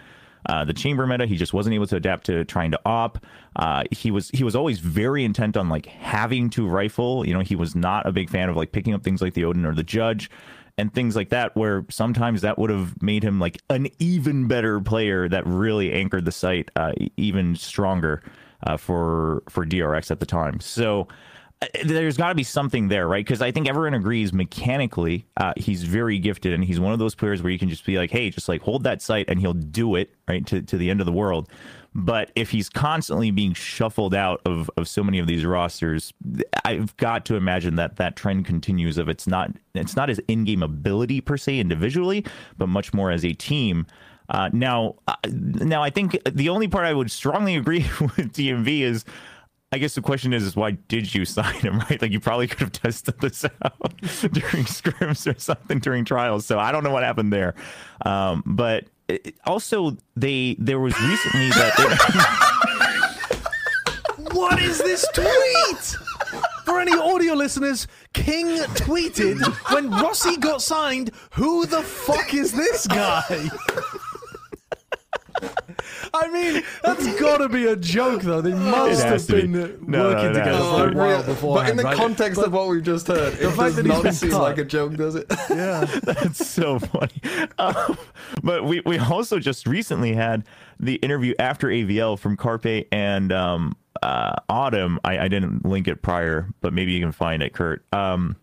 uh, 0.45 0.64
the 0.64 0.72
chamber 0.74 1.05
meta. 1.05 1.26
He 1.26 1.36
just 1.36 1.53
wasn't 1.53 1.74
able 1.76 1.88
to 1.88 1.97
adapt 1.97 2.26
to 2.28 2.45
trying 2.45 2.72
to 2.72 2.80
op. 2.86 3.18
Uh, 3.58 3.84
he 3.91 4.10
was 4.10 4.30
he 4.30 4.45
was 4.45 4.55
always 4.55 4.80
very 4.80 5.26
intent 5.26 5.58
on 5.58 5.68
like 5.68 5.88
having 5.88 6.49
to 6.51 6.66
rifle. 6.66 7.28
You 7.28 7.34
know, 7.34 7.41
he 7.41 7.58
was 7.58 7.76
not 7.76 8.05
a 8.08 8.14
big 8.14 8.30
fan 8.30 8.47
of 8.47 8.55
like 8.55 8.72
picking 8.72 8.93
up 8.93 9.03
things 9.03 9.22
like 9.22 9.34
the 9.34 9.43
Odin 9.43 9.66
or 9.66 9.76
the 9.76 9.84
Judge 9.84 10.32
and 10.78 10.93
things 10.93 11.18
like 11.18 11.30
that. 11.30 11.53
Where 11.58 11.86
sometimes 11.89 12.39
that 12.43 12.58
would 12.58 12.70
have 12.70 13.01
made 13.03 13.24
him 13.24 13.41
like 13.41 13.62
an 13.70 13.88
even 13.99 14.47
better 14.47 14.80
player 14.80 15.28
that 15.28 15.45
really 15.45 15.91
anchored 15.91 16.24
the 16.24 16.32
site 16.32 16.72
uh, 16.78 16.93
even 17.18 17.58
stronger 17.58 18.24
uh, 18.64 18.78
for 18.78 19.43
for 19.49 19.66
DRX 19.66 20.12
at 20.12 20.20
the 20.20 20.26
time. 20.26 20.60
So 20.60 21.08
uh, 21.62 21.66
there's 21.86 22.18
got 22.18 22.30
to 22.30 22.36
be 22.36 22.43
something 22.43 22.88
there, 22.88 23.08
right? 23.08 23.26
Because 23.26 23.41
I 23.41 23.51
think 23.51 23.68
everyone 23.68 23.93
agrees 23.93 24.32
mechanically 24.32 25.26
uh, 25.38 25.53
he's 25.58 25.84
very 25.84 26.20
gifted, 26.20 26.53
and 26.53 26.64
he's 26.64 26.80
one 26.80 26.93
of 26.93 26.99
those 26.99 27.16
players 27.16 27.41
where 27.41 27.51
you 27.51 27.60
can 27.60 27.70
just 27.70 27.86
be 27.86 27.97
like, 27.97 28.12
hey, 28.12 28.30
just 28.30 28.47
like 28.47 28.62
hold 28.62 28.84
that 28.84 29.01
site, 29.01 29.30
and 29.30 29.39
he'll 29.39 29.53
do 29.53 29.95
it 29.95 30.14
right 30.28 30.45
to, 30.47 30.62
to 30.62 30.78
the 30.78 30.89
end 30.89 30.99
of 30.99 31.05
the 31.05 31.12
world. 31.12 31.49
But 31.95 32.32
if 32.36 32.51
he's 32.51 32.70
constantly 32.70 33.32
being 33.32 33.53
shuffled 33.53 34.14
out 34.14 34.41
of, 34.45 34.70
of 34.78 34.88
so 34.88 35.03
many 35.03 35.18
of 35.18 35.26
these 35.26 35.43
rosters, 35.45 36.14
I've 36.64 36.95
got 36.97 37.26
to 37.26 37.36
imagine 37.36 37.76
that 37.78 37.95
that 37.95 38.16
trend 38.16 38.45
continues. 38.45 38.99
Of 38.99 39.10
it's 39.10 39.26
not 39.26 39.51
it's 39.74 39.95
not 39.95 40.10
his 40.10 40.22
in 40.28 40.43
game 40.43 40.62
ability 40.62 41.22
per 41.22 41.38
se 41.38 41.58
individually, 41.58 42.24
but 42.55 42.70
much 42.70 42.93
more 42.93 43.10
as 43.10 43.26
a 43.26 43.34
team. 43.34 43.88
Uh, 44.30 44.49
now, 44.51 44.95
uh, 45.07 45.15
now 45.32 45.82
I 45.82 45.89
think 45.89 46.17
the 46.30 46.49
only 46.49 46.67
part 46.67 46.86
I 46.86 46.93
would 46.93 47.11
strongly 47.11 47.55
agree 47.55 47.80
with 48.01 48.34
TMV 48.34 48.82
is 48.82 49.05
I 49.71 49.80
guess 49.80 49.95
the 49.95 50.01
question 50.01 50.32
is, 50.32 50.43
is 50.43 50.55
why 50.55 50.71
did 50.71 51.13
you 51.13 51.25
sign 51.38 51.55
him, 51.55 51.80
right? 51.80 52.01
Like 52.01 52.11
you 52.11 52.19
probably 52.19 52.47
could 52.47 52.59
have 52.59 52.71
tested 52.71 53.19
this 53.19 53.43
out 53.63 53.97
during 53.99 54.65
scrims 54.65 55.34
or 55.34 55.38
something 55.39 55.80
during 55.80 56.05
trials. 56.05 56.45
So 56.45 56.59
I 56.59 56.71
don't 56.71 56.84
know 56.84 56.91
what 56.91 57.03
happened 57.03 57.34
there. 57.34 57.55
Um, 58.05 58.43
but 58.45 58.86
it, 59.07 59.36
also 59.45 59.97
they 60.15 60.55
there 60.59 60.80
was 60.80 60.99
recently 61.01 61.49
that 61.49 62.53
What 64.32 64.61
is 64.61 64.78
this 64.80 65.05
tweet? 65.13 65.95
For 66.65 66.82
any 66.82 66.93
audio 66.93 67.34
listeners, 67.34 67.88
King 68.13 68.57
tweeted 68.75 69.41
when 69.71 69.89
Rossy 69.89 70.38
got 70.38 70.61
signed, 70.61 71.11
who 71.32 71.65
the 71.65 71.82
fuck 71.82 72.34
is 72.34 72.51
this 72.51 72.86
guy? 72.88 73.49
I 76.14 76.30
mean, 76.32 76.64
that's 76.84 77.20
got 77.20 77.38
to 77.38 77.50
be 77.50 77.66
a 77.68 77.76
joke, 77.76 78.22
though. 78.22 78.42
They 78.42 78.54
must 78.54 79.04
has 79.04 79.04
have 79.04 79.26
to 79.28 79.34
be. 79.34 79.42
been 79.48 79.56
uh, 79.64 79.68
No, 79.82 80.04
no, 80.04 80.10
working 80.16 80.34
together 80.34 80.52
has 80.52 80.66
for 80.70 80.78
to 80.78 80.84
a 80.84 80.90
be. 80.92 80.98
while 81.42 81.56
But 81.56 81.70
in 81.70 81.78
the 81.78 81.84
right? 81.84 81.98
context 81.98 82.36
But- 82.40 82.48
of 82.48 82.54
what 82.54 82.68
we've 82.70 82.84
just 82.84 83.08
heard, 83.08 83.34
it 83.34 83.38
fact 83.52 83.58
does 83.58 83.76
that 83.76 83.86
he's 83.86 83.94
not 83.94 84.04
been 84.04 84.14
seem 84.14 84.32
cut. 84.32 84.42
like 84.42 84.58
a 84.58 84.66
joke, 84.66 84.96
does 84.96 85.16
it? 85.16 85.26
yeah. 85.50 85.86
That's 86.04 86.46
so 86.48 86.80
funny. 86.80 87.22
Um, 87.60 87.98
but 88.44 88.64
we, 88.66 88.82
we 88.86 88.98
also 88.98 89.40
just 89.40 89.68
recently 89.68 90.14
had 90.14 90.46
the 90.80 90.96
interview 90.96 91.34
after 91.40 91.68
AVL 91.68 92.18
from 92.20 92.38
Carpe 92.38 92.88
and 92.92 93.32
um, 93.32 93.76
uh, 94.02 94.34
Autumn. 94.50 95.00
I, 95.04 95.20
I 95.20 95.28
didn't 95.28 95.66
link 95.66 95.88
it 95.88 96.02
prior, 96.02 96.48
but 96.62 96.74
maybe 96.74 96.92
you 96.94 97.00
can 97.02 97.12
find 97.12 97.42
it, 97.44 97.54
Kurt. 97.54 97.86
Um, 97.94 98.36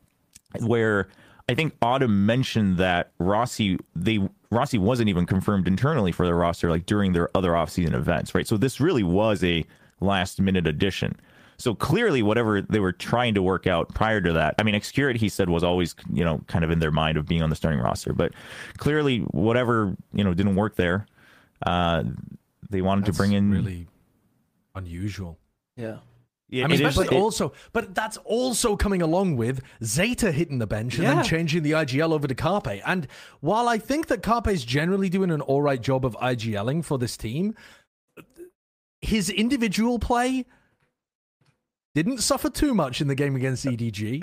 where 0.61 1.09
I 1.49 1.55
think 1.55 1.75
Autumn 1.83 2.27
mentioned 2.27 2.79
that 2.79 3.11
Rossy 3.21 3.79
they 3.97 4.21
Rossy 4.55 4.79
wasn't 4.79 5.09
even 5.09 5.27
confirmed 5.27 5.67
internally 5.67 6.13
for 6.13 6.27
the 6.27 6.35
roster 6.35 6.71
like 6.71 6.87
during 6.87 7.13
their 7.13 7.29
other 7.37 7.53
offseason 7.53 7.95
events, 7.95 8.35
right? 8.35 8.47
So 8.47 8.57
this 8.57 8.81
really 8.81 9.03
was 9.03 9.43
a 9.45 9.65
last 10.01 10.41
minute 10.41 10.67
addition. 10.67 11.17
So 11.57 11.75
clearly, 11.75 12.23
whatever 12.23 12.61
they 12.63 12.81
were 12.81 12.93
trying 12.93 13.35
to 13.35 13.43
work 13.43 13.67
out 13.67 13.95
prior 13.95 14.21
to 14.21 14.33
that, 14.33 14.55
I 14.59 14.63
mean, 14.63 14.75
xccurate 14.75 15.17
he 15.17 15.29
said 15.29 15.49
was 15.49 15.63
always 15.63 15.95
you 16.13 16.25
know 16.25 16.41
kind 16.47 16.65
of 16.65 16.71
in 16.71 16.79
their 16.79 16.91
mind 16.91 17.17
of 17.17 17.27
being 17.27 17.43
on 17.43 17.51
the 17.51 17.57
starting 17.57 17.81
roster, 17.81 18.13
but 18.13 18.33
clearly 18.77 19.21
whatever 19.31 19.97
you 20.13 20.25
know 20.25 20.35
didn't 20.35 20.57
work 20.57 20.77
there. 20.77 21.07
Uh, 21.65 22.05
they 22.71 22.83
wanted 22.83 23.05
to 23.07 23.13
bring 23.13 23.33
in 23.33 23.51
really 23.51 23.87
unusual. 24.75 25.39
Yeah. 25.77 25.99
Yeah, 26.51 26.65
I 26.65 26.69
mean, 26.69 26.81
it 26.81 26.87
is- 26.89 26.95
but 26.97 27.07
it- 27.07 27.13
also, 27.15 27.53
but 27.73 27.95
that's 27.95 28.17
also 28.19 28.77
coming 28.77 29.01
along 29.03 29.37
with 29.37 29.61
Zeta 29.83 30.31
hitting 30.31 30.59
the 30.59 30.67
bench 30.67 30.95
and 30.95 31.03
Yeah. 31.05 31.15
then 31.17 31.25
changing 31.25 31.63
the 31.63 31.73
IGL 31.75 32.13
over 32.13 32.29
to 32.29 32.35
Carpe. 32.35 32.81
And 32.87 33.07
while 33.41 33.67
I 33.69 33.79
think 33.79 34.07
that 34.09 34.23
Carpe 34.23 34.49
is 34.49 34.65
generally 34.65 35.09
doing 35.09 35.31
an 35.31 35.41
all 35.41 35.63
right 35.63 35.81
job 35.81 36.05
of 36.05 36.15
IGLing 36.21 36.85
for 36.85 36.99
this 36.99 37.17
team, 37.17 37.55
his 39.01 39.31
individual 39.31 39.99
play 39.99 40.45
didn't 41.95 42.19
suffer 42.19 42.51
too 42.51 42.75
much 42.75 43.01
in 43.01 43.09
the 43.09 43.15
game 43.15 43.37
against 43.37 43.65
EDG. 43.65 44.23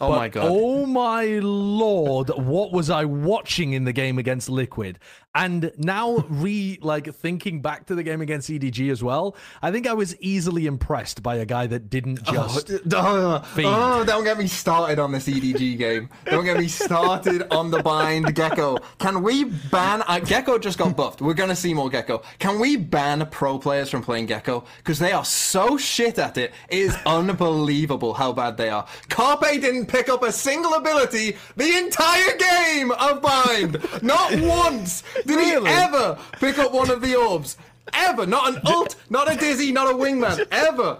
Oh 0.00 0.08
But, 0.08 0.16
my 0.16 0.28
god. 0.28 0.46
Oh 0.50 0.86
my 0.86 1.24
lord! 1.40 2.28
What 2.30 2.72
was 2.72 2.90
I 2.90 3.04
watching 3.04 3.74
in 3.74 3.84
the 3.84 3.92
game 3.92 4.18
against 4.18 4.48
Liquid? 4.48 4.98
And 5.36 5.72
now, 5.76 6.16
re 6.28 6.78
like 6.82 7.12
thinking 7.14 7.60
back 7.60 7.86
to 7.86 7.94
the 7.94 8.02
game 8.02 8.20
against 8.20 8.48
EDG 8.50 8.90
as 8.90 9.02
well, 9.04 9.36
I 9.62 9.70
think 9.70 9.86
I 9.86 9.92
was 9.92 10.16
easily 10.20 10.66
impressed 10.66 11.22
by 11.22 11.36
a 11.36 11.44
guy 11.44 11.68
that 11.68 11.90
didn't 11.90 12.24
just. 12.24 12.72
Oh, 12.92 13.38
Fiend. 13.54 13.68
oh, 13.68 14.04
don't 14.04 14.24
get 14.24 14.36
me 14.36 14.48
started 14.48 14.98
on 14.98 15.12
this 15.12 15.28
EDG 15.28 15.78
game. 15.78 16.08
Don't 16.24 16.44
get 16.44 16.58
me 16.58 16.66
started 16.68 17.52
on 17.52 17.70
the 17.70 17.82
bind 17.82 18.26
Gekko. 18.26 18.82
Can 18.98 19.22
we 19.22 19.44
ban 19.44 20.02
uh, 20.02 20.20
Gekko? 20.20 20.60
Just 20.60 20.78
got 20.78 20.96
buffed. 20.96 21.20
We're 21.20 21.34
gonna 21.34 21.56
see 21.56 21.72
more 21.72 21.88
Gekko. 21.88 22.22
Can 22.40 22.58
we 22.58 22.76
ban 22.76 23.26
pro 23.30 23.58
players 23.60 23.90
from 23.90 24.02
playing 24.02 24.26
Gekko 24.26 24.64
because 24.78 24.98
they 24.98 25.12
are 25.12 25.24
so 25.24 25.76
shit 25.76 26.18
at 26.18 26.36
it? 26.36 26.52
It 26.68 26.78
is 26.78 26.96
unbelievable 27.06 28.14
how 28.14 28.32
bad 28.32 28.56
they 28.56 28.70
are. 28.70 28.86
Carpe 29.08 29.60
didn't 29.60 29.83
pick 29.84 30.08
up 30.08 30.22
a 30.22 30.32
single 30.32 30.74
ability 30.74 31.36
the 31.56 31.76
entire 31.78 32.36
game 32.36 32.90
of 32.92 33.22
bind. 33.22 33.78
Not 34.02 34.34
once 34.40 35.02
did 35.26 35.36
Really? 35.36 35.68
he 35.70 35.76
ever 35.76 36.18
pick 36.40 36.58
up 36.58 36.72
one 36.72 36.90
of 36.90 37.00
the 37.00 37.14
orbs. 37.16 37.56
Ever. 37.92 38.26
Not 38.26 38.54
an 38.54 38.60
ult. 38.66 38.96
Not 39.10 39.30
a 39.32 39.36
dizzy. 39.36 39.70
Not 39.72 39.90
a 39.90 39.94
wingman. 39.94 40.46
Ever. 40.50 40.98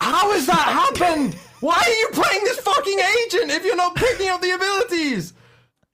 How 0.00 0.32
has 0.32 0.46
that 0.46 0.56
happened? 0.56 1.34
Why 1.60 1.74
are 1.74 1.90
you 1.90 2.08
playing 2.12 2.44
this 2.44 2.58
fucking 2.60 2.98
agent 2.98 3.50
if 3.50 3.64
you're 3.64 3.76
not 3.76 3.94
picking 3.94 4.28
up 4.30 4.40
the 4.40 4.50
abilities? 4.52 5.34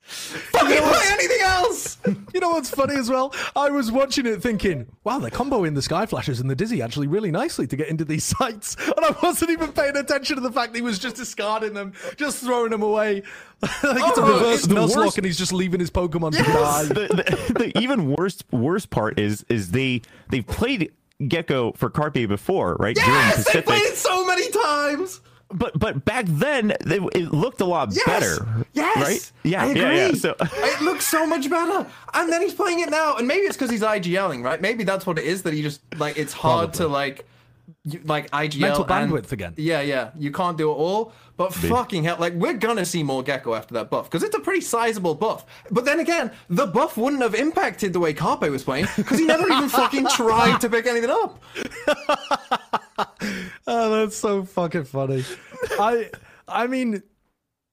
Fucking 0.06 0.76
play 0.82 1.00
anything 1.12 1.40
else! 1.42 1.98
You 2.34 2.40
know 2.40 2.50
what's 2.50 2.68
funny 2.68 2.96
as 2.96 3.08
well? 3.08 3.34
I 3.56 3.70
was 3.70 3.90
watching 3.90 4.26
it 4.26 4.42
thinking, 4.42 4.86
wow, 5.04 5.18
they're 5.18 5.30
comboing 5.30 5.74
the 5.74 5.80
Sky 5.80 6.04
Flashes 6.04 6.38
and 6.38 6.50
the 6.50 6.54
Dizzy 6.54 6.82
actually 6.82 7.06
really 7.06 7.30
nicely 7.30 7.66
to 7.66 7.76
get 7.76 7.88
into 7.88 8.04
these 8.04 8.24
sites. 8.38 8.76
And 8.76 9.02
I 9.06 9.14
wasn't 9.22 9.52
even 9.52 9.72
paying 9.72 9.96
attention 9.96 10.36
to 10.36 10.42
the 10.42 10.52
fact 10.52 10.72
that 10.72 10.78
he 10.78 10.82
was 10.82 10.98
just 10.98 11.16
discarding 11.16 11.72
them, 11.72 11.94
just 12.18 12.42
throwing 12.44 12.70
them 12.72 12.82
away. 12.82 13.22
like 13.62 13.72
it's 13.82 14.18
a 14.18 14.22
Oh, 14.22 14.34
reverse 14.34 14.58
it's 14.58 14.66
the 14.66 14.74
Nuzlocke 14.74 14.96
worst- 14.96 15.16
and 15.16 15.24
he's 15.26 15.38
just 15.38 15.54
leaving 15.54 15.80
his 15.80 15.90
Pokemon 15.90 16.32
to 16.36 16.42
die. 16.42 16.84
the, 16.84 16.94
the, 17.54 17.54
the 17.72 17.78
even 17.80 18.10
worst 18.14 18.44
worst 18.52 18.90
part 18.90 19.18
is 19.18 19.46
is 19.48 19.70
they 19.70 20.02
they've 20.28 20.46
played 20.46 20.92
Gekko 21.22 21.74
for 21.74 21.88
Carpe 21.88 22.28
before, 22.28 22.76
right? 22.78 22.96
Yes, 22.98 23.36
they 23.36 23.42
Pacific. 23.62 23.64
played 23.66 23.82
it 23.82 23.96
so 23.96 24.26
many 24.26 24.50
times! 24.50 25.22
But 25.48 25.78
but 25.78 26.04
back 26.04 26.24
then 26.28 26.74
they, 26.84 26.96
it 26.96 27.32
looked 27.32 27.60
a 27.60 27.64
lot 27.64 27.90
Yes! 27.92 28.04
better. 28.04 28.46
Yes! 28.72 28.96
Right? 28.96 29.32
Yeah. 29.44 29.62
I 29.62 29.66
agree. 29.66 29.80
Yeah. 29.82 30.06
Yeah. 30.08 30.12
So 30.14 30.34
it 30.40 30.80
looks 30.80 31.06
so 31.06 31.24
much 31.26 31.48
better. 31.48 31.86
And 32.14 32.32
then 32.32 32.42
he's 32.42 32.54
playing 32.54 32.80
it 32.80 32.90
now. 32.90 33.16
And 33.16 33.28
maybe 33.28 33.42
it's 33.42 33.56
because 33.56 33.70
he's 33.70 33.82
IGLing, 33.82 34.42
right? 34.42 34.60
Maybe 34.60 34.82
that's 34.84 35.06
what 35.06 35.18
it 35.18 35.24
is 35.24 35.42
that 35.44 35.54
he 35.54 35.62
just, 35.62 35.80
like, 35.98 36.18
it's 36.18 36.32
hard 36.32 36.74
to, 36.74 36.88
like, 36.88 37.26
you, 37.84 38.00
like 38.04 38.30
IGL. 38.30 38.60
Mental 38.60 38.84
and- 38.92 39.12
bandwidth 39.12 39.32
again. 39.32 39.54
Yeah, 39.56 39.80
yeah. 39.80 40.10
You 40.16 40.30
can't 40.32 40.56
do 40.58 40.70
it 40.70 40.74
all. 40.74 41.12
But 41.36 41.52
fucking 41.52 42.04
hell, 42.04 42.16
like, 42.18 42.32
we're 42.32 42.54
gonna 42.54 42.86
see 42.86 43.02
more 43.02 43.22
Gekko 43.22 43.56
after 43.56 43.74
that 43.74 43.90
buff 43.90 44.04
because 44.10 44.22
it's 44.22 44.34
a 44.34 44.40
pretty 44.40 44.62
sizable 44.62 45.14
buff. 45.14 45.44
But 45.70 45.84
then 45.84 46.00
again, 46.00 46.30
the 46.48 46.66
buff 46.66 46.96
wouldn't 46.96 47.20
have 47.20 47.34
impacted 47.34 47.92
the 47.92 48.00
way 48.00 48.14
Carpe 48.14 48.48
was 48.50 48.64
playing 48.64 48.86
because 48.96 49.18
he 49.18 49.26
never 49.26 49.46
even 49.52 49.68
fucking 49.68 50.06
tried 50.08 50.60
to 50.62 50.70
pick 50.70 50.86
anything 50.86 51.10
up. 51.10 51.42
Oh, 53.68 53.90
that's 54.00 54.16
so 54.16 54.44
fucking 54.44 54.84
funny. 54.84 55.24
I 55.78 56.10
I 56.46 56.66
mean, 56.68 57.02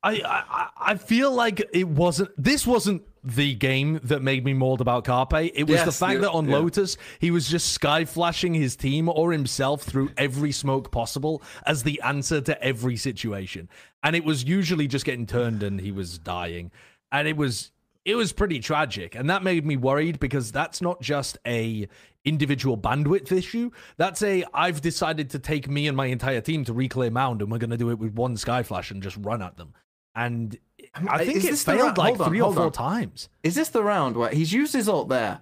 I, 0.02 0.22
I 0.26 0.70
I 0.94 0.96
feel 0.96 1.32
like 1.32 1.62
it 1.72 1.88
wasn't. 1.88 2.32
This 2.38 2.66
wasn't 2.66 3.04
the 3.24 3.56
game 3.56 4.00
that 4.04 4.22
made 4.22 4.44
me 4.44 4.54
mauled 4.54 4.82
about 4.82 5.06
Carpe. 5.06 5.34
It 5.34 5.68
was 5.68 5.84
the 5.84 5.92
fact 5.92 6.22
that 6.22 6.32
on 6.32 6.50
yeah. 6.50 6.58
Lotus 6.58 6.98
he 7.20 7.32
was 7.32 7.48
just 7.48 7.72
sky 7.72 8.06
flashing 8.06 8.54
his 8.54 8.76
team 8.76 9.10
or 9.10 9.32
himself 9.32 9.84
through 9.84 10.12
every 10.18 10.52
smoke 10.52 10.92
possible 10.92 11.42
as 11.66 11.84
the 11.84 12.02
answer 12.02 12.42
to 12.42 12.62
every 12.64 12.98
situation, 12.98 13.70
and 14.04 14.16
it 14.16 14.26
was 14.26 14.44
usually 14.44 14.88
just 14.88 15.06
getting 15.06 15.26
turned 15.26 15.64
and 15.64 15.80
he 15.80 15.92
was 15.92 16.18
dying, 16.18 16.72
and 17.12 17.28
it 17.28 17.38
was 17.38 17.72
it 18.06 18.16
was 18.16 18.34
pretty 18.34 18.60
tragic. 18.60 19.16
And 19.16 19.30
that 19.30 19.44
made 19.44 19.66
me 19.66 19.78
worried 19.78 20.20
because 20.20 20.52
that's 20.52 20.82
not 20.82 21.02
just 21.02 21.38
a 21.48 21.88
individual 22.26 22.78
bandwidth 22.78 23.32
issue. 23.32 23.72
That's 23.98 24.22
a 24.24 24.46
i've 24.54 24.82
decided 24.82 25.30
to 25.32 25.40
take 25.40 25.70
me 25.70 25.88
and 25.88 25.98
my 25.98 26.08
entire 26.08 26.42
team 26.42 26.64
to 26.66 26.74
reclaim 26.74 27.14
mound 27.14 27.42
and 27.42 27.52
we're 27.52 27.58
going 27.58 27.70
to 27.70 27.78
do 27.78 27.90
it 27.90 28.00
with 28.00 28.14
one 28.14 28.38
sky 28.38 28.64
flash 28.64 28.92
and 28.92 29.04
just 29.04 29.18
run 29.18 29.42
at 29.42 29.58
them. 29.58 29.74
And 30.16 30.58
i 30.96 31.26
think 31.26 31.44
it 31.44 31.58
failed 31.58 31.98
like 31.98 32.20
on, 32.20 32.28
three 32.28 32.42
or 32.42 32.54
four 32.54 32.66
on. 32.66 32.72
times 32.72 33.30
Is 33.42 33.56
this 33.56 33.70
the 33.70 33.84
round 33.84 34.16
where 34.16 34.30
he's 34.30 34.54
used 34.54 34.74
his 34.74 34.88
ult 34.88 35.10
there? 35.10 35.40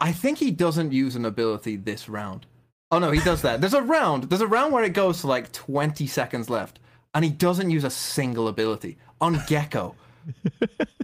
I 0.00 0.12
think 0.12 0.38
he 0.38 0.50
doesn't 0.50 0.92
use 0.92 1.16
an 1.16 1.24
ability 1.24 1.76
this 1.76 2.08
round. 2.08 2.46
Oh 2.90 2.98
no, 2.98 3.10
he 3.10 3.20
does 3.20 3.40
that. 3.42 3.60
There's 3.60 3.74
a 3.74 3.82
round. 3.82 4.24
There's 4.24 4.42
a 4.42 4.46
round 4.46 4.72
where 4.72 4.84
it 4.84 4.92
goes 4.92 5.20
to 5.22 5.26
like 5.26 5.50
20 5.52 6.06
seconds 6.06 6.50
left, 6.50 6.78
and 7.14 7.24
he 7.24 7.30
doesn't 7.30 7.70
use 7.70 7.84
a 7.84 7.90
single 7.90 8.48
ability 8.48 8.98
on 9.20 9.36
Gekko. 9.36 9.94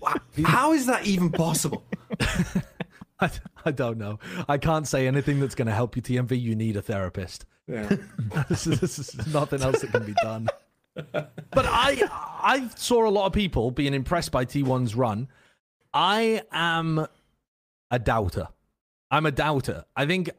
Wow. 0.02 0.16
How 0.44 0.72
is 0.74 0.84
that 0.84 1.06
even 1.06 1.30
possible? 1.30 1.82
I, 3.20 3.30
I 3.64 3.70
don't 3.70 3.96
know 3.96 4.18
i 4.48 4.58
can't 4.58 4.86
say 4.86 5.06
anything 5.06 5.40
that's 5.40 5.54
going 5.54 5.68
to 5.68 5.72
help 5.72 5.96
you 5.96 6.02
tmv 6.02 6.38
you 6.38 6.54
need 6.54 6.76
a 6.76 6.82
therapist 6.82 7.46
Yeah. 7.66 7.88
this, 8.50 8.66
is, 8.66 8.80
this 8.80 8.98
is 8.98 9.26
nothing 9.32 9.62
else 9.62 9.80
that 9.80 9.92
can 9.92 10.04
be 10.04 10.12
done. 10.22 10.48
But 11.54 11.66
I 11.66 12.02
I 12.42 12.68
saw 12.76 13.08
a 13.08 13.10
lot 13.10 13.26
of 13.26 13.32
people 13.32 13.70
being 13.70 13.94
impressed 13.94 14.32
by 14.32 14.44
T1's 14.44 14.94
run. 14.94 15.28
I 15.92 16.42
am 16.50 17.06
a 17.90 17.98
doubter. 17.98 18.48
I'm 19.10 19.26
a 19.26 19.30
doubter. 19.30 19.84
I 19.96 20.06
think 20.06 20.30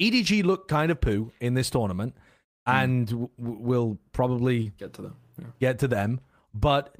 EDG 0.00 0.44
looked 0.44 0.68
kind 0.68 0.92
of 0.92 1.00
poo 1.00 1.32
in 1.40 1.54
this 1.54 1.70
tournament, 1.70 2.14
hmm. 2.66 2.72
and 2.72 3.06
w- 3.08 3.28
w- 3.38 3.58
we'll 3.60 3.98
probably 4.12 4.72
Get 4.78 4.92
to 4.94 5.02
them. 5.02 5.16
Yeah. 5.38 5.46
get 5.60 5.78
to 5.80 5.88
them. 5.88 6.20
But 6.54 6.94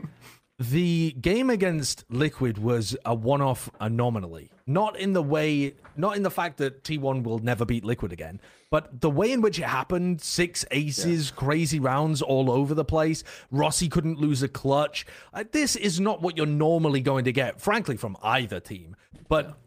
the 0.71 1.13
game 1.21 1.51
against 1.51 2.05
Liquid 2.09 2.59
was 2.59 2.97
a 3.05 3.15
one-off 3.15 3.71
anomaly. 3.81 4.51
Not 4.67 4.99
in 4.99 5.13
the 5.13 5.23
way, 5.23 5.75
not 5.97 6.17
in 6.17 6.23
the 6.23 6.31
fact 6.31 6.59
that 6.59 6.85
T1 6.85 7.25
will 7.25 7.41
never 7.41 7.65
beat 7.65 7.85
Liquid 7.85 8.13
again, 8.13 8.41
but 8.71 9.01
the 9.01 9.11
way 9.11 9.33
in 9.33 9.41
which 9.41 9.59
it 9.59 9.65
happened, 9.65 10.21
six 10.23 10.65
aces, 10.71 11.31
crazy 11.31 11.81
rounds 11.81 12.23
all 12.23 12.51
over 12.51 12.75
the 12.75 12.85
place. 12.85 13.25
Rossy 13.51 13.91
couldn't 13.91 14.19
lose 14.19 14.43
a 14.43 14.49
clutch. 14.49 15.05
Uh, 15.35 15.45
this 15.51 15.77
is 15.77 16.01
not 16.01 16.23
what 16.23 16.37
you're 16.37 16.47
normally 16.47 17.01
going 17.01 17.25
to 17.25 17.33
get, 17.33 17.61
frankly, 17.61 17.97
from 17.97 18.17
either 18.23 18.61
team. 18.61 18.97
But 19.29 19.59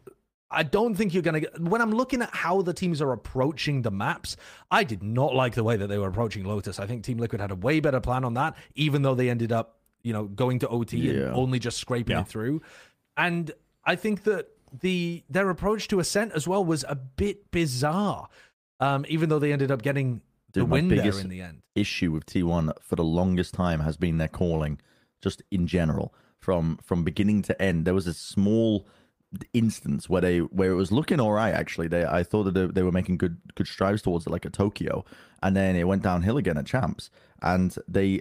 I 0.50 0.62
don't 0.62 0.94
think 0.94 1.12
you're 1.12 1.22
going 1.22 1.34
to 1.34 1.40
get. 1.40 1.60
When 1.60 1.80
I'm 1.80 1.92
looking 1.92 2.22
at 2.22 2.34
how 2.34 2.62
the 2.62 2.72
teams 2.72 3.02
are 3.02 3.12
approaching 3.12 3.82
the 3.82 3.90
maps, 3.90 4.36
I 4.70 4.84
did 4.84 5.02
not 5.02 5.34
like 5.34 5.54
the 5.54 5.64
way 5.64 5.76
that 5.76 5.88
they 5.88 5.98
were 5.98 6.08
approaching 6.08 6.44
Lotus. 6.44 6.80
I 6.80 6.86
think 6.86 7.04
Team 7.04 7.18
Liquid 7.18 7.40
had 7.40 7.50
a 7.50 7.56
way 7.56 7.80
better 7.80 8.00
plan 8.00 8.24
on 8.24 8.34
that, 8.34 8.56
even 8.74 9.02
though 9.02 9.14
they 9.14 9.28
ended 9.28 9.52
up, 9.52 9.78
you 10.06 10.12
know, 10.12 10.24
going 10.24 10.58
to 10.60 10.68
OT 10.68 10.96
Yeah. 10.98 11.12
and 11.26 11.34
only 11.34 11.58
just 11.58 11.78
scraping 11.78 12.16
Yeah. 12.16 12.22
it 12.22 12.28
through. 12.28 12.62
And 13.16 13.50
I 13.84 13.96
think 13.96 14.22
that 14.24 14.48
the 14.80 15.24
their 15.28 15.50
approach 15.50 15.88
to 15.88 15.98
Ascent 16.00 16.32
as 16.32 16.46
well 16.46 16.64
was 16.64 16.84
a 16.88 16.94
bit 16.94 17.50
bizarre, 17.50 18.28
um, 18.80 19.04
even 19.08 19.28
though 19.28 19.38
they 19.40 19.52
ended 19.52 19.70
up 19.70 19.82
getting 19.82 20.20
the 20.52 20.60
Dude, 20.60 20.68
my 20.68 20.76
win 20.76 20.88
there 20.88 21.18
in 21.18 21.28
the 21.28 21.40
end. 21.40 21.62
issue 21.74 22.12
with 22.12 22.24
T1 22.26 22.72
for 22.80 22.96
the 22.96 23.04
longest 23.04 23.52
time 23.54 23.80
has 23.80 23.96
been 23.96 24.18
their 24.18 24.28
calling, 24.28 24.78
just 25.20 25.42
in 25.50 25.66
general, 25.66 26.14
from 26.38 26.78
from 26.82 27.02
beginning 27.04 27.42
to 27.42 27.60
end. 27.60 27.84
There 27.84 27.94
was 27.94 28.06
a 28.06 28.14
small 28.14 28.86
instance 29.52 30.08
where 30.08 30.22
they 30.22 30.38
where 30.38 30.70
it 30.70 30.74
was 30.76 30.92
looking 30.92 31.20
all 31.20 31.32
right. 31.32 31.52
Actually, 31.54 31.88
they 31.88 32.04
I 32.04 32.22
thought 32.22 32.44
that 32.44 32.54
they, 32.54 32.66
they 32.66 32.82
were 32.82 32.92
making 32.92 33.18
good 33.18 33.38
good 33.56 33.66
strides 33.66 34.02
towards 34.02 34.26
it, 34.26 34.30
like 34.30 34.44
a 34.44 34.50
Tokyo, 34.50 35.04
and 35.42 35.56
then 35.56 35.74
it 35.76 35.84
went 35.88 36.02
downhill 36.02 36.36
again 36.36 36.56
at 36.58 36.66
Champs, 36.66 37.10
and 37.42 37.74
they. 37.88 38.20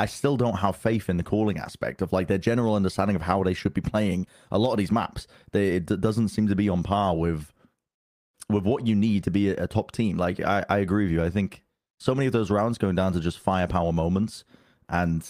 I 0.00 0.06
still 0.06 0.38
don't 0.38 0.60
have 0.60 0.76
faith 0.76 1.10
in 1.10 1.18
the 1.18 1.22
calling 1.22 1.58
aspect 1.58 2.00
of 2.00 2.10
like 2.10 2.26
their 2.26 2.38
general 2.38 2.74
understanding 2.74 3.16
of 3.16 3.20
how 3.20 3.42
they 3.42 3.52
should 3.52 3.74
be 3.74 3.82
playing 3.82 4.26
a 4.50 4.58
lot 4.58 4.72
of 4.72 4.78
these 4.78 4.90
maps. 4.90 5.26
They, 5.52 5.76
it 5.76 6.00
doesn't 6.00 6.28
seem 6.28 6.48
to 6.48 6.56
be 6.56 6.70
on 6.70 6.82
par 6.82 7.14
with 7.14 7.52
with 8.48 8.64
what 8.64 8.86
you 8.86 8.96
need 8.96 9.24
to 9.24 9.30
be 9.30 9.50
a, 9.50 9.64
a 9.64 9.66
top 9.66 9.92
team. 9.92 10.16
Like 10.16 10.40
I, 10.40 10.64
I 10.70 10.78
agree 10.78 11.04
with 11.04 11.12
you. 11.12 11.22
I 11.22 11.28
think 11.28 11.62
so 11.98 12.14
many 12.14 12.26
of 12.26 12.32
those 12.32 12.50
rounds 12.50 12.78
going 12.78 12.94
down 12.94 13.12
to 13.12 13.20
just 13.20 13.38
firepower 13.40 13.92
moments, 13.92 14.44
and 14.88 15.22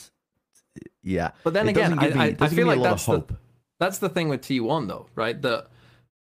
yeah. 1.03 1.33
But 1.43 1.55
then 1.55 1.67
again, 1.67 1.97
give 1.97 2.15
me- 2.15 2.21
I, 2.21 2.27
I, 2.27 2.37
I 2.39 2.49
feel 2.49 2.69
like 2.69 2.79
lot 2.79 2.91
that's 2.91 3.09
of 3.09 3.15
hope. 3.15 3.29
the 3.29 3.37
that's 3.81 3.99
the 3.99 4.09
thing 4.09 4.29
with 4.29 4.43
T1 4.43 4.87
though, 4.87 5.07
right? 5.17 5.43
That 5.43 5.67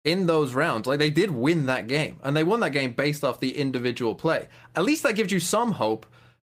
in 0.05 0.27
those 0.27 0.53
rounds, 0.53 0.85
like 0.85 0.99
they 0.99 1.09
did 1.09 1.31
win 1.31 1.65
that 1.65 1.87
game, 1.87 2.19
and 2.23 2.37
they 2.37 2.43
won 2.43 2.59
that 2.59 2.71
game 2.71 2.91
based 2.91 3.23
off 3.23 3.39
the 3.39 3.57
individual 3.57 4.13
play. 4.13 4.47
At 4.75 4.83
least 4.83 5.01
that 5.01 5.15
gives 5.15 5.31
you 5.31 5.39
some 5.39 5.71
hope 5.71 6.05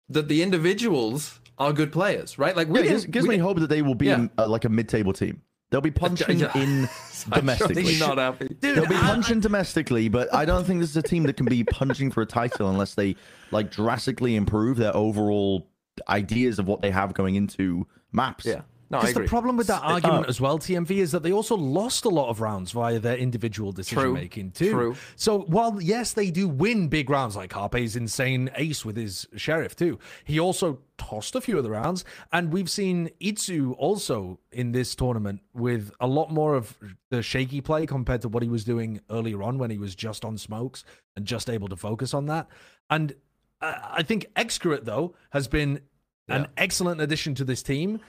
that 0.07 0.27
the 0.27 0.43
individuals 0.43 1.39
are 1.59 1.73
good 1.73 1.91
players, 1.91 2.37
right? 2.39 2.55
Like 2.55 2.67
we 2.69 2.79
Yeah, 2.79 2.85
it 2.85 2.89
gives, 2.89 3.05
gives 3.05 3.27
we 3.27 3.35
me 3.35 3.39
hope 3.39 3.59
that 3.59 3.67
they 3.69 3.81
will 3.81 3.95
be 3.95 4.07
Yeah. 4.07 4.15
in, 4.15 4.29
uh, 4.37 4.47
like 4.47 4.65
a 4.65 4.69
mid-table 4.69 5.13
team. 5.13 5.41
They'll 5.71 5.81
be 5.81 5.91
punching 6.05 6.39
in 6.39 6.89
domestically. 7.29 7.75
sure 7.75 7.83
he's 7.91 7.99
not 7.99 8.17
happy. 8.17 8.55
They'll 8.59 8.87
be 8.87 8.95
punching 8.95 9.41
domestically, 9.41 10.07
but 10.09 10.33
I 10.33 10.45
don't 10.45 10.65
think 10.65 10.79
this 10.79 10.89
is 10.91 10.97
a 10.97 11.01
team 11.03 11.23
that 11.23 11.37
can 11.37 11.45
be 11.45 11.63
punching 11.63 12.11
for 12.11 12.21
a 12.21 12.25
title 12.25 12.69
unless 12.69 12.95
they 12.95 13.15
like 13.51 13.69
drastically 13.71 14.35
improve 14.35 14.77
their 14.77 14.95
overall 14.95 15.67
ideas 16.07 16.59
of 16.59 16.67
what 16.67 16.81
they 16.81 16.91
have 16.91 17.13
going 17.13 17.35
into 17.35 17.85
maps. 18.13 18.45
Yeah. 18.45 18.61
No, 18.91 18.97
I 18.97 19.01
Because 19.01 19.13
the 19.15 19.27
problem 19.27 19.55
with 19.55 19.67
that 19.67 19.83
argument 19.83 20.25
uh, 20.25 20.29
as 20.29 20.41
well, 20.41 20.57
TMV, 20.57 20.91
is 20.97 21.11
that 21.11 21.21
they 21.21 21.31
also 21.31 21.55
lost 21.55 22.05
a 22.05 22.09
lot 22.09 22.29
of 22.29 22.41
rounds 22.41 22.71
via 22.71 22.99
their 22.99 23.17
individual 23.17 23.71
decision 23.71 24.13
making 24.13 24.51
too. 24.51 24.71
True. 24.71 24.95
So 25.15 25.41
while 25.41 25.79
yes, 25.81 26.13
they 26.13 26.31
do 26.31 26.47
win 26.47 26.87
big 26.87 27.09
rounds, 27.09 27.35
like 27.35 27.51
Carpe's 27.51 27.95
insane 27.95 28.49
ace 28.55 28.83
with 28.83 28.97
his 28.97 29.27
sheriff 29.35 29.75
too, 29.75 29.99
he 30.23 30.39
also 30.39 30.79
tossed 30.97 31.35
a 31.35 31.41
few 31.41 31.57
of 31.57 31.63
the 31.63 31.69
rounds, 31.69 32.03
and 32.31 32.51
we've 32.51 32.69
seen 32.69 33.09
iZu 33.21 33.75
also 33.77 34.39
in 34.51 34.71
this 34.71 34.95
tournament 34.95 35.41
with 35.53 35.91
a 35.99 36.07
lot 36.07 36.31
more 36.31 36.55
of 36.55 36.75
the 37.11 37.21
shaky 37.21 37.61
play 37.61 37.85
compared 37.85 38.21
to 38.21 38.29
what 38.29 38.41
he 38.41 38.49
was 38.49 38.63
doing 38.63 39.01
earlier 39.11 39.43
on 39.43 39.59
when 39.59 39.69
he 39.69 39.77
was 39.77 39.93
just 39.93 40.25
on 40.25 40.37
smokes 40.37 40.83
and 41.15 41.25
just 41.25 41.49
able 41.49 41.67
to 41.67 41.75
focus 41.75 42.13
on 42.13 42.25
that. 42.25 42.47
And 42.89 43.13
uh, 43.61 43.73
I 43.91 44.03
think 44.03 44.25
xccurate 44.35 44.85
though 44.85 45.15
has 45.29 45.47
been 45.47 45.81
an 46.27 46.47
excellent 46.57 47.01
addition 47.01 47.35
to 47.35 47.43
this 47.43 47.63
team. 47.63 47.99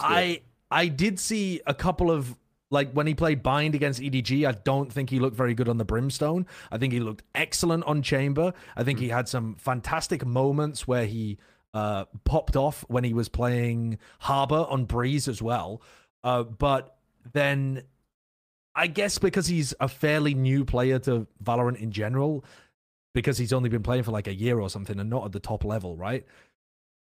Good. 0.00 0.06
I 0.06 0.42
I 0.70 0.88
did 0.88 1.18
see 1.18 1.60
a 1.66 1.74
couple 1.74 2.10
of 2.10 2.36
like 2.70 2.92
when 2.92 3.06
he 3.06 3.14
played 3.14 3.42
Bind 3.42 3.74
against 3.74 4.00
EDG. 4.00 4.46
I 4.46 4.52
don't 4.52 4.92
think 4.92 5.10
he 5.10 5.18
looked 5.18 5.36
very 5.36 5.54
good 5.54 5.68
on 5.68 5.78
the 5.78 5.84
Brimstone. 5.84 6.46
I 6.70 6.78
think 6.78 6.92
he 6.92 7.00
looked 7.00 7.24
excellent 7.34 7.84
on 7.84 8.02
Chamber. 8.02 8.52
I 8.76 8.84
think 8.84 8.98
he 8.98 9.08
had 9.08 9.28
some 9.28 9.56
fantastic 9.56 10.24
moments 10.24 10.86
where 10.86 11.06
he 11.06 11.38
uh, 11.74 12.04
popped 12.24 12.56
off 12.56 12.84
when 12.88 13.04
he 13.04 13.12
was 13.12 13.28
playing 13.28 13.98
Harbor 14.20 14.66
on 14.68 14.84
Breeze 14.84 15.28
as 15.28 15.42
well. 15.42 15.82
Uh, 16.22 16.42
but 16.44 16.96
then 17.32 17.82
I 18.74 18.86
guess 18.86 19.18
because 19.18 19.46
he's 19.46 19.74
a 19.80 19.88
fairly 19.88 20.34
new 20.34 20.64
player 20.64 20.98
to 21.00 21.26
Valorant 21.42 21.76
in 21.76 21.90
general, 21.90 22.44
because 23.14 23.38
he's 23.38 23.52
only 23.52 23.68
been 23.68 23.82
playing 23.82 24.04
for 24.04 24.12
like 24.12 24.28
a 24.28 24.34
year 24.34 24.60
or 24.60 24.70
something 24.70 24.98
and 25.00 25.10
not 25.10 25.24
at 25.24 25.32
the 25.32 25.40
top 25.40 25.64
level, 25.64 25.96
right? 25.96 26.24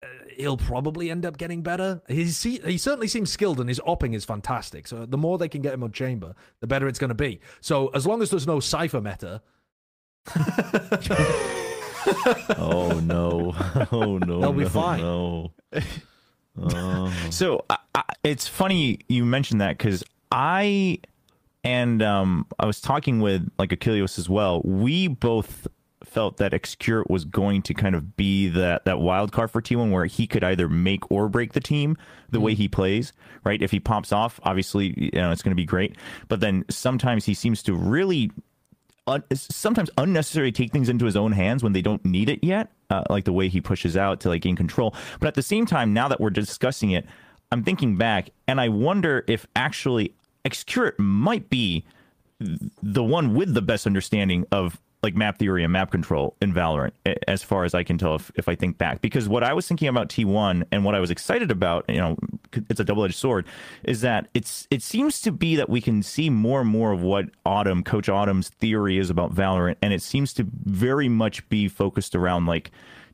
Uh, 0.03 0.07
he'll 0.35 0.57
probably 0.57 1.11
end 1.11 1.25
up 1.25 1.37
getting 1.37 1.61
better. 1.61 2.01
He's, 2.07 2.41
he, 2.41 2.57
he 2.59 2.77
certainly 2.77 3.07
seems 3.07 3.31
skilled 3.31 3.59
and 3.59 3.69
his 3.69 3.79
opping 3.81 4.15
is 4.15 4.25
fantastic. 4.25 4.87
So 4.87 5.05
the 5.05 5.17
more 5.17 5.37
they 5.37 5.49
can 5.49 5.61
get 5.61 5.73
him 5.73 5.83
on 5.83 5.91
chamber, 5.91 6.33
the 6.59 6.67
better 6.67 6.87
it's 6.87 6.97
going 6.97 7.09
to 7.09 7.15
be. 7.15 7.39
So 7.59 7.89
as 7.89 8.07
long 8.07 8.21
as 8.21 8.31
there's 8.31 8.47
no 8.47 8.59
Cypher 8.59 9.01
meta, 9.01 9.41
Oh 12.57 12.99
no! 13.03 13.55
Oh 13.91 14.17
no! 14.17 14.39
They'll 14.39 14.53
be 14.53 14.63
no, 14.63 14.69
fine. 14.69 15.01
No. 15.01 15.51
Oh. 16.59 17.13
So 17.29 17.63
I, 17.69 17.77
I, 17.95 18.03
it's 18.23 18.47
funny 18.47 18.99
you 19.07 19.23
mentioned 19.23 19.61
that 19.61 19.77
because 19.77 20.03
I 20.31 20.99
and 21.63 22.01
um, 22.01 22.45
I 22.59 22.65
was 22.65 22.81
talking 22.81 23.21
with 23.21 23.49
like 23.57 23.71
Achilles 23.71 24.19
as 24.19 24.29
well. 24.29 24.61
We 24.63 25.07
both 25.07 25.67
felt 26.12 26.38
that 26.38 26.51
xccurate 26.51 27.09
was 27.09 27.24
going 27.24 27.62
to 27.62 27.74
kind 27.74 27.95
of 27.95 28.18
be 28.18 28.49
that 28.49 28.84
that 28.84 28.99
wild 28.99 29.32
card 29.32 29.49
for 29.49 29.62
T1 29.62 29.91
where 29.91 30.05
he 30.05 30.28
could 30.28 30.43
either 30.43 30.68
make 30.68 31.09
or 31.09 31.30
break 31.30 31.53
the 31.53 31.62
team 31.62 31.97
the 32.30 32.41
way 32.41 32.53
he 32.53 32.68
plays, 32.68 33.14
right? 33.45 33.62
If 33.62 33.72
he 33.72 33.80
pops 33.80 34.12
off, 34.12 34.39
obviously, 34.43 34.93
you 34.97 35.12
know, 35.14 35.32
it's 35.32 35.41
going 35.41 35.51
to 35.51 35.55
be 35.55 35.66
great. 35.66 35.95
But 36.28 36.41
then 36.41 36.66
sometimes 36.70 37.26
he 37.26 37.34
seems 37.34 37.64
to 37.64 37.74
really 37.74 38.30
un- 39.07 39.24
sometimes 39.32 39.89
unnecessarily 39.97 40.51
take 40.51 40.74
things 40.74 40.89
into 40.89 41.05
his 41.05 41.16
own 41.16 41.32
hands 41.32 41.64
when 41.64 41.72
they 41.72 41.82
don't 41.82 42.03
need 42.03 42.30
it 42.30 42.43
yet, 42.43 42.72
uh, 42.89 43.03
like 43.09 43.24
the 43.24 43.34
way 43.34 43.47
he 43.47 43.62
pushes 43.62 43.95
out 43.95 44.20
to 44.22 44.30
like 44.30 44.41
gain 44.41 44.57
control. 44.57 44.93
But 45.20 45.28
at 45.28 45.36
the 45.36 45.41
same 45.41 45.66
time, 45.66 45.93
now 45.93 46.09
that 46.09 46.20
we're 46.20 46.30
discussing 46.30 46.91
it, 46.91 47.05
I'm 47.53 47.64
thinking 47.64 47.95
back 47.95 48.32
and 48.47 48.59
I 48.59 48.68
wonder 48.68 49.24
if 49.28 49.47
actually 49.55 50.14
xccurate 50.45 50.99
might 50.99 51.49
be 51.49 51.86
the 52.82 53.03
one 53.03 53.34
with 53.34 53.53
the 53.53 53.62
best 53.62 53.86
understanding 53.86 54.45
of 54.51 54.80
like 55.03 55.15
map 55.15 55.39
theory 55.39 55.63
and 55.63 55.73
map 55.73 55.89
control 55.89 56.35
in 56.41 56.53
Valorant, 56.53 56.91
as 57.27 57.41
far 57.41 57.63
as 57.65 57.73
I 57.73 57.83
can 57.83 57.97
tell, 57.97 58.15
if, 58.15 58.31
if 58.35 58.47
I 58.47 58.55
think 58.55 58.77
back. 58.77 59.01
Because 59.01 59.27
what 59.27 59.43
I 59.43 59.53
was 59.53 59.67
thinking 59.67 59.87
about 59.87 60.09
T1 60.09 60.65
and 60.71 60.85
what 60.85 60.93
I 60.93 60.99
was 60.99 61.09
excited 61.09 61.49
about, 61.49 61.85
you 61.89 61.97
know, 61.97 62.17
it's 62.69 62.79
a 62.79 62.83
double 62.83 63.03
edged 63.03 63.15
sword, 63.15 63.47
is 63.83 64.01
that 64.01 64.27
it's 64.33 64.67
it 64.69 64.83
seems 64.83 65.19
to 65.21 65.31
be 65.31 65.55
that 65.55 65.69
we 65.69 65.81
can 65.81 66.03
see 66.03 66.29
more 66.29 66.61
and 66.61 66.69
more 66.69 66.91
of 66.91 67.01
what 67.01 67.25
Autumn, 67.45 67.83
Coach 67.83 68.09
Autumn's 68.09 68.49
theory 68.49 68.97
is 68.97 69.09
about 69.09 69.33
Valorant, 69.33 69.77
and 69.81 69.91
it 69.91 70.03
seems 70.03 70.33
to 70.33 70.45
very 70.65 71.09
much 71.09 71.47
be 71.49 71.67
focused 71.67 72.15
around 72.15 72.45
like 72.45 72.71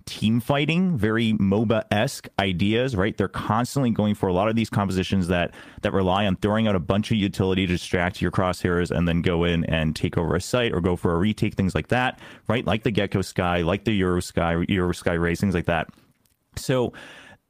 team 0.08 0.40
fighting, 0.40 0.98
very 0.98 1.34
MOBA 1.34 1.84
esque 1.92 2.28
ideas, 2.40 2.96
right? 2.96 3.16
They're 3.16 3.28
constantly 3.28 3.92
going 3.92 4.16
for 4.16 4.28
a 4.28 4.34
lot 4.34 4.48
of 4.50 4.56
these 4.56 4.70
compositions 4.70 5.28
that 5.28 5.54
that 5.82 5.94
rely 5.94 6.26
on 6.26 6.38
throwing 6.38 6.68
out 6.68 6.76
a 6.76 6.80
bunch 6.80 7.12
of 7.12 7.18
utility 7.18 7.68
to 7.68 7.74
distract 7.74 8.22
your 8.22 8.32
crosshairs 8.32 8.90
and 8.90 9.08
then 9.08 9.22
go 9.22 9.44
in 9.44 9.64
and 9.66 9.96
take 9.96 10.18
over 10.18 10.36
a 10.36 10.42
site 10.42 10.74
or 10.74 10.82
go 10.82 10.96
for 10.96 11.14
a 11.14 11.18
retake, 11.18 11.54
things 11.54 11.76
like 11.76 11.90
that, 11.90 12.20
right? 12.48 12.66
Like 12.66 12.84
the 12.84 12.92
Gekko 12.92 13.24
Skye, 13.24 13.62
like 13.62 13.84
the 13.84 14.00
Yoru 14.00 14.24
Skye, 14.24 14.56
Yoru 14.66 14.96
Skye 14.96 15.14
Raze, 15.14 15.40
things 15.40 15.54
like 15.54 15.66
that. 15.66 15.90
So 16.56 16.94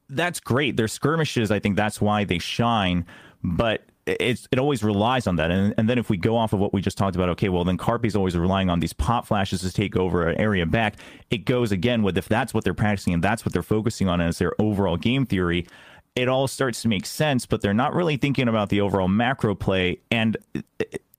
that's 0.10 0.40
great. 0.40 0.76
They're 0.76 0.88
skirmishes. 0.88 1.52
I 1.52 1.60
think 1.60 1.76
that's 1.76 2.02
why 2.02 2.24
they 2.24 2.40
shine. 2.40 3.06
But 3.44 3.84
it's 4.08 4.48
it 4.52 4.60
always 4.60 4.84
relies 4.84 5.28
on 5.28 5.36
that. 5.36 5.52
And 5.52 5.74
and 5.78 5.90
then 5.90 5.98
if 5.98 6.10
we 6.10 6.18
go 6.18 6.38
off 6.38 6.54
of 6.54 6.60
what 6.60 6.74
we 6.74 6.82
just 6.82 6.98
talked 6.98 7.16
about, 7.16 7.30
okay, 7.30 7.50
well 7.50 7.64
then 7.64 7.78
Carpe's 7.78 8.16
always 8.16 8.38
relying 8.38 8.70
on 8.70 8.80
these 8.80 8.94
pop 8.94 9.28
flashes 9.28 9.62
to 9.62 9.72
take 9.72 9.96
over 9.96 10.28
an 10.28 10.40
area 10.40 10.66
back. 10.66 10.96
It 11.30 11.46
goes 11.46 11.72
again 11.72 12.04
with 12.04 12.18
if 12.18 12.28
that's 12.28 12.54
what 12.54 12.64
they're 12.64 12.74
practicing 12.74 13.14
and 13.14 13.24
that's 13.24 13.46
what 13.46 13.54
they're 13.54 13.64
focusing 13.64 14.08
on 14.08 14.22
as 14.22 14.40
their 14.40 14.54
overall 14.60 14.98
game 14.98 15.26
theory. 15.26 15.68
It 16.16 16.28
all 16.28 16.48
starts 16.48 16.82
to 16.82 16.88
make 16.88 17.06
sense, 17.06 17.46
but 17.46 17.62
they're 17.62 17.76
not 17.76 17.94
really 17.94 18.18
thinking 18.18 18.48
about 18.48 18.70
the 18.70 18.82
overall 18.82 19.08
macro 19.08 19.54
play. 19.54 20.00
And 20.10 20.36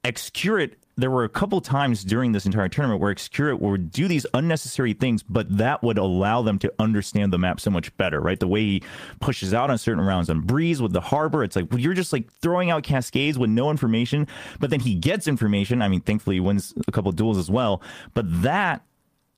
xccurate 0.04 0.74
there 0.98 1.10
were 1.12 1.22
a 1.22 1.28
couple 1.28 1.60
times 1.60 2.02
during 2.02 2.32
this 2.32 2.44
entire 2.44 2.68
tournament 2.68 3.00
where 3.00 3.14
xccurate 3.14 3.60
would 3.60 3.90
do 3.92 4.08
these 4.08 4.26
unnecessary 4.34 4.92
things, 4.92 5.22
but 5.22 5.56
that 5.56 5.82
would 5.82 5.96
allow 5.96 6.42
them 6.42 6.58
to 6.58 6.72
understand 6.80 7.32
the 7.32 7.38
map 7.38 7.60
so 7.60 7.70
much 7.70 7.96
better, 7.96 8.20
right? 8.20 8.40
The 8.40 8.48
way 8.48 8.60
he 8.62 8.82
pushes 9.20 9.54
out 9.54 9.70
on 9.70 9.78
certain 9.78 10.04
rounds 10.04 10.28
on 10.28 10.40
Breeze 10.40 10.82
with 10.82 10.92
the 10.92 11.00
Harbor, 11.00 11.44
it's 11.44 11.54
like 11.54 11.70
well, 11.70 11.80
you're 11.80 11.94
just 11.94 12.12
like 12.12 12.30
throwing 12.42 12.70
out 12.70 12.82
cascades 12.82 13.38
with 13.38 13.48
no 13.48 13.70
information, 13.70 14.26
but 14.58 14.70
then 14.70 14.80
he 14.80 14.96
gets 14.96 15.28
information. 15.28 15.80
I 15.82 15.88
mean, 15.88 16.00
thankfully 16.00 16.36
he 16.36 16.40
wins 16.40 16.74
a 16.88 16.92
couple 16.92 17.12
duels 17.12 17.38
as 17.38 17.48
well, 17.48 17.80
but 18.14 18.24
that 18.42 18.82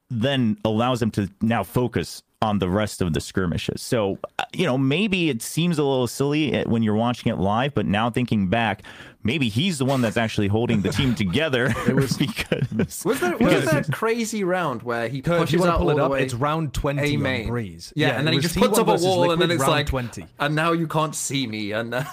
then 0.09 0.57
allows 0.65 1.01
him 1.03 1.11
to 1.13 1.31
now 1.43 1.63
focus 1.63 2.23
on 2.43 2.59
the 2.59 2.69
rest 2.69 3.03
of 3.03 3.13
the 3.13 3.21
skirmishes. 3.21 3.83
So, 3.83 4.19
uh, 4.39 4.45
you 4.55 4.65
know, 4.65 4.79
maybe 4.79 5.29
it 5.29 5.43
seems 5.43 5.79
a 5.79 5.83
little 5.83 6.07
silly 6.07 6.57
uh, 6.57 6.69
when 6.69 6.83
you're 6.83 6.95
watching 6.95 7.31
it 7.31 7.39
live, 7.39 7.75
but 7.75 7.85
now 7.85 8.09
thinking 8.09 8.49
back, 8.49 8.83
maybe 9.23 9.49
he's 9.49 9.79
the 9.79 9.85
one 9.85 10.01
that's 10.01 10.17
actually 10.17 10.49
holding 10.49 10.83
the 10.83 10.91
team 10.91 11.15
together. 11.15 11.75
It 11.91 11.95
was 11.97 12.17
because 12.19 13.05
was 13.05 13.21
there 13.21 13.37
was 13.37 13.65
that 13.71 13.91
crazy 13.93 14.45
round 14.45 14.83
where 14.83 15.09
he 15.09 15.23
pushes 15.23 15.53
you 15.53 15.59
want 15.61 15.71
to 15.71 15.75
out 15.75 15.79
pull 15.79 15.89
all 15.89 15.93
it 15.93 15.97
the 15.97 16.05
up? 16.05 16.11
way 16.13 16.23
It's 16.23 16.35
round 16.35 16.73
twenty 16.75 17.15
A 17.15 17.17
on 17.17 17.23
main. 17.23 17.49
Breeze. 17.49 17.93
Yeah, 17.97 18.19
and 18.19 18.27
then 18.27 18.35
he 18.35 18.41
just 18.41 18.57
puts 18.57 18.79
up 18.79 18.87
a 18.87 18.93
versus 18.93 19.07
wall, 19.07 19.31
and 19.31 19.41
then 19.43 19.51
it's 19.51 19.61
round 19.61 19.73
like, 19.73 19.87
twenty. 19.87 20.27
and 20.39 20.55
now 20.55 20.73
you 20.73 20.87
can't 20.87 21.15
see 21.15 21.47
me, 21.47 21.73
and 21.73 21.95
uh, 21.95 22.05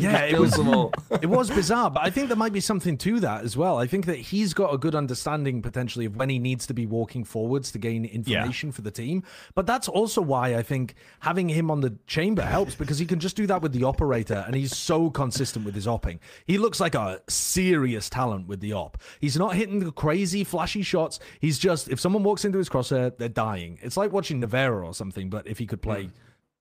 Yeah, 0.00 0.24
it 0.24 0.38
was 0.38 0.52
them 0.52 0.68
all. 0.68 0.92
it 1.20 1.26
was 1.26 1.50
bizarre, 1.50 1.90
but 1.90 2.02
I 2.04 2.10
think 2.10 2.28
there 2.28 2.36
might 2.36 2.52
be 2.52 2.60
something 2.60 2.96
to 2.98 3.20
that 3.20 3.44
as 3.44 3.56
well. 3.56 3.78
I 3.78 3.86
think 3.86 4.06
that 4.06 4.16
he's 4.16 4.54
got 4.54 4.72
a 4.72 4.78
good 4.78 4.94
understanding 4.94 5.62
potentially 5.62 6.06
of 6.06 6.16
when 6.16 6.28
he 6.28 6.38
needs 6.38 6.66
to 6.68 6.74
be 6.74 6.86
walking 6.86 7.24
forwards 7.24 7.70
to 7.72 7.78
gain 7.78 8.04
information 8.04 8.72
for 8.72 8.82
the 8.82 8.90
team. 8.90 9.22
But 9.54 9.66
that's 9.66 9.88
also 9.88 10.20
why 10.22 10.54
I 10.54 10.62
think 10.62 10.94
having 11.20 11.48
him 11.48 11.70
on 11.70 11.80
the 11.80 11.94
chamber 12.06 12.42
helps 12.42 12.74
because 12.74 12.98
he 12.98 13.06
can 13.06 13.18
just 13.20 13.36
do 13.36 13.46
that 13.48 13.62
with 13.62 13.72
the 13.72 13.84
operator 13.84 14.44
and 14.46 14.54
he's 14.54 14.76
so 14.76 15.10
consistent 15.10 15.64
with 15.64 15.74
his 15.74 15.86
opping. 15.86 16.15
He 16.46 16.58
looks 16.58 16.80
like 16.80 16.94
a 16.94 17.20
serious 17.28 18.08
talent 18.10 18.46
with 18.46 18.60
the 18.60 18.72
op. 18.72 18.98
He's 19.20 19.36
not 19.36 19.54
hitting 19.54 19.80
the 19.80 19.92
crazy 19.92 20.44
flashy 20.44 20.82
shots. 20.82 21.18
He's 21.40 21.58
just 21.58 21.88
if 21.88 22.00
someone 22.00 22.22
walks 22.22 22.44
into 22.44 22.58
his 22.58 22.68
crosshair, 22.68 23.16
they're 23.16 23.28
dying. 23.28 23.78
It's 23.82 23.96
like 23.96 24.12
watching 24.12 24.40
Navarro 24.40 24.86
or 24.86 24.94
something, 24.94 25.30
but 25.30 25.46
if 25.46 25.58
he 25.58 25.66
could 25.66 25.82
play 25.82 26.10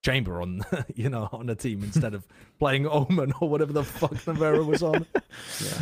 Chamber 0.03 0.41
on, 0.41 0.62
you 0.95 1.10
know, 1.10 1.30
on 1.32 1.49
a 1.49 1.56
team 1.56 1.84
instead 1.84 2.14
of 2.14 2.28
playing 2.60 2.88
Omen 2.88 3.34
or 3.41 3.49
whatever 3.49 3.74
the 3.74 3.84
fuck 3.84 4.26
Navarro 4.28 4.64
was 4.64 4.84
on. 4.84 5.06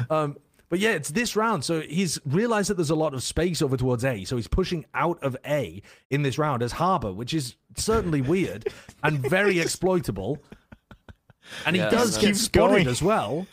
Um, 0.09 0.37
but 0.69 0.79
yeah, 0.79 0.93
it's 0.93 1.09
this 1.09 1.35
round. 1.35 1.63
So 1.63 1.81
he's 1.81 2.17
realized 2.25 2.71
that 2.71 2.77
there's 2.77 2.89
a 2.89 2.95
lot 2.95 3.13
of 3.13 3.21
space 3.21 3.61
over 3.61 3.77
towards 3.77 4.03
A. 4.03 4.23
So 4.23 4.37
he's 4.37 4.47
pushing 4.47 4.85
out 4.95 5.21
of 5.21 5.37
A 5.45 5.83
in 6.09 6.23
this 6.23 6.39
round 6.39 6.63
as 6.63 6.71
Harbor, 6.71 7.13
which 7.13 7.31
is 7.35 7.55
certainly 7.77 8.21
weird 8.21 8.67
and 9.03 9.19
very 9.19 9.59
exploitable. 9.59 10.39
And 11.67 11.75
he 11.75 11.81
does 11.83 12.17
get 12.17 12.35
spotted 12.35 12.73
going. 12.73 12.87
as 12.87 13.03
well. 13.03 13.45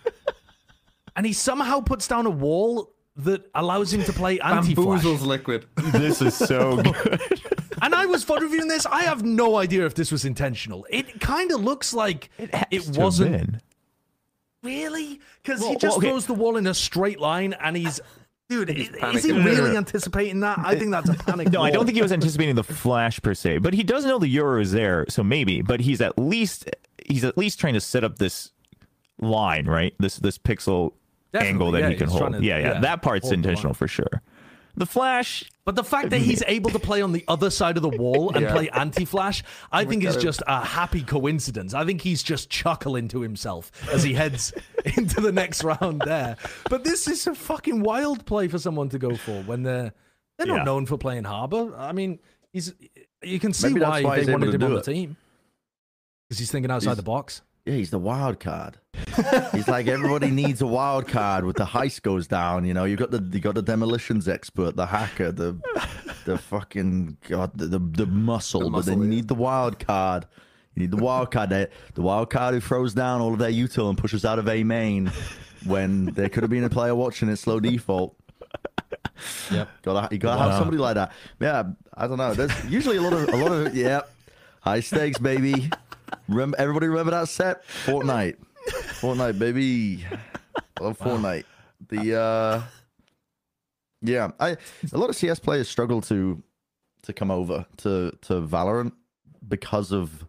And 1.21 1.27
he 1.27 1.35
somehow 1.35 1.83
puts 1.83 2.09
down 2.09 2.25
a 2.25 2.31
wall 2.31 2.95
that 3.15 3.45
allows 3.55 3.93
him 3.93 4.03
to 4.05 4.13
play 4.15 4.41
anti-flash. 4.41 5.03
bamboozles 5.03 5.21
liquid. 5.21 5.67
this 5.93 6.23
is 6.23 6.35
so 6.35 6.81
good. 6.83 7.21
And 7.83 7.95
I 7.95 8.07
was 8.07 8.25
fun 8.25 8.43
reviewing 8.43 8.69
this. 8.69 8.87
I 8.87 9.03
have 9.03 9.23
no 9.23 9.57
idea 9.57 9.85
if 9.85 9.95
this 9.95 10.11
was 10.11 10.25
intentional. 10.25 10.87
It 10.89 11.21
kind 11.21 11.53
of 11.53 11.63
looks 11.63 11.93
like 11.93 12.31
it, 12.39 12.55
has 12.55 12.67
to 12.71 12.77
have 12.87 12.97
wasn't 12.97 13.57
really 14.63 15.21
because 15.43 15.61
Well, 15.61 15.73
he 15.73 15.77
just 15.77 15.85
well, 15.91 15.99
okay. 15.99 16.09
throws 16.09 16.25
the 16.25 16.33
wall 16.33 16.57
in 16.57 16.67
a 16.67 16.73
straight 16.73 17.21
line 17.21 17.55
and 17.61 17.77
he's. 17.77 18.01
Dude, 18.49 18.71
is, 18.71 18.89
is 18.89 19.23
he 19.23 19.33
really 19.33 19.77
anticipating 19.77 20.41
that? 20.41 20.59
I 20.61 20.75
think 20.75 20.91
that's 20.91 21.11
a 21.11 21.15
panic. 21.15 21.53
No, 21.53 21.61
I 21.61 21.71
don't 21.71 21.85
think 21.85 21.97
he 21.97 22.03
was 22.03 22.13
anticipating 22.13 22.55
the 22.55 22.65
flash 22.65 23.21
per 23.21 23.35
se, 23.35 23.59
but 23.59 23.75
he 23.75 23.83
does 23.83 24.07
know 24.07 24.19
the 24.19 24.35
Yoru 24.35 24.63
is 24.63 24.73
there, 24.73 25.05
so 25.11 25.23
maybe. 25.23 25.61
But 25.61 25.81
he's 25.81 26.01
at 26.01 26.19
least 26.19 26.69
he's 27.05 27.25
at 27.25 27.37
least 27.37 27.61
trying 27.61 27.75
to 27.75 27.81
set 27.81 28.05
up 28.05 28.17
this 28.17 28.53
line, 29.21 29.67
right? 29.67 29.95
This 29.99 30.17
this 30.17 30.39
pixel 30.39 30.95
Definitely, 31.33 31.49
angle 31.53 31.71
that 31.73 31.81
yeah, 31.81 31.89
he 31.91 31.97
can 31.97 32.09
hold. 32.09 32.33
to- 32.33 32.43
yeah, 32.45 32.59
yeah, 32.59 32.73
yeah, 32.75 32.81
that 32.81 33.03
part's 33.03 33.31
intentional 33.31 33.75
for 33.75 33.87
sure. 33.89 34.23
The 34.77 34.87
flash, 34.87 35.45
But 35.65 35.75
the 35.75 35.83
fact 35.85 36.11
that 36.11 36.19
he's 36.21 36.43
able 36.47 36.71
to 36.71 36.79
play 36.79 37.03
on 37.03 37.11
the 37.13 37.25
other 37.27 37.51
side 37.51 37.77
of 37.77 37.83
the 37.83 37.89
wall 37.89 38.31
and 38.33 38.43
Yeah. 38.47 38.53
play 38.53 38.71
anti-flash, 38.71 39.43
I 39.73 39.85
think 39.85 40.05
is 40.05 40.17
just 40.17 40.43
a 40.47 40.65
happy 40.65 41.03
coincidence. 41.03 41.75
I 41.75 41.85
think 41.85 42.01
he's 42.01 42.23
just 42.23 42.51
chuckling 42.51 43.09
to 43.09 43.21
himself 43.21 43.71
as 43.93 44.05
he 44.05 44.15
heads 44.15 44.53
into 44.97 45.21
the 45.21 45.33
next 45.33 45.65
round 45.65 46.03
there. 46.07 46.37
But 46.71 46.85
this 46.85 47.09
is 47.09 47.27
a 47.27 47.35
fucking 47.35 47.83
wild 47.83 48.25
play 48.27 48.47
for 48.47 48.59
someone 48.61 48.89
to 48.91 48.99
go 48.99 49.17
for 49.17 49.43
when 49.43 49.65
they're 49.65 49.93
they're 50.39 50.47
not 50.47 50.59
Yeah. 50.59 50.65
known 50.65 50.87
for 50.87 50.97
playing 50.97 51.25
Harbor. 51.25 51.75
I 51.77 51.93
mean, 51.93 52.21
he's 52.53 52.73
you 53.23 53.41
can 53.41 53.53
see 53.53 53.75
why, 53.75 54.03
why 54.03 54.23
they 54.23 54.33
wanted 54.33 54.47
to 54.47 54.53
him 54.55 54.63
on 54.63 54.71
do 54.71 54.77
the 54.77 54.83
team 54.83 55.17
because 56.29 56.39
he's 56.39 56.51
thinking 56.51 56.71
outside 56.71 56.91
He's- 56.91 56.97
the 56.97 57.03
box. 57.03 57.43
Yeah, 57.65 57.75
he's 57.75 57.91
the 57.91 57.99
wild 57.99 58.41
card. 58.41 58.79
he's 59.53 59.69
like 59.69 59.87
everybody 59.87 60.31
needs 60.31 60.61
a 60.63 60.67
wild 60.67 61.07
card 61.09 61.45
with 61.45 61.57
the 61.57 61.65
heist 61.65 62.03
goes 62.03 62.27
down. 62.27 62.65
You 62.65 62.75
know, 62.75 62.85
you 62.85 62.97
got 62.97 63.11
the 63.11 63.23
you 63.33 63.41
got 63.41 63.55
the 63.55 63.63
demolitions 63.63 64.29
expert, 64.29 64.77
the 64.77 64.87
hacker, 64.87 65.31
the 65.31 65.61
the 66.25 66.39
fucking 66.39 67.19
god, 67.29 67.53
the 67.55 67.67
the, 67.67 67.79
the 67.79 68.07
muscle. 68.07 68.63
The 68.63 68.71
but 68.71 68.87
then 68.87 68.99
muscle, 68.99 69.05
you 69.05 69.17
need 69.17 69.29
the 69.29 69.35
wild 69.35 69.79
card. 69.79 70.27
You 70.75 70.83
need 70.83 70.91
the 70.91 71.03
wild 71.03 71.31
card. 71.31 71.51
The, 71.51 71.69
the 71.95 72.03
wild 72.03 72.31
card 72.31 72.55
who 72.55 72.61
throws 72.61 72.95
down 72.95 73.21
all 73.21 73.33
of 73.33 73.39
their 73.39 73.51
util 73.51 73.89
and 73.89 73.99
pushes 73.99 74.25
out 74.25 74.39
of 74.39 74.49
a 74.49 74.65
main 74.65 75.13
when 75.67 76.07
there 76.07 76.29
could 76.29 76.43
have 76.43 76.51
been 76.51 76.65
a 76.65 76.71
player 76.71 76.95
watching 76.95 77.29
it 77.29 77.37
slow 77.37 77.61
default. 77.61 78.17
Yep. 79.51 79.69
Gotta 79.83 80.15
you 80.15 80.19
gotta 80.19 80.41
have 80.41 80.55
somebody 80.55 80.79
like 80.79 80.95
that. 80.95 81.13
Yeah, 81.41 81.65
I 81.95 82.07
don't 82.07 82.17
know. 82.17 82.33
There's 82.33 82.65
usually 82.65 82.97
a 82.97 83.03
lot 83.03 83.13
of 83.13 83.29
a 83.29 83.37
lot 83.37 83.53
of 83.53 83.75
yeah, 83.75 84.03
high 84.61 84.81
stakes, 84.81 85.19
baby. 85.19 85.71
Remember 86.29 86.57
everybody 86.59 86.89
remember 86.89 87.11
that 87.13 87.29
set? 87.29 87.67
Fortnite. 87.85 88.37
Fortnite, 88.69 89.39
baby. 89.39 90.05
I 90.79 90.85
love 90.85 90.99
Fortnite. 90.99 91.45
The 91.89 92.21
uh 92.21 92.63
Yeah, 94.03 94.31
I 94.39 94.57
a 94.93 94.99
lot 94.99 95.11
of 95.11 95.17
CS 95.17 95.39
players 95.39 95.69
struggle 95.69 96.01
to 96.03 96.43
to 97.03 97.13
come 97.13 97.31
over 97.31 97.67
to 97.79 98.13
to 98.23 98.35
Valorant 98.41 98.93
because 99.47 99.93
of 99.93 100.27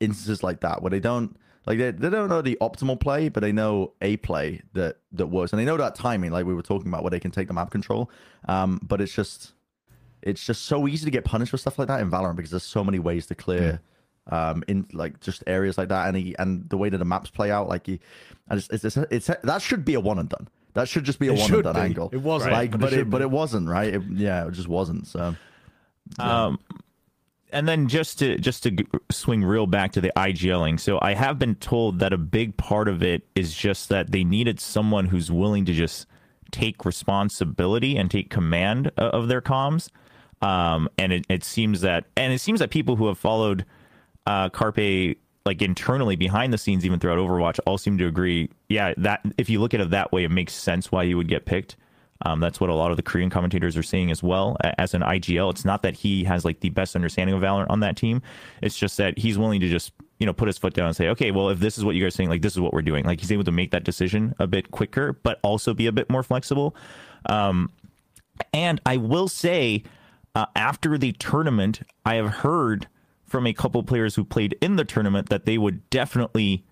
instances 0.00 0.42
like 0.42 0.60
that 0.60 0.80
where 0.82 0.90
they 0.90 1.00
don't 1.00 1.36
like 1.66 1.78
they, 1.78 1.90
they 1.90 2.08
don't 2.08 2.30
know 2.30 2.40
the 2.40 2.56
optimal 2.62 2.98
play, 2.98 3.28
but 3.28 3.40
they 3.40 3.52
know 3.52 3.92
a 4.00 4.16
play 4.18 4.62
that 4.72 4.96
that 5.12 5.26
works, 5.26 5.52
and 5.52 5.60
they 5.60 5.66
know 5.66 5.76
that 5.76 5.94
timing, 5.94 6.30
like 6.30 6.46
we 6.46 6.54
were 6.54 6.62
talking 6.62 6.88
about, 6.88 7.02
where 7.02 7.10
they 7.10 7.20
can 7.20 7.30
take 7.30 7.46
the 7.48 7.52
map 7.52 7.70
control. 7.70 8.10
Um, 8.48 8.80
but 8.82 9.02
it's 9.02 9.12
just 9.12 9.52
it's 10.22 10.44
just 10.44 10.64
so 10.64 10.88
easy 10.88 11.04
to 11.04 11.10
get 11.10 11.24
punished 11.24 11.50
for 11.50 11.58
stuff 11.58 11.78
like 11.78 11.88
that 11.88 12.00
in 12.00 12.10
Valorant 12.10 12.36
because 12.36 12.50
there's 12.50 12.62
so 12.62 12.82
many 12.82 12.98
ways 12.98 13.26
to 13.26 13.34
clear. 13.34 13.80
Um, 14.30 14.62
in 14.68 14.86
like 14.92 15.20
just 15.20 15.42
areas 15.46 15.78
like 15.78 15.88
that, 15.88 16.08
and 16.08 16.16
he, 16.16 16.36
and 16.38 16.68
the 16.68 16.76
way 16.76 16.90
that 16.90 16.98
the 16.98 17.04
maps 17.04 17.30
play 17.30 17.50
out, 17.50 17.68
like 17.68 17.86
he, 17.86 17.98
I 18.48 18.56
just, 18.56 18.70
it's, 18.72 18.84
it's, 18.84 18.96
it's 19.10 19.30
that 19.42 19.62
should 19.62 19.84
be 19.84 19.94
a 19.94 20.00
one 20.00 20.18
and 20.18 20.28
done. 20.28 20.48
That 20.74 20.86
should 20.88 21.04
just 21.04 21.18
be 21.18 21.28
a 21.28 21.32
It 21.32 21.40
one 21.40 21.54
and 21.54 21.62
done 21.64 21.74
be. 21.74 21.80
angle. 21.80 22.10
It 22.12 22.18
wasn't, 22.22 22.52
like, 22.52 22.70
but 22.72 22.76
it 22.76 22.80
but 22.80 22.92
it, 22.92 22.96
should 22.96 23.10
but 23.10 23.22
it 23.22 23.30
wasn't 23.30 23.68
right. 23.68 23.94
It, 23.94 24.02
yeah, 24.10 24.46
it 24.46 24.52
just 24.52 24.68
wasn't. 24.68 25.06
So 25.06 25.34
Um, 26.18 26.58
and 27.52 27.66
then 27.66 27.88
just 27.88 28.18
to 28.18 28.38
just 28.38 28.62
to 28.64 28.76
swing 29.10 29.42
real 29.42 29.66
back 29.66 29.92
to 29.92 30.00
the 30.00 30.12
IGLing. 30.16 30.78
So 30.78 30.98
I 31.00 31.14
have 31.14 31.38
been 31.38 31.54
told 31.54 31.98
that 32.00 32.12
a 32.12 32.18
big 32.18 32.56
part 32.56 32.88
of 32.88 33.02
it 33.02 33.26
is 33.34 33.54
just 33.54 33.88
that 33.88 34.10
they 34.12 34.24
needed 34.24 34.60
someone 34.60 35.06
who's 35.06 35.30
willing 35.30 35.64
to 35.64 35.72
just 35.72 36.06
take 36.50 36.84
responsibility 36.84 37.96
and 37.96 38.10
take 38.10 38.30
command 38.30 38.90
of 38.98 39.28
their 39.28 39.40
comms. 39.40 39.88
Um, 40.40 40.88
and 40.98 41.12
it, 41.12 41.26
it 41.28 41.44
seems 41.44 41.80
that 41.80 42.04
and 42.16 42.32
it 42.32 42.40
seems 42.40 42.60
that 42.60 42.70
people 42.70 42.96
who 42.96 43.06
have 43.08 43.18
followed 43.18 43.64
uh, 44.28 44.48
Carpe 44.50 45.16
like 45.46 45.62
internally 45.62 46.14
behind 46.14 46.52
the 46.52 46.58
scenes, 46.58 46.84
even 46.84 47.00
throughout 47.00 47.18
Overwatch, 47.18 47.58
all 47.64 47.78
seem 47.78 47.96
to 47.98 48.06
agree. 48.06 48.50
Yeah, 48.68 48.92
that 48.98 49.22
if 49.38 49.48
you 49.48 49.60
look 49.60 49.72
at 49.72 49.80
it 49.80 49.90
that 49.90 50.12
way, 50.12 50.24
it 50.24 50.30
makes 50.30 50.52
sense 50.52 50.92
why 50.92 51.06
he 51.06 51.14
would 51.14 51.28
get 51.28 51.46
picked. 51.46 51.76
Um, 52.26 52.38
that's 52.40 52.60
what 52.60 52.68
a 52.68 52.74
lot 52.74 52.90
of 52.90 52.96
the 52.98 53.02
Korean 53.02 53.30
commentators 53.30 53.76
are 53.76 53.82
saying 53.82 54.10
as 54.10 54.22
well. 54.22 54.58
As 54.76 54.92
an 54.92 55.00
IGL, 55.00 55.50
it's 55.50 55.64
not 55.64 55.82
that 55.82 55.94
he 55.94 56.24
has 56.24 56.44
like 56.44 56.60
the 56.60 56.68
best 56.68 56.94
understanding 56.94 57.34
of 57.34 57.40
Valorant 57.40 57.70
on 57.70 57.80
that 57.80 57.96
team. 57.96 58.20
It's 58.60 58.76
just 58.76 58.98
that 58.98 59.16
he's 59.16 59.38
willing 59.38 59.60
to 59.60 59.68
just 59.68 59.92
you 60.18 60.26
know 60.26 60.34
put 60.34 60.48
his 60.48 60.58
foot 60.58 60.74
down 60.74 60.88
and 60.88 60.96
say, 60.96 61.08
okay, 61.08 61.30
well 61.30 61.48
if 61.48 61.60
this 61.60 61.78
is 61.78 61.84
what 61.84 61.94
you 61.94 62.02
guys 62.02 62.08
are 62.08 62.16
saying, 62.16 62.28
like 62.28 62.42
this 62.42 62.52
is 62.52 62.60
what 62.60 62.74
we're 62.74 62.82
doing. 62.82 63.06
Like 63.06 63.20
he's 63.20 63.32
able 63.32 63.44
to 63.44 63.52
make 63.52 63.70
that 63.70 63.84
decision 63.84 64.34
a 64.38 64.46
bit 64.46 64.70
quicker, 64.72 65.14
but 65.14 65.38
also 65.42 65.72
be 65.72 65.86
a 65.86 65.92
bit 65.92 66.10
more 66.10 66.22
flexible. 66.22 66.76
Um, 67.26 67.70
and 68.52 68.80
I 68.84 68.98
will 68.98 69.28
say, 69.28 69.84
uh, 70.34 70.46
after 70.54 70.98
the 70.98 71.12
tournament, 71.12 71.80
I 72.04 72.16
have 72.16 72.28
heard 72.28 72.88
from 73.28 73.46
a 73.46 73.52
couple 73.52 73.82
players 73.82 74.14
who 74.14 74.24
played 74.24 74.56
in 74.60 74.76
the 74.76 74.84
tournament 74.84 75.28
that 75.28 75.44
they 75.44 75.58
would 75.58 75.88
definitely 75.90 76.64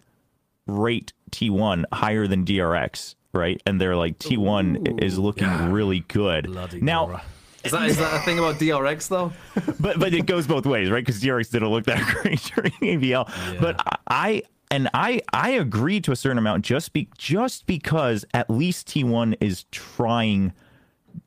rate 0.67 1.13
T1 1.31 1.85
higher 1.93 2.27
than 2.27 2.45
DRX, 2.45 3.15
right? 3.33 3.63
And 3.67 3.81
they're 3.81 3.97
like 3.97 4.19
T1 4.19 5.03
is 5.03 5.19
looking 5.19 5.71
really 5.71 6.01
good. 6.01 6.47
Bloody 6.47 6.81
now. 6.81 7.23
Is 7.65 7.73
that 7.73 7.89
is 7.89 7.97
that 7.99 8.15
a 8.15 8.25
thing 8.25 8.39
about 8.39 8.57
DRX 8.57 9.09
though? 9.09 9.33
but 9.81 9.99
but 9.99 10.15
it 10.15 10.27
goes 10.27 10.47
both 10.47 10.67
ways, 10.67 10.91
right? 10.91 11.05
Because 11.05 11.21
DRX 11.21 11.51
didn't 11.51 11.69
look 11.69 11.85
that 11.87 12.05
great 12.23 12.41
during 12.55 12.73
AVL. 12.73 13.61
But 13.61 13.81
I 14.07 14.43
and 14.71 14.89
I 14.95 15.21
I 15.33 15.51
agree 15.51 16.01
to 16.03 16.13
a 16.13 16.17
certain 16.17 16.39
amount 16.39 16.65
just 16.65 16.93
be 16.93 17.09
just 17.19 17.67
because 17.67 18.25
at 18.35 18.49
least 18.49 18.89
T1 18.89 19.37
is 19.41 19.65
trying 19.73 20.53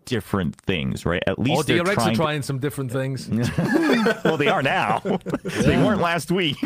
different 0.05 0.55
things, 0.55 1.05
right? 1.05 1.23
At 1.27 1.39
least 1.39 1.67
they're 1.67 1.83
DRX 1.83 1.93
trying. 1.93 2.07
are 2.07 2.11
to- 2.11 2.15
trying 2.15 2.41
some 2.41 2.59
different 2.59 2.91
things. 2.91 3.29
well, 4.23 4.37
they 4.37 4.47
are 4.47 4.63
now. 4.63 4.99
they 5.43 5.77
weren't 5.77 6.01
last 6.01 6.31
week. 6.31 6.57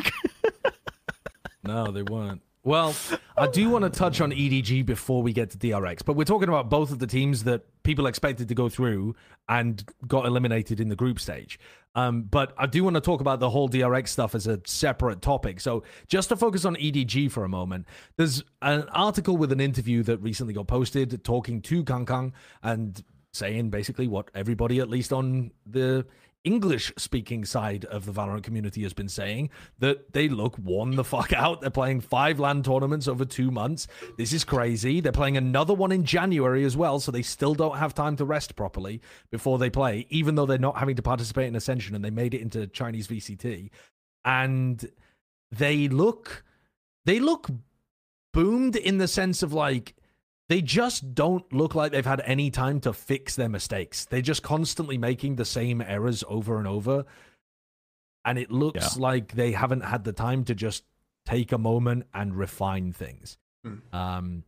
No, 1.64 1.92
they 1.92 2.04
weren't. 2.04 2.42
Well, 2.66 2.96
I 3.38 3.48
do 3.48 3.70
want 3.70 3.84
to 3.84 3.90
touch 3.90 4.22
on 4.22 4.32
EDG 4.32 4.86
before 4.86 5.22
we 5.22 5.34
get 5.34 5.50
to 5.50 5.58
DRX, 5.58 6.06
but 6.06 6.16
we're 6.16 6.24
talking 6.24 6.48
about 6.48 6.70
both 6.70 6.92
of 6.92 7.00
the 7.00 7.08
teams 7.08 7.44
that 7.44 7.64
people 7.84 8.08
expected 8.08 8.48
to 8.48 8.56
go 8.56 8.70
through 8.70 9.16
and 9.50 9.84
got 10.08 10.26
eliminated 10.26 10.80
in 10.80 10.88
the 10.88 10.96
group 10.96 11.20
stage. 11.20 11.60
Um, 11.96 12.24
but 12.24 12.54
I 12.58 12.66
do 12.68 12.84
want 12.86 12.96
to 12.96 13.02
talk 13.02 13.20
about 13.20 13.42
the 13.42 13.50
whole 13.50 13.68
DRX 13.68 14.08
stuff 14.08 14.34
as 14.34 14.48
a 14.48 14.62
separate 14.66 15.22
topic. 15.22 15.60
So 15.60 15.84
just 16.08 16.30
to 16.30 16.38
focus 16.38 16.64
on 16.64 16.78
EDG 16.78 17.32
for 17.32 17.44
a 17.44 17.50
moment, 17.50 17.86
there's 18.16 18.42
an 18.62 18.88
article 18.94 19.36
with 19.36 19.52
an 19.52 19.60
interview 19.60 20.02
that 20.04 20.20
recently 20.20 20.54
got 20.54 20.68
posted 20.68 21.22
talking 21.26 21.62
to 21.64 21.84
Kang 21.84 22.06
Kang 22.06 22.34
and 22.64 23.04
saying 23.34 23.70
basically 23.70 24.08
what 24.08 24.30
everybody, 24.34 24.80
at 24.80 24.90
least 24.90 25.12
on 25.12 25.52
the 25.66 26.06
English 26.44 26.92
speaking 26.98 27.46
side 27.46 27.86
of 27.86 28.06
the 28.06 28.12
Valorant 28.12 28.44
community 28.44 28.84
has 28.84 28.94
been 28.94 29.08
saying 29.08 29.50
that 29.80 30.12
they 30.12 30.28
look 30.28 30.58
worn 30.58 30.96
the 30.96 31.04
fuck 31.04 31.32
out. 31.32 31.62
They're 31.62 31.70
playing 31.70 32.02
five 32.02 32.40
LAN 32.40 32.64
tournaments 32.64 33.08
over 33.08 33.24
two 33.24 33.50
months. 33.50 33.88
This 34.18 34.34
is 34.34 34.44
crazy. 34.44 35.00
They're 35.00 35.12
playing 35.12 35.38
another 35.38 35.74
one 35.74 35.92
in 35.92 36.04
January 36.04 36.66
as 36.66 36.76
well, 36.76 37.00
so 37.00 37.12
they 37.12 37.22
still 37.22 37.56
don't 37.56 37.78
have 37.78 37.94
time 37.94 38.18
to 38.18 38.26
rest 38.26 38.56
properly 38.56 39.02
before 39.32 39.58
they 39.58 39.70
play, 39.70 40.06
even 40.10 40.36
though 40.36 40.46
they're 40.46 40.58
not 40.58 40.78
having 40.78 40.98
to 40.98 41.02
participate 41.02 41.48
in 41.48 41.56
Ascension 41.56 41.96
and 41.96 42.04
they 42.04 42.12
made 42.12 42.34
it 42.34 42.42
into 42.42 42.68
Chinese 42.68 43.08
VCT. 43.08 43.70
And 44.26 44.86
they 45.52 45.88
look 45.88 46.44
they 47.06 47.20
look 47.20 47.50
boomed 48.34 48.76
in 48.76 48.98
the 48.98 49.08
sense 49.08 49.44
of 49.44 49.54
like 49.54 49.96
they 50.50 50.62
just 50.62 51.16
don't 51.16 51.52
look 51.54 51.74
like 51.74 51.92
they've 51.92 52.06
had 52.06 52.22
any 52.26 52.52
time 52.52 52.80
to 52.82 52.94
fix 52.94 53.36
their 53.36 53.50
mistakes. 53.50 54.06
They're 54.06 54.22
just 54.22 54.44
constantly 54.44 54.98
making 54.98 55.36
the 55.38 55.46
same 55.46 55.82
errors 55.82 56.24
over 56.28 56.58
and 56.58 56.68
over. 56.68 57.06
And 58.26 58.38
it 58.38 58.52
looks 58.52 58.98
like 58.98 59.34
they 59.34 59.52
haven't 59.52 59.82
had 59.82 60.04
the 60.04 60.14
time 60.14 60.44
to 60.46 60.56
just 60.56 60.84
take 61.26 61.52
a 61.52 61.58
moment 61.58 62.06
and 62.14 62.36
refine 62.36 62.94
things. 62.94 63.38
Um, 63.92 64.44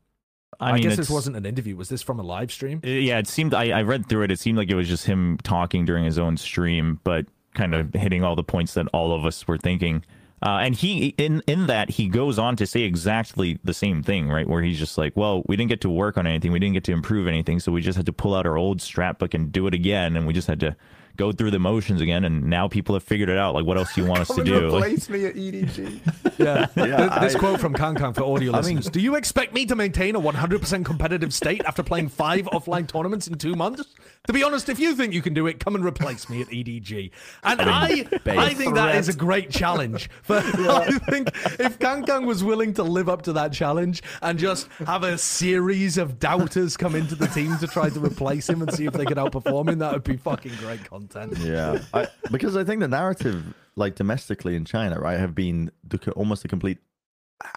I, 0.59 0.73
mean, 0.73 0.84
guess 0.84 0.97
this 0.97 1.09
wasn't 1.09 1.35
an 1.35 1.45
interview. 1.45 1.76
Was 1.76 1.89
this 1.89 2.01
from 2.01 2.19
a 2.19 2.23
live 2.23 2.51
stream? 2.51 2.81
Uh, 2.84 2.89
Yeah, 2.89 3.17
it 3.17 3.27
seemed. 3.27 3.53
I, 3.53 3.80
I 3.80 3.81
read 3.81 4.07
through 4.07 4.23
it. 4.23 4.31
It 4.31 4.39
seemed 4.39 4.57
like 4.57 4.69
it 4.69 4.76
was 4.76 4.88
just 4.88 5.05
him 5.05 5.38
talking 5.43 5.85
during 5.85 6.05
his 6.05 6.17
own 6.17 6.38
stream, 6.38 6.99
but 7.03 7.26
kind 7.53 7.73
of 7.73 7.93
hitting 7.93 8.23
all 8.23 8.35
the 8.35 8.43
points 8.43 8.73
that 8.73 8.88
all 8.93 9.13
of 9.13 9.26
us 9.26 9.47
were 9.47 9.57
thinking. 9.57 10.03
Uh, 10.45 10.59
and 10.59 10.76
he, 10.76 11.07
in 11.17 11.41
in 11.47 11.65
that, 11.65 11.89
he 11.89 12.07
goes 12.07 12.38
on 12.38 12.55
to 12.55 12.67
say 12.67 12.81
exactly 12.81 13.57
the 13.63 13.73
same 13.73 14.03
thing, 14.03 14.30
right? 14.30 14.47
Where 14.47 14.61
he's 14.61 14.77
just 14.77 14.95
like, 14.95 15.17
"Well, 15.17 15.41
we 15.47 15.55
didn't 15.55 15.69
get 15.69 15.81
to 15.81 15.89
work 15.89 16.19
on 16.19 16.27
anything. 16.27 16.51
We 16.51 16.59
didn't 16.59 16.76
get 16.76 16.84
to 16.84 16.91
improve 16.91 17.27
anything. 17.27 17.59
So 17.59 17.72
we 17.72 17.81
just 17.81 17.97
had 17.97 18.05
to 18.05 18.13
pull 18.13 18.35
out 18.35 18.45
our 18.45 18.55
old 18.55 18.77
strat 18.77 19.17
book 19.17 19.34
and 19.34 19.51
do 19.51 19.65
it 19.65 19.73
again. 19.73 20.15
And 20.15 20.27
we 20.27 20.34
just 20.34 20.47
had 20.47 20.59
to 20.59 20.76
go 21.16 21.32
through 21.32 21.52
the 21.52 21.60
motions 21.60 22.02
again. 22.02 22.24
And 22.24 22.44
now 22.44 22.68
people 22.68 22.96
have 22.96 23.04
figured 23.04 23.30
it 23.30 23.38
out. 23.38 23.54
Like, 23.56 23.66
what 23.66 23.78
else 23.78 23.94
do 23.94 24.02
you 24.02 24.08
want 24.08 24.22
us 24.22 24.28
to 24.28 24.34
Come 24.36 24.42
and 24.42 24.50
do? 24.50 24.70
Like, 24.70 24.84
replace 24.84 25.10
me 25.10 25.26
at 25.26 25.36
EDG. 25.36 26.00
Yeah. 26.38 26.68
Yeah, 26.76 27.20
this 27.20 27.34
I- 27.36 27.40
quote 27.40 27.62
from 27.62 27.74
Kang 27.74 27.96
Kang 27.96 28.12
for 28.12 28.24
audio 28.24 28.52
listeners. 28.52 28.90
Do 28.90 29.00
you 29.00 29.16
expect 29.16 29.54
me 29.54 29.66
to 29.68 29.76
maintain 29.76 30.16
a 30.16 30.20
100% 30.20 30.84
competitive 30.84 31.34
state 31.34 31.64
after 31.66 31.82
playing 31.82 32.10
five 32.10 32.46
offline 32.48 32.88
tournaments 32.88 33.28
in 33.28 33.38
two 33.38 33.56
months? 33.56 33.86
To 34.28 34.34
be 34.34 34.44
honest, 34.44 34.68
if 34.68 34.78
you 34.80 34.96
think 34.96 35.14
you 35.14 35.22
can 35.22 35.34
do 35.34 35.48
it, 35.48 35.60
come 35.60 35.76
and 35.76 35.86
replace 35.86 36.30
me 36.30 36.42
at 36.42 36.48
EDG. 36.48 37.12
And 37.44 37.62
I, 37.62 38.06
I 38.26 38.54
think 38.54 38.76
that 38.76 38.96
is 38.96 39.08
a 39.08 39.14
great 39.14 39.50
challenge. 39.50 40.10
For, 40.24 40.36
I 40.44 40.92
think 41.10 41.30
if 41.60 41.80
Kang 41.80 42.04
Kang 42.04 42.26
was 42.26 42.44
willing 42.44 42.74
to 42.74 42.84
live 42.84 43.08
up 43.08 43.22
to 43.24 43.34
that 43.34 43.54
challenge 43.54 44.04
and 44.22 44.38
just 44.38 44.68
have 44.86 45.04
a 45.04 45.18
series 45.18 45.98
of 45.98 46.20
doubters 46.20 46.76
come 46.76 46.96
into 46.96 47.16
the 47.16 47.28
team 47.28 47.58
to 47.60 47.68
try 47.68 47.90
to 47.90 48.00
replace 48.00 48.50
him 48.50 48.62
and 48.62 48.74
see 48.74 48.86
if 48.86 48.94
they 48.94 49.06
could 49.06 49.18
outperform 49.18 49.70
him, 49.70 49.80
that 49.80 49.94
would 49.94 50.04
be 50.04 50.18
fucking 50.18 50.54
great 50.60 50.84
content. 50.90 51.05
Yeah, 51.40 51.80
I, 51.94 52.07
because 52.32 52.56
I 52.56 52.64
think 52.64 52.82
the 52.82 52.88
narrative, 52.88 53.53
like 53.76 53.95
domestically 53.95 54.56
in 54.56 54.65
China, 54.65 54.99
right, 54.99 55.19
have 55.19 55.36
been 55.36 55.72
the, 55.84 56.11
almost 56.11 56.41
the 56.41 56.48
complete 56.48 56.80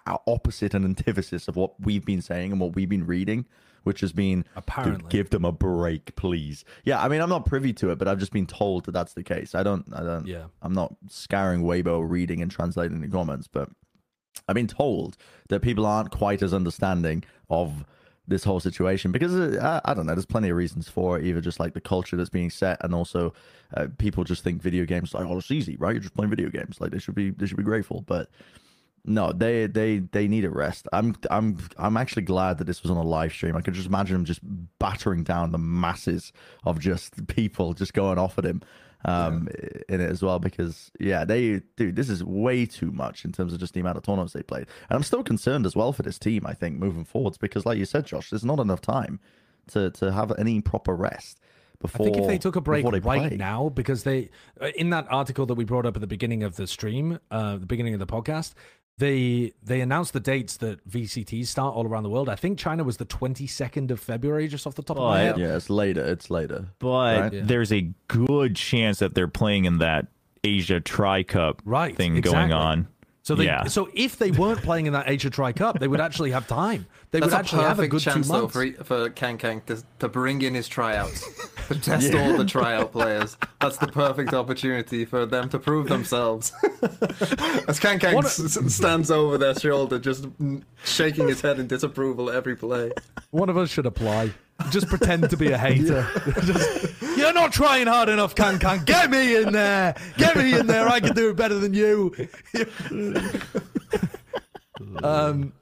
uh, 0.07 0.17
opposite 0.27 0.75
and 0.75 0.85
antithesis 0.85 1.49
of 1.49 1.57
what 1.57 1.81
we've 1.81 2.05
been 2.05 2.23
saying 2.23 2.53
and 2.53 2.61
what 2.61 2.75
we've 2.75 2.89
been 2.89 3.07
reading, 3.07 3.47
which 3.85 4.01
has 4.01 4.13
been, 4.13 4.45
Apparently. 4.57 5.09
give 5.09 5.31
them 5.31 5.45
a 5.45 5.53
break, 5.53 6.15
please. 6.17 6.65
Yeah, 6.85 7.03
I 7.03 7.09
mean, 7.09 7.21
I'm 7.21 7.29
not 7.29 7.47
privy 7.47 7.73
to 7.75 7.91
it, 7.91 7.99
but 7.99 8.09
I've 8.09 8.19
just 8.19 8.33
been 8.33 8.47
told 8.47 8.85
that 8.85 8.93
that's 8.93 9.15
the 9.15 9.23
case. 9.23 9.55
I 9.55 9.63
don't, 9.63 9.87
I 9.95 10.03
don't, 10.03 10.27
Yeah. 10.27 10.47
I'm 10.63 10.73
not 10.75 10.95
scouring 11.09 11.63
Weibo, 11.63 12.05
reading 12.09 12.43
and 12.43 12.51
translating 12.51 13.01
the 13.01 13.09
comments, 13.09 13.49
but 13.49 13.71
I've 14.49 14.55
been 14.55 14.67
told 14.67 15.17
that 15.49 15.61
people 15.61 15.87
aren't 15.87 16.11
quite 16.11 16.43
as 16.43 16.53
understanding 16.53 17.25
of 17.51 17.85
this 18.29 18.45
whole 18.45 18.61
situation 18.61 19.11
because 19.11 19.35
uh, 19.35 19.81
I, 19.85 19.95
don't 19.95 20.07
know. 20.07 20.15
There's 20.15 20.27
plenty 20.27 20.51
of 20.51 20.57
reasons 20.57 20.89
for 20.89 21.19
it. 21.19 21.25
Either 21.25 21.41
just 21.41 21.59
like 21.59 21.75
the 21.75 21.81
culture 21.81 22.17
that's 22.17 22.31
being 22.31 22.51
set, 22.51 22.83
and 22.85 22.95
also 22.95 23.33
uh, 23.75 23.87
people 23.99 24.25
just 24.25 24.45
think 24.45 24.63
video 24.63 24.85
games 24.85 25.15
like 25.15 25.27
oh 25.27 25.39
it's 25.39 25.51
easy, 25.51 25.77
right? 25.77 25.93
You're 25.93 26.03
just 26.03 26.15
playing 26.15 26.31
video 26.31 26.51
games. 26.51 26.81
Like 26.81 26.93
they 26.93 26.99
should 26.99 27.15
be 27.15 27.31
they 27.31 27.47
should 27.47 27.57
be 27.57 27.63
grateful, 27.63 28.05
but 28.07 28.31
no, 29.05 29.33
they 29.33 29.67
they 29.67 29.99
they 29.99 30.29
need 30.29 30.45
a 30.45 30.51
rest. 30.51 30.87
I'm 30.93 31.17
I'm 31.31 31.59
I'm 31.79 31.97
actually 31.97 32.23
glad 32.23 32.59
that 32.59 32.65
this 32.65 32.83
was 32.83 32.91
on 32.91 32.97
a 32.97 33.03
live 33.03 33.33
stream. 33.33 33.57
I 33.57 33.63
could 33.63 33.75
just 33.75 33.89
imagine 33.89 34.17
him 34.17 34.25
just 34.25 34.41
battering 34.79 35.25
down 35.25 35.53
the 35.53 35.59
masses 35.59 36.33
of 36.65 36.79
just 36.79 37.27
people 37.29 37.73
just 37.73 37.95
going 37.95 38.19
off 38.19 38.39
at 38.39 38.45
him 38.45 38.63
um 39.05 39.49
in 39.89 40.01
it 40.01 40.11
as 40.11 40.23
well 40.23 40.39
because 40.39 40.91
yeah 40.99 41.25
they 41.25 41.61
dude 41.77 41.95
this 41.95 42.09
is 42.09 42.25
way 42.25 42.67
too 42.67 42.91
much 42.91 43.25
in 43.25 43.33
terms 43.33 43.53
of 43.53 43.61
just 43.61 43.75
the 43.75 43.81
amount 43.81 43.97
of 43.97 44.03
tournaments 44.03 44.33
they 44.33 44.43
played 44.43 44.67
and 44.89 44.97
i'm 44.97 45.03
still 45.03 45.23
concerned 45.23 45.65
as 45.67 45.77
well 45.77 45.93
for 45.93 46.03
this 46.03 46.19
team 46.19 46.45
i 46.47 46.53
think 46.53 46.77
moving 46.77 47.05
forwards 47.05 47.39
because 47.39 47.65
like 47.65 47.79
you 47.79 47.85
said 47.85 48.05
josh 48.05 48.31
there's 48.31 48.45
not 48.45 48.59
enough 48.59 48.81
time 48.81 49.21
to 49.69 49.91
to 49.91 50.11
have 50.13 50.33
any 50.39 50.61
proper 50.61 50.95
rest 50.97 51.41
I 51.41 51.87
before 51.87 52.07
think 52.07 52.17
if 52.17 52.27
they 52.27 52.39
took 52.39 52.57
a 52.57 52.61
break 52.61 52.85
right 52.85 53.01
play. 53.03 53.37
now, 53.37 53.69
because 53.69 54.03
they, 54.03 54.31
uh, 54.61 54.67
in 54.75 54.91
that 54.91 55.07
article 55.11 55.47
that 55.47 55.55
we 55.55 55.65
brought 55.65 55.87
up 55.87 55.95
at 55.97 56.01
the 56.01 56.09
beginning 56.09 56.43
of 56.43 56.57
the 56.57 56.67
stream, 56.67 57.21
uh, 57.31 57.57
the 57.57 57.67
beginning 57.67 57.95
of 57.95 58.01
the 58.01 58.07
podcast, 58.07 58.55
they 58.99 59.53
they 59.63 59.81
announced 59.81 60.13
the 60.13 60.21
dates 60.21 60.57
that 60.59 60.87
VCTs 60.89 61.47
start 61.47 61.75
all 61.75 61.87
around 61.87 62.03
the 62.03 62.11
world. 62.11 62.29
I 62.29 62.35
think 62.37 62.59
China 62.59 62.85
was 62.85 62.97
the 62.99 63.07
22nd 63.07 63.91
of 63.91 64.01
February, 64.01 64.49
just 64.49 64.67
off 64.67 64.75
the 64.75 64.83
top 64.83 64.97
of 64.99 65.03
my 65.05 65.21
head. 65.21 65.39
yeah 65.39 65.57
it's 65.57 65.71
later 65.71 66.05
it's 66.05 66.31
later 66.31 66.67
but 66.79 67.21
Right. 67.21 67.33
Yeah. 67.33 67.41
there's 67.45 67.73
a 67.73 67.91
good 68.09 68.57
chance 68.57 68.99
that 68.99 69.15
they're 69.15 69.29
playing 69.29 69.65
in 69.65 69.79
that 69.79 70.09
Asia 70.45 70.81
Tri 70.81 71.23
Cup 71.23 71.63
Right, 71.65 71.97
thing 71.97 72.21
going 72.21 72.53
on. 72.53 72.89
So 73.29 73.35
they, 73.35 73.45
yeah. 73.45 73.65
so 73.65 73.91
if 73.93 74.17
they 74.17 74.31
weren't 74.31 74.63
playing 74.63 74.87
in 74.87 74.95
that 74.95 75.07
Asia 75.07 75.29
Tri 75.29 75.53
Cup, 75.53 75.81
they 75.81 75.87
would 75.87 76.01
actually 76.01 76.31
have 76.31 76.47
time. 76.47 76.87
They 77.11 77.21
That's 77.21 77.31
would 77.31 77.39
actually 77.39 77.65
have 77.65 77.73
a 77.79 77.83
perfect 77.83 77.91
good 77.91 78.01
two 78.01 78.11
chance 78.11 78.29
though 78.29 78.41
months. 78.49 78.55
for, 78.79 78.85
for 78.85 79.11
Kang 79.11 79.37
Kang 79.37 79.61
to, 79.67 79.83
to 79.99 80.09
bring 80.09 80.41
in 80.41 80.55
his 80.55 80.67
tryouts, 80.67 81.29
to 81.69 81.79
test 81.79 82.15
all 82.15 82.39
the 82.39 82.47
tryout 82.47 82.91
players. 82.91 83.37
That's 83.61 83.77
the 83.77 83.89
perfect 83.89 84.33
opportunity 84.33 85.05
for 85.05 85.27
them 85.27 85.51
to 85.51 85.59
prove 85.59 85.91
themselves. 85.91 86.53
As 87.69 87.79
Kang 87.79 87.99
Kang 87.99 88.15
What 88.15 88.25
a- 88.25 88.29
s- 88.29 88.57
s- 88.57 88.75
stands 88.75 89.11
over 89.11 89.37
their 89.37 89.55
shoulder, 89.55 89.99
just 89.99 90.27
shaking 90.85 91.29
his 91.29 91.43
head 91.43 91.61
in 91.61 91.67
disapproval 91.67 92.31
at 92.31 92.37
every 92.37 92.57
play. 92.57 92.93
One 93.31 93.51
of 93.51 93.59
us 93.59 93.69
should 93.69 93.85
apply. 93.85 94.33
Just 94.71 94.89
pretend 94.89 95.29
to 95.29 95.37
be 95.37 95.53
a 95.53 95.59
hater. 95.59 96.09
Just, 96.45 96.98
You're 97.29 97.35
not 97.35 97.53
trying 97.53 97.87
hard 97.87 98.09
enough, 98.09 98.35
Kang 98.35 98.59
Kang. 98.59 98.85
Get 98.87 99.11
me 99.11 99.37
in 99.37 99.53
there. 99.53 99.95
Get 100.17 100.35
me 100.35 100.59
in 100.59 100.67
there. 100.67 100.89
I 100.89 100.99
can 100.99 101.15
do 101.15 101.29
it 101.29 101.37
better 101.37 101.59
than 101.59 101.75
you. 101.75 102.15
um, 105.03 105.53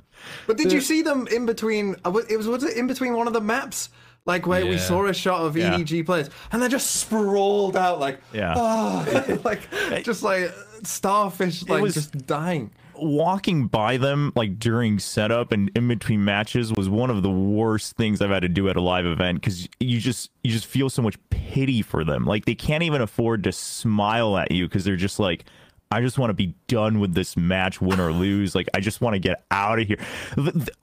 But 0.46 0.56
did 0.58 0.70
you 0.70 0.80
see 0.80 1.02
them 1.02 1.26
in 1.26 1.44
between? 1.44 1.96
uh, 2.04 2.12
It 2.30 2.36
was 2.36 2.46
was 2.46 2.62
it 2.62 2.76
in 2.76 2.86
between 2.86 3.14
one 3.14 3.26
of 3.26 3.32
the 3.32 3.40
maps, 3.40 3.88
like 4.26 4.46
where 4.46 4.64
we 4.64 4.78
saw 4.78 5.06
a 5.06 5.12
shot 5.14 5.40
of 5.40 5.56
Yeah. 5.56 5.76
EDG 5.76 6.06
players, 6.06 6.30
and 6.52 6.62
they're 6.62 6.68
just 6.68 6.92
sprawled 7.00 7.76
out 7.76 7.98
like, 7.98 8.20
Yeah. 8.32 8.54
ah, 8.56 9.04
like 9.44 9.68
just 10.04 10.22
like 10.22 10.52
starfish, 10.84 11.68
like 11.68 11.82
was- 11.82 11.94
just 11.94 12.26
dying. 12.28 12.70
Walking 12.98 13.66
by 13.66 13.96
them 13.96 14.32
like 14.34 14.58
during 14.58 14.98
setup 14.98 15.52
and 15.52 15.70
in 15.74 15.88
between 15.88 16.24
matches 16.24 16.72
was 16.72 16.88
one 16.88 17.10
of 17.10 17.22
the 17.22 17.30
worst 17.30 17.96
things 17.96 18.20
I've 18.20 18.30
had 18.30 18.42
to 18.42 18.48
do 18.48 18.68
at 18.68 18.76
a 18.76 18.80
live 18.80 19.06
event 19.06 19.40
because 19.40 19.68
you 19.80 20.00
just 20.00 20.30
you 20.42 20.50
just 20.50 20.66
feel 20.66 20.90
so 20.90 21.02
much 21.02 21.16
pity 21.30 21.82
for 21.82 22.04
them. 22.04 22.24
Like 22.24 22.44
they 22.44 22.54
can't 22.54 22.82
even 22.82 23.00
afford 23.00 23.44
to 23.44 23.52
smile 23.52 24.36
at 24.36 24.50
you 24.50 24.66
because 24.66 24.84
they're 24.84 24.96
just 24.96 25.18
like, 25.18 25.44
I 25.90 26.00
just 26.00 26.18
want 26.18 26.30
to 26.30 26.34
be 26.34 26.54
done 26.66 26.98
with 26.98 27.14
this 27.14 27.36
match, 27.36 27.80
win 27.80 28.00
or 28.00 28.12
lose. 28.12 28.54
Like 28.54 28.68
I 28.74 28.80
just 28.80 29.00
want 29.00 29.14
to 29.14 29.20
get 29.20 29.44
out 29.50 29.78
of 29.78 29.86
here. 29.86 29.98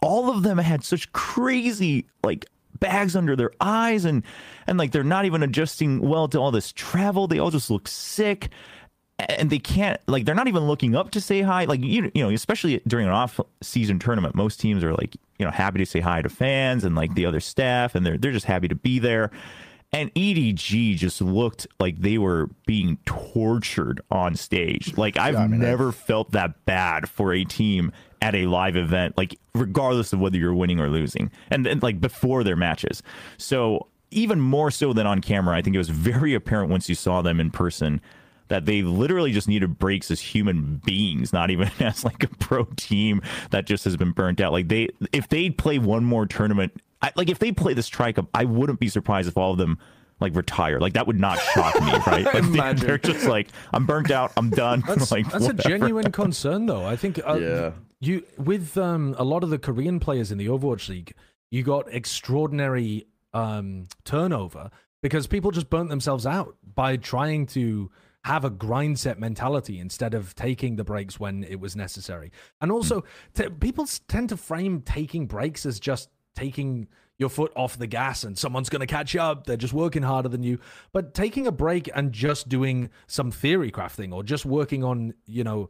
All 0.01 0.29
of 0.29 0.43
them 0.43 0.57
had 0.57 0.83
such 0.83 1.11
crazy 1.11 2.05
like 2.23 2.45
bags 2.79 3.15
under 3.15 3.35
their 3.35 3.51
eyes 3.61 4.03
and 4.05 4.23
and 4.67 4.77
like 4.77 4.91
they're 4.91 5.03
not 5.03 5.25
even 5.25 5.43
adjusting 5.43 5.99
well 6.01 6.27
to 6.29 6.39
all 6.39 6.51
this 6.51 6.71
travel. 6.71 7.27
They 7.27 7.39
all 7.39 7.51
just 7.51 7.69
look 7.69 7.87
sick 7.87 8.49
and 9.19 9.49
they 9.49 9.59
can't 9.59 9.99
like 10.07 10.25
they're 10.25 10.35
not 10.35 10.47
even 10.47 10.63
looking 10.63 10.95
up 10.95 11.11
to 11.11 11.21
say 11.21 11.41
hi 11.41 11.65
like 11.65 11.81
you, 11.81 12.11
you 12.13 12.23
know 12.23 12.29
especially 12.29 12.81
during 12.87 13.05
an 13.05 13.13
off 13.13 13.39
season 13.61 13.99
tournament 13.99 14.35
most 14.35 14.59
teams 14.59 14.83
are 14.83 14.93
like 14.93 15.15
you 15.37 15.45
know 15.45 15.51
happy 15.51 15.77
to 15.79 15.85
say 15.85 15.99
hi 15.99 16.21
to 16.21 16.29
fans 16.29 16.83
and 16.83 16.95
like 16.95 17.13
the 17.13 17.25
other 17.25 17.39
staff 17.39 17.95
and 17.95 18.05
they're 18.05 18.17
they're 18.17 18.31
just 18.31 18.45
happy 18.45 18.67
to 18.67 18.75
be 18.75 18.99
there 18.99 19.31
and 19.93 20.11
EDG 20.15 20.97
just 20.97 21.21
looked 21.21 21.67
like 21.79 21.99
they 21.99 22.17
were 22.17 22.49
being 22.65 22.97
tortured 23.05 24.01
on 24.09 24.35
stage. 24.35 24.97
Like 24.97 25.17
I've 25.17 25.35
I 25.35 25.45
mean, 25.45 25.59
never 25.59 25.91
felt 25.91 26.31
that 26.31 26.65
bad 26.65 27.07
for 27.07 27.31
a 27.31 27.43
team 27.43 27.91
at 28.19 28.33
a 28.33 28.47
live 28.47 28.75
event, 28.75 29.15
like 29.17 29.37
regardless 29.53 30.11
of 30.11 30.19
whether 30.19 30.37
you're 30.37 30.55
winning 30.55 30.79
or 30.79 30.89
losing, 30.89 31.29
and, 31.51 31.67
and 31.67 31.83
like 31.83 32.01
before 32.01 32.43
their 32.43 32.55
matches. 32.55 33.03
So 33.37 33.85
even 34.09 34.39
more 34.41 34.71
so 34.71 34.93
than 34.93 35.05
on 35.05 35.21
camera, 35.21 35.55
I 35.55 35.61
think 35.61 35.75
it 35.75 35.79
was 35.79 35.89
very 35.89 36.33
apparent 36.33 36.71
once 36.71 36.89
you 36.89 36.95
saw 36.95 37.21
them 37.21 37.39
in 37.39 37.51
person 37.51 38.01
that 38.53 38.65
they 38.67 38.83
literally 38.83 39.31
just 39.31 39.47
needed 39.47 39.79
breaks 39.79 40.11
as 40.11 40.21
human 40.21 40.79
beings, 40.85 41.33
not 41.33 41.49
even 41.49 41.71
as 41.79 42.05
like 42.05 42.23
a 42.23 42.27
pro 42.27 42.65
team 42.75 43.19
that 43.49 43.65
just 43.65 43.83
has 43.83 43.97
been 43.97 44.11
burnt 44.11 44.39
out. 44.39 44.51
Like 44.51 44.67
they, 44.67 44.89
if 45.11 45.27
they 45.27 45.49
play 45.49 45.79
one 45.79 46.05
more 46.05 46.27
tournament, 46.27 46.71
I, 47.01 47.11
like 47.15 47.31
if 47.31 47.39
they 47.39 47.51
play 47.51 47.73
this 47.73 47.87
Tri 47.89 48.11
Cup, 48.11 48.27
I 48.31 48.45
wouldn't 48.45 48.79
be 48.79 48.89
surprised 48.89 49.27
if 49.27 49.39
all 49.39 49.53
of 49.53 49.57
them 49.57 49.79
like 50.19 50.35
retire. 50.35 50.79
Like 50.79 50.93
that 50.93 51.07
would 51.07 51.19
not 51.19 51.39
shock 51.39 51.73
me, 51.81 51.91
right? 52.05 52.25
Like 52.25 52.35
Imagine. 52.35 52.85
they, 52.85 52.93
are 52.93 52.99
just 52.99 53.25
like, 53.25 53.47
I'm 53.73 53.87
burnt 53.87 54.11
out, 54.11 54.31
I'm 54.37 54.51
done. 54.51 54.83
That's, 54.87 55.11
like 55.11 55.27
that's 55.31 55.47
a 55.47 55.53
genuine 55.53 56.11
concern, 56.11 56.67
though. 56.67 56.85
I 56.85 56.95
think 56.95 57.19
uh, 57.27 57.39
Yeah. 57.41 57.71
you 58.01 58.23
with 58.37 58.77
um, 58.77 59.15
a 59.17 59.23
lot 59.23 59.43
of 59.43 59.49
the 59.49 59.57
Korean 59.57 59.99
players 59.99 60.31
in 60.31 60.37
the 60.37 60.45
Overwatch 60.45 60.89
League, 60.89 61.15
you 61.49 61.63
got 61.63 61.91
extraordinary 61.91 63.07
um, 63.33 63.87
turnover 64.05 64.69
because 65.01 65.25
people 65.25 65.49
just 65.49 65.71
burnt 65.71 65.89
themselves 65.89 66.27
out 66.27 66.55
by 66.75 66.97
trying 66.97 67.47
to 67.47 67.89
have 68.23 68.45
a 68.45 68.49
grind 68.49 68.99
set 68.99 69.19
mentality 69.19 69.79
instead 69.79 70.13
of 70.13 70.33
taking 70.35 70.75
the 70.75 70.83
breaks 70.83 71.19
when 71.19 71.43
it 71.43 71.59
was 71.59 71.75
necessary. 71.75 72.31
And 72.61 72.71
hmm. 72.71 72.75
also, 72.75 73.03
t- 73.33 73.49
people 73.49 73.87
tend 74.07 74.29
to 74.29 74.37
frame 74.37 74.81
taking 74.81 75.27
breaks 75.27 75.65
as 75.65 75.79
just 75.79 76.09
taking 76.35 76.87
your 77.19 77.29
foot 77.29 77.51
off 77.55 77.77
the 77.77 77.87
gas 77.87 78.23
and 78.23 78.37
someone's 78.37 78.69
going 78.69 78.79
to 78.79 78.87
catch 78.87 79.13
you 79.13 79.21
up. 79.21 79.45
They're 79.45 79.57
just 79.57 79.73
working 79.73 80.03
harder 80.03 80.29
than 80.29 80.43
you. 80.43 80.59
But 80.91 81.13
taking 81.13 81.45
a 81.45 81.51
break 81.51 81.89
and 81.93 82.11
just 82.11 82.49
doing 82.49 82.89
some 83.07 83.31
theory 83.31 83.71
crafting 83.71 84.13
or 84.13 84.23
just 84.23 84.45
working 84.45 84.83
on, 84.83 85.13
you 85.25 85.43
know, 85.43 85.69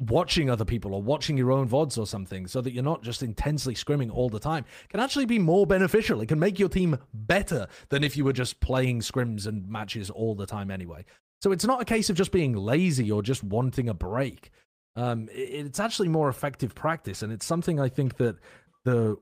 watching 0.00 0.50
other 0.50 0.64
people 0.64 0.94
or 0.94 1.02
watching 1.02 1.36
your 1.36 1.52
own 1.52 1.68
VODs 1.68 1.98
or 1.98 2.06
something 2.06 2.46
so 2.46 2.60
that 2.60 2.72
you're 2.72 2.82
not 2.82 3.02
just 3.02 3.22
intensely 3.22 3.74
scrimming 3.74 4.10
all 4.10 4.28
the 4.28 4.40
time 4.40 4.64
can 4.88 5.00
actually 5.00 5.26
be 5.26 5.38
more 5.38 5.66
beneficial. 5.66 6.20
It 6.20 6.26
can 6.26 6.38
make 6.38 6.58
your 6.58 6.68
team 6.68 6.98
better 7.14 7.68
than 7.88 8.02
if 8.02 8.16
you 8.16 8.24
were 8.24 8.32
just 8.32 8.60
playing 8.60 9.00
scrims 9.00 9.46
and 9.46 9.68
matches 9.68 10.10
all 10.10 10.34
the 10.34 10.46
time 10.46 10.70
anyway. 10.70 11.04
So 11.40 11.52
it's 11.52 11.64
not 11.64 11.82
a 11.82 11.84
case 11.84 12.10
of 12.10 12.16
just 12.16 12.32
being 12.32 12.54
lazy 12.54 13.10
or 13.10 13.22
just 13.22 13.44
wanting 13.44 13.88
a 13.88 13.94
break. 13.94 14.50
Um, 14.96 15.28
it's 15.30 15.78
actually 15.78 16.08
more 16.08 16.28
effective 16.28 16.74
practice, 16.74 17.22
and 17.22 17.32
it's 17.32 17.44
something 17.44 17.78
I 17.78 17.88
think 17.88 18.16
that 18.16 18.36
the 18.84 19.16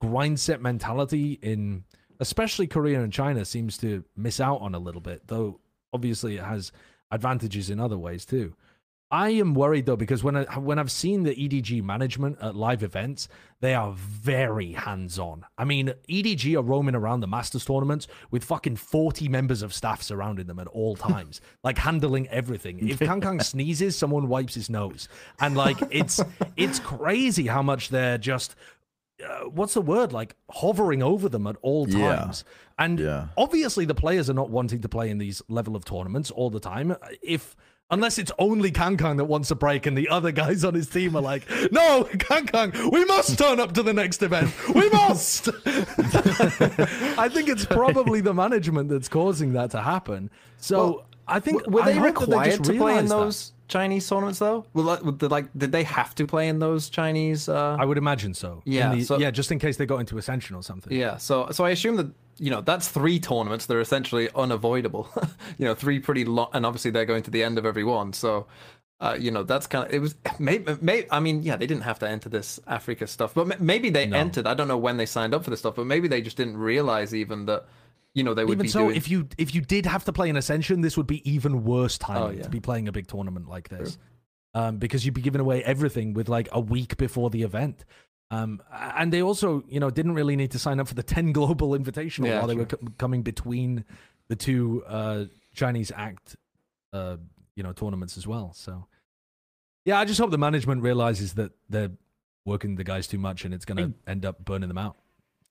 grind 0.00 0.40
set 0.40 0.62
mentality 0.62 1.38
in 1.42 1.84
especially 2.20 2.66
Korea 2.66 3.00
and 3.02 3.12
China 3.12 3.44
seems 3.44 3.76
to 3.78 4.04
miss 4.16 4.40
out 4.40 4.60
on 4.60 4.74
a 4.74 4.78
little 4.78 5.00
bit, 5.00 5.26
though 5.26 5.60
obviously 5.92 6.36
it 6.36 6.44
has 6.44 6.72
advantages 7.10 7.70
in 7.70 7.80
other 7.80 7.98
ways 7.98 8.24
too. 8.24 8.54
I 9.10 9.30
am 9.30 9.54
worried 9.54 9.86
though 9.86 9.96
because 9.96 10.22
when 10.22 10.36
I 10.36 10.44
when 10.58 10.78
I've 10.78 10.90
seen 10.90 11.22
the 11.22 11.34
EDG 11.34 11.82
management 11.82 12.36
at 12.42 12.54
live 12.54 12.82
events, 12.82 13.26
they 13.60 13.74
are 13.74 13.92
very 13.92 14.72
hands-on. 14.72 15.46
I 15.56 15.64
mean, 15.64 15.94
EDG 16.10 16.54
are 16.58 16.62
roaming 16.62 16.94
around 16.94 17.20
the 17.20 17.26
Masters 17.26 17.64
tournaments 17.64 18.06
with 18.30 18.44
fucking 18.44 18.76
40 18.76 19.28
members 19.28 19.62
of 19.62 19.72
staff 19.72 20.02
surrounding 20.02 20.46
them 20.46 20.58
at 20.58 20.66
all 20.66 20.94
times, 20.94 21.40
like 21.64 21.78
handling 21.78 22.28
everything. 22.28 22.86
If 22.86 22.98
Kang 22.98 23.22
Kang 23.22 23.40
sneezes, 23.40 23.96
someone 23.96 24.28
wipes 24.28 24.54
his 24.54 24.68
nose. 24.68 25.08
And 25.40 25.56
like 25.56 25.78
it's 25.90 26.20
it's 26.56 26.78
crazy 26.78 27.46
how 27.46 27.62
much 27.62 27.88
they're 27.88 28.18
just 28.18 28.56
uh, 29.26 29.44
what's 29.46 29.74
the 29.74 29.80
word 29.82 30.12
like 30.12 30.36
hovering 30.50 31.02
over 31.02 31.28
them 31.30 31.46
at 31.46 31.56
all 31.62 31.88
Yeah. 31.88 32.14
times 32.16 32.44
and 32.78 33.00
Yeah. 33.00 33.28
obviously 33.36 33.84
the 33.84 33.94
players 33.94 34.30
are 34.30 34.34
not 34.34 34.48
wanting 34.50 34.80
to 34.82 34.88
play 34.88 35.10
in 35.10 35.18
these 35.18 35.42
level 35.48 35.74
of 35.74 35.84
tournaments 35.84 36.30
all 36.30 36.50
the 36.50 36.60
time 36.60 36.94
if 37.20 37.56
unless 37.90 38.18
it's 38.18 38.30
only 38.38 38.70
Kankang 38.70 39.16
that 39.16 39.24
wants 39.24 39.50
a 39.50 39.54
break 39.54 39.86
and 39.86 39.96
the 39.96 40.08
other 40.08 40.30
guys 40.32 40.64
on 40.64 40.74
his 40.74 40.88
team 40.88 41.16
are 41.16 41.22
like 41.22 41.48
no 41.72 42.04
Kankang 42.12 42.92
we 42.92 43.04
must 43.06 43.38
turn 43.38 43.58
up 43.60 43.72
to 43.74 43.82
the 43.82 43.94
next 43.94 44.22
event 44.22 44.50
we 44.74 44.88
must 44.90 45.48
i 47.18 47.28
think 47.32 47.48
it's 47.48 47.64
probably 47.64 48.20
the 48.20 48.34
management 48.34 48.88
that's 48.88 49.08
causing 49.08 49.52
that 49.54 49.70
to 49.70 49.80
happen 49.80 50.30
so 50.58 50.78
Well, 50.78 51.06
i 51.26 51.40
think 51.40 51.66
were 51.66 51.82
they 51.82 51.98
required 51.98 52.50
just 52.50 52.64
to 52.64 52.72
play 52.72 52.76
in 52.76 52.80
realize 52.82 53.08
that. 53.08 53.16
those 53.16 53.52
Chinese 53.68 54.08
tournaments 54.08 54.38
though? 54.38 54.64
Well, 54.72 54.96
they- 54.96 55.26
like, 55.26 55.46
did 55.54 55.72
they 55.72 55.82
have 55.84 56.14
to 56.14 56.26
play 56.26 56.48
in 56.48 56.58
those 56.58 56.88
Chinese? 56.88 57.50
Uh... 57.50 57.76
i 57.78 57.84
would 57.84 57.98
imagine 57.98 58.32
so 58.34 58.62
Yeah, 58.64 58.94
the- 58.94 59.02
so- 59.04 59.18
yeah 59.18 59.30
just 59.30 59.50
in 59.52 59.58
case 59.58 59.76
they 59.76 59.86
got 59.86 59.98
into 59.98 60.16
ascension 60.18 60.56
or 60.56 60.62
something 60.62 60.92
Yeah, 60.96 61.16
so 61.18 61.48
so 61.52 61.64
I 61.64 61.70
assume 61.70 61.96
that 61.96 62.06
you 62.38 62.50
know 62.50 62.60
that's 62.60 62.88
three 62.88 63.18
tournaments 63.20 63.66
that 63.66 63.76
are 63.76 63.80
essentially 63.80 64.28
unavoidable. 64.34 65.08
you 65.58 65.64
know, 65.66 65.74
three 65.74 65.98
pretty 66.00 66.24
long, 66.24 66.48
and 66.52 66.64
obviously 66.64 66.90
they're 66.90 67.04
going 67.04 67.22
to 67.24 67.30
the 67.30 67.42
end 67.42 67.58
of 67.58 67.66
every 67.66 67.84
one. 67.84 68.12
So, 68.12 68.46
uh, 69.00 69.16
you 69.18 69.30
know, 69.30 69.42
that's 69.42 69.66
kind 69.66 69.86
of 69.86 69.92
it 69.92 69.98
was. 70.00 70.14
Maybe, 70.38 70.76
may, 70.80 71.06
I 71.10 71.20
mean, 71.20 71.42
yeah, 71.42 71.56
they 71.56 71.66
didn't 71.66 71.82
have 71.84 71.98
to 72.00 72.08
enter 72.08 72.28
this 72.28 72.60
Afreeca 72.68 73.08
stuff, 73.08 73.34
but 73.34 73.60
maybe 73.60 73.90
they 73.90 74.04
entered. 74.04 74.46
I 74.46 74.54
don't 74.54 74.68
know 74.68 74.78
when 74.78 74.96
they 74.96 75.06
signed 75.06 75.34
up 75.34 75.44
for 75.44 75.50
this 75.50 75.60
stuff, 75.60 75.74
but 75.76 75.86
maybe 75.86 76.08
they 76.08 76.20
just 76.20 76.36
didn't 76.36 76.56
realize 76.56 77.14
even 77.14 77.46
that 77.46 77.66
you 78.14 78.24
know 78.24 78.34
they 78.34 78.44
would 78.44 78.54
even 78.54 78.62
be 78.64 78.68
so 78.68 78.84
doing. 78.84 78.96
if 78.96 79.08
you 79.10 79.28
if 79.36 79.54
you 79.54 79.60
did 79.60 79.86
have 79.86 80.04
to 80.04 80.12
play 80.12 80.30
an 80.30 80.36
ascension 80.36 80.80
this 80.80 80.96
would 80.96 81.06
be 81.06 81.30
even 81.30 81.62
worse 81.62 81.98
timing 81.98 82.22
Oh, 82.22 82.30
yeah. 82.30 82.42
to 82.42 82.48
be 82.48 82.58
playing 82.58 82.88
a 82.88 82.92
big 82.92 83.06
tournament 83.06 83.48
like 83.48 83.68
this 83.68 83.98
um, 84.54 84.78
because 84.78 85.04
you'd 85.04 85.14
be 85.14 85.20
giving 85.20 85.42
away 85.42 85.62
everything 85.62 86.14
with 86.14 86.28
like 86.28 86.48
a 86.50 86.58
week 86.58 86.96
before 86.96 87.28
the 87.28 87.42
event 87.42 87.84
um, 88.30 88.60
and 88.72 89.12
they 89.12 89.22
also 89.22 89.64
you 89.68 89.80
know 89.80 89.90
didn't 89.90 90.14
really 90.14 90.36
need 90.36 90.50
to 90.52 90.58
sign 90.58 90.80
up 90.80 90.88
for 90.88 90.94
the 90.94 91.02
10 91.16 91.32
global 91.32 91.70
invitational 91.70 92.26
Yeah, 92.26 92.38
while 92.38 92.46
they 92.46 92.54
were 92.54 92.64
true. 92.66 92.78
co- 92.78 92.92
coming 92.98 93.22
between 93.22 93.84
the 94.28 94.36
two 94.36 94.82
uh, 94.86 95.24
chinese 95.54 95.90
act 95.94 96.36
uh, 96.92 97.16
you 97.56 97.62
know 97.62 97.72
tournaments 97.72 98.16
as 98.16 98.26
well 98.26 98.52
so 98.54 98.86
yeah 99.84 99.98
i 99.98 100.04
just 100.04 100.20
hope 100.20 100.30
the 100.30 100.38
management 100.38 100.82
realizes 100.82 101.34
that 101.34 101.52
they're 101.68 101.90
working 102.44 102.76
the 102.76 102.84
guys 102.84 103.06
too 103.06 103.18
much 103.18 103.44
and 103.44 103.52
it's 103.54 103.64
going 103.64 103.76
to 103.76 103.94
end 104.10 104.24
up 104.24 104.44
burning 104.44 104.68
them 104.68 104.78
out 104.78 104.96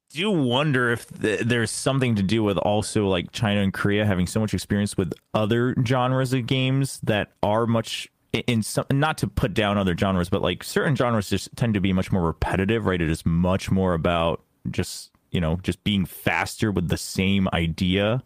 do 0.10 0.32
wonder 0.32 0.90
if 0.91 1.06
th- 1.22 1.41
there's 1.41 1.70
something 1.70 2.16
to 2.16 2.24
do 2.24 2.41
with 2.41 2.58
also 2.60 3.08
like 3.10 3.30
China 3.34 3.60
and 3.60 3.74
Korea 3.74 4.06
having 4.06 4.26
so 4.26 4.40
much 4.40 4.54
experience 4.54 4.95
with 4.95 5.12
other 5.34 5.76
genres 5.86 6.32
of 6.32 6.48
games 6.48 7.02
that 7.04 7.34
are 7.44 7.68
much 7.68 8.08
in- 8.34 8.64
some 8.64 8.86
not 8.91 9.18
to 9.20 9.28
put 9.28 9.54
down 9.54 9.78
other 9.78 9.95
genres, 9.98 10.30
but 10.30 10.41
like 10.41 10.64
certain 10.64 10.95
genres 10.95 11.30
just 11.30 11.56
tend 11.56 11.74
to 11.74 11.80
be 11.82 11.94
much 11.94 12.12
more 12.12 12.24
repetitive, 12.24 12.86
right? 12.86 13.02
It 13.02 13.10
is 13.10 13.26
much 13.26 13.72
more 13.72 13.94
about 13.94 14.41
just 14.70 15.12
you 15.32 15.41
know 15.41 15.58
just 15.64 15.84
being 15.84 16.06
faster 16.06 16.72
with 16.72 16.90
the 16.90 16.98
same 16.98 17.48
idea. 17.54 18.24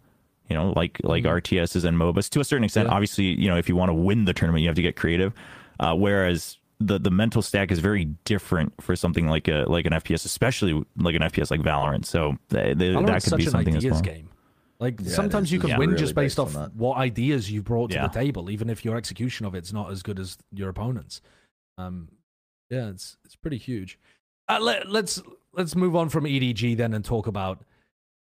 You 0.48 0.56
know, 0.56 0.72
like 0.76 0.98
like 1.02 1.24
RTSs 1.24 1.84
and 1.84 1.96
MOBAs 1.96 2.28
to 2.30 2.40
a 2.40 2.44
certain 2.44 2.64
extent. 2.64 2.88
Yeah. 2.88 2.94
Obviously, 2.94 3.24
you 3.24 3.48
know, 3.48 3.56
if 3.56 3.68
you 3.68 3.76
want 3.76 3.88
to 3.88 3.94
win 3.94 4.24
the 4.26 4.34
tournament, 4.34 4.62
you 4.62 4.68
have 4.68 4.76
to 4.76 4.82
get 4.82 4.96
creative. 4.96 5.32
Uh, 5.80 5.94
whereas 5.94 6.58
the 6.78 6.98
the 6.98 7.10
mental 7.10 7.40
stack 7.42 7.70
is 7.70 7.78
very 7.78 8.06
different 8.24 8.72
for 8.80 8.94
something 8.96 9.28
like 9.28 9.48
a 9.48 9.64
like 9.68 9.86
an 9.86 9.92
FPS, 9.92 10.26
especially 10.26 10.84
like 10.96 11.14
an 11.14 11.22
FPS 11.22 11.50
like 11.50 11.60
Valorant. 11.60 12.04
So 12.04 12.36
th- 12.50 12.76
th- 12.78 13.06
that 13.06 13.22
could 13.24 13.36
be 13.36 13.46
something 13.46 13.76
as 13.76 13.84
well. 13.84 14.00
game. 14.00 14.28
Like 14.82 15.00
it 15.00 15.10
sometimes 15.10 15.52
you 15.52 15.60
can 15.60 15.70
Yeah. 15.70 15.78
win 15.78 15.90
Really 15.90 16.00
just 16.00 16.14
based 16.16 16.36
based 16.36 16.56
off 16.56 16.72
what 16.74 16.98
ideas 16.98 17.48
you 17.50 17.62
brought 17.62 17.90
to 17.92 17.96
Yeah. 17.96 18.08
the 18.08 18.12
table, 18.12 18.50
even 18.50 18.68
if 18.68 18.84
your 18.84 18.96
execution 18.96 19.46
of 19.46 19.54
it's 19.54 19.72
not 19.72 19.92
as 19.92 20.02
good 20.02 20.18
as 20.18 20.36
your 20.52 20.68
opponent's. 20.68 21.20
Um, 21.78 22.08
yeah, 22.68 22.88
it's 22.88 23.16
it's 23.24 23.36
pretty 23.36 23.58
huge. 23.58 23.96
Uh, 24.48 24.58
let, 24.60 24.90
let's 24.90 25.22
let's 25.52 25.76
move 25.76 25.94
on 25.94 26.08
from 26.08 26.24
EDG 26.24 26.76
then 26.76 26.94
and 26.94 27.04
talk 27.04 27.28
about 27.28 27.62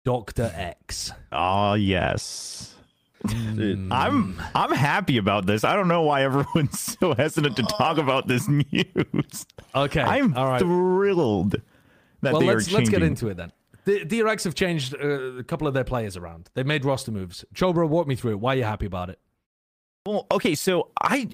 Doctor 0.04 0.52
X. 0.54 1.12
Oh 1.32 1.76
yes. 1.76 2.76
Dude, 3.28 3.92
I'm 3.92 4.42
I'm 4.54 4.72
happy 4.74 5.18
about 5.18 5.46
this. 5.46 5.64
I 5.64 5.76
don't 5.76 5.88
know 5.88 6.02
why 6.04 6.24
everyone's 6.24 6.80
so 7.00 7.14
hesitant 7.14 7.56
to 7.56 7.64
talk 7.64 7.98
about 7.98 8.28
this 8.28 8.48
news. 8.50 9.46
Okay, 9.76 10.02
I'm 10.02 10.36
all 10.36 10.48
right. 10.48 10.60
thrilled 10.60 11.56
that 12.22 12.34
well, 12.34 12.42
they 12.42 12.48
let's 12.48 12.68
are 12.68 12.72
changing. 12.72 12.78
let's 12.80 12.90
get 12.90 13.04
into 13.04 13.30
it 13.30 13.38
then. 13.38 13.52
The 13.90 14.06
DRX 14.06 14.44
have 14.44 14.54
changed 14.54 14.94
uh, 14.94 15.08
a 15.40 15.44
couple 15.44 15.68
of 15.68 15.74
their 15.74 15.84
players 15.84 16.16
around. 16.16 16.52
They've 16.54 16.64
made 16.64 16.86
roster 16.86 17.12
moves. 17.12 17.44
Chobra, 17.56 17.90
walk 17.90 18.06
me 18.06 18.16
through 18.16 18.34
it. 18.34 18.40
Why 18.40 18.54
are 18.54 18.58
you 18.58 18.64
happy 18.64 18.86
about 18.86 19.10
it? 19.10 19.20
Well, 20.06 20.28
okay, 20.32 20.54
so 20.54 20.92
I 21.02 21.30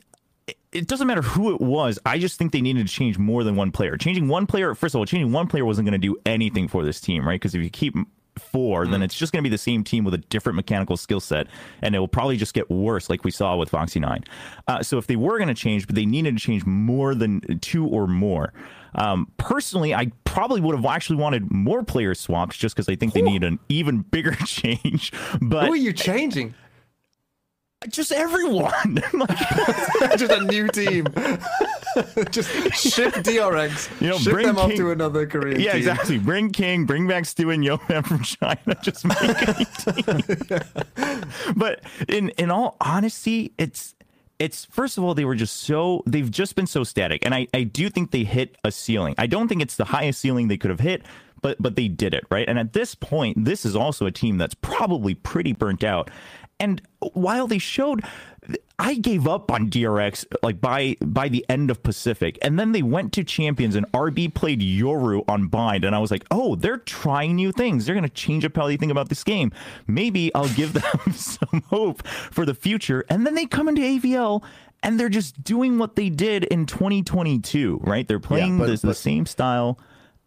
it 0.72 0.88
doesn't 0.88 1.06
matter 1.06 1.22
who 1.22 1.54
it 1.54 1.60
was. 1.60 2.00
I 2.06 2.18
just 2.18 2.40
think 2.40 2.54
they 2.54 2.62
needed 2.62 2.88
to 2.88 2.94
change 2.94 3.18
more 3.18 3.44
than 3.44 3.58
one 3.58 3.74
player. 3.74 3.98
Changing 3.98 4.30
one 4.30 4.48
player, 4.48 4.74
first 4.74 4.96
of 4.96 5.00
all, 5.00 5.06
changing 5.06 5.34
one 5.34 5.48
player 5.48 5.66
wasn't 5.66 5.86
going 5.86 6.00
to 6.00 6.08
do 6.08 6.16
anything 6.26 6.70
for 6.70 6.86
this 6.86 7.02
team, 7.02 7.28
right? 7.28 7.36
Because 7.36 7.56
if 7.56 7.62
you 7.62 7.70
keep 7.70 7.94
four, 8.38 8.88
then 8.88 9.02
it's 9.02 9.16
just 9.16 9.34
going 9.34 9.44
to 9.44 9.50
be 9.50 9.54
the 9.54 9.58
same 9.58 9.84
team 9.84 10.06
with 10.06 10.14
a 10.14 10.18
different 10.18 10.56
mechanical 10.56 10.96
skill 10.96 11.20
set, 11.20 11.48
and 11.82 11.94
it 11.94 12.00
will 12.00 12.08
probably 12.08 12.38
just 12.38 12.54
get 12.54 12.70
worse, 12.70 13.10
like 13.10 13.26
we 13.26 13.32
saw 13.32 13.58
with 13.58 13.70
Foxy 13.70 14.00
Nine. 14.00 14.24
Uh, 14.68 14.82
so 14.82 14.98
if 14.98 15.08
they 15.08 15.16
were 15.18 15.38
going 15.38 15.50
to 15.50 15.54
change, 15.54 15.88
but 15.88 15.96
they 15.96 16.06
needed 16.06 16.38
to 16.38 16.42
change 16.42 16.66
more 16.66 17.16
than 17.16 17.60
two 17.60 17.86
or 17.86 18.08
more. 18.08 18.54
Um, 18.96 19.32
personally, 19.38 19.94
I 19.94 20.12
probably 20.24 20.62
would 20.62 20.76
have 20.76 20.86
actually 20.86 21.18
wanted 21.18 21.52
more 21.52 21.84
player 21.84 22.16
swaps 22.16 22.58
just 22.58 22.76
because 22.76 22.90
I 22.90 22.96
think 22.96 23.14
they 23.14 23.22
need 23.22 23.44
an 23.44 23.60
even 23.70 24.00
bigger 24.02 24.32
change. 24.46 25.12
But 25.42 25.68
Who 25.68 25.74
are 25.74 25.78
you 25.78 25.94
changing? 25.94 26.54
just 27.90 28.12
everyone. 28.12 29.02
Like, 29.14 29.38
just 30.18 30.32
a 30.32 30.44
new 30.46 30.68
team. 30.70 31.06
just 32.32 32.50
ship 32.74 33.14
DRX. 33.14 34.02
You 34.02 34.10
know, 34.10 34.18
ship 34.18 34.34
bring 34.34 34.48
them 34.48 34.58
off 34.58 34.70
King- 34.70 34.78
to 34.78 34.92
another 34.92 35.26
Korean 35.28 35.60
yeah, 35.60 35.72
team. 35.72 35.78
exactly. 35.80 36.18
Bring 36.18 36.52
King, 36.52 36.86
bring 36.86 37.08
back 37.08 37.26
Stu 37.26 37.50
and 37.52 37.64
Yeoman 37.64 38.04
from 38.04 38.24
China. 38.24 38.76
Just 38.82 39.06
make 39.06 39.18
a 39.22 39.66
team. 39.66 41.24
but 41.56 41.82
in 42.10 42.30
in 42.30 42.52
all 42.52 42.76
honesty, 42.82 43.54
it's 43.58 43.95
it's 44.40 44.66
first 44.66 44.98
of 44.98 45.04
all 45.04 45.14
they 45.14 45.26
were 45.26 45.36
just 45.36 45.58
so 45.58 46.04
they've 46.06 46.30
just 46.30 46.56
been 46.56 46.68
so 46.68 46.84
static, 46.84 47.26
and 47.26 47.34
I 47.34 47.48
I 47.54 47.64
do 47.64 47.90
think 47.90 48.12
they 48.12 48.24
hit 48.24 48.58
a 48.64 48.72
ceiling. 48.72 49.16
I 49.18 49.28
don't 49.28 49.48
think 49.48 49.62
it's 49.62 49.76
the 49.76 49.86
highest 49.86 50.20
ceiling 50.20 50.48
they 50.48 50.58
could 50.58 50.72
have 50.72 50.80
hit. 50.80 51.04
But, 51.42 51.62
but 51.62 51.76
they 51.76 51.90
did 51.90 52.16
it 52.16 52.24
right, 52.32 52.48
and 52.50 52.58
at 52.58 52.74
this 52.74 52.96
point, 52.96 53.46
this 53.46 53.66
is 53.66 53.76
also 53.76 54.08
a 54.08 54.12
team 54.12 54.40
that's 54.40 54.56
probably 54.56 55.14
pretty 55.14 55.54
burnt 55.54 55.84
out. 55.84 56.10
And 56.60 56.82
while 57.14 57.46
they 57.46 57.60
showed, 57.60 58.04
I 58.78 58.96
gave 58.96 59.26
up 59.28 59.52
on 59.52 59.70
DRX 59.70 60.26
like 60.44 60.60
by 60.60 60.98
by 61.02 61.30
the 61.30 61.46
end 61.48 61.72
of 61.72 61.82
Pacific, 61.82 62.38
and 62.42 62.60
then 62.60 62.74
they 62.74 62.82
went 62.82 63.14
to 63.14 63.24
Champions, 63.24 63.76
and 63.76 63.90
RB 63.94 64.34
played 64.34 64.60
Yoru 64.60 65.24
on 65.30 65.48
Bind, 65.48 65.86
and 65.86 65.96
I 65.96 66.00
was 66.00 66.12
like, 66.12 66.26
oh, 66.30 66.56
they're 66.56 66.78
trying 66.78 67.36
new 67.36 67.52
things. 67.54 67.86
They're 67.86 67.96
gonna 67.96 68.10
change 68.10 68.44
up 68.44 68.56
how 68.56 68.68
they 68.68 68.76
think 68.78 68.92
about 68.92 69.08
this 69.10 69.24
game. 69.24 69.52
Maybe 69.88 70.34
I'll 70.36 70.50
give 70.50 70.74
them 70.74 71.14
some 71.14 71.64
hope 71.70 72.06
for 72.08 72.46
the 72.46 72.54
future. 72.54 73.06
And 73.10 73.26
then 73.26 73.36
they 73.36 73.46
come 73.46 73.68
into 73.70 73.82
AVL. 73.82 74.44
And 74.84 75.00
they're 75.00 75.10
just 75.10 75.44
doing 75.44 75.80
what 75.80 75.96
they 75.96 76.10
did 76.10 76.44
in 76.44 76.68
2022, 76.68 77.80
right? 77.84 78.08
They're 78.08 78.20
playing 78.20 78.60
but- 78.60 78.68
this, 78.68 78.82
the 78.82 78.90
but- 78.90 78.98
same 78.98 79.26
style. 79.26 79.80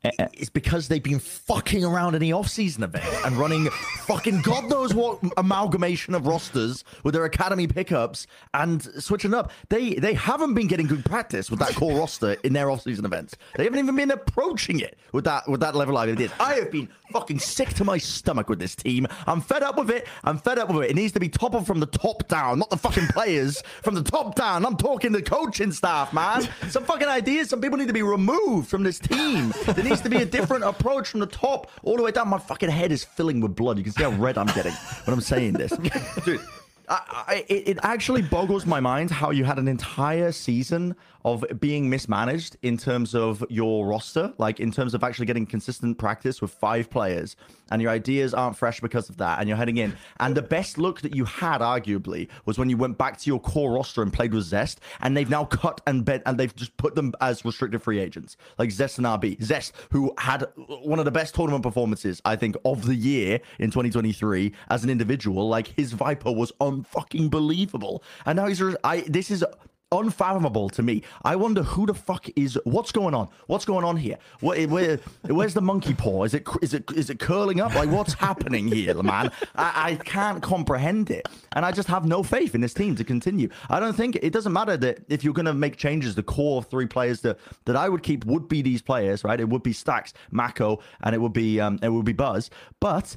It's 0.04 0.50
because 0.50 0.86
they've 0.86 1.02
been 1.02 1.18
fucking 1.18 1.84
around 1.84 2.14
in 2.14 2.20
the 2.20 2.32
off-season 2.32 2.84
event 2.84 3.04
and 3.24 3.36
running 3.36 3.68
fucking 4.06 4.42
god 4.42 4.70
knows 4.70 4.94
what 4.94 5.18
amalgamation 5.36 6.14
of 6.14 6.26
rosters 6.26 6.84
with 7.02 7.14
their 7.14 7.24
academy 7.24 7.66
pickups 7.66 8.28
and 8.54 8.82
switching 9.02 9.34
up. 9.34 9.50
They 9.70 9.94
they 9.94 10.14
haven't 10.14 10.54
been 10.54 10.68
getting 10.68 10.86
good 10.86 11.04
practice 11.04 11.50
with 11.50 11.58
that 11.58 11.74
core 11.74 11.98
roster 11.98 12.36
in 12.44 12.52
their 12.52 12.70
off-season 12.70 13.04
events. 13.04 13.36
They 13.56 13.64
haven't 13.64 13.80
even 13.80 13.96
been 13.96 14.12
approaching 14.12 14.80
it 14.80 14.98
with 15.12 15.24
that 15.24 15.48
with 15.48 15.60
that 15.60 15.74
level 15.74 15.98
of 15.98 16.16
did. 16.16 16.30
I 16.38 16.54
have 16.54 16.70
been 16.70 16.88
fucking 17.12 17.40
sick 17.40 17.70
to 17.70 17.84
my 17.84 17.98
stomach 17.98 18.48
with 18.48 18.58
this 18.60 18.76
team. 18.76 19.06
I'm 19.26 19.40
fed 19.40 19.62
up 19.62 19.76
with 19.78 19.90
it. 19.90 20.06
I'm 20.24 20.38
fed 20.38 20.58
up 20.58 20.68
with 20.72 20.84
it. 20.84 20.90
It 20.90 20.96
needs 20.96 21.12
to 21.14 21.20
be 21.20 21.28
toppled 21.28 21.66
from 21.66 21.80
the 21.80 21.86
top 21.86 22.28
down, 22.28 22.60
not 22.60 22.70
the 22.70 22.76
fucking 22.76 23.08
players 23.08 23.62
from 23.82 23.94
the 23.94 24.02
top 24.02 24.36
down. 24.36 24.64
I'm 24.64 24.76
talking 24.76 25.10
the 25.10 25.22
coaching 25.22 25.72
staff, 25.72 26.12
man. 26.12 26.48
Some 26.68 26.84
fucking 26.84 27.08
ideas. 27.08 27.48
Some 27.48 27.60
people 27.60 27.78
need 27.78 27.88
to 27.88 27.92
be 27.92 28.02
removed 28.02 28.68
from 28.68 28.84
this 28.84 28.98
team. 28.98 29.52
Needs 29.88 30.02
to 30.02 30.10
be 30.10 30.18
a 30.18 30.26
different 30.26 30.64
approach 30.64 31.08
from 31.08 31.20
the 31.20 31.26
top 31.26 31.70
all 31.82 31.96
the 31.96 32.02
way 32.02 32.10
down. 32.10 32.28
My 32.28 32.38
fucking 32.38 32.68
head 32.68 32.92
is 32.92 33.04
filling 33.04 33.40
with 33.40 33.56
blood. 33.56 33.78
You 33.78 33.84
can 33.84 33.92
see 33.94 34.02
how 34.02 34.10
red 34.10 34.36
I'm 34.36 34.46
getting 34.48 34.72
when 34.72 35.14
I'm 35.14 35.20
saying 35.22 35.54
this, 35.54 35.72
dude. 36.24 36.40
I, 36.88 37.24
I, 37.28 37.44
it 37.48 37.78
actually 37.82 38.22
boggles 38.22 38.64
my 38.64 38.80
mind 38.80 39.10
how 39.10 39.30
you 39.30 39.44
had 39.44 39.58
an 39.58 39.68
entire 39.68 40.32
season 40.32 40.96
of 41.24 41.44
being 41.60 41.90
mismanaged 41.90 42.56
in 42.62 42.78
terms 42.78 43.14
of 43.14 43.44
your 43.50 43.86
roster, 43.86 44.32
like 44.38 44.60
in 44.60 44.70
terms 44.70 44.94
of 44.94 45.04
actually 45.04 45.26
getting 45.26 45.44
consistent 45.44 45.98
practice 45.98 46.40
with 46.40 46.50
five 46.50 46.88
players, 46.88 47.36
and 47.70 47.82
your 47.82 47.90
ideas 47.90 48.32
aren't 48.32 48.56
fresh 48.56 48.80
because 48.80 49.10
of 49.10 49.16
that, 49.18 49.38
and 49.38 49.48
you're 49.48 49.58
heading 49.58 49.76
in. 49.76 49.94
And 50.20 50.34
the 50.34 50.42
best 50.42 50.78
look 50.78 51.00
that 51.02 51.14
you 51.14 51.24
had, 51.24 51.60
arguably, 51.60 52.28
was 52.46 52.58
when 52.58 52.70
you 52.70 52.76
went 52.76 52.96
back 52.96 53.18
to 53.18 53.30
your 53.30 53.40
core 53.40 53.72
roster 53.72 54.00
and 54.00 54.12
played 54.12 54.32
with 54.32 54.44
Zest, 54.44 54.80
and 55.00 55.16
they've 55.16 55.28
now 55.28 55.44
cut 55.44 55.80
and 55.86 56.04
bent, 56.04 56.22
and 56.24 56.38
they've 56.38 56.54
just 56.54 56.76
put 56.76 56.94
them 56.94 57.12
as 57.20 57.44
restricted 57.44 57.82
free 57.82 57.98
agents, 57.98 58.36
like 58.56 58.70
Zest 58.70 58.98
and 58.98 59.06
RB. 59.06 59.42
Zest, 59.42 59.74
who 59.90 60.14
had 60.18 60.46
one 60.56 60.98
of 60.98 61.04
the 61.04 61.10
best 61.10 61.34
tournament 61.34 61.62
performances, 61.62 62.22
I 62.24 62.36
think, 62.36 62.56
of 62.64 62.86
the 62.86 62.94
year 62.94 63.40
in 63.58 63.70
2023 63.70 64.52
as 64.70 64.84
an 64.84 64.90
individual, 64.90 65.48
like 65.48 65.68
his 65.76 65.92
Viper 65.92 66.32
was 66.32 66.52
unfucking 66.84 67.30
believable, 67.30 68.02
and 68.26 68.36
now 68.36 68.46
he's. 68.46 68.62
I 68.84 69.00
this 69.02 69.30
is 69.30 69.44
unfathomable 69.90 70.68
to 70.68 70.82
me. 70.82 71.02
I 71.22 71.36
wonder 71.36 71.62
who 71.62 71.86
the 71.86 71.94
fuck 71.94 72.26
is 72.36 72.58
what's 72.64 72.92
going 72.92 73.14
on? 73.14 73.28
What's 73.46 73.64
going 73.64 73.84
on 73.84 73.96
here? 73.96 74.18
Where, 74.40 74.68
where 74.68 75.00
where's 75.22 75.54
the 75.54 75.62
monkey 75.62 75.94
paw? 75.94 76.24
Is 76.24 76.34
it 76.34 76.46
is 76.60 76.74
it 76.74 76.84
is 76.94 77.10
it 77.10 77.18
curling 77.18 77.60
up? 77.60 77.74
Like 77.74 77.90
what's 77.90 78.12
happening 78.14 78.68
here, 78.68 78.94
man? 79.02 79.32
I, 79.54 79.92
I 79.92 79.94
can't 79.96 80.42
comprehend 80.42 81.10
it, 81.10 81.26
and 81.52 81.64
I 81.64 81.72
just 81.72 81.88
have 81.88 82.04
no 82.04 82.22
faith 82.22 82.54
in 82.54 82.60
this 82.60 82.74
team 82.74 82.96
to 82.96 83.04
continue. 83.04 83.48
I 83.70 83.80
don't 83.80 83.94
think 83.94 84.16
it 84.16 84.32
doesn't 84.32 84.52
matter 84.52 84.76
that 84.76 85.00
if 85.08 85.24
you're 85.24 85.34
going 85.34 85.46
to 85.46 85.54
make 85.54 85.76
changes, 85.76 86.14
the 86.14 86.22
core 86.22 86.62
three 86.62 86.86
players 86.86 87.22
that 87.22 87.38
that 87.64 87.76
I 87.76 87.88
would 87.88 88.02
keep 88.02 88.24
would 88.26 88.48
be 88.48 88.62
these 88.62 88.82
players, 88.82 89.24
right? 89.24 89.40
It 89.40 89.48
would 89.48 89.62
be 89.62 89.72
stax, 89.72 90.12
Mako, 90.30 90.80
and 91.02 91.14
it 91.14 91.18
would 91.18 91.32
be 91.32 91.60
um 91.60 91.78
it 91.82 91.88
would 91.88 92.04
be 92.04 92.12
Buzz, 92.12 92.50
but. 92.80 93.16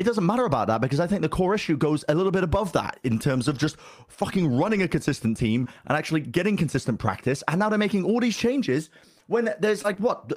It 0.00 0.04
doesn't 0.04 0.24
matter 0.24 0.46
about 0.46 0.68
that 0.68 0.80
because 0.80 0.98
I 0.98 1.06
think 1.06 1.20
the 1.20 1.28
core 1.28 1.54
issue 1.54 1.76
goes 1.76 2.06
a 2.08 2.14
little 2.14 2.32
bit 2.32 2.42
above 2.42 2.72
that 2.72 2.98
in 3.04 3.18
terms 3.18 3.48
of 3.48 3.58
just 3.58 3.76
fucking 4.08 4.56
running 4.56 4.80
a 4.80 4.88
consistent 4.88 5.36
team 5.36 5.68
and 5.86 5.96
actually 5.96 6.22
getting 6.22 6.56
consistent 6.56 6.98
practice. 6.98 7.44
And 7.48 7.58
now 7.58 7.68
they're 7.68 7.78
making 7.78 8.04
all 8.04 8.18
these 8.18 8.34
changes 8.34 8.88
when 9.26 9.54
there's 9.60 9.84
like 9.84 9.98
what 9.98 10.32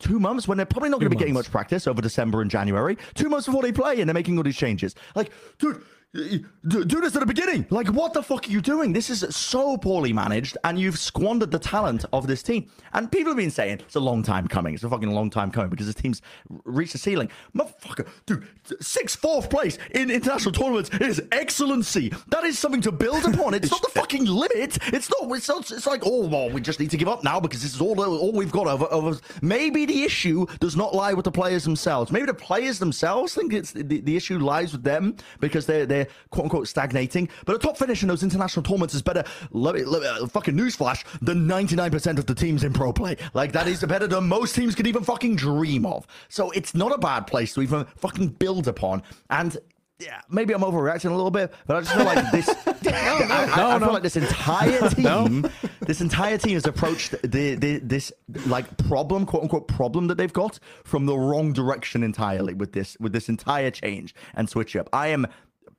two 0.00 0.20
months 0.20 0.46
when 0.46 0.58
they're 0.58 0.66
probably 0.66 0.90
not 0.90 1.00
going 1.00 1.10
to 1.10 1.16
be 1.16 1.18
getting 1.18 1.32
much 1.32 1.50
practice 1.50 1.86
over 1.86 2.02
December 2.02 2.42
and 2.42 2.50
January. 2.50 2.98
Two 3.14 3.30
months 3.30 3.46
before 3.46 3.62
they 3.62 3.72
play 3.72 4.00
and 4.00 4.08
they're 4.08 4.14
making 4.14 4.36
all 4.36 4.44
these 4.44 4.56
changes. 4.56 4.94
Like, 5.14 5.32
dude. 5.58 5.82
Do 6.14 6.84
do 6.84 7.00
this 7.00 7.16
at 7.16 7.20
the 7.20 7.26
beginning. 7.26 7.66
Like, 7.70 7.88
what 7.88 8.12
the 8.12 8.22
fuck 8.22 8.46
are 8.46 8.50
you 8.50 8.60
doing? 8.60 8.92
This 8.92 9.10
is 9.10 9.26
so 9.34 9.76
poorly 9.76 10.12
managed, 10.12 10.56
and 10.62 10.78
you've 10.78 10.96
squandered 10.96 11.50
the 11.50 11.58
talent 11.58 12.04
of 12.12 12.28
this 12.28 12.40
team. 12.40 12.70
And 12.92 13.10
people 13.10 13.30
have 13.30 13.36
been 13.36 13.50
saying 13.50 13.80
it's 13.80 13.96
a 13.96 14.00
long 14.00 14.22
time 14.22 14.46
coming. 14.46 14.74
It's 14.74 14.84
a 14.84 14.88
fucking 14.88 15.10
long 15.10 15.28
time 15.28 15.50
coming 15.50 15.70
because 15.70 15.86
this 15.86 15.96
team's 15.96 16.22
reached 16.64 16.92
the 16.92 16.98
ceiling. 16.98 17.30
Motherfucker, 17.56 18.06
dude, 18.26 18.46
sixth, 18.80 19.18
fourth 19.18 19.50
place 19.50 19.76
in 19.90 20.08
international 20.08 20.52
tournaments 20.52 20.88
is 21.00 21.20
excellency. 21.32 22.12
That 22.28 22.44
is 22.44 22.60
something 22.60 22.82
to 22.82 22.92
build 22.92 23.24
upon. 23.24 23.54
It's 23.54 23.72
not 23.72 23.82
the 23.82 23.88
fucking 23.94 24.26
limit. 24.26 24.78
It's 24.92 25.10
not. 25.10 25.36
It's, 25.36 25.48
not, 25.48 25.68
it's 25.72 25.86
like, 25.86 26.02
oh 26.06 26.28
well, 26.28 26.48
we 26.48 26.60
just 26.60 26.78
need 26.78 26.90
to 26.90 26.96
give 26.96 27.08
up 27.08 27.24
now 27.24 27.40
because 27.40 27.60
this 27.60 27.74
is 27.74 27.80
all 27.80 28.00
all 28.00 28.30
we've 28.30 28.52
got. 28.52 28.68
Over, 28.68 28.86
over. 28.92 29.18
Maybe 29.42 29.84
the 29.84 30.04
issue 30.04 30.46
does 30.60 30.76
not 30.76 30.94
lie 30.94 31.12
with 31.12 31.24
the 31.24 31.32
players 31.32 31.64
themselves. 31.64 32.12
Maybe 32.12 32.26
the 32.26 32.34
players 32.34 32.78
themselves 32.78 33.34
think 33.34 33.52
it's 33.52 33.72
the, 33.72 33.82
the 33.82 34.16
issue 34.16 34.38
lies 34.38 34.70
with 34.70 34.84
them 34.84 35.16
because 35.40 35.66
they're 35.66 35.86
they're 35.86 36.03
quote 36.30 36.44
unquote 36.44 36.68
stagnating. 36.68 37.28
But 37.46 37.56
a 37.56 37.58
top 37.58 37.76
finish 37.76 38.02
in 38.02 38.08
those 38.08 38.22
international 38.22 38.62
tournaments 38.62 38.94
is 38.94 39.02
better. 39.02 39.24
Let 39.50 39.74
me, 39.74 39.84
let 39.84 40.02
me, 40.02 40.08
uh, 40.08 40.26
fucking 40.26 40.54
newsflash 40.54 41.04
than 41.20 41.46
99% 41.46 42.18
of 42.18 42.26
the 42.26 42.34
teams 42.34 42.64
in 42.64 42.72
pro 42.72 42.92
play. 42.92 43.16
Like 43.34 43.52
that 43.52 43.66
is 43.66 43.82
better 43.84 44.06
than 44.06 44.24
most 44.28 44.54
teams 44.54 44.74
could 44.74 44.86
even 44.86 45.02
fucking 45.04 45.36
dream 45.36 45.86
of. 45.86 46.06
So 46.28 46.50
it's 46.50 46.74
not 46.74 46.92
a 46.92 46.98
bad 46.98 47.26
place 47.26 47.54
to 47.54 47.62
even 47.62 47.84
fucking 47.96 48.28
build 48.28 48.68
upon. 48.68 49.02
And 49.30 49.56
yeah, 50.00 50.20
maybe 50.28 50.52
I'm 50.52 50.60
overreacting 50.62 51.10
a 51.10 51.14
little 51.14 51.30
bit, 51.30 51.54
but 51.68 51.76
I 51.76 51.80
just 51.80 51.94
feel 51.94 52.04
like 52.04 52.30
this. 52.32 52.48
No, 52.84 52.90
I, 52.90 53.48
I- 53.54 53.76
I 53.76 53.78
feel 53.78 53.92
like 53.92 54.02
this 54.02 54.16
entire 54.16 54.88
team, 54.90 55.48
this 55.80 56.00
entire 56.00 56.36
team 56.36 56.54
has 56.54 56.66
approached 56.66 57.12
the, 57.22 57.54
the 57.54 57.78
this 57.78 58.12
like 58.46 58.76
problem, 58.88 59.24
quote 59.24 59.44
unquote 59.44 59.68
problem 59.68 60.08
that 60.08 60.16
they've 60.16 60.32
got 60.32 60.58
from 60.84 61.06
the 61.06 61.16
wrong 61.16 61.52
direction 61.52 62.02
entirely 62.02 62.54
with 62.54 62.72
this 62.72 62.96
with 62.98 63.12
this 63.12 63.28
entire 63.28 63.70
change 63.70 64.14
and 64.34 64.50
switch 64.50 64.74
up. 64.74 64.88
I 64.92 65.08
am 65.08 65.26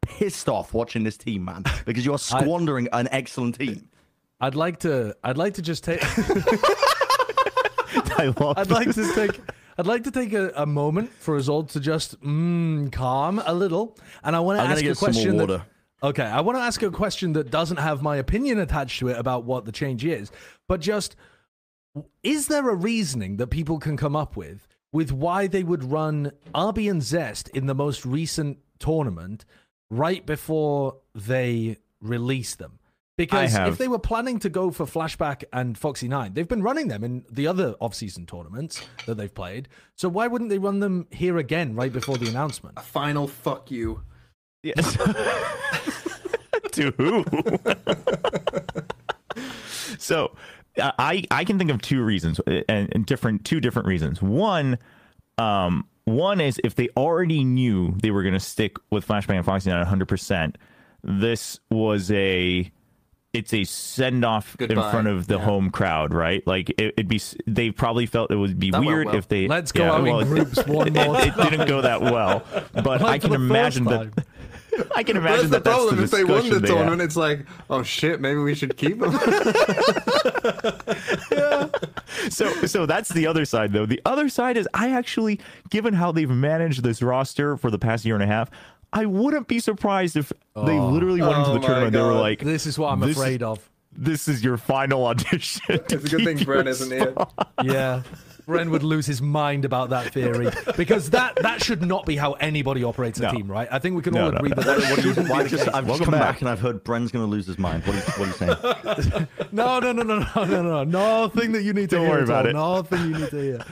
pissed 0.05 0.49
off 0.49 0.73
watching 0.73 1.03
this 1.03 1.17
team, 1.17 1.45
man, 1.45 1.63
because 1.85 2.05
you 2.05 2.13
are 2.13 2.19
squandering 2.19 2.87
an 2.93 3.07
excellent 3.11 3.59
team. 3.59 3.89
I'd 4.39 4.55
like 4.55 4.79
to. 4.79 5.15
I'd 5.23 5.37
like 5.37 5.55
to 5.55 5.61
just 5.61 5.83
take. 5.83 5.99
I 6.03 6.07
I'd 8.57 8.69
like 8.69 8.93
to 8.93 9.13
take. 9.13 9.39
I'd 9.77 9.87
like 9.87 10.03
to 10.05 10.11
take 10.11 10.33
a, 10.33 10.51
a 10.55 10.65
moment 10.65 11.11
for 11.11 11.35
us 11.35 11.49
all 11.49 11.63
to 11.63 11.79
just 11.79 12.19
mm, 12.21 12.91
calm 12.91 13.41
a 13.45 13.53
little, 13.53 13.97
and 14.23 14.35
I 14.35 14.39
want 14.39 14.59
to 14.59 14.63
ask 14.63 14.81
a 14.81 14.83
get 14.83 14.97
some 14.97 15.13
more 15.13 15.13
question. 15.13 15.37
that- 15.37 15.61
okay, 16.03 16.23
I 16.23 16.41
want 16.41 16.57
to 16.57 16.61
ask 16.61 16.81
a 16.81 16.91
question 16.91 17.33
that 17.33 17.51
doesn't 17.51 17.77
have 17.77 18.01
my 18.01 18.17
opinion 18.17 18.59
attached 18.59 18.99
to 18.99 19.09
it 19.09 19.17
about 19.17 19.43
what 19.43 19.65
the 19.65 19.71
change 19.71 20.05
is, 20.05 20.31
but 20.67 20.79
just 20.79 21.15
is 22.23 22.47
there 22.47 22.69
a 22.69 22.75
reasoning 22.75 23.37
that 23.37 23.47
people 23.47 23.79
can 23.79 23.97
come 23.97 24.15
up 24.15 24.35
with 24.35 24.67
with 24.91 25.11
why 25.11 25.47
they 25.47 25.63
would 25.63 25.83
run 25.83 26.31
RB 26.53 26.89
and 26.89 27.03
Zest 27.03 27.49
in 27.49 27.65
the 27.65 27.75
most 27.75 28.05
recent 28.05 28.57
tournament 28.79 29.45
right 29.89 30.25
before 30.25 30.97
they 31.13 31.77
release 32.01 32.55
them? 32.55 32.79
Because 33.17 33.55
if 33.55 33.77
they 33.77 33.87
were 33.87 33.99
planning 33.99 34.39
to 34.39 34.49
go 34.49 34.71
for 34.71 34.85
Flashback 34.85 35.45
and 35.53 35.77
Foxy 35.77 36.09
9, 36.09 36.33
they've 36.33 36.47
been 36.47 36.61
running 36.61 36.89
them 36.89 37.01
in 37.01 37.23
the 37.31 37.47
other 37.47 37.75
off-season 37.79 38.25
tournaments 38.25 38.85
that 39.05 39.15
they've 39.15 39.33
played. 39.33 39.69
So 39.95 40.09
why 40.09 40.27
wouldn't 40.27 40.49
they 40.49 40.57
run 40.57 40.81
them 40.81 41.07
here 41.11 41.37
again 41.37 41.75
right 41.75 41.93
before 41.93 42.17
the 42.17 42.27
announcement? 42.27 42.77
A 42.77 42.81
final 42.81 43.25
fuck 43.27 43.71
you. 43.71 44.01
Yes. 44.63 44.97
to 46.71 46.91
who? 46.97 47.23
so 49.97 50.35
uh, 50.79 50.91
I 50.99 51.23
I 51.31 51.45
can 51.45 51.57
think 51.57 51.71
of 51.71 51.81
two 51.81 52.03
reasons 52.03 52.39
uh, 52.41 52.61
and, 52.67 52.89
and 52.93 53.05
different 53.05 53.45
two 53.45 53.61
different 53.61 53.87
reasons. 53.87 54.21
One, 54.21 54.77
um, 55.37 55.87
one 56.05 56.39
is 56.39 56.59
if 56.63 56.75
they 56.75 56.89
already 56.95 57.43
knew 57.43 57.95
they 58.01 58.11
were 58.11 58.21
going 58.23 58.33
to 58.33 58.39
stick 58.39 58.77
with 58.91 59.07
Flashback 59.07 59.35
and 59.35 59.45
Foxy 59.45 59.69
9 59.69 59.79
100. 59.79 60.07
percent 60.07 60.57
This 61.03 61.59
was 61.69 62.09
a 62.11 62.71
it's 63.33 63.53
a 63.53 63.65
send 63.65 64.23
off 64.23 64.55
in 64.61 64.75
front 64.75 65.07
of 65.07 65.27
the 65.27 65.37
Yeah. 65.37 65.43
home 65.43 65.69
crowd, 65.69 66.13
right? 66.13 66.45
Like 66.47 66.69
it, 66.69 66.93
it'd 66.95 67.09
be. 67.09 67.19
They 67.45 67.69
probably 67.69 68.05
felt 68.05 68.31
it 68.31 68.37
would 68.37 68.57
be 68.57 68.71
That 68.71 68.79
weird 68.81 69.07
well. 69.07 69.15
if 69.17 69.27
they. 69.27 69.47
Let's 69.49 69.73
go 69.73 69.83
yeah, 69.83 69.91
out 69.91 70.03
well, 70.03 70.19
in 70.21 70.27
it- 70.27 70.29
groups 70.29 70.65
one 70.65 70.93
more 70.93 71.19
It, 71.19 71.33
time. 71.33 71.49
didn't 71.49 71.67
go 71.67 71.81
that 71.81 72.01
well, 72.01 72.43
but 72.73 73.01
I 73.01 73.03
Like 73.03 73.21
for 73.23 73.27
can 73.27 73.41
the 73.47 73.53
first 73.53 73.77
imagine 73.77 73.85
time. 73.85 74.11
that. 74.15 74.25
I 74.95 75.03
can 75.03 75.17
imagine 75.17 75.49
that's 75.49 75.49
the 75.49 75.49
that 75.49 75.63
that's 75.63 75.75
problem. 75.75 75.97
the 75.97 76.03
if 76.03 76.11
they 76.11 76.23
won 76.23 76.49
the 76.49 76.59
they 76.59 76.67
had. 76.67 76.75
tournament, 76.75 77.01
it's 77.01 77.15
like, 77.15 77.45
oh 77.69 77.83
shit, 77.83 78.19
maybe 78.21 78.39
we 78.39 78.55
should 78.55 78.75
keep 78.77 78.99
them. 78.99 79.11
so 82.29 82.51
so 82.65 82.85
that's 82.85 83.09
the 83.09 83.27
other 83.27 83.45
side 83.45 83.71
though 83.73 83.85
the 83.85 84.01
other 84.05 84.29
side 84.29 84.57
is 84.57 84.67
i 84.73 84.89
actually 84.91 85.39
given 85.69 85.93
how 85.93 86.11
they've 86.11 86.29
managed 86.29 86.83
this 86.83 87.01
roster 87.01 87.57
for 87.57 87.69
the 87.69 87.77
past 87.79 88.05
year 88.05 88.15
and 88.15 88.23
a 88.23 88.27
half 88.27 88.49
i 88.93 89.05
wouldn't 89.05 89.47
be 89.47 89.59
surprised 89.59 90.15
if 90.15 90.31
they 90.55 90.77
oh. 90.77 90.89
literally 90.89 91.21
went 91.21 91.37
into 91.37 91.49
Oh 91.51 91.53
the 91.53 91.59
my 91.59 91.65
tournament 91.67 91.93
they 91.93 92.01
were 92.01 92.13
like 92.13 92.39
This 92.39 92.65
is 92.65 92.79
what 92.79 92.91
I'm 92.91 92.99
this- 92.99 93.15
afraid 93.17 93.43
of. 93.43 93.69
this 93.91 94.27
is 94.27 94.43
your 94.43 94.57
final 94.57 95.05
audition 95.07 95.61
it's 95.69 95.93
a 95.93 95.97
good 95.97 96.23
thing 96.23 96.37
Bren 96.39 96.67
isn't 96.67 96.91
here. 96.91 97.13
Yeah. 97.63 98.01
Bren 98.47 98.69
would 98.69 98.83
lose 98.83 99.05
his 99.05 99.21
mind 99.21 99.65
about 99.65 99.89
that 99.89 100.13
theory 100.13 100.49
because 100.77 101.09
that 101.11 101.35
that 101.41 101.63
should 101.63 101.81
not 101.81 102.05
be 102.05 102.15
how 102.15 102.33
anybody 102.33 102.83
operates 102.83 103.19
a 103.19 103.23
No. 103.23 103.31
team, 103.31 103.49
right? 103.51 103.67
I 103.71 103.79
think 103.79 103.95
we 103.95 104.01
can 104.01 104.13
No, 104.13 104.25
all 104.25 104.31
no, 104.31 104.37
agree 104.37 104.49
no. 104.49 104.55
that 104.55 104.65
that 104.65 104.77
What 104.91 104.97
you, 105.03 105.13
shouldn't 105.13 105.29
why 105.29 105.43
be 105.43 105.49
the 105.49 105.57
just. 105.57 105.67
I've 105.73 105.87
just 105.87 106.03
come 106.03 106.11
back. 106.11 106.21
back. 106.21 106.41
and 106.41 106.49
I've 106.49 106.59
heard 106.59 106.83
Bren's 106.83 107.11
going 107.11 107.25
to 107.25 107.29
lose 107.31 107.47
his 107.47 107.57
mind. 107.57 107.83
What 107.85 107.95
are 107.95 107.99
you, 107.99 108.03
what 108.03 108.41
are 108.41 108.95
you 108.97 109.03
saying? 109.13 109.27
No, 109.51 109.79
no, 109.79 109.91
no, 109.93 110.03
no, 110.03 110.19
no, 110.19 110.27
no, 110.35 110.45
no, 110.61 110.83
no. 110.83 110.83
Nothing 111.25 111.53
that 111.53 111.63
you 111.63 111.73
need 111.73 111.89
to 111.91 111.95
Don't 111.97 112.05
hear. 112.05 112.11
worry 112.11 112.21
at 112.23 112.27
about 112.29 112.45
it. 112.47 112.53
Nothing 112.53 113.01
you 113.11 113.17
need 113.19 113.29
to 113.29 113.41
hear. 113.41 113.65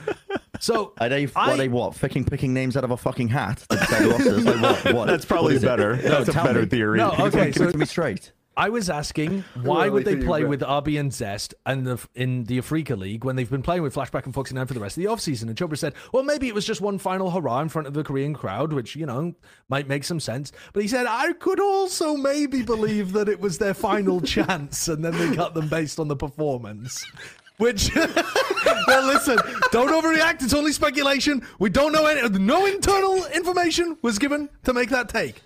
So 0.60 0.92
Are 0.98 1.08
they, 1.08 1.28
I- 1.36 1.50
are 1.52 1.56
they 1.56 1.68
what? 1.68 1.94
Picking, 1.98 2.24
picking 2.24 2.54
names 2.54 2.76
out 2.76 2.84
of 2.84 2.90
a 2.90 2.96
fucking 2.96 3.28
hat 3.28 3.58
to? 3.68 3.76
Like 3.76 4.62
what? 4.84 4.94
what? 4.94 5.06
that's 5.06 5.24
what 5.24 5.28
probably 5.28 5.56
it? 5.56 5.62
better 5.62 5.96
No, 5.96 6.02
that's 6.22 6.28
a 6.30 6.32
better 6.32 6.60
me. 6.62 6.66
theory 6.66 6.98
No, 6.98 7.10
okay, 7.12 7.50
Give 7.50 7.62
it 7.62 7.66
so 7.66 7.70
to 7.72 7.78
me 7.78 7.84
straight. 7.86 8.32
I 8.56 8.68
was 8.68 8.88
asking 8.88 9.44
why 9.62 9.88
would 9.88 10.04
they 10.04 10.16
play 10.16 10.44
with 10.44 10.60
RB 10.60 10.98
and 10.98 11.12
Zest 11.12 11.54
and 11.66 11.86
the, 11.86 12.08
in 12.14 12.44
the 12.44 12.58
Afreeca 12.58 12.96
League 12.96 13.24
when 13.24 13.36
they've 13.36 13.50
been 13.50 13.62
playing 13.62 13.82
with 13.82 13.94
Flashback 13.94 14.24
and 14.24 14.34
Foxy 14.34 14.54
9 14.54 14.66
for 14.66 14.74
the 14.74 14.80
rest 14.80 14.96
of 14.96 15.02
the 15.02 15.08
offseason? 15.08 15.42
And 15.42 15.56
Chobra 15.56 15.76
said, 15.76 15.94
well, 16.12 16.22
maybe 16.22 16.48
it 16.48 16.54
was 16.54 16.64
just 16.64 16.80
one 16.80 16.98
final 16.98 17.30
hurrah 17.30 17.60
in 17.60 17.68
front 17.68 17.88
of 17.88 17.94
the 17.94 18.04
Korean 18.04 18.34
crowd, 18.34 18.72
which, 18.72 18.96
you 18.96 19.06
know, 19.06 19.34
might 19.68 19.88
make 19.88 20.04
some 20.04 20.20
sense. 20.20 20.52
But 20.72 20.82
he 20.82 20.88
said, 20.88 21.06
I 21.06 21.32
could 21.34 21.60
also 21.60 22.16
maybe 22.16 22.62
believe 22.62 23.12
that 23.12 23.28
it 23.28 23.40
was 23.40 23.58
their 23.58 23.74
final 23.74 24.20
chance 24.22 24.88
and 24.88 25.04
then 25.04 25.16
they 25.18 25.34
cut 25.36 25.54
them 25.54 25.68
based 25.68 25.98
on 25.98 26.08
the 26.08 26.16
performance. 26.16 27.04
Which, 27.58 27.94
well, 28.86 29.06
listen, 29.06 29.38
don't 29.70 29.90
overreact. 29.90 30.42
It's 30.42 30.54
only 30.54 30.72
speculation. 30.72 31.46
We 31.60 31.70
don't 31.70 31.92
know 31.92 32.06
any, 32.06 32.28
no 32.38 32.66
internal 32.66 33.24
information 33.26 33.96
was 34.02 34.18
given 34.18 34.48
to 34.64 34.72
make 34.72 34.90
that 34.90 35.08
take. 35.08 35.40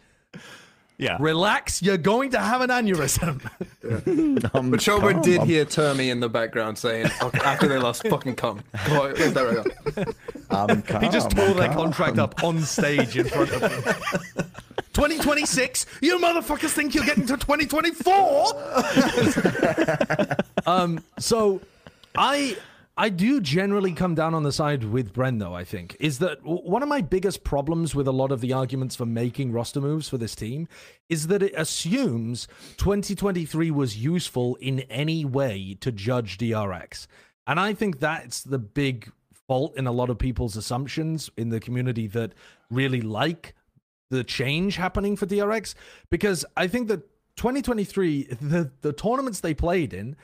Yeah 0.99 1.17
Relax, 1.21 1.81
you're 1.81 1.97
going 1.97 2.31
to 2.33 2.39
have 2.41 2.61
an 2.61 2.71
aneurysm. 2.71 3.41
Um, 4.55 4.71
But 4.71 4.81
Chobra 4.81 5.13
calm. 5.13 5.23
did 5.23 5.39
I'm- 5.39 5.47
hear 5.47 5.65
termi 5.65 6.11
in 6.11 6.21
the 6.21 6.29
background 6.29 6.77
saying, 6.77 7.07
okay, 7.23 7.39
after 7.41 7.67
they 7.69 7.79
lost, 7.79 8.07
fucking 8.11 8.35
come. 8.37 8.61
Go 8.87 9.05
on, 9.05 9.13
where's 9.15 9.33
right 9.35 9.67
now? 9.97 10.05
I'm 10.51 10.83
He 11.01 11.09
just 11.09 11.31
tore 11.31 11.45
I'm 11.47 11.57
their 11.57 11.73
contract 11.73 12.19
up 12.19 12.43
on 12.45 12.61
stage 12.63 13.17
in 13.17 13.27
front 13.27 13.51
of 13.53 13.61
them. 13.61 13.71
2026? 14.93 15.87
You 16.03 16.19
motherfuckers 16.19 16.71
think 16.71 16.95
you're 16.95 17.05
getting 17.05 17.27
to 17.27 17.37
2024? 17.37 18.55
um, 20.67 21.03
so 21.19 21.61
I 22.17 22.57
I 23.01 23.11
do 23.11 23.41
generally 23.41 23.93
come 23.93 24.17
down 24.17 24.35
on 24.35 24.43
the 24.43 24.51
side 24.51 24.83
with 24.83 25.13
Bren 25.13 25.39
though, 25.39 25.55
I 25.55 25.63
think, 25.63 25.97
is 26.01 26.19
that 26.19 26.43
one 26.43 26.83
of 26.83 26.89
my 26.89 27.01
biggest 27.01 27.45
problems 27.45 27.95
with 27.95 28.09
a 28.09 28.13
lot 28.13 28.33
of 28.33 28.41
the 28.41 28.53
arguments 28.53 28.97
for 28.97 29.07
making 29.07 29.53
roster 29.53 29.81
moves 29.81 30.09
for 30.09 30.19
this 30.19 30.35
team 30.35 30.67
is 31.09 31.29
that 31.29 31.41
it 31.41 31.55
assumes 31.57 32.49
2023 32.79 33.71
was 33.71 33.97
useful 33.97 34.57
in 34.57 34.81
any 34.91 35.25
way 35.25 35.77
to 35.81 35.93
judge 35.93 36.39
DRX. 36.39 37.07
And 37.47 37.61
I 37.61 37.73
think 37.73 38.01
that's 38.01 38.43
the 38.43 38.59
big 38.59 39.13
fault 39.47 39.77
in 39.77 39.87
a 39.87 39.93
lot 39.93 40.11
of 40.11 40.19
people's 40.19 40.57
assumptions 40.57 41.31
in 41.37 41.51
the 41.51 41.61
community 41.61 42.09
that 42.09 42.35
really 42.69 43.01
like 43.01 43.55
the 44.11 44.25
change 44.25 44.75
happening 44.75 45.15
for 45.15 45.27
DRX 45.27 45.77
because 46.11 46.45
I 46.57 46.67
think 46.67 46.89
that 46.89 47.09
2023 47.37 48.25
the 48.25 48.73
the 48.81 48.93
tournaments 48.93 49.39
they 49.39 49.55
played 49.55 49.95
in 49.95 50.17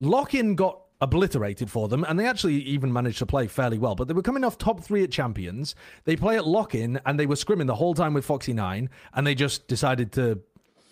lock-in 0.00 0.56
got 0.56 0.80
obliterated 1.00 1.70
for 1.70 1.88
them 1.88 2.04
and 2.04 2.18
they 2.18 2.26
actually 2.26 2.56
even 2.62 2.92
managed 2.92 3.18
to 3.18 3.26
play 3.26 3.46
fairly 3.46 3.78
well. 3.78 3.94
But 3.94 4.08
they 4.08 4.14
were 4.14 4.22
coming 4.22 4.44
off 4.44 4.58
top 4.58 4.82
3 4.82 5.04
at 5.04 5.10
champions. 5.10 5.74
They 6.04 6.16
play 6.16 6.36
at 6.36 6.46
lock-in 6.46 7.00
and 7.06 7.18
they 7.18 7.26
were 7.26 7.36
scrimming 7.36 7.66
the 7.66 7.76
whole 7.76 7.94
time 7.94 8.14
with 8.14 8.24
Foxy 8.24 8.52
9 8.52 8.90
and 9.14 9.26
they 9.26 9.34
just 9.34 9.68
decided 9.68 10.12
to 10.12 10.40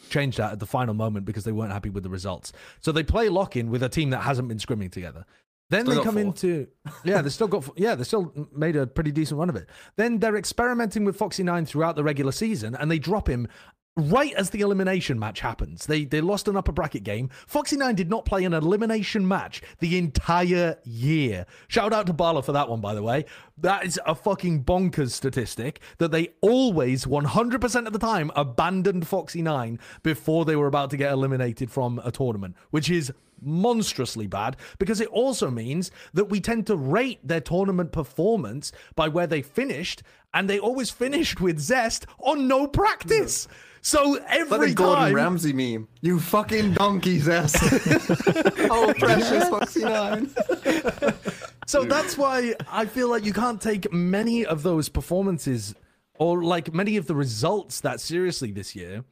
change 0.09 0.37
that 0.37 0.53
at 0.53 0.61
the 0.61 0.67
final 0.67 0.95
moment 0.95 1.25
because 1.27 1.45
they 1.45 1.53
weren't 1.53 1.73
happy 1.73 1.91
with 1.91 2.05
the 2.05 2.11
results. 2.11 2.53
So 2.81 2.93
they 2.93 3.03
play 3.03 3.29
lock-in 3.29 3.71
with 3.71 3.83
a 3.83 3.89
team 3.89 4.11
that 4.11 4.21
hasn't 4.21 4.49
been 4.49 4.59
scrimming 4.59 4.93
together. 4.93 5.25
Then 5.69 5.85
Still 5.85 5.97
they 5.97 6.05
come 6.05 6.15
four. 6.15 6.23
into 6.23 6.69
yeah, 7.05 7.23
they 7.23 7.29
still 7.29 7.49
got 7.49 7.69
yeah, 7.77 7.97
they 7.97 8.05
still 8.05 8.33
made 8.55 8.77
a 8.77 8.87
pretty 8.87 9.11
decent 9.11 9.39
run 9.39 9.49
of 9.49 9.57
it. 9.57 9.69
Then 9.97 10.21
they're 10.21 10.37
experimenting 10.37 11.05
with 11.05 11.17
Foxy 11.17 11.43
Nine 11.43 11.67
throughout 11.67 11.97
the 11.97 12.05
regular 12.05 12.31
season, 12.31 12.77
and 12.77 12.89
they 12.89 13.01
drop 13.01 13.29
him 13.29 13.49
right 13.97 14.33
as 14.35 14.51
the 14.51 14.61
elimination 14.61 15.19
match 15.19 15.41
happens. 15.41 15.87
They 15.87 16.05
they 16.05 16.21
lost 16.21 16.49
an 16.49 16.57
upper 16.57 16.73
bracket 16.73 17.03
game. 17.03 17.31
Foxy 17.47 17.77
Nine 17.77 17.95
did 17.95 18.11
not 18.11 18.25
play 18.25 18.45
an 18.45 18.53
elimination 18.53 19.27
match 19.27 19.63
the 19.81 19.97
entire 19.97 20.79
year. 20.85 21.47
Shout 21.69 21.93
out 21.93 22.07
to 22.07 22.13
Bala 22.13 22.43
for 22.43 22.53
that 22.53 22.69
one, 22.69 22.81
by 22.81 22.95
the 22.95 23.03
way. 23.03 23.25
That 23.59 23.85
is 23.85 23.99
a 24.07 24.15
fucking 24.15 24.65
bonkers 24.65 25.13
statistic 25.13 25.81
that 25.99 26.11
they 26.11 26.29
always 26.43 27.07
100% 27.07 27.87
of 27.87 27.93
the 27.93 27.99
time 27.99 28.31
abandoned 28.37 29.07
Foxy 29.07 29.41
Nine 29.41 29.79
before 30.03 30.45
they 30.45 30.57
were 30.57 30.67
about 30.67 30.91
to 30.91 30.97
get 30.97 31.13
eliminated 31.13 31.71
from 31.71 32.01
a 32.05 32.11
tournament, 32.11 32.55
which 32.71 32.91
is 32.91 33.13
monstrously 33.41 34.27
bad 34.27 34.57
because 34.79 35.01
it 35.01 35.09
also 35.09 35.51
means 35.51 35.91
that 36.15 36.27
we 36.27 36.41
tend 36.41 36.67
to 36.67 36.77
rate 36.77 37.21
their 37.27 37.41
tournament 37.41 37.93
performance 37.93 38.73
by 38.95 39.09
where 39.09 39.27
they 39.27 39.43
finished, 39.43 40.03
and 40.35 40.49
they 40.49 40.59
always 40.59 40.91
finished 40.91 41.41
with 41.41 41.59
zest 41.59 42.07
on 42.19 42.49
no 42.49 42.67
practice. 42.67 43.49
So 43.87 44.03
Like 44.03 44.23
every 44.31 44.69
the 44.71 44.75
Gordon 44.75 45.05
time, 45.05 45.15
Ramsay 45.15 45.53
meme. 45.53 45.87
You 46.01 46.19
fucking 46.19 46.73
donkey's 46.73 47.29
ass. 47.29 47.55
oh, 48.69 48.93
precious 48.99 49.49
Foxy 49.49 49.85
9. 49.85 50.29
so 51.69 51.85
that's 51.85 52.19
why 52.19 52.55
I 52.69 52.87
feel 52.87 53.09
like 53.09 53.25
you 53.25 53.33
can't 53.33 53.61
take 53.61 53.93
many 53.93 54.45
of 54.45 54.65
those 54.65 54.89
performances 54.89 55.73
or 56.19 56.43
like 56.43 56.75
many 56.75 56.97
of 56.97 57.07
the 57.07 57.15
results 57.15 57.81
that 57.83 58.01
seriously 58.01 58.51
this 58.51 58.75
year 58.75 59.05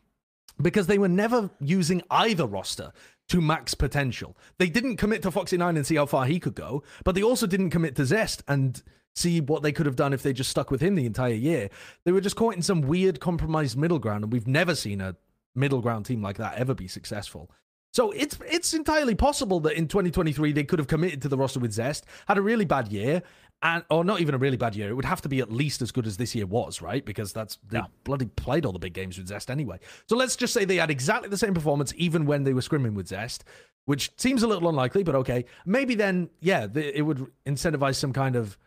because 0.60 0.88
they 0.88 0.98
were 0.98 1.08
never 1.08 1.50
using 1.60 2.02
either 2.10 2.44
roster 2.46 2.92
to 3.28 3.40
max 3.40 3.74
potential. 3.74 4.36
They 4.58 4.68
didn't 4.68 4.96
commit 4.96 5.22
to 5.22 5.30
Foxy 5.30 5.56
9 5.56 5.76
and 5.76 5.86
see 5.86 5.96
how 5.96 6.06
far 6.06 6.26
he 6.26 6.38
could 6.38 6.54
go, 6.54 6.82
but 7.04 7.14
they 7.14 7.22
also 7.22 7.46
didn't 7.46 7.70
commit 7.70 7.96
to 7.96 8.04
Zest 8.04 8.42
and 8.46 8.82
see 9.14 9.40
what 9.40 9.62
they 9.62 9.72
could 9.72 9.86
have 9.86 9.96
done 9.96 10.12
if 10.12 10.22
they 10.22 10.32
just 10.32 10.50
stuck 10.50 10.70
with 10.70 10.80
him 10.80 10.94
the 10.94 11.06
entire 11.06 11.34
year. 11.34 11.70
They 12.04 12.12
were 12.12 12.20
just 12.20 12.36
caught 12.36 12.56
in 12.56 12.62
some 12.62 12.82
weird 12.82 13.20
compromised 13.20 13.76
middle 13.76 13.98
ground, 13.98 14.24
and 14.24 14.32
we've 14.32 14.46
never 14.46 14.74
seen 14.74 15.00
a 15.00 15.16
middle 15.54 15.80
ground 15.80 16.06
team 16.06 16.22
like 16.22 16.36
that 16.38 16.56
ever 16.56 16.74
be 16.74 16.88
successful. 16.88 17.50
So 17.92 18.10
it's 18.10 18.36
it's 18.44 18.74
entirely 18.74 19.14
possible 19.14 19.60
that 19.60 19.74
in 19.74 19.86
2023 19.86 20.50
they 20.50 20.64
could 20.64 20.80
have 20.80 20.88
committed 20.88 21.22
to 21.22 21.28
the 21.28 21.36
roster 21.36 21.60
with 21.60 21.72
Zest, 21.72 22.04
had 22.26 22.38
a 22.38 22.42
really 22.42 22.64
bad 22.64 22.88
year, 22.88 23.22
and 23.64 23.82
or 23.90 24.04
not 24.04 24.20
even 24.20 24.34
a 24.34 24.38
really 24.38 24.58
bad 24.58 24.76
year. 24.76 24.90
It 24.90 24.94
would 24.94 25.06
have 25.06 25.22
to 25.22 25.28
be 25.28 25.40
at 25.40 25.50
least 25.50 25.80
as 25.80 25.90
good 25.90 26.06
as 26.06 26.18
this 26.18 26.34
year 26.34 26.46
was, 26.46 26.82
right? 26.82 27.04
Because 27.04 27.32
that's 27.32 27.58
they 27.66 27.80
bloody 28.04 28.26
played 28.26 28.66
all 28.66 28.72
the 28.72 28.78
big 28.78 28.92
games 28.92 29.16
with 29.16 29.26
Zest 29.26 29.50
anyway. 29.50 29.80
So 30.06 30.16
let's 30.16 30.36
just 30.36 30.52
say 30.52 30.66
they 30.66 30.76
had 30.76 30.90
exactly 30.90 31.30
the 31.30 31.38
same 31.38 31.54
performance 31.54 31.92
even 31.96 32.26
when 32.26 32.44
they 32.44 32.52
were 32.52 32.60
scrimming 32.60 32.94
with 32.94 33.08
Zest, 33.08 33.42
which 33.86 34.12
seems 34.18 34.42
a 34.42 34.46
little 34.46 34.68
unlikely, 34.68 35.02
but 35.02 35.14
okay. 35.14 35.46
Maybe 35.64 35.94
then, 35.94 36.28
yeah, 36.40 36.66
the, 36.66 36.96
it 36.96 37.02
would 37.02 37.26
incentivize 37.46 37.96
some 37.96 38.12
kind 38.12 38.36
of 38.36 38.58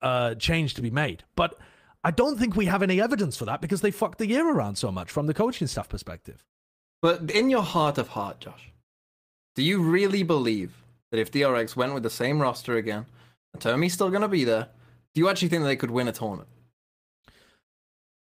uh, 0.00 0.34
change 0.36 0.74
to 0.74 0.82
be 0.82 0.90
made. 0.90 1.24
But 1.36 1.54
I 2.02 2.10
don't 2.10 2.38
think 2.38 2.56
we 2.56 2.66
have 2.66 2.82
any 2.82 3.02
evidence 3.02 3.36
for 3.36 3.44
that 3.44 3.60
because 3.60 3.82
they 3.82 3.90
fucked 3.90 4.16
the 4.16 4.26
year 4.26 4.48
around 4.48 4.76
so 4.76 4.90
much 4.90 5.10
from 5.10 5.26
the 5.26 5.34
coaching 5.34 5.66
staff 5.66 5.90
perspective. 5.90 6.42
But 7.02 7.30
in 7.30 7.50
your 7.50 7.62
heart 7.62 7.98
of 7.98 8.08
heart, 8.08 8.40
Josh, 8.40 8.72
do 9.54 9.62
you 9.62 9.82
really 9.82 10.22
believe 10.22 10.84
that 11.10 11.20
if 11.20 11.30
DRX 11.30 11.76
went 11.76 11.92
with 11.92 12.02
the 12.02 12.10
same 12.10 12.40
roster 12.40 12.76
again, 12.76 13.06
termi's 13.60 13.92
still 13.94 14.10
going 14.10 14.22
to 14.22 14.28
be 14.28 14.44
there, 14.44 14.68
do 15.14 15.20
you 15.20 15.28
actually 15.28 15.48
think 15.48 15.64
they 15.64 15.76
could 15.76 15.90
win 15.90 16.08
a 16.08 16.12
tournament? 16.12 16.48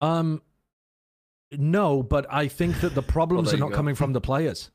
Um, 0.01 0.41
no, 1.51 2.03
but 2.03 2.25
I 2.29 2.47
think 2.47 2.81
that 2.81 2.93
the 2.95 3.01
problems 3.17 3.49
there 3.51 3.57
are 3.57 3.59
not 3.59 3.69
go. 3.71 3.75
coming 3.75 3.95
from 3.95 4.13
the 4.13 4.21
players. 4.21 4.69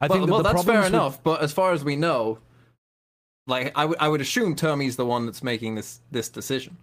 I 0.00 0.06
well, 0.06 0.18
think 0.18 0.26
that 0.28 0.32
well, 0.32 0.42
that's 0.42 0.64
fair 0.64 0.78
with- 0.80 0.88
enough. 0.88 1.22
But 1.22 1.42
as 1.42 1.52
far 1.52 1.72
as 1.72 1.82
we 1.84 1.96
know, 1.96 2.38
like 3.46 3.72
I 3.76 3.84
would- 3.84 3.98
I 3.98 4.08
would 4.08 4.20
assume 4.20 4.54
termi's 4.54 4.96
the 4.96 5.06
one 5.06 5.26
that's 5.26 5.42
making 5.42 5.74
this 5.74 6.00
this 6.10 6.28
decision. 6.28 6.76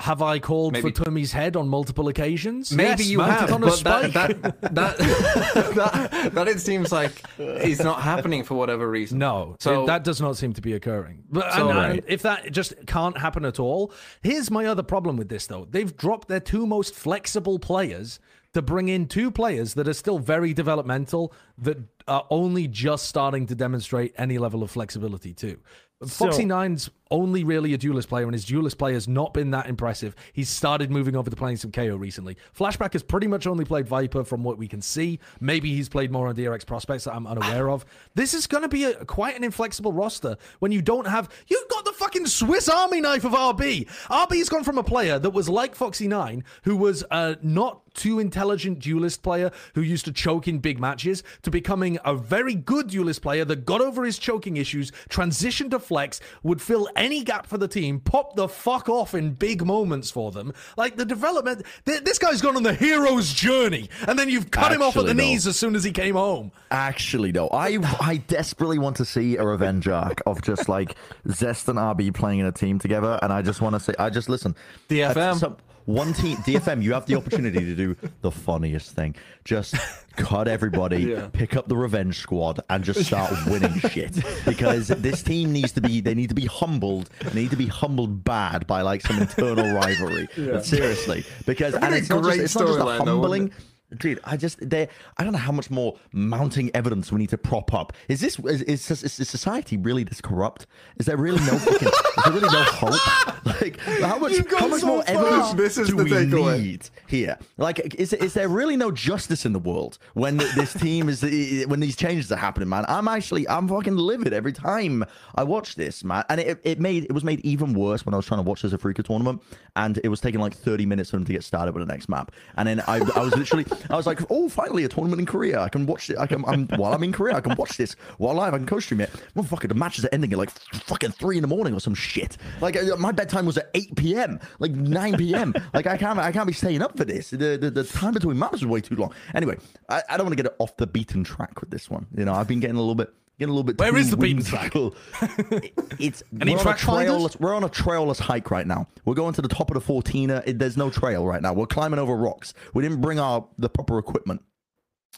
Have 0.00 0.22
I 0.22 0.40
called 0.40 0.72
Maybe- 0.72 0.90
for 0.90 1.04
Tummy's 1.04 1.30
head 1.30 1.54
on 1.56 1.68
multiple 1.68 2.08
occasions? 2.08 2.72
Maybe 2.72 3.04
Yes, 3.04 3.06
you 3.06 3.20
have, 3.20 3.52
on 3.52 3.62
a 3.62 3.66
but 3.66 3.74
spike. 3.76 4.12
that 4.12 4.42
that, 4.42 4.60
that 4.74 4.98
that 5.76 6.34
that 6.34 6.48
it 6.48 6.58
seems 6.60 6.90
like 6.90 7.22
is 7.38 7.78
not 7.80 8.02
happening 8.02 8.42
for 8.42 8.54
whatever 8.54 8.90
reason. 8.90 9.18
No, 9.18 9.54
So- 9.60 9.84
it- 9.84 9.86
that 9.86 10.02
does 10.02 10.20
not 10.20 10.36
seem 10.36 10.52
to 10.54 10.60
be 10.60 10.72
occurring. 10.72 11.22
But 11.30 11.52
So- 11.52 11.70
and, 11.70 11.78
and 11.92 12.02
if 12.08 12.22
that 12.22 12.50
just 12.50 12.74
can't 12.86 13.16
happen 13.16 13.44
at 13.44 13.60
all, 13.60 13.92
here's 14.20 14.50
my 14.50 14.66
other 14.66 14.82
problem 14.82 15.16
with 15.16 15.28
this 15.28 15.46
though. 15.46 15.68
They've 15.70 15.96
dropped 15.96 16.26
their 16.26 16.40
two 16.40 16.66
most 16.66 16.94
flexible 16.94 17.60
players 17.60 18.18
to 18.52 18.62
bring 18.62 18.88
in 18.88 19.06
two 19.06 19.30
players 19.32 19.74
that 19.74 19.88
are 19.88 19.92
still 19.94 20.18
very 20.20 20.52
developmental, 20.54 21.32
that 21.58 21.76
are 22.06 22.24
only 22.30 22.68
just 22.68 23.06
starting 23.06 23.46
to 23.46 23.54
demonstrate 23.54 24.12
any 24.16 24.38
level 24.38 24.62
of 24.62 24.70
flexibility 24.70 25.32
too. 25.34 25.58
Foxy 26.06 26.44
Nine's 26.44 26.90
only 27.10 27.44
really 27.44 27.74
a 27.74 27.78
duelist 27.78 28.08
player, 28.08 28.24
and 28.24 28.32
his 28.32 28.44
duelist 28.44 28.78
play 28.78 28.92
has 28.94 29.06
not 29.06 29.32
been 29.32 29.52
that 29.52 29.66
impressive. 29.66 30.14
He's 30.32 30.48
started 30.48 30.90
moving 30.90 31.14
over 31.16 31.30
to 31.30 31.36
playing 31.36 31.58
some 31.58 31.70
KAY/O 31.70 31.96
recently. 31.96 32.36
Flashback 32.56 32.92
has 32.92 33.02
pretty 33.02 33.26
much 33.26 33.46
only 33.46 33.64
played 33.64 33.86
Viper 33.86 34.24
from 34.24 34.42
what 34.42 34.58
we 34.58 34.66
can 34.66 34.82
see. 34.82 35.20
Maybe 35.40 35.74
he's 35.74 35.88
played 35.88 36.10
more 36.10 36.26
on 36.26 36.34
DRX 36.34 36.66
prospects 36.66 37.04
that 37.04 37.14
I'm 37.14 37.26
unaware 37.26 37.70
of. 37.70 37.84
This 38.14 38.34
is 38.34 38.46
going 38.46 38.62
to 38.62 38.68
be 38.68 38.84
a, 38.84 39.04
quite 39.04 39.36
an 39.36 39.44
inflexible 39.44 39.92
roster 39.92 40.36
when 40.58 40.72
you 40.72 40.82
don't 40.82 41.06
have. 41.06 41.28
You've 41.46 41.68
got 41.68 41.84
the 41.84 41.92
fucking 41.92 42.26
Swiss 42.26 42.68
Army 42.68 43.00
knife 43.00 43.24
of 43.24 43.32
RB. 43.32 43.88
RB's 44.08 44.48
gone 44.48 44.64
from 44.64 44.78
a 44.78 44.84
player 44.84 45.18
that 45.18 45.30
was 45.30 45.48
like 45.48 45.74
Foxy 45.74 46.08
Nine, 46.08 46.44
who 46.64 46.76
was 46.76 47.04
uh, 47.10 47.36
not 47.42 47.83
too 47.94 48.18
intelligent 48.18 48.80
duelist 48.80 49.22
player 49.22 49.50
who 49.74 49.80
used 49.80 50.04
to 50.04 50.12
choke 50.12 50.48
in 50.48 50.58
big 50.58 50.78
matches 50.78 51.22
to 51.42 51.50
becoming 51.50 51.98
a 52.04 52.14
very 52.14 52.54
good 52.54 52.88
duelist 52.88 53.22
player 53.22 53.44
that 53.44 53.64
got 53.64 53.80
over 53.80 54.04
his 54.04 54.18
choking 54.18 54.56
issues, 54.56 54.90
transitioned 55.08 55.70
to 55.70 55.78
flex, 55.78 56.20
would 56.42 56.60
fill 56.60 56.88
any 56.96 57.22
gap 57.22 57.46
for 57.46 57.58
the 57.58 57.68
team, 57.68 58.00
pop 58.00 58.36
the 58.36 58.48
fuck 58.48 58.88
off 58.88 59.14
in 59.14 59.32
big 59.32 59.64
moments 59.64 60.10
for 60.10 60.30
them. 60.30 60.52
Like 60.76 60.96
the 60.96 61.04
development, 61.04 61.64
th- 61.86 62.02
this 62.04 62.18
guy's 62.18 62.42
gone 62.42 62.56
on 62.56 62.62
the 62.62 62.74
hero's 62.74 63.32
journey, 63.32 63.88
and 64.06 64.18
then 64.18 64.28
you've 64.28 64.50
cut 64.50 64.72
him 64.72 64.82
off 64.82 64.96
at 64.96 65.06
the 65.06 65.14
no. 65.14 65.22
knees 65.22 65.46
as 65.46 65.58
soon 65.58 65.76
as 65.76 65.84
he 65.84 65.92
came 65.92 66.14
home. 66.14 66.52
Actually, 66.70 67.32
no. 67.32 67.48
I 67.48 67.78
I 68.00 68.16
desperately 68.16 68.78
want 68.78 68.96
to 68.96 69.04
see 69.04 69.36
a 69.36 69.44
revenge 69.44 69.88
arc 69.88 70.20
of 70.26 70.42
just 70.42 70.68
like 70.68 70.96
Zest 71.28 71.68
and 71.68 71.78
RB 71.78 72.12
playing 72.12 72.40
in 72.40 72.46
a 72.46 72.52
team 72.52 72.78
together, 72.78 73.18
and 73.22 73.32
I 73.32 73.42
just 73.42 73.60
want 73.60 73.74
to 73.74 73.80
say, 73.80 73.94
I 73.98 74.10
just 74.10 74.28
listen. 74.28 74.54
DFM. 74.88 75.56
One 75.86 76.12
team, 76.14 76.36
DFM, 76.38 76.82
you 76.82 76.92
have 76.94 77.06
the 77.06 77.14
opportunity 77.16 77.60
to 77.60 77.74
do 77.74 77.96
the 78.22 78.30
funniest 78.30 78.92
thing. 78.92 79.14
Just 79.44 79.74
cut 80.16 80.48
everybody, 80.48 81.02
Yeah. 81.02 81.28
pick 81.32 81.56
up 81.56 81.68
the 81.68 81.76
revenge 81.76 82.18
squad, 82.18 82.60
and 82.70 82.82
just 82.82 83.04
start 83.04 83.32
winning 83.46 83.78
shit. 83.90 84.14
Because 84.46 84.88
this 84.88 85.22
team 85.22 85.52
needs 85.52 85.72
to 85.72 85.80
be, 85.80 86.00
they 86.00 86.14
need 86.14 86.28
to 86.30 86.34
be 86.34 86.46
humbled. 86.46 87.10
They 87.20 87.42
need 87.42 87.50
to 87.50 87.56
be 87.56 87.66
humbled 87.66 88.24
bad 88.24 88.66
by 88.66 88.80
like 88.82 89.02
some 89.02 89.18
internal 89.18 89.74
rivalry. 89.74 90.28
But 90.36 90.64
seriously, 90.64 91.24
because 91.46 91.74
and 91.74 91.94
a 91.94 91.96
it's 91.98 92.08
not 92.08 92.18
just, 92.24 92.28
great 92.28 92.40
it's 92.40 92.54
not 92.54 92.66
just 92.66 92.78
the 92.78 92.84
storyline, 92.84 92.98
though, 93.04 93.20
humbling. 93.20 93.52
Dude, 93.98 94.20
I 94.24 94.36
just 94.36 94.58
they 94.68 94.88
I 95.18 95.24
don't 95.24 95.32
know 95.32 95.38
how 95.38 95.52
much 95.52 95.70
more 95.70 95.96
mounting 96.12 96.70
evidence 96.74 97.10
we 97.12 97.18
need 97.18 97.30
to 97.30 97.38
prop 97.38 97.72
up. 97.74 97.92
Is 98.08 98.20
this 98.20 98.38
is 98.38 98.62
is, 98.62 98.90
is, 98.90 99.20
is 99.20 99.28
society 99.28 99.76
really 99.76 100.04
this 100.04 100.20
corrupt? 100.20 100.66
Is 100.98 101.06
there 101.06 101.16
really 101.16 101.40
no 101.40 101.58
fucking, 101.58 101.88
is 101.88 102.24
there 102.24 102.32
really 102.32 102.48
no 102.52 102.62
hope? 102.64 103.34
Like 103.44 103.78
how 103.78 104.18
much 104.18 104.32
how 104.58 104.68
much 104.68 104.80
so 104.80 104.86
more 104.86 105.02
far. 105.02 105.14
evidence 105.16 105.52
This 105.52 105.76
is 105.78 105.88
do 105.88 105.96
the 105.96 106.04
we 106.04 106.10
takeaway. 106.10 106.62
need 106.62 106.90
here? 107.06 107.38
Like 107.58 107.94
is 107.96 108.12
is 108.14 108.32
there 108.34 108.48
really 108.48 108.76
no 108.76 108.90
justice 108.90 109.44
in 109.44 109.52
the 109.52 109.58
world 109.58 109.98
when 110.14 110.38
this 110.38 110.72
team 110.72 111.08
is 111.10 111.22
when 111.68 111.80
these 111.80 111.94
changes 111.94 112.32
are 112.32 112.36
happening, 112.36 112.68
man? 112.70 112.84
I'm 112.88 113.06
actually 113.06 113.46
I'm 113.48 113.68
fucking 113.68 113.96
livid 113.96 114.32
every 114.32 114.52
time 114.52 115.04
I 115.34 115.44
watch 115.44 115.74
this, 115.76 116.02
man. 116.04 116.24
And 116.30 116.40
it, 116.40 116.60
it 116.64 116.80
made 116.80 117.04
it 117.04 117.12
was 117.12 117.22
made 117.22 117.40
even 117.40 117.74
worse 117.74 118.06
when 118.06 118.14
I 118.14 118.16
was 118.16 118.26
trying 118.26 118.38
to 118.42 118.48
watch 118.48 118.62
this 118.62 118.72
Afreeca 118.72 119.04
tournament, 119.04 119.42
and 119.76 120.00
it 120.02 120.08
was 120.08 120.20
taking 120.20 120.40
like 120.40 120.54
30 120.54 120.86
minutes 120.86 121.10
for 121.10 121.16
them 121.16 121.26
to 121.26 121.32
get 121.32 121.44
started 121.44 121.74
with 121.74 121.86
the 121.86 121.92
next 121.92 122.08
map. 122.08 122.32
And 122.56 122.66
then 122.66 122.80
I, 122.86 122.96
I 123.14 123.20
was 123.20 123.36
literally 123.36 123.64
I 123.90 123.96
was 123.96 124.06
like, 124.06 124.20
oh, 124.30 124.48
finally 124.48 124.84
a 124.84 124.88
tournament 124.88 125.20
in 125.20 125.26
Korea. 125.26 125.60
I 125.60 125.68
can 125.68 125.86
watch 125.86 126.10
it. 126.10 126.18
I 126.18 126.26
can 126.26 126.44
I'm, 126.46 126.66
while 126.76 126.92
I'm 126.92 127.02
in 127.02 127.12
Korea, 127.12 127.36
I 127.36 127.40
can 127.40 127.54
watch 127.56 127.76
this 127.76 127.94
while 128.18 128.34
live. 128.34 128.54
I 128.54 128.58
can 128.58 128.66
co-stream 128.66 129.00
it. 129.00 129.10
Fucking 129.44 129.68
the 129.68 129.74
matches 129.74 130.04
are 130.04 130.10
ending 130.12 130.32
at 130.32 130.38
like 130.38 130.50
fucking 130.50 131.12
three 131.12 131.36
in 131.36 131.42
the 131.42 131.48
morning 131.48 131.74
or 131.74 131.80
some 131.80 131.94
shit. 131.94 132.36
Like 132.60 132.76
uh, 132.76 132.96
my 132.96 133.12
bedtime 133.12 133.46
was 133.46 133.58
at 133.58 133.70
8 133.74 133.96
p.m. 133.96 134.40
like 134.58 134.72
9 134.72 135.16
p.m. 135.16 135.54
like 135.74 135.86
I 135.86 135.96
can't 135.96 136.18
I 136.18 136.32
can't 136.32 136.46
be 136.46 136.52
staying 136.52 136.82
up 136.82 136.96
for 136.96 137.04
this. 137.04 137.30
The 137.30 137.58
the, 137.60 137.70
the 137.70 137.84
time 137.84 138.14
between 138.14 138.38
matches 138.38 138.60
is 138.60 138.66
way 138.66 138.80
too 138.80 138.96
long. 138.96 139.12
Anyway, 139.34 139.56
I, 139.88 140.02
I 140.08 140.16
don't 140.16 140.26
want 140.26 140.36
to 140.36 140.42
get 140.42 140.54
off 140.58 140.76
the 140.76 140.86
beaten 140.86 141.24
track 141.24 141.60
with 141.60 141.70
this 141.70 141.90
one. 141.90 142.06
You 142.16 142.24
know, 142.24 142.34
I've 142.34 142.48
been 142.48 142.60
getting 142.60 142.76
a 142.76 142.80
little 142.80 142.94
bit. 142.94 143.12
Getting 143.38 143.50
a 143.50 143.54
little 143.54 143.64
bit. 143.64 143.78
Where 143.78 143.90
too 143.90 143.96
is 143.96 144.10
the 144.10 144.16
beaten 144.16 144.44
track? 144.44 144.72
it's 145.98 146.22
Any 146.40 146.54
we're 146.54 146.60
on, 146.60 146.66
a 146.68 146.76
trailless, 146.76 147.40
we're 147.40 147.54
on 147.54 147.64
a 147.64 147.68
trailless 147.68 148.20
hike 148.20 148.50
right 148.50 148.66
now. 148.66 148.86
We're 149.04 149.14
going 149.14 149.34
to 149.34 149.42
the 149.42 149.48
top 149.48 149.70
of 149.70 149.74
the 149.74 149.92
14er. 149.92 150.44
It, 150.46 150.58
there's 150.60 150.76
no 150.76 150.88
trail 150.88 151.26
right 151.26 151.42
now. 151.42 151.52
We're 151.52 151.66
climbing 151.66 151.98
over 151.98 152.14
rocks. 152.14 152.54
We 152.74 152.82
didn't 152.82 153.00
bring 153.00 153.18
our 153.18 153.44
the 153.58 153.68
proper 153.68 153.98
equipment 153.98 154.42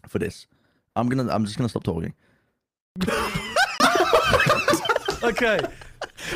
for 0.09 0.19
this. 0.19 0.47
I'm 0.95 1.09
gonna. 1.11 1.31
I'm 1.31 1.45
just 1.45 1.59
gonna 1.59 1.69
stop 1.69 1.85
talking. 1.85 2.15
Okay, 5.23 5.59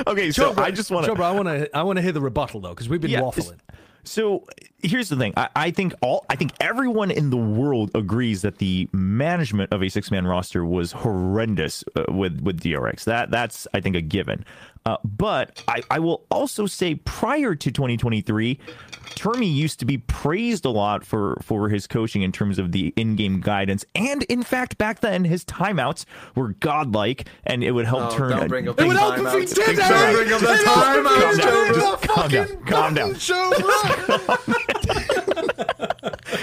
Okay, 0.06 0.30
so 0.30 0.52
Chobra, 0.52 0.62
I 0.62 0.70
just 0.70 0.90
want 0.90 1.06
to. 1.06 1.12
Chobra, 1.12 1.22
I 1.22 1.32
want 1.32 1.48
to, 1.48 1.76
I 1.76 1.82
want 1.82 1.96
to 1.96 2.02
hear 2.02 2.12
the 2.12 2.20
rebuttal 2.20 2.60
though, 2.60 2.70
because 2.70 2.88
we've 2.88 3.00
been 3.00 3.10
Yeah, 3.10 3.20
waffling. 3.20 3.58
So 4.04 4.46
here's 4.82 5.08
the 5.08 5.16
thing. 5.16 5.34
I, 5.36 5.48
I 5.54 5.70
think 5.70 5.94
all 6.00 6.24
I 6.28 6.36
think 6.36 6.52
everyone 6.60 7.10
in 7.10 7.30
the 7.30 7.36
world 7.36 7.90
agrees 7.94 8.42
that 8.42 8.58
the 8.58 8.88
management 8.92 9.72
of 9.72 9.82
a 9.82 9.88
six 9.88 10.10
man 10.10 10.26
roster 10.26 10.64
was 10.64 10.92
horrendous 10.92 11.84
uh, 11.96 12.04
with 12.08 12.40
with 12.40 12.60
DRX. 12.60 13.04
That 13.04 13.30
that's 13.30 13.66
I 13.74 13.80
think 13.80 13.96
a 13.96 14.00
given. 14.00 14.44
Uh, 14.86 14.96
but 15.04 15.62
I, 15.68 15.82
I 15.90 15.98
will 15.98 16.24
also 16.30 16.64
say 16.66 16.94
prior 16.94 17.54
to 17.54 17.70
2023, 17.70 18.58
termi 19.10 19.52
used 19.54 19.78
to 19.80 19.84
be 19.84 19.98
praised 19.98 20.64
a 20.64 20.70
lot 20.70 21.04
for 21.04 21.36
for 21.42 21.68
his 21.68 21.86
coaching 21.86 22.22
in 22.22 22.32
terms 22.32 22.58
of 22.58 22.72
the 22.72 22.92
in-game 22.96 23.40
guidance, 23.40 23.84
and 23.94 24.22
in 24.24 24.42
fact 24.42 24.78
back 24.78 25.00
then 25.00 25.24
his 25.24 25.44
timeouts 25.44 26.06
were 26.34 26.54
godlike, 26.60 27.28
and 27.44 27.62
it 27.62 27.72
would 27.72 27.84
help 27.86 28.12
Oh, 28.12 28.16
turn. 28.16 28.30
don't 28.30 28.48
bring 28.48 28.68
up 28.68 28.80
It 28.80 28.86
would 28.86 28.96
help 28.96 29.18
if 29.18 29.20
he 29.20 29.40
timeouts. 29.40 29.54
did, 29.54 29.76
Don't 29.76 30.12
bring 30.14 30.32
up 30.32 30.40
the 30.40 30.52
It 30.52 30.64
helped 30.64 30.86
if 30.96 31.34
he 31.34 31.40
timeouts. 31.42 31.74
Joe. 31.76 31.96
Calm 32.14 32.30
down, 32.30 32.64
calm 32.64 32.94
down. 32.94 33.14
Show, 33.16 33.52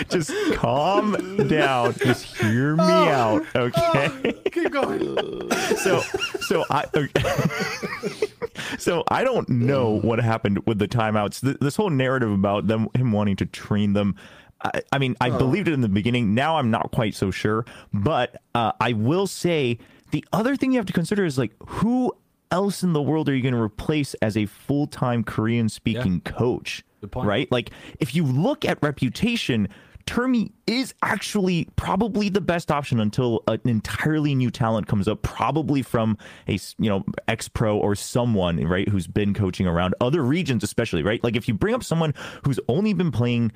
just 0.09 0.31
calm 0.55 1.47
down. 1.47 1.93
Just 1.93 2.25
hear 2.37 2.75
me 2.75 2.83
out, 2.83 3.45
okay? 3.55 4.33
Keep 4.51 4.71
going. 4.71 5.51
so, 5.77 6.01
so 6.41 6.65
I, 6.69 6.85
so 8.77 9.03
I 9.09 9.23
don't 9.23 9.47
know 9.49 9.91
what 9.99 10.19
happened 10.19 10.59
with 10.65 10.79
the 10.79 10.87
timeouts. 10.87 11.41
Th- 11.41 11.57
This 11.59 11.75
whole 11.75 11.89
narrative 11.89 12.31
about 12.31 12.67
them, 12.67 12.87
him 12.95 13.11
wanting 13.11 13.35
to 13.37 13.45
train 13.45 13.93
them. 13.93 14.15
I, 14.63 14.81
I 14.91 14.97
mean, 14.97 15.15
I 15.21 15.29
believed 15.29 15.67
it 15.67 15.73
in 15.73 15.81
the 15.81 15.89
beginning. 15.89 16.33
Now 16.33 16.57
I'm 16.57 16.71
not 16.71 16.91
quite 16.91 17.13
so 17.15 17.31
sure. 17.31 17.65
But 17.93 18.41
uh, 18.55 18.71
I 18.79 18.93
will 18.93 19.27
say 19.27 19.77
the 20.11 20.25
other 20.33 20.55
thing 20.55 20.71
you 20.71 20.79
have 20.79 20.85
to 20.87 20.93
consider 20.93 21.25
is 21.25 21.37
like 21.37 21.51
who 21.67 22.13
else 22.49 22.81
in 22.81 22.93
the 22.93 23.01
world 23.01 23.27
are 23.29 23.35
you 23.35 23.41
going 23.43 23.53
to 23.53 23.61
replace 23.61 24.13
as 24.15 24.37
a 24.37 24.45
full 24.45 24.87
time 24.87 25.23
Korean 25.23 25.69
speaking 25.69 26.21
coach? 26.21 26.83
Right? 27.27 27.51
Like 27.51 27.71
if 27.99 28.15
you 28.15 28.23
look 28.23 28.65
at 28.65 28.79
reputation, 28.81 29.67
termi 30.07 30.51
is 30.65 30.95
actually 31.03 31.67
probably 31.75 32.29
the 32.29 32.41
best 32.41 32.71
option 32.71 32.99
until 32.99 33.43
an 33.47 33.61
entirely 33.65 34.33
new 34.33 34.49
talent 34.49 34.87
comes 34.87 35.07
up, 35.07 35.21
probably 35.21 35.83
from 35.83 36.17
a 36.47 36.53
you 36.79 36.89
know 36.89 37.03
ex 37.27 37.47
pro 37.47 37.77
or 37.77 37.93
someone 37.93 38.57
right 38.65 38.87
who's 38.87 39.05
been 39.05 39.33
coaching 39.33 39.67
around 39.67 39.93
other 40.01 40.23
regions, 40.23 40.63
especially 40.63 41.03
right. 41.03 41.23
Like 41.23 41.35
if 41.35 41.47
you 41.47 41.53
bring 41.53 41.75
up 41.75 41.83
someone 41.83 42.13
who's 42.43 42.59
only 42.67 42.93
been 42.93 43.11
playing 43.11 43.51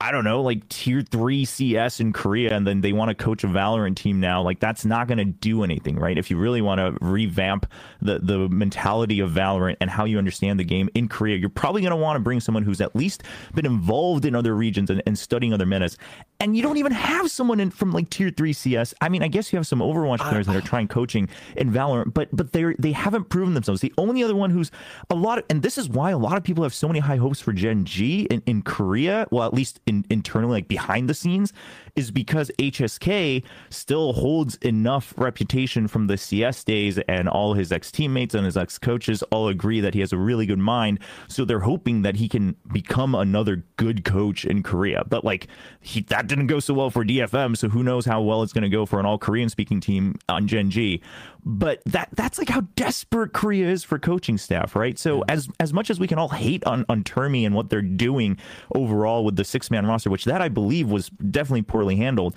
I 0.00 0.12
don't 0.12 0.22
know, 0.22 0.42
like 0.42 0.68
tier 0.68 1.02
three 1.02 1.44
CS 1.44 1.98
in 1.98 2.12
Korea, 2.12 2.54
and 2.54 2.64
then 2.64 2.82
they 2.82 2.92
want 2.92 3.08
to 3.08 3.16
coach 3.16 3.42
a 3.42 3.48
Valorant 3.48 3.96
team 3.96 4.20
now. 4.20 4.40
Like 4.40 4.60
that's 4.60 4.84
not 4.84 5.08
going 5.08 5.18
to 5.18 5.24
do 5.24 5.64
anything, 5.64 5.96
right? 5.96 6.16
If 6.16 6.30
you 6.30 6.36
really 6.36 6.62
want 6.62 6.78
to 6.78 6.96
revamp 7.04 7.66
the 8.00 8.20
the 8.20 8.48
mentality 8.48 9.18
of 9.18 9.32
Valorant 9.32 9.76
and 9.80 9.90
how 9.90 10.04
you 10.04 10.16
understand 10.16 10.60
the 10.60 10.64
game 10.64 10.88
in 10.94 11.08
Korea, 11.08 11.36
you're 11.36 11.48
probably 11.48 11.82
going 11.82 11.90
to 11.90 11.96
want 11.96 12.14
to 12.14 12.20
bring 12.20 12.38
someone 12.38 12.62
who's 12.62 12.80
at 12.80 12.94
least 12.94 13.24
been 13.54 13.66
involved 13.66 14.24
in 14.24 14.36
other 14.36 14.54
regions 14.54 14.88
and, 14.88 15.02
and 15.04 15.18
studying 15.18 15.52
other 15.52 15.66
metas. 15.66 15.98
And 16.38 16.56
you 16.56 16.62
don't 16.62 16.76
even 16.76 16.92
have 16.92 17.28
someone 17.32 17.58
in 17.58 17.72
from 17.72 17.90
like 17.90 18.08
tier 18.08 18.30
three 18.30 18.52
CS. 18.52 18.94
I 19.00 19.08
mean, 19.08 19.24
I 19.24 19.28
guess 19.28 19.52
you 19.52 19.56
have 19.56 19.66
some 19.66 19.80
Overwatch 19.80 20.20
players 20.20 20.46
that 20.46 20.54
are 20.54 20.60
trying 20.60 20.86
coaching 20.86 21.28
in 21.56 21.72
Valorant, 21.72 22.14
but 22.14 22.28
but 22.32 22.52
they 22.52 22.72
they 22.78 22.92
haven't 22.92 23.30
proven 23.30 23.54
themselves. 23.54 23.80
The 23.80 23.92
only 23.98 24.22
other 24.22 24.36
one 24.36 24.50
who's 24.50 24.70
a 25.10 25.16
lot 25.16 25.38
of, 25.38 25.44
and 25.50 25.60
this 25.60 25.76
is 25.76 25.88
why 25.88 26.12
a 26.12 26.18
lot 26.18 26.36
of 26.36 26.44
people 26.44 26.62
have 26.62 26.72
so 26.72 26.86
many 26.86 27.00
high 27.00 27.16
hopes 27.16 27.40
for 27.40 27.52
Gen 27.52 27.84
G 27.84 28.28
in, 28.30 28.44
in 28.46 28.62
Korea. 28.62 29.26
Well, 29.32 29.44
at 29.44 29.52
least 29.52 29.80
in, 29.88 30.04
internally, 30.10 30.52
like 30.52 30.68
behind 30.68 31.08
the 31.08 31.14
scenes, 31.14 31.52
is 31.98 32.12
because 32.12 32.48
HSK 32.60 33.42
still 33.70 34.12
holds 34.12 34.54
enough 34.56 35.12
reputation 35.16 35.88
from 35.88 36.06
the 36.06 36.16
CS 36.16 36.62
days, 36.62 36.96
and 37.08 37.28
all 37.28 37.54
his 37.54 37.72
ex 37.72 37.90
teammates 37.90 38.36
and 38.36 38.46
his 38.46 38.56
ex 38.56 38.78
coaches 38.78 39.24
all 39.32 39.48
agree 39.48 39.80
that 39.80 39.94
he 39.94 40.00
has 40.00 40.12
a 40.12 40.16
really 40.16 40.46
good 40.46 40.60
mind. 40.60 41.00
So 41.26 41.44
they're 41.44 41.58
hoping 41.58 42.02
that 42.02 42.14
he 42.14 42.28
can 42.28 42.54
become 42.72 43.16
another 43.16 43.64
good 43.76 44.04
coach 44.04 44.44
in 44.44 44.62
Korea. 44.62 45.02
But 45.08 45.24
like 45.24 45.48
he 45.80 46.02
that 46.02 46.28
didn't 46.28 46.46
go 46.46 46.60
so 46.60 46.72
well 46.72 46.88
for 46.88 47.04
DFM, 47.04 47.56
so 47.56 47.68
who 47.68 47.82
knows 47.82 48.06
how 48.06 48.22
well 48.22 48.44
it's 48.44 48.52
going 48.52 48.62
to 48.62 48.68
go 48.68 48.86
for 48.86 49.00
an 49.00 49.06
all 49.06 49.18
Korean 49.18 49.48
speaking 49.48 49.80
team 49.80 50.14
on 50.28 50.46
Gen 50.46 50.70
G. 50.70 51.02
But 51.44 51.82
that 51.86 52.10
that's 52.12 52.38
like 52.38 52.48
how 52.48 52.60
desperate 52.76 53.32
Korea 53.32 53.68
is 53.68 53.82
for 53.82 53.98
coaching 53.98 54.38
staff, 54.38 54.76
right? 54.76 54.96
So 54.96 55.24
as 55.28 55.48
as 55.58 55.72
much 55.72 55.90
as 55.90 55.98
we 55.98 56.06
can 56.06 56.18
all 56.18 56.28
hate 56.28 56.62
on 56.64 56.84
on 56.88 57.02
termi 57.02 57.44
and 57.44 57.56
what 57.56 57.70
they're 57.70 57.82
doing 57.82 58.38
overall 58.74 59.24
with 59.24 59.34
the 59.34 59.44
six 59.44 59.68
man 59.68 59.84
roster, 59.84 60.10
which 60.10 60.26
that 60.26 60.40
I 60.40 60.48
believe 60.48 60.90
was 60.90 61.08
definitely 61.08 61.62
poorly 61.62 61.87
handled, 61.96 62.34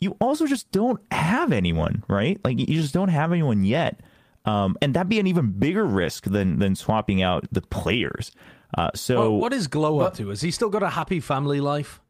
you 0.00 0.16
also 0.20 0.46
just 0.46 0.70
don't 0.72 1.00
have 1.12 1.52
anyone, 1.52 2.04
right? 2.08 2.38
Like 2.44 2.58
you 2.58 2.66
just 2.66 2.92
don't 2.94 3.08
have 3.08 3.32
anyone 3.32 3.64
yet. 3.64 4.00
Um, 4.44 4.76
and 4.82 4.92
that'd 4.94 5.08
be 5.08 5.18
an 5.20 5.26
even 5.26 5.52
bigger 5.52 5.84
risk 5.86 6.24
than 6.24 6.58
than 6.58 6.74
swapping 6.76 7.22
out 7.22 7.46
the 7.50 7.62
players. 7.62 8.32
Uh, 8.76 8.90
so 8.94 9.30
What, 9.32 9.40
what 9.40 9.52
is 9.52 9.68
Glow 9.68 10.00
up 10.00 10.14
to? 10.16 10.28
Has 10.28 10.40
he 10.42 10.50
still 10.50 10.68
got 10.68 10.82
a 10.82 10.90
happy 10.90 11.20
family 11.20 11.60
life? 11.60 12.00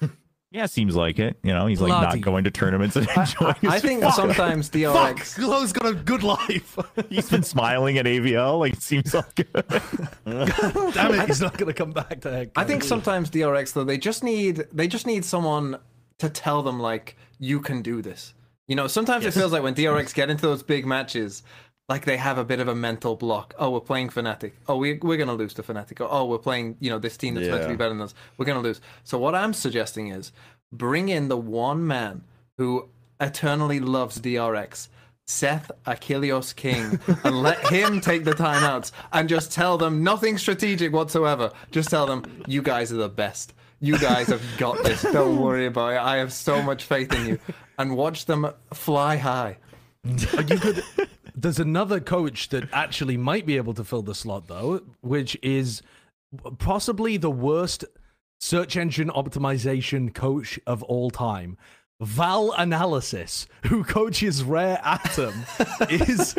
Yeah, 0.50 0.66
seems 0.66 0.94
like 0.94 1.18
it. 1.18 1.36
You 1.42 1.52
know, 1.52 1.66
he's 1.66 1.80
like 1.80 1.88
Bloody- 1.90 2.20
not 2.20 2.24
going 2.24 2.44
to 2.44 2.50
tournaments 2.52 2.94
and 2.94 3.08
enjoying. 3.16 3.56
I 3.66 3.72
his 3.72 3.82
think 3.82 4.02
fuck. 4.02 4.14
sometimes 4.14 4.68
Fuck! 4.68 5.16
DRX. 5.16 5.36
Glow's 5.36 5.72
got 5.72 5.90
a 5.90 5.94
good 5.96 6.22
life. 6.22 6.78
he's 7.10 7.28
been 7.28 7.42
smiling 7.42 7.98
at 7.98 8.06
AVL. 8.06 8.60
Like 8.60 8.74
it 8.74 8.82
seems 8.82 9.12
all 9.16 9.24
good. 9.34 9.48
Damn 10.24 11.14
it, 11.14 11.26
he's 11.26 11.40
not 11.40 11.56
going 11.58 11.66
to 11.66 11.74
come 11.74 11.90
back 11.90 12.20
to 12.20 12.30
heck. 12.30 12.48
I 12.54 12.62
think 12.62 12.84
sometimes 12.84 13.30
DRX 13.30 13.72
though 13.72 13.82
they 13.82 13.98
just 13.98 14.22
need 14.22 14.64
they 14.72 14.86
just 14.86 15.08
need 15.08 15.24
someone 15.24 15.76
to 16.18 16.28
tell 16.28 16.62
them 16.62 16.80
like 16.80 17.16
you 17.38 17.60
can 17.60 17.82
do 17.82 18.02
this. 18.02 18.34
You 18.66 18.76
know, 18.76 18.86
sometimes 18.86 19.26
it 19.26 19.34
feels 19.34 19.52
like 19.52 19.62
when 19.62 19.74
DRX 19.74 20.14
get 20.14 20.30
into 20.30 20.46
those 20.46 20.62
big 20.62 20.86
matches, 20.86 21.42
like 21.88 22.04
they 22.04 22.16
have 22.16 22.38
a 22.38 22.44
bit 22.44 22.60
of 22.60 22.68
a 22.68 22.74
mental 22.74 23.14
block. 23.14 23.54
Oh, 23.58 23.70
we're 23.70 23.80
playing 23.80 24.08
Fnatic. 24.08 24.52
Oh, 24.68 24.76
we 24.76 24.94
we're 25.02 25.18
gonna 25.18 25.34
lose 25.34 25.52
to 25.54 25.62
Fnatic. 25.62 26.00
Or, 26.00 26.08
oh, 26.10 26.24
we're 26.24 26.38
playing 26.38 26.76
you 26.80 26.90
know 26.90 26.98
this 26.98 27.16
team 27.16 27.34
that's 27.34 27.48
meant 27.48 27.62
to 27.62 27.68
be 27.68 27.76
better 27.76 27.90
than 27.90 28.00
us. 28.00 28.14
We're 28.38 28.46
gonna 28.46 28.60
lose. 28.60 28.80
So 29.04 29.18
what 29.18 29.34
I'm 29.34 29.52
suggesting 29.52 30.08
is 30.08 30.32
bring 30.72 31.10
in 31.10 31.28
the 31.28 31.36
one 31.36 31.86
man 31.86 32.24
who 32.56 32.88
eternally 33.20 33.80
loves 33.80 34.20
DRX. 34.20 34.88
Seth 35.26 35.70
Achilleos 35.86 36.54
King 36.54 37.00
and 37.24 37.42
let 37.42 37.58
him 37.68 37.98
take 37.98 38.24
the 38.24 38.32
timeouts 38.32 38.92
and 39.14 39.26
just 39.26 39.50
tell 39.50 39.78
them 39.78 40.04
nothing 40.04 40.36
strategic 40.36 40.92
whatsoever. 40.92 41.50
Just 41.70 41.88
tell 41.88 42.04
them 42.04 42.44
you 42.46 42.60
guys 42.60 42.92
are 42.92 42.96
the 42.96 43.08
best. 43.08 43.54
You 43.84 43.98
guys 43.98 44.28
have 44.28 44.42
got 44.56 44.82
this. 44.82 45.02
Don't 45.02 45.38
worry 45.38 45.66
about 45.66 45.92
it. 45.92 45.98
I 45.98 46.16
have 46.16 46.32
so 46.32 46.62
much 46.62 46.84
faith 46.84 47.12
in 47.12 47.26
you. 47.26 47.38
And 47.76 47.96
watch 47.96 48.24
them 48.24 48.50
fly 48.72 49.16
high. 49.18 49.58
you. 50.04 50.82
There's 51.36 51.58
another 51.58 52.00
coach 52.00 52.48
that 52.48 52.68
actually 52.72 53.18
might 53.18 53.44
be 53.44 53.58
able 53.58 53.74
to 53.74 53.84
fill 53.84 54.00
the 54.00 54.14
slot 54.14 54.48
though, 54.48 54.80
which 55.02 55.36
is 55.42 55.82
possibly 56.58 57.18
the 57.18 57.30
worst 57.30 57.84
search 58.40 58.76
engine 58.76 59.10
optimization 59.10 60.14
coach 60.14 60.58
of 60.66 60.82
all 60.84 61.10
time. 61.10 61.58
Val 62.00 62.52
Analysis, 62.52 63.46
who 63.66 63.84
coaches 63.84 64.42
Rare 64.42 64.80
Atom, 64.82 65.44
is 65.90 66.34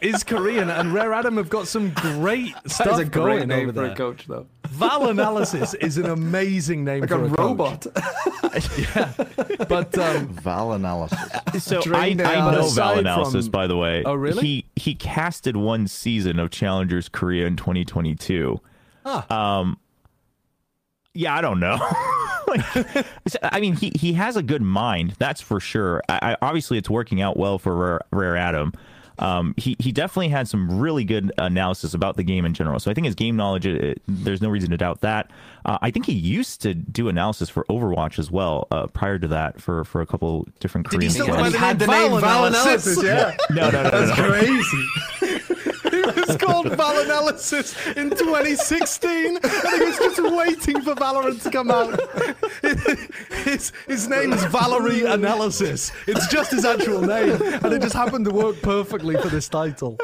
is 0.00 0.24
Korean, 0.24 0.70
and 0.70 0.92
Rare 0.94 1.12
Atom 1.12 1.36
have 1.36 1.48
got 1.48 1.68
some 1.68 1.90
great 1.90 2.54
stuff 2.66 2.94
is 2.94 2.98
a 3.00 3.04
great 3.04 3.38
going 3.38 3.48
name 3.48 3.68
over 3.68 3.72
for 3.72 3.80
there. 3.82 3.90
a 3.92 3.96
coach, 3.96 4.26
though. 4.26 4.46
Val 4.68 5.08
Analysis 5.08 5.72
is 5.74 5.96
an 5.96 6.06
amazing 6.06 6.84
name 6.84 7.00
Like 7.00 7.08
for 7.10 7.22
a 7.22 7.24
a 7.24 7.28
coach. 7.28 7.38
robot. 7.38 7.86
But 9.68 9.96
um, 9.98 10.28
Val 10.28 10.72
analysis. 10.72 11.18
So 11.64 11.78
I, 11.78 11.82
Drained 11.82 12.22
I 12.22 12.36
out. 12.36 12.52
know 12.52 12.60
Aside 12.60 12.74
Val 12.76 12.98
analysis, 12.98 13.46
from- 13.46 13.50
by 13.52 13.66
the 13.66 13.76
way. 13.76 14.02
Oh, 14.04 14.14
really? 14.14 14.42
He 14.42 14.64
he 14.76 14.94
casted 14.94 15.56
one 15.56 15.86
season 15.88 16.38
of 16.38 16.50
Challengers 16.50 17.08
Korea 17.08 17.46
in 17.46 17.56
2022. 17.56 18.60
Ah. 19.04 19.58
Um, 19.58 19.78
yeah, 21.14 21.34
I 21.34 21.40
don't 21.40 21.60
know. 21.60 21.78
Like, 22.48 22.64
I 23.42 23.60
mean, 23.60 23.76
he 23.76 23.92
he 23.94 24.14
has 24.14 24.34
a 24.38 24.42
good 24.42 24.62
mind, 24.62 25.14
that's 25.18 25.42
for 25.42 25.60
sure. 25.60 26.02
I, 26.08 26.32
I, 26.32 26.36
obviously, 26.40 26.78
it's 26.78 26.88
working 26.88 27.20
out 27.20 27.36
well 27.36 27.58
for 27.58 27.76
Rare, 27.76 28.00
Rare 28.10 28.36
Atom. 28.38 28.72
Um, 29.18 29.54
he 29.56 29.76
he 29.78 29.92
definitely 29.92 30.28
had 30.28 30.48
some 30.48 30.78
really 30.80 31.04
good 31.04 31.32
analysis 31.38 31.94
about 31.94 32.16
the 32.16 32.22
game 32.22 32.44
in 32.44 32.54
general. 32.54 32.78
So 32.80 32.90
I 32.90 32.94
think 32.94 33.04
his 33.06 33.14
game 33.14 33.36
knowledge, 33.36 33.66
uh 33.66 33.94
there's 34.06 34.40
no 34.42 34.48
reason 34.48 34.70
to 34.70 34.76
doubt 34.76 35.00
that. 35.02 35.30
Uh, 35.64 35.76
I 35.82 35.90
think 35.90 36.06
he 36.06 36.12
used 36.12 36.62
to 36.62 36.72
do 36.74 37.08
analysis 37.08 37.48
for 37.48 37.64
Overwatch 37.68 38.18
as 38.18 38.30
well. 38.30 38.66
Uh, 38.70 38.86
prior 38.86 39.18
to 39.18 39.28
that, 39.28 39.60
for 39.60 39.84
for 39.84 40.00
a 40.00 40.06
couple 40.06 40.46
different 40.60 40.88
Did 40.90 41.02
he 41.02 41.08
Korean. 41.08 41.12
still 41.12 41.26
games. 41.26 41.36
go 41.36 41.42
by 41.42 41.46
He 41.48 41.52
the 41.52 41.58
had 41.58 41.78
name 41.80 41.88
the 41.88 41.92
name 41.94 42.10
Val 42.12 42.20
Val 42.20 42.44
Analysis? 42.46 42.96
Analysis, 42.98 43.04
yeah. 43.04 43.36
No, 43.54 43.70
no, 43.70 43.82
no, 43.82 43.90
no, 43.90 44.06
no. 44.06 44.14
crazy. 44.14 45.44
it 46.16 46.26
was 46.26 46.36
called 46.36 46.70
Val 46.76 46.98
Analysis 47.00 47.74
in 47.88 48.10
2016, 48.10 49.36
and 49.36 49.44
he 49.44 49.84
was 49.84 49.98
just 49.98 50.22
waiting 50.22 50.82
for 50.82 50.94
Valorant 50.94 51.42
to 51.42 51.50
come 51.50 51.70
out. 51.70 51.98
His, 53.44 53.72
his 53.86 54.08
name 54.08 54.32
is 54.32 54.44
Valerie 54.46 55.04
Analysis. 55.04 55.92
It's 56.06 56.26
just 56.28 56.50
his 56.50 56.64
actual 56.64 57.00
name, 57.02 57.40
and 57.40 57.72
it 57.72 57.82
just 57.82 57.94
happened 57.94 58.24
to 58.26 58.30
work 58.32 58.60
perfectly 58.62 59.16
for 59.16 59.28
this 59.28 59.48
title. 59.48 59.98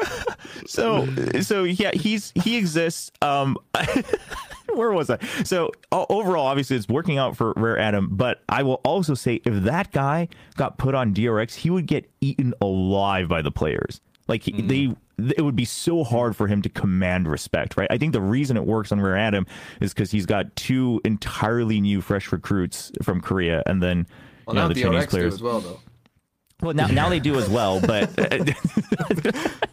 so 0.65 1.07
so 1.41 1.63
yeah 1.63 1.91
he's 1.93 2.31
he 2.43 2.57
exists 2.57 3.11
um 3.21 3.57
where 4.73 4.91
was 4.91 5.09
i 5.09 5.17
so 5.43 5.71
overall 5.91 6.45
obviously 6.47 6.75
it's 6.75 6.87
working 6.87 7.17
out 7.17 7.35
for 7.37 7.53
rare 7.55 7.77
atom 7.77 8.09
but 8.11 8.41
i 8.49 8.63
will 8.63 8.81
also 8.83 9.13
say 9.13 9.35
if 9.45 9.63
that 9.63 9.91
guy 9.91 10.27
got 10.55 10.77
put 10.77 10.95
on 10.95 11.13
drx 11.13 11.53
he 11.53 11.69
would 11.69 11.85
get 11.85 12.09
eaten 12.21 12.53
alive 12.61 13.27
by 13.27 13.41
the 13.41 13.51
players 13.51 14.01
like 14.27 14.43
he, 14.43 14.61
they 14.61 14.93
it 15.17 15.41
would 15.41 15.55
be 15.55 15.65
so 15.65 16.03
hard 16.03 16.35
for 16.35 16.47
him 16.47 16.61
to 16.61 16.69
command 16.69 17.27
respect 17.27 17.77
right 17.77 17.87
i 17.89 17.97
think 17.97 18.13
the 18.13 18.21
reason 18.21 18.57
it 18.57 18.65
works 18.65 18.91
on 18.91 18.99
rare 18.99 19.15
atom 19.17 19.45
is 19.81 19.93
because 19.93 20.11
he's 20.11 20.25
got 20.25 20.53
two 20.55 20.99
entirely 21.05 21.79
new 21.79 22.01
fresh 22.01 22.31
recruits 22.31 22.91
from 23.01 23.21
korea 23.21 23.63
and 23.65 23.81
then 23.81 24.05
Well, 24.45 24.55
you 24.55 24.61
know 24.61 24.67
now 24.67 24.73
the 24.73 24.81
chinese 24.81 25.03
DRX 25.03 25.05
do 25.05 25.09
players 25.09 25.33
as 25.35 25.41
well, 25.41 25.59
though. 25.61 25.79
well, 26.61 26.73
now 26.73 26.87
now 26.87 27.09
they 27.09 27.19
do 27.19 27.35
as 27.35 27.49
well, 27.49 27.79
but 27.79 28.09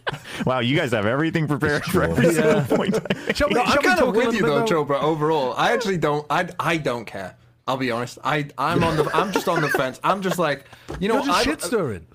wow, 0.47 0.61
you 0.61 0.77
guys 0.77 0.93
have 0.93 1.07
everything 1.07 1.47
prepared 1.47 1.85
for 1.85 2.03
every 2.05 2.33
single 2.33 2.63
point. 2.63 2.99
Shall 3.37 3.51
No, 3.51 3.63
I'm 3.63 3.79
kind 3.83 4.01
of 4.01 4.15
with 4.15 4.35
you 4.35 4.43
bit 4.43 4.47
though, 4.47 4.65
Chobra. 4.65 5.03
Overall, 5.03 5.55
I 5.57 5.73
actually 5.73 5.99
don't. 5.99 6.27
I 6.31 6.49
I 6.59 6.77
don't 6.77 7.05
care. 7.05 7.37
I'll 7.67 7.77
be 7.77 7.91
honest. 7.91 8.19
I 8.25 8.49
I'm 8.59 8.83
on 8.83 8.97
the. 8.97 9.11
I'm 9.15 9.33
just 9.33 9.49
on 9.49 9.63
the 9.63 9.69
fence. 9.69 10.01
I'm 10.03 10.23
just 10.23 10.39
like 10.39 10.65
you 11.01 11.09
know. 11.09 11.15
You're 11.15 11.27
just 11.27 11.39
I, 11.39 11.43
shit 11.45 11.63
stirring. 11.63 12.07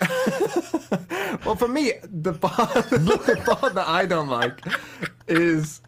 Well, 1.44 1.56
for 1.56 1.68
me, 1.68 1.92
the 2.02 2.32
part, 2.34 2.72
the 2.90 3.42
part 3.44 3.74
that 3.74 3.88
I 3.88 4.04
don't 4.06 4.28
like 4.28 4.60
is 5.26 5.80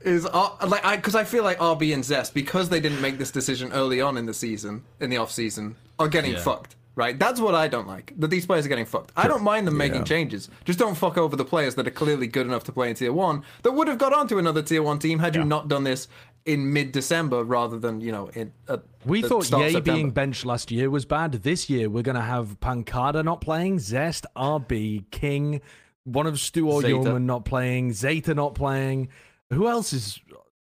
is 0.00 0.26
uh, 0.26 0.50
like 0.66 0.84
I 0.84 0.96
because 0.96 1.14
I 1.14 1.24
feel 1.24 1.44
like 1.44 1.58
RB 1.58 1.92
and 1.92 2.04
Zest 2.04 2.32
because 2.34 2.68
they 2.68 2.80
didn't 2.80 3.00
make 3.00 3.18
this 3.18 3.30
decision 3.30 3.72
early 3.72 4.00
on 4.00 4.16
in 4.16 4.26
the 4.26 4.34
season 4.34 4.84
in 5.00 5.10
the 5.10 5.16
off 5.18 5.30
season 5.30 5.76
are 5.98 6.08
getting 6.08 6.36
fucked. 6.36 6.76
Right, 6.96 7.18
that's 7.18 7.40
what 7.40 7.56
I 7.56 7.66
don't 7.66 7.88
like. 7.88 8.12
That 8.18 8.28
these 8.28 8.46
players 8.46 8.64
are 8.66 8.68
getting 8.68 8.86
fucked. 8.86 9.10
I 9.16 9.26
don't 9.26 9.42
mind 9.42 9.66
them 9.66 9.76
making 9.76 10.04
changes. 10.04 10.48
Just 10.64 10.78
don't 10.78 10.94
fuck 10.94 11.18
over 11.18 11.34
the 11.34 11.44
players 11.44 11.74
that 11.74 11.88
are 11.88 11.90
clearly 11.90 12.28
good 12.28 12.46
enough 12.46 12.62
to 12.64 12.72
play 12.72 12.88
in 12.88 12.94
tier 12.94 13.12
one 13.12 13.42
that 13.64 13.72
would 13.72 13.88
have 13.88 13.98
got 13.98 14.12
onto 14.12 14.38
another 14.38 14.62
tier 14.62 14.80
one 14.80 15.00
team 15.00 15.18
had 15.18 15.34
you 15.34 15.44
not 15.44 15.66
done 15.66 15.82
this 15.82 16.06
in 16.46 16.72
mid 16.72 16.92
December 16.92 17.42
rather 17.44 17.78
than 17.78 18.00
you 18.00 18.12
know 18.12 18.28
in. 18.34 18.52
At 18.68 18.82
We 19.04 19.22
the 19.22 19.28
thought 19.28 19.44
start 19.44 19.64
of 19.66 19.72
Ye 19.72 19.80
being 19.80 20.10
benched 20.10 20.44
last 20.44 20.70
year 20.70 20.90
was 20.90 21.04
bad. 21.04 21.32
This 21.32 21.70
year, 21.70 21.88
we're 21.88 22.02
going 22.02 22.16
to 22.16 22.20
have 22.22 22.58
Pancada 22.60 23.22
not 23.22 23.40
playing, 23.40 23.78
Zest, 23.78 24.26
RB, 24.36 25.04
King, 25.10 25.60
one 26.04 26.26
of 26.26 26.38
Stu 26.38 26.70
or 26.70 26.82
Yeoman 26.82 27.26
not 27.26 27.44
playing, 27.44 27.92
Zeta 27.92 28.34
not 28.34 28.54
playing. 28.54 29.08
Who 29.50 29.68
else 29.68 29.92
is 29.92 30.20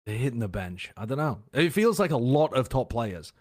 hitting 0.07 0.39
the 0.39 0.49
bench? 0.49 0.91
I 0.97 1.05
don't 1.05 1.19
know. 1.19 1.41
It 1.53 1.71
feels 1.73 1.99
like 1.99 2.11
a 2.13 2.17
lot 2.17 2.55
of 2.55 2.69
top 2.69 2.89
players. 2.91 3.33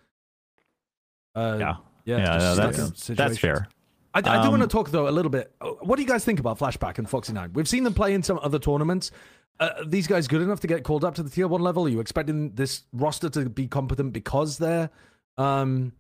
Uh, 1.36 1.58
Yeah, 1.60 1.76
yeah, 2.06 2.18
yeah, 2.18 2.38
no, 2.38 2.56
that's 2.56 3.08
that's 3.08 3.38
fair. 3.38 3.68
I, 4.14 4.20
I 4.20 4.44
do 4.44 4.50
want 4.50 4.62
to 4.62 4.64
Um, 4.64 4.70
talk 4.70 4.90
though 4.90 5.08
a 5.08 5.12
little 5.12 5.30
bit. 5.30 5.54
uh, 5.62 5.68
What 5.82 5.98
do 5.98 6.02
you 6.02 6.08
guys 6.08 6.26
think 6.26 6.40
about 6.40 6.58
Flashback 6.58 6.98
and 6.98 7.08
Foxy 7.08 7.34
Nine? 7.34 7.52
We've 7.54 7.68
seen 7.68 7.84
them 7.84 7.94
play 7.94 8.14
in 8.14 8.24
some 8.24 8.40
other 8.42 8.58
tournaments. 8.58 9.12
Uh, 9.60 9.70
are 9.78 9.86
these 9.86 10.08
guys 10.08 10.28
good 10.28 10.42
enough 10.42 10.60
to 10.60 10.68
get 10.68 10.84
called 10.84 11.04
up 11.04 11.16
to 11.16 11.24
the 11.24 11.30
tier 11.30 11.48
one 11.48 11.62
level? 11.62 11.86
Are 11.86 11.90
you 11.90 12.00
expecting 12.00 12.52
this 12.56 12.84
roster 12.94 13.30
to 13.30 13.50
be 13.50 13.68
competent 13.68 14.14
because 14.14 14.58
they're, 14.58 14.90
um, 15.38 15.94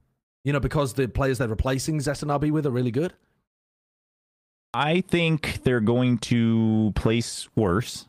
you 0.44 0.54
know, 0.54 0.60
because 0.60 0.94
the 0.94 1.08
players 1.08 1.40
they're 1.40 1.48
replacing 1.48 2.00
Zest 2.00 2.24
with 2.24 2.66
are 2.66 2.72
really 2.72 2.92
good? 2.92 3.14
I 4.74 5.02
think 5.02 5.64
they're 5.64 5.80
going 5.80 6.20
to 6.20 6.92
place 6.96 7.50
worse. 7.56 8.06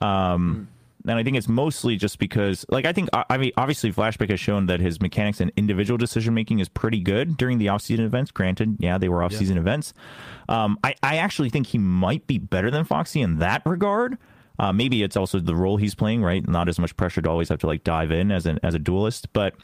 Um, 0.00 0.68
and 1.06 1.18
I 1.18 1.22
think 1.22 1.36
it's 1.36 1.48
mostly 1.48 1.96
just 1.96 2.18
because, 2.18 2.64
like, 2.68 2.86
I 2.86 2.92
think, 2.92 3.08
I 3.12 3.36
mean, 3.36 3.52
obviously, 3.56 3.92
Flashback 3.92 4.30
has 4.30 4.40
shown 4.40 4.66
that 4.66 4.80
his 4.80 5.00
mechanics 5.00 5.40
and 5.40 5.52
individual 5.56 5.98
decision 5.98 6.34
making 6.34 6.60
is 6.60 6.68
pretty 6.68 7.00
good 7.00 7.36
during 7.36 7.58
the 7.58 7.68
off-season 7.68 8.04
events. 8.04 8.30
Granted, 8.30 8.76
yeah, 8.78 8.96
they 8.98 9.08
were 9.08 9.22
off-season 9.22 9.58
events. 9.58 9.92
Um, 10.48 10.78
I, 10.82 10.94
I 11.02 11.16
actually 11.16 11.50
think 11.50 11.68
he 11.68 11.78
might 11.78 12.26
be 12.26 12.38
better 12.38 12.70
than 12.70 12.84
Foxy 12.84 13.20
in 13.20 13.38
that 13.38 13.62
regard. 13.66 14.18
Uh, 14.58 14.72
maybe 14.72 15.02
it's 15.02 15.16
also 15.16 15.38
the 15.38 15.54
role 15.54 15.76
he's 15.76 15.94
playing, 15.94 16.22
right? 16.22 16.46
Not 16.48 16.68
as 16.68 16.78
much 16.78 16.96
pressure 16.96 17.22
to 17.22 17.30
always 17.30 17.48
have 17.48 17.60
to 17.60 17.66
like 17.66 17.84
dive 17.84 18.10
in 18.10 18.32
as 18.32 18.46
an 18.46 18.58
as 18.62 18.74
a 18.74 18.78
duelist, 18.78 19.32
but 19.32 19.54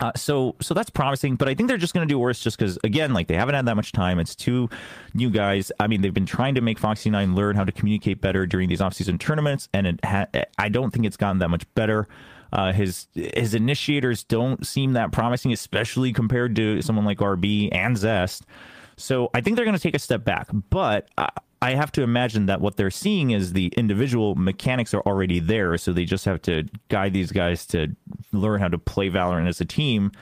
uh, 0.00 0.12
so 0.14 0.54
so 0.60 0.74
that's 0.74 0.90
promising, 0.90 1.36
but 1.36 1.48
I 1.48 1.54
think 1.54 1.68
they're 1.68 1.78
just 1.78 1.94
going 1.94 2.06
to 2.06 2.12
do 2.12 2.18
worse 2.18 2.40
just 2.40 2.58
because 2.58 2.78
again, 2.84 3.14
like 3.14 3.28
they 3.28 3.36
haven't 3.36 3.54
had 3.54 3.66
that 3.66 3.76
much 3.76 3.92
time. 3.92 4.18
It's 4.18 4.34
two 4.34 4.68
new 5.14 5.30
guys. 5.30 5.72
I 5.80 5.86
mean, 5.86 6.02
they've 6.02 6.12
been 6.12 6.26
trying 6.26 6.54
to 6.56 6.60
make 6.60 6.78
Foxy 6.78 7.08
Nine 7.08 7.34
learn 7.34 7.56
how 7.56 7.64
to 7.64 7.72
communicate 7.72 8.20
better 8.20 8.46
during 8.46 8.68
these 8.68 8.80
offseason 8.80 9.18
tournaments, 9.18 9.68
and 9.72 9.86
it 9.86 10.04
ha- 10.04 10.26
I 10.58 10.68
don't 10.68 10.90
think 10.92 11.06
it's 11.06 11.16
gotten 11.16 11.38
that 11.38 11.48
much 11.48 11.62
better. 11.74 12.06
Uh, 12.52 12.72
his 12.72 13.06
his 13.14 13.54
initiators 13.54 14.22
don't 14.24 14.66
seem 14.66 14.92
that 14.92 15.12
promising, 15.12 15.52
especially 15.52 16.12
compared 16.12 16.54
to 16.56 16.82
someone 16.82 17.06
like 17.06 17.18
RB 17.18 17.70
and 17.72 17.96
Zest. 17.96 18.44
So 18.98 19.30
I 19.34 19.40
think 19.40 19.56
they're 19.56 19.64
going 19.64 19.76
to 19.76 19.82
take 19.82 19.94
a 19.94 19.98
step 19.98 20.24
back, 20.24 20.48
but 20.70 21.08
I, 21.62 21.72
I 21.72 21.74
have 21.74 21.92
to 21.92 22.02
imagine 22.02 22.46
that 22.46 22.60
what 22.60 22.76
they're 22.76 22.90
seeing 22.90 23.30
is 23.30 23.52
the 23.52 23.68
individual 23.76 24.34
mechanics 24.34 24.92
are 24.94 25.00
already 25.02 25.38
there, 25.40 25.76
so 25.78 25.92
they 25.92 26.04
just 26.04 26.24
have 26.24 26.40
to 26.42 26.64
guide 26.88 27.12
these 27.12 27.32
guys 27.32 27.66
to 27.66 27.88
learn 28.32 28.60
how 28.60 28.68
to 28.68 28.78
play 28.78 29.10
Valorant 29.10 29.48
as 29.48 29.60
a 29.60 29.64
team. 29.64 30.12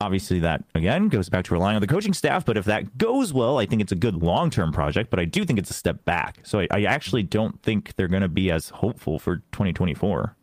Obviously, 0.00 0.40
that 0.40 0.64
again 0.74 1.08
goes 1.08 1.28
back 1.28 1.44
to 1.46 1.54
relying 1.54 1.76
on 1.76 1.80
the 1.80 1.86
coaching 1.86 2.12
staff. 2.12 2.44
But 2.44 2.56
if 2.56 2.64
that 2.66 2.98
goes 2.98 3.32
well, 3.32 3.58
I 3.58 3.64
think 3.66 3.80
it's 3.80 3.92
a 3.92 3.96
good 3.96 4.22
long 4.22 4.50
term 4.50 4.72
project. 4.72 5.08
But 5.08 5.20
I 5.20 5.24
do 5.24 5.44
think 5.44 5.58
it's 5.58 5.70
a 5.70 5.74
step 5.74 6.04
back. 6.04 6.38
So 6.42 6.60
I, 6.60 6.68
I 6.70 6.82
actually 6.84 7.22
don't 7.22 7.62
think 7.62 7.94
they're 7.96 8.08
going 8.08 8.22
to 8.22 8.28
be 8.28 8.50
as 8.50 8.68
hopeful 8.70 9.18
for 9.18 9.36
2024. 9.52 10.36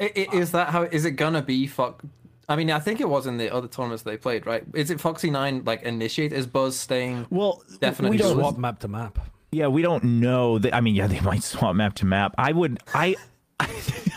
I- 0.00 0.04
i- 0.16 0.26
Is 0.34 0.52
that 0.52 0.70
how? 0.70 0.82
Is 0.84 1.04
it 1.04 1.12
gonna 1.12 1.42
be 1.42 1.66
fuck 1.66 2.02
I 2.48 2.54
mean, 2.56 2.70
I 2.70 2.78
think 2.78 3.00
it 3.00 3.08
was 3.08 3.26
in 3.26 3.38
the 3.38 3.52
other 3.52 3.66
tournaments 3.68 4.02
they 4.04 4.16
played, 4.16 4.46
right? 4.46 4.64
Is 4.74 4.90
it 4.90 5.00
Foxy 5.00 5.30
Nine 5.30 5.62
like 5.64 5.82
initiate? 5.82 6.32
Is 6.32 6.46
Buzz 6.46 6.76
staying? 6.78 7.26
Well, 7.30 7.62
Definitely 7.80 8.16
we 8.18 8.22
don't. 8.22 8.34
Swap 8.38 8.56
map 8.56 8.78
to 8.80 8.88
map. 8.88 9.18
Yeah, 9.52 9.68
we 9.68 9.82
don't 9.82 10.04
know. 10.04 10.58
That, 10.58 10.74
I 10.74 10.80
mean, 10.80 10.94
yeah, 10.94 11.06
they 11.06 11.20
might 11.30 11.42
swap 11.42 11.76
map 11.76 11.94
to 11.94 12.06
map. 12.06 12.34
I 12.38 12.52
would. 12.52 12.80
I. 12.94 13.16
I. 13.60 13.68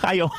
I, 0.02 0.30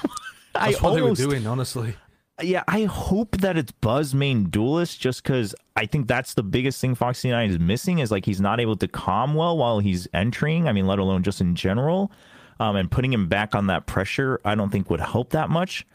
I 0.54 0.70
That's 0.70 0.82
what 0.82 0.94
they 0.94 1.02
were 1.02 1.14
doing, 1.14 1.46
honestly. 1.46 1.94
Yeah, 2.42 2.64
I 2.66 2.84
hope 2.84 3.38
that 3.38 3.58
it's 3.58 3.72
Buzz 3.72 4.14
main 4.14 4.44
duelist 4.44 5.00
just 5.00 5.22
because 5.22 5.54
I 5.76 5.86
think 5.86 6.08
that's 6.08 6.34
the 6.34 6.42
biggest 6.42 6.80
thing 6.80 6.94
Foxy 6.94 7.30
Nine 7.30 7.50
is 7.50 7.58
missing 7.58 7.98
is 7.98 8.10
like 8.10 8.24
he's 8.24 8.40
not 8.40 8.60
able 8.60 8.76
to 8.76 8.88
calm 8.88 9.34
well 9.34 9.58
while 9.58 9.78
he's 9.78 10.08
entering. 10.14 10.66
I 10.66 10.72
mean, 10.72 10.86
let 10.86 10.98
alone 10.98 11.22
just 11.22 11.40
in 11.40 11.54
general. 11.54 12.10
Um, 12.58 12.76
and 12.76 12.90
putting 12.90 13.12
him 13.12 13.28
back 13.28 13.54
on 13.54 13.66
that 13.68 13.86
pressure, 13.86 14.40
I 14.44 14.54
don't 14.54 14.70
think 14.70 14.90
would 14.90 15.00
help 15.00 15.30
that 15.30 15.50
much. 15.50 15.86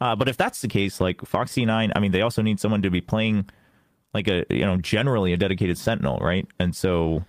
Uh, 0.00 0.16
but 0.16 0.28
if 0.28 0.36
that's 0.36 0.60
the 0.60 0.68
case, 0.68 1.00
like 1.00 1.20
Foxy 1.24 1.64
Nine, 1.64 1.92
I 1.94 2.00
mean, 2.00 2.12
they 2.12 2.22
also 2.22 2.42
need 2.42 2.58
someone 2.58 2.82
to 2.82 2.90
be 2.90 3.00
playing 3.00 3.48
like 4.14 4.28
a 4.28 4.44
you 4.50 4.64
know 4.64 4.76
generally 4.76 5.32
a 5.32 5.36
dedicated 5.36 5.78
Sentinel, 5.78 6.18
right? 6.18 6.46
And 6.58 6.74
so 6.74 7.24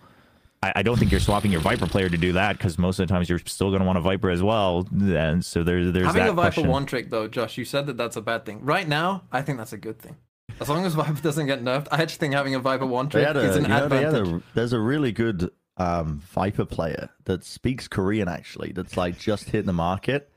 I, 0.64 0.72
I 0.78 0.82
don't 0.84 0.98
think 0.98 1.12
you're 1.12 1.20
swapping 1.20 1.52
your 1.52 1.60
Viper 1.60 1.88
player 1.88 2.08
to 2.08 2.18
do 2.18 2.32
that 2.34 2.58
because 2.58 2.78
most 2.78 2.98
of 3.00 3.08
the 3.08 3.14
times 3.14 3.30
you're 3.30 3.40
still 3.46 3.70
going 3.70 3.82
to 3.82 3.86
want 3.86 3.98
a 3.98 4.02
Viper 4.02 4.30
as 4.30 4.42
well. 4.42 4.88
And 4.92 5.44
so 5.44 5.64
there's 5.64 5.92
there's 5.92 6.06
Having 6.06 6.24
that 6.24 6.30
a 6.30 6.34
Viper 6.34 6.54
question. 6.54 6.70
one 6.70 6.86
trick 6.86 7.10
though, 7.10 7.28
Josh, 7.28 7.58
you 7.58 7.66
said 7.66 7.86
that 7.88 7.98
that's 7.98 8.16
a 8.16 8.22
bad 8.22 8.46
thing. 8.46 8.64
Right 8.64 8.88
now, 8.88 9.24
I 9.32 9.42
think 9.42 9.58
that's 9.58 9.74
a 9.74 9.78
good 9.78 10.00
thing. 10.00 10.16
As 10.62 10.70
long 10.70 10.86
as 10.86 10.94
Viper 10.94 11.14
doesn't 11.22 11.48
get 11.48 11.64
nerfed, 11.64 11.88
I 11.92 12.02
actually 12.02 12.20
think 12.20 12.34
having 12.34 12.56
a 12.56 12.60
Viper 12.60 12.86
one 12.86 13.10
trick 13.10 13.26
had 13.28 13.36
is 13.36 13.56
a, 13.56 13.60
an 13.60 13.64
you 13.64 13.70
know, 13.70 13.84
advantage. 13.84 14.28
a, 14.28 14.44
there's 14.54 14.74
a 14.74 14.80
really 14.80 15.12
good 15.12 15.52
um, 15.78 16.20
Viper 16.20 16.66
player 16.66 17.10
that 17.26 17.44
speaks 17.44 17.88
Korean 17.88 18.30
actually. 18.30 18.72
That's 18.72 18.96
like 18.96 19.20
just 19.20 19.50
hit 19.50 19.66
the 19.66 19.74
market, 19.74 20.30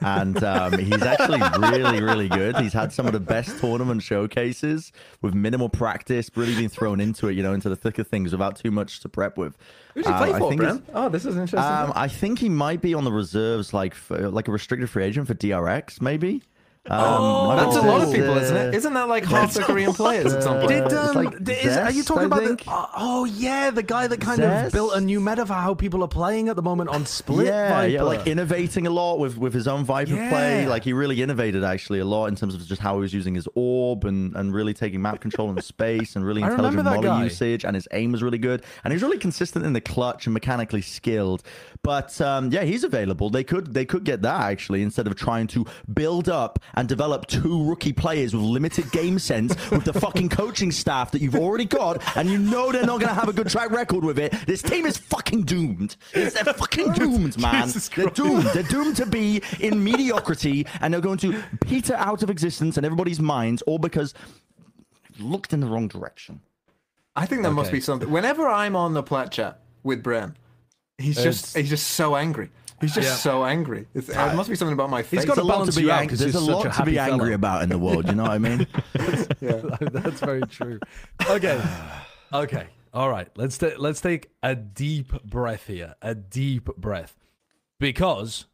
and 0.00 0.42
um, 0.44 0.78
he's 0.78 1.02
actually 1.02 1.40
really, 1.58 2.02
really 2.02 2.28
good. 2.28 2.56
He's 2.58 2.72
had 2.72 2.92
some 2.92 3.06
of 3.06 3.12
the 3.12 3.20
best 3.20 3.58
tournament 3.58 4.02
showcases 4.02 4.92
with 5.22 5.34
minimal 5.34 5.68
practice, 5.68 6.30
really 6.34 6.54
been 6.54 6.68
thrown 6.68 7.00
into 7.00 7.28
it, 7.28 7.32
you 7.34 7.42
know, 7.42 7.52
into 7.54 7.68
the 7.68 7.76
thick 7.76 7.98
of 7.98 8.06
things 8.08 8.32
without 8.32 8.56
too 8.56 8.70
much 8.70 9.00
to 9.00 9.08
prep 9.08 9.38
with. 9.38 9.56
Who's 9.94 10.06
he 10.06 10.12
Um, 10.12 10.18
play 10.18 10.32
I 10.32 10.38
for, 10.38 10.52
Bren? 10.52 10.82
Oh, 10.94 11.08
this 11.08 11.24
is 11.24 11.36
interesting. 11.36 11.58
Um, 11.60 11.92
I 11.94 12.08
think 12.08 12.38
he 12.38 12.48
might 12.48 12.80
be 12.80 12.94
on 12.94 13.04
the 13.04 13.12
reserves, 13.12 13.72
like 13.72 13.94
for, 13.94 14.30
like 14.30 14.48
a 14.48 14.52
restricted 14.52 14.90
free 14.90 15.04
agent 15.04 15.26
for 15.26 15.34
DRX, 15.34 16.00
maybe. 16.00 16.42
Um, 16.86 17.00
oh, 17.00 17.56
that's 17.56 17.76
a 17.76 17.80
lot 17.80 18.02
of 18.02 18.10
there's, 18.10 18.22
people, 18.22 18.36
isn't 18.36 18.56
uh, 18.56 18.60
it? 18.60 18.74
Isn't 18.74 18.92
that 18.92 19.08
like 19.08 19.24
half 19.34 19.54
the 19.54 19.62
Korean 19.62 19.94
players 19.94 20.34
at 20.34 20.42
some 20.42 20.58
point? 20.58 20.68
Did 20.68 20.92
um, 20.92 21.14
like 21.14 21.42
d- 21.42 21.52
is, 21.52 21.74
are 21.78 21.90
you 21.90 22.02
talking 22.02 22.24
I 22.24 22.26
about 22.26 22.44
think. 22.44 22.64
the? 22.64 22.70
Oh, 22.70 22.88
oh, 22.94 23.24
yeah, 23.24 23.70
the 23.70 23.82
guy 23.82 24.06
that 24.06 24.20
kind 24.20 24.42
of 24.42 24.70
built 24.70 24.94
a 24.94 25.00
new 25.00 25.18
meta 25.18 25.46
for 25.46 25.54
how 25.54 25.72
people 25.72 26.04
are 26.04 26.08
playing 26.08 26.50
at 26.50 26.56
the 26.56 26.62
moment 26.62 26.90
on 26.90 27.06
Split. 27.06 27.46
yeah, 27.46 27.84
yeah, 27.84 28.02
like 28.02 28.26
innovating 28.26 28.86
a 28.86 28.90
lot 28.90 29.18
with 29.18 29.38
with 29.38 29.54
his 29.54 29.66
own 29.66 29.84
Viper 29.84 30.14
play. 30.14 30.66
Like 30.66 30.84
he 30.84 30.92
really 30.92 31.22
innovated 31.22 31.64
actually 31.64 32.00
a 32.00 32.04
lot 32.04 32.26
in 32.26 32.36
terms 32.36 32.54
of 32.54 32.66
just 32.66 32.82
how 32.82 32.96
he 32.96 33.00
was 33.00 33.14
using 33.14 33.34
his 33.34 33.48
orb 33.54 34.04
and 34.04 34.36
and 34.36 34.52
really 34.52 34.74
taking 34.74 35.00
map 35.00 35.20
control 35.20 35.48
and 35.48 35.64
space 35.64 36.16
and 36.16 36.26
really 36.26 36.42
intelligent 36.42 36.84
molly 36.84 37.00
guy. 37.00 37.24
usage. 37.24 37.64
And 37.64 37.74
his 37.74 37.88
aim 37.92 38.12
was 38.12 38.22
really 38.22 38.36
good. 38.36 38.62
And 38.84 38.92
he's 38.92 39.02
really 39.02 39.16
consistent 39.16 39.64
in 39.64 39.72
the 39.72 39.80
clutch 39.80 40.26
and 40.26 40.34
mechanically 40.34 40.82
skilled. 40.82 41.42
But 41.84 42.18
um, 42.22 42.50
yeah, 42.50 42.64
he's 42.64 42.82
available. 42.82 43.28
They 43.28 43.44
could 43.44 43.74
they 43.74 43.84
could 43.84 44.04
get 44.04 44.22
that 44.22 44.40
actually 44.40 44.82
instead 44.82 45.06
of 45.06 45.16
trying 45.16 45.46
to 45.48 45.66
build 45.92 46.30
up 46.30 46.58
and 46.72 46.88
develop 46.88 47.26
two 47.26 47.62
rookie 47.68 47.92
players 47.92 48.34
with 48.34 48.42
limited 48.42 48.90
game 48.90 49.18
sense 49.18 49.54
with 49.70 49.84
the 49.84 49.92
fucking 49.92 50.30
coaching 50.30 50.72
staff 50.72 51.10
that 51.10 51.20
you've 51.20 51.36
already 51.36 51.66
got, 51.66 52.02
and 52.16 52.30
you 52.30 52.38
know 52.38 52.72
they're 52.72 52.86
not 52.86 53.00
going 53.00 53.10
to 53.10 53.14
have 53.14 53.28
a 53.28 53.34
good 53.34 53.50
track 53.50 53.70
record 53.70 54.02
with 54.02 54.18
it. 54.18 54.32
This 54.46 54.62
team 54.62 54.86
is 54.86 54.96
fucking 54.96 55.42
doomed. 55.42 55.96
They're 56.14 56.30
fucking 56.30 56.92
doomed, 56.94 57.38
man. 57.38 57.68
They're 57.94 58.06
doomed. 58.06 58.44
They're 58.54 58.62
doomed 58.62 58.96
to 58.96 59.04
be 59.04 59.42
in 59.60 59.84
mediocrity, 59.84 60.66
and 60.80 60.92
they're 60.92 61.02
going 61.02 61.18
to 61.18 61.42
peter 61.66 61.94
out 61.96 62.22
of 62.22 62.30
existence 62.30 62.78
in 62.78 62.86
everybody's 62.86 63.20
minds, 63.20 63.60
all 63.62 63.78
because 63.78 64.14
looked 65.18 65.52
in 65.52 65.60
the 65.60 65.66
wrong 65.66 65.88
direction. 65.88 66.40
I 67.14 67.26
think 67.26 67.42
there 67.42 67.52
must 67.52 67.70
be 67.70 67.82
something. 67.82 68.10
Whenever 68.10 68.48
I'm 68.48 68.74
on 68.74 68.94
the 68.94 69.02
plat 69.02 69.30
chat 69.30 69.60
with 69.82 70.02
Bren, 70.02 70.34
he's 70.98 71.16
just 71.22 71.56
he's 71.56 71.68
just 71.70 71.88
so 71.88 72.16
angry. 72.16 72.50
He's 72.80 72.94
just 72.94 73.08
Yeah. 73.08 73.14
so 73.14 73.44
angry. 73.44 73.86
It's, 73.94 74.08
it 74.08 74.34
must 74.34 74.50
be 74.50 74.56
something 74.56 74.72
about 74.74 74.90
my 74.90 75.02
face. 75.02 75.24
got 75.24 75.36
There's 75.36 75.36
to 75.36 75.42
a 75.42 75.44
lot 75.44 75.54
balance 75.58 75.74
to 75.76 75.80
be 75.80 75.86
you 75.86 75.92
out 75.92 76.08
'cause 76.08 76.18
There's 76.18 76.34
a 76.34 76.40
lot 76.40 76.66
a 76.66 76.70
to 76.70 76.84
be 76.84 76.98
angry 76.98 77.18
fella. 77.28 77.34
about 77.34 77.62
in 77.62 77.68
the 77.70 77.78
world. 77.78 78.06
You 78.08 78.14
know 78.14 78.24
what 78.24 78.32
I 78.32 78.38
mean? 78.38 78.66
That's 79.80 80.20
very 80.20 80.42
true. 80.42 80.80
Okay. 81.28 81.62
Okay. 82.32 82.66
All 82.92 83.08
right. 83.08 83.28
Let's 83.36 83.56
ta- 83.58 83.76
let's 83.78 84.00
take 84.00 84.28
a 84.42 84.56
deep 84.56 85.12
breath 85.24 85.68
here. 85.68 85.94
A 86.02 86.16
deep 86.16 86.64
breath. 86.76 87.16
Because 87.78 88.46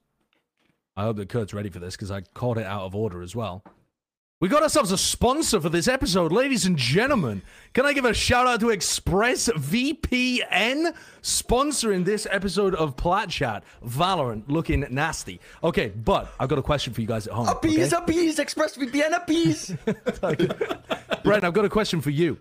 I 0.99 1.05
hope 1.05 1.17
that 1.17 1.31
Kurt's 1.31 1.55
ready 1.55 1.71
for 1.71 1.79
this 1.79 1.97
because 1.97 2.11
I 2.11 2.21
caught 2.35 2.59
it 2.59 2.67
out 2.67 2.83
of 2.83 2.95
order 2.95 3.23
as 3.23 3.35
well. 3.35 3.65
We 4.41 4.49
got 4.49 4.63
ourselves 4.63 4.91
a 4.91 4.97
sponsor 4.97 5.61
for 5.61 5.69
this 5.69 5.87
episode, 5.87 6.33
ladies 6.33 6.65
and 6.65 6.75
gentlemen. 6.79 7.43
Can 7.75 7.85
I 7.85 7.93
give 7.93 8.07
a 8.07 8.15
shout 8.15 8.47
out 8.47 8.61
to 8.61 8.69
ExpressVPN 8.69 9.53
sponsoring 11.21 12.07
this 12.07 12.27
episode 12.31 12.75
of 12.75 12.97
Plat 12.97 13.29
Chat? 13.29 13.65
Valorant 13.85 14.45
looking 14.49 14.87
nasty. 14.89 15.41
Okay, 15.63 15.89
but 15.89 16.33
I've 16.41 16.49
got 16.49 16.59
a 16.59 16.63
question 16.63 16.95
for 16.95 17.03
you 17.03 17.07
guys 17.07 17.27
at 17.27 17.35
home. 17.35 17.49
A 17.49 17.51
Appease, 17.51 17.93
okay? 17.93 18.03
appease, 18.03 18.39
ExpressVPN, 18.39 19.15
appease. 19.15 19.73
Bren, 21.23 21.45
I've 21.45 21.53
got 21.53 21.67
a 21.67 21.71
question 21.71 22.01
for 22.01 22.09
you. 22.09 22.39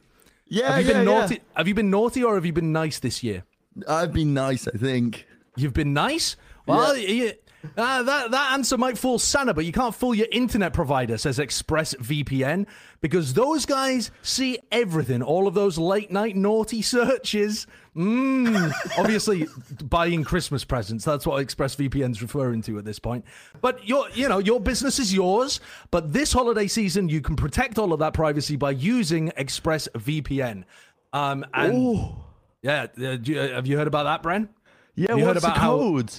Yeah, 0.48 0.76
Have 0.76 0.82
you 0.86 0.88
yeah, 0.88 1.00
been 1.00 1.08
yeah. 1.08 1.20
naughty? 1.20 1.42
Have 1.54 1.68
you 1.68 1.74
been 1.74 1.90
naughty 1.90 2.24
or 2.24 2.36
have 2.36 2.46
you 2.46 2.54
been 2.54 2.72
nice 2.72 3.00
this 3.00 3.24
year? 3.24 3.44
I've 3.90 4.14
been 4.14 4.34
nice, 4.34 4.70
I 4.70 4.78
think. 4.78 5.28
You've 5.58 5.74
been 5.74 5.92
nice. 5.94 6.38
Well, 6.66 6.96
you- 6.96 7.34
uh, 7.78 8.04
that 8.04 8.32
that 8.32 8.52
answer 8.54 8.78
might 8.78 8.98
fool 8.98 9.20
Santa, 9.20 9.54
but 9.54 9.66
you 9.66 9.72
can't 9.72 9.94
fool 9.94 10.16
your 10.16 10.28
internet 10.32 10.74
provider. 10.74 11.18
Says 11.18 11.40
ExpressVPN 11.40 12.66
because 13.02 13.34
those 13.34 13.66
guys 13.66 14.12
see 14.22 14.60
everything. 14.72 15.22
All 15.22 15.48
of 15.48 15.54
those 15.54 15.78
late 15.78 16.12
night 16.12 16.36
naughty 16.36 16.82
searches. 16.82 17.68
Mm. 17.96 18.72
Obviously, 18.98 19.46
buying 19.84 20.24
Christmas 20.24 20.64
presents. 20.64 21.04
That's 21.04 21.26
what 21.26 21.46
ExpressVPN's 21.46 22.22
referring 22.22 22.62
to 22.64 22.78
at 22.78 22.86
this 22.86 23.00
point. 23.00 23.26
But 23.60 23.86
your, 23.88 24.10
you 24.12 24.30
know, 24.30 24.38
your 24.40 24.60
business 24.62 25.00
is 25.00 25.14
yours. 25.14 25.60
But 25.92 26.14
this 26.14 26.32
holiday 26.32 26.68
season, 26.68 27.10
you 27.10 27.20
can 27.20 27.36
protect 27.36 27.78
all 27.78 27.92
of 27.92 28.00
that 28.00 28.14
privacy 28.14 28.56
by 28.56 28.72
using 28.72 29.32
ExpressVPN. 29.32 30.64
Um, 31.12 31.46
and 31.54 32.14
yeah, 32.62 32.88
uh, 32.98 33.18
you- 33.24 33.38
have 33.38 33.68
you 33.68 33.78
heard 33.78 33.88
about 33.88 34.04
that, 34.04 34.24
Bren? 34.24 34.48
Yeah, 34.96 35.16
You 35.16 35.26
heard 35.26 35.36
what's 35.36 35.44
about 35.46 35.56
the 35.56 35.60
how- 35.62 35.78
code? 35.78 36.12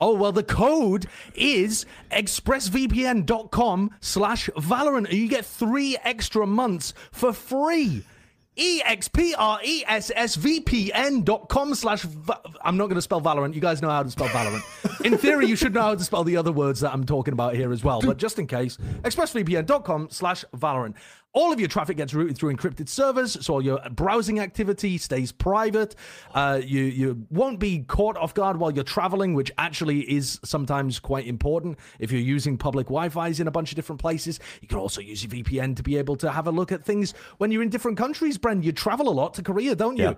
Oh, 0.00 0.14
well, 0.14 0.32
the 0.32 0.42
code 0.42 1.06
is 1.34 1.84
expressvpn.com 2.10 3.90
slash 4.00 4.48
Valorant. 4.56 5.08
and 5.08 5.12
You 5.12 5.28
get 5.28 5.44
three 5.44 5.96
extra 6.04 6.46
months 6.46 6.94
for 7.10 7.32
free. 7.32 8.04
E 8.60 8.80
E-X-P-R-E-S-S-V-P-N.com 8.80 11.74
slash... 11.76 12.04
I'm 12.64 12.76
not 12.76 12.86
going 12.86 12.96
to 12.96 13.02
spell 13.02 13.20
Valorant. 13.20 13.54
You 13.54 13.60
guys 13.60 13.80
know 13.80 13.90
how 13.90 14.02
to 14.02 14.10
spell 14.10 14.26
Valorant. 14.28 15.06
In 15.06 15.16
theory, 15.16 15.46
you 15.46 15.54
should 15.54 15.74
know 15.74 15.82
how 15.82 15.94
to 15.94 16.02
spell 16.02 16.24
the 16.24 16.36
other 16.36 16.50
words 16.50 16.80
that 16.80 16.92
I'm 16.92 17.04
talking 17.04 17.32
about 17.32 17.54
here 17.54 17.72
as 17.72 17.84
well. 17.84 18.00
But 18.00 18.16
just 18.16 18.36
in 18.40 18.48
case, 18.48 18.76
expressvpn.com 19.02 20.08
slash 20.10 20.44
Valorant. 20.56 20.94
All 21.34 21.52
of 21.52 21.60
your 21.60 21.68
traffic 21.68 21.98
gets 21.98 22.14
routed 22.14 22.36
through 22.38 22.54
encrypted 22.54 22.88
servers, 22.88 23.44
so 23.44 23.54
all 23.54 23.62
your 23.62 23.78
browsing 23.90 24.40
activity 24.40 24.96
stays 24.96 25.30
private. 25.30 25.94
Uh, 26.34 26.60
you 26.64 26.82
you 26.82 27.26
won't 27.30 27.60
be 27.60 27.80
caught 27.80 28.16
off 28.16 28.32
guard 28.32 28.56
while 28.56 28.70
you're 28.70 28.82
traveling, 28.82 29.34
which 29.34 29.52
actually 29.58 30.00
is 30.10 30.40
sometimes 30.42 30.98
quite 30.98 31.26
important 31.26 31.78
if 31.98 32.10
you're 32.10 32.20
using 32.20 32.56
public 32.56 32.86
Wi-Fi's 32.86 33.40
in 33.40 33.46
a 33.46 33.50
bunch 33.50 33.70
of 33.72 33.76
different 33.76 34.00
places. 34.00 34.40
You 34.62 34.68
can 34.68 34.78
also 34.78 35.00
use 35.02 35.22
your 35.22 35.30
VPN 35.30 35.76
to 35.76 35.82
be 35.82 35.98
able 35.98 36.16
to 36.16 36.30
have 36.30 36.46
a 36.46 36.50
look 36.50 36.72
at 36.72 36.82
things 36.82 37.12
when 37.36 37.50
you're 37.50 37.62
in 37.62 37.68
different 37.68 37.98
countries. 37.98 38.38
Bren, 38.38 38.64
you 38.64 38.72
travel 38.72 39.08
a 39.08 39.12
lot 39.12 39.34
to 39.34 39.42
Korea, 39.42 39.74
don't 39.74 39.98
you? 39.98 40.04
Yeah. 40.04 40.14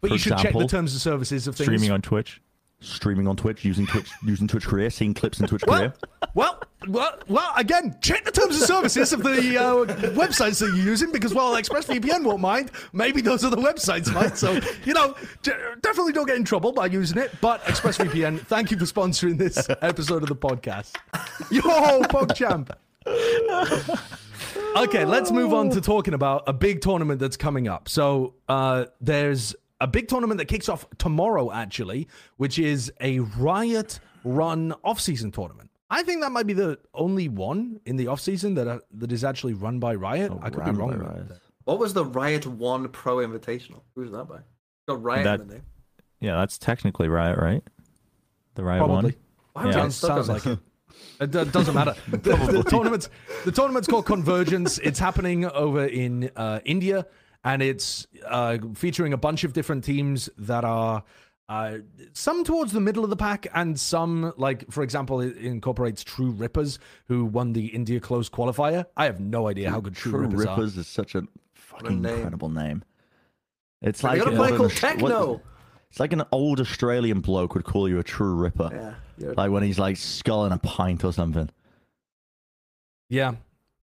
But 0.00 0.08
For 0.08 0.14
you 0.14 0.18
should 0.18 0.38
check 0.38 0.54
the 0.54 0.66
terms 0.66 0.92
and 0.92 1.00
services 1.00 1.46
of 1.46 1.56
things. 1.56 1.66
Streaming 1.66 1.90
on 1.90 2.00
Twitch. 2.02 2.40
Streaming 2.84 3.26
on 3.26 3.36
Twitch, 3.36 3.64
using 3.64 3.86
Twitch, 3.86 4.10
using 4.24 4.46
Twitch 4.46 4.66
Korea, 4.66 4.90
seeing 4.90 5.14
clips 5.14 5.40
in 5.40 5.46
Twitch 5.46 5.62
well, 5.66 5.94
well, 6.34 6.60
well, 6.86 7.18
well, 7.28 7.52
again, 7.56 7.96
check 8.02 8.24
the 8.24 8.30
terms 8.30 8.56
and 8.56 8.66
services 8.66 9.12
of 9.12 9.22
the 9.22 9.56
uh, 9.58 9.84
websites 10.12 10.60
that 10.60 10.66
you're 10.76 10.84
using 10.84 11.10
because, 11.10 11.32
well, 11.32 11.54
ExpressVPN 11.54 12.24
won't 12.24 12.40
mind. 12.40 12.70
Maybe 12.92 13.22
those 13.22 13.42
other 13.42 13.56
websites 13.56 14.12
might. 14.12 14.36
So, 14.36 14.60
you 14.84 14.92
know, 14.92 15.14
definitely 15.80 16.12
don't 16.12 16.26
get 16.26 16.36
in 16.36 16.44
trouble 16.44 16.72
by 16.72 16.86
using 16.86 17.18
it. 17.18 17.32
But 17.40 17.62
ExpressVPN, 17.64 18.40
thank 18.46 18.70
you 18.70 18.78
for 18.78 18.84
sponsoring 18.84 19.38
this 19.38 19.66
episode 19.80 20.22
of 20.22 20.28
the 20.28 20.36
podcast. 20.36 20.94
Yo, 21.50 21.62
PogChamp. 22.02 22.70
Okay, 24.76 25.04
let's 25.04 25.30
move 25.30 25.54
on 25.54 25.70
to 25.70 25.80
talking 25.80 26.14
about 26.14 26.44
a 26.46 26.52
big 26.52 26.80
tournament 26.80 27.20
that's 27.20 27.36
coming 27.36 27.68
up. 27.68 27.88
So, 27.88 28.34
uh, 28.48 28.86
there's 29.00 29.54
a 29.84 29.86
big 29.86 30.08
tournament 30.08 30.38
that 30.38 30.46
kicks 30.46 30.68
off 30.70 30.86
tomorrow, 30.96 31.52
actually, 31.52 32.08
which 32.38 32.58
is 32.58 32.90
a 33.00 33.18
Riot 33.20 34.00
run 34.24 34.72
off-season 34.82 35.30
tournament. 35.30 35.70
I 35.90 36.02
think 36.02 36.22
that 36.22 36.32
might 36.32 36.46
be 36.46 36.54
the 36.54 36.78
only 36.94 37.28
one 37.28 37.78
in 37.84 37.96
the 37.96 38.06
off-season 38.06 38.54
that 38.54 38.66
uh, 38.66 38.78
that 38.92 39.12
is 39.12 39.22
actually 39.24 39.52
run 39.52 39.78
by 39.78 39.94
Riot. 39.94 40.32
I 40.40 40.48
could 40.48 40.64
be 40.64 40.70
wrong. 40.70 40.94
about 40.94 41.28
that. 41.28 41.40
What 41.64 41.78
was 41.78 41.92
the 41.92 42.04
Riot 42.04 42.46
One 42.46 42.88
Pro 42.88 43.16
Invitational? 43.18 43.82
Who's 43.94 44.10
that 44.12 44.24
by? 44.24 44.38
Got 44.88 45.02
Riot 45.02 45.24
That- 45.24 45.40
in 45.40 45.48
the 45.48 45.54
name. 45.54 45.62
Yeah, 46.20 46.36
that's 46.36 46.56
technically 46.56 47.08
Riot, 47.08 47.38
right? 47.38 47.62
The 48.54 48.64
Riot 48.64 48.80
Probably. 48.80 49.10
one. 49.10 49.14
Why 49.52 49.66
Yeah. 49.66 49.72
Sounds, 49.72 49.96
sounds 49.96 50.28
like 50.30 50.46
it. 50.46 50.58
It 51.20 51.30
doesn't 51.30 51.74
matter. 51.74 51.94
the, 52.08 52.18
the 52.18 52.64
tournament's 52.66 53.10
the 53.44 53.52
tournament's 53.52 53.86
called 53.88 54.06
Convergence. 54.06 54.78
It's 54.78 54.98
happening 54.98 55.44
over 55.44 55.84
in 55.84 56.30
uh, 56.36 56.60
India, 56.64 57.06
and 57.44 57.62
it's 57.62 58.06
uh, 58.26 58.58
featuring 58.74 59.12
a 59.12 59.16
bunch 59.16 59.44
of 59.44 59.52
different 59.52 59.84
teams 59.84 60.28
that 60.38 60.64
are 60.64 61.04
uh, 61.48 61.78
some 62.14 62.42
towards 62.42 62.72
the 62.72 62.80
middle 62.80 63.04
of 63.04 63.10
the 63.10 63.16
pack, 63.16 63.46
and 63.54 63.78
some, 63.78 64.32
like 64.38 64.70
for 64.72 64.82
example, 64.82 65.20
it 65.20 65.36
incorporates 65.36 66.02
True 66.02 66.30
Rippers, 66.30 66.78
who 67.06 67.26
won 67.26 67.52
the 67.52 67.66
India 67.66 68.00
closed 68.00 68.32
qualifier. 68.32 68.86
I 68.96 69.04
have 69.04 69.20
no 69.20 69.46
idea 69.48 69.70
how 69.70 69.80
good 69.80 69.94
True, 69.94 70.12
True 70.12 70.20
Rippers, 70.22 70.46
Rippers, 70.46 70.76
is 70.78 70.86
such 70.88 71.14
a 71.14 71.24
fucking 71.54 72.00
name. 72.00 72.14
incredible 72.14 72.48
name. 72.48 72.82
It's 73.82 74.02
like 74.02 74.18
got 74.18 74.28
a 74.28 74.30
an 74.30 74.36
play 74.38 74.56
called 74.56 74.70
Techno. 74.72 75.32
what- 75.32 75.42
It's 75.90 76.00
like 76.00 76.14
an 76.14 76.22
old 76.32 76.60
Australian 76.60 77.20
bloke 77.20 77.54
would 77.54 77.64
call 77.64 77.88
you 77.90 77.98
a 77.98 78.02
true 78.02 78.34
ripper. 78.34 78.96
Yeah. 79.18 79.32
Like 79.36 79.50
when 79.50 79.62
he's 79.62 79.78
like 79.78 79.96
sculling 79.98 80.50
a 80.52 80.58
pint 80.58 81.04
or 81.04 81.12
something. 81.12 81.50
Yeah. 83.10 83.34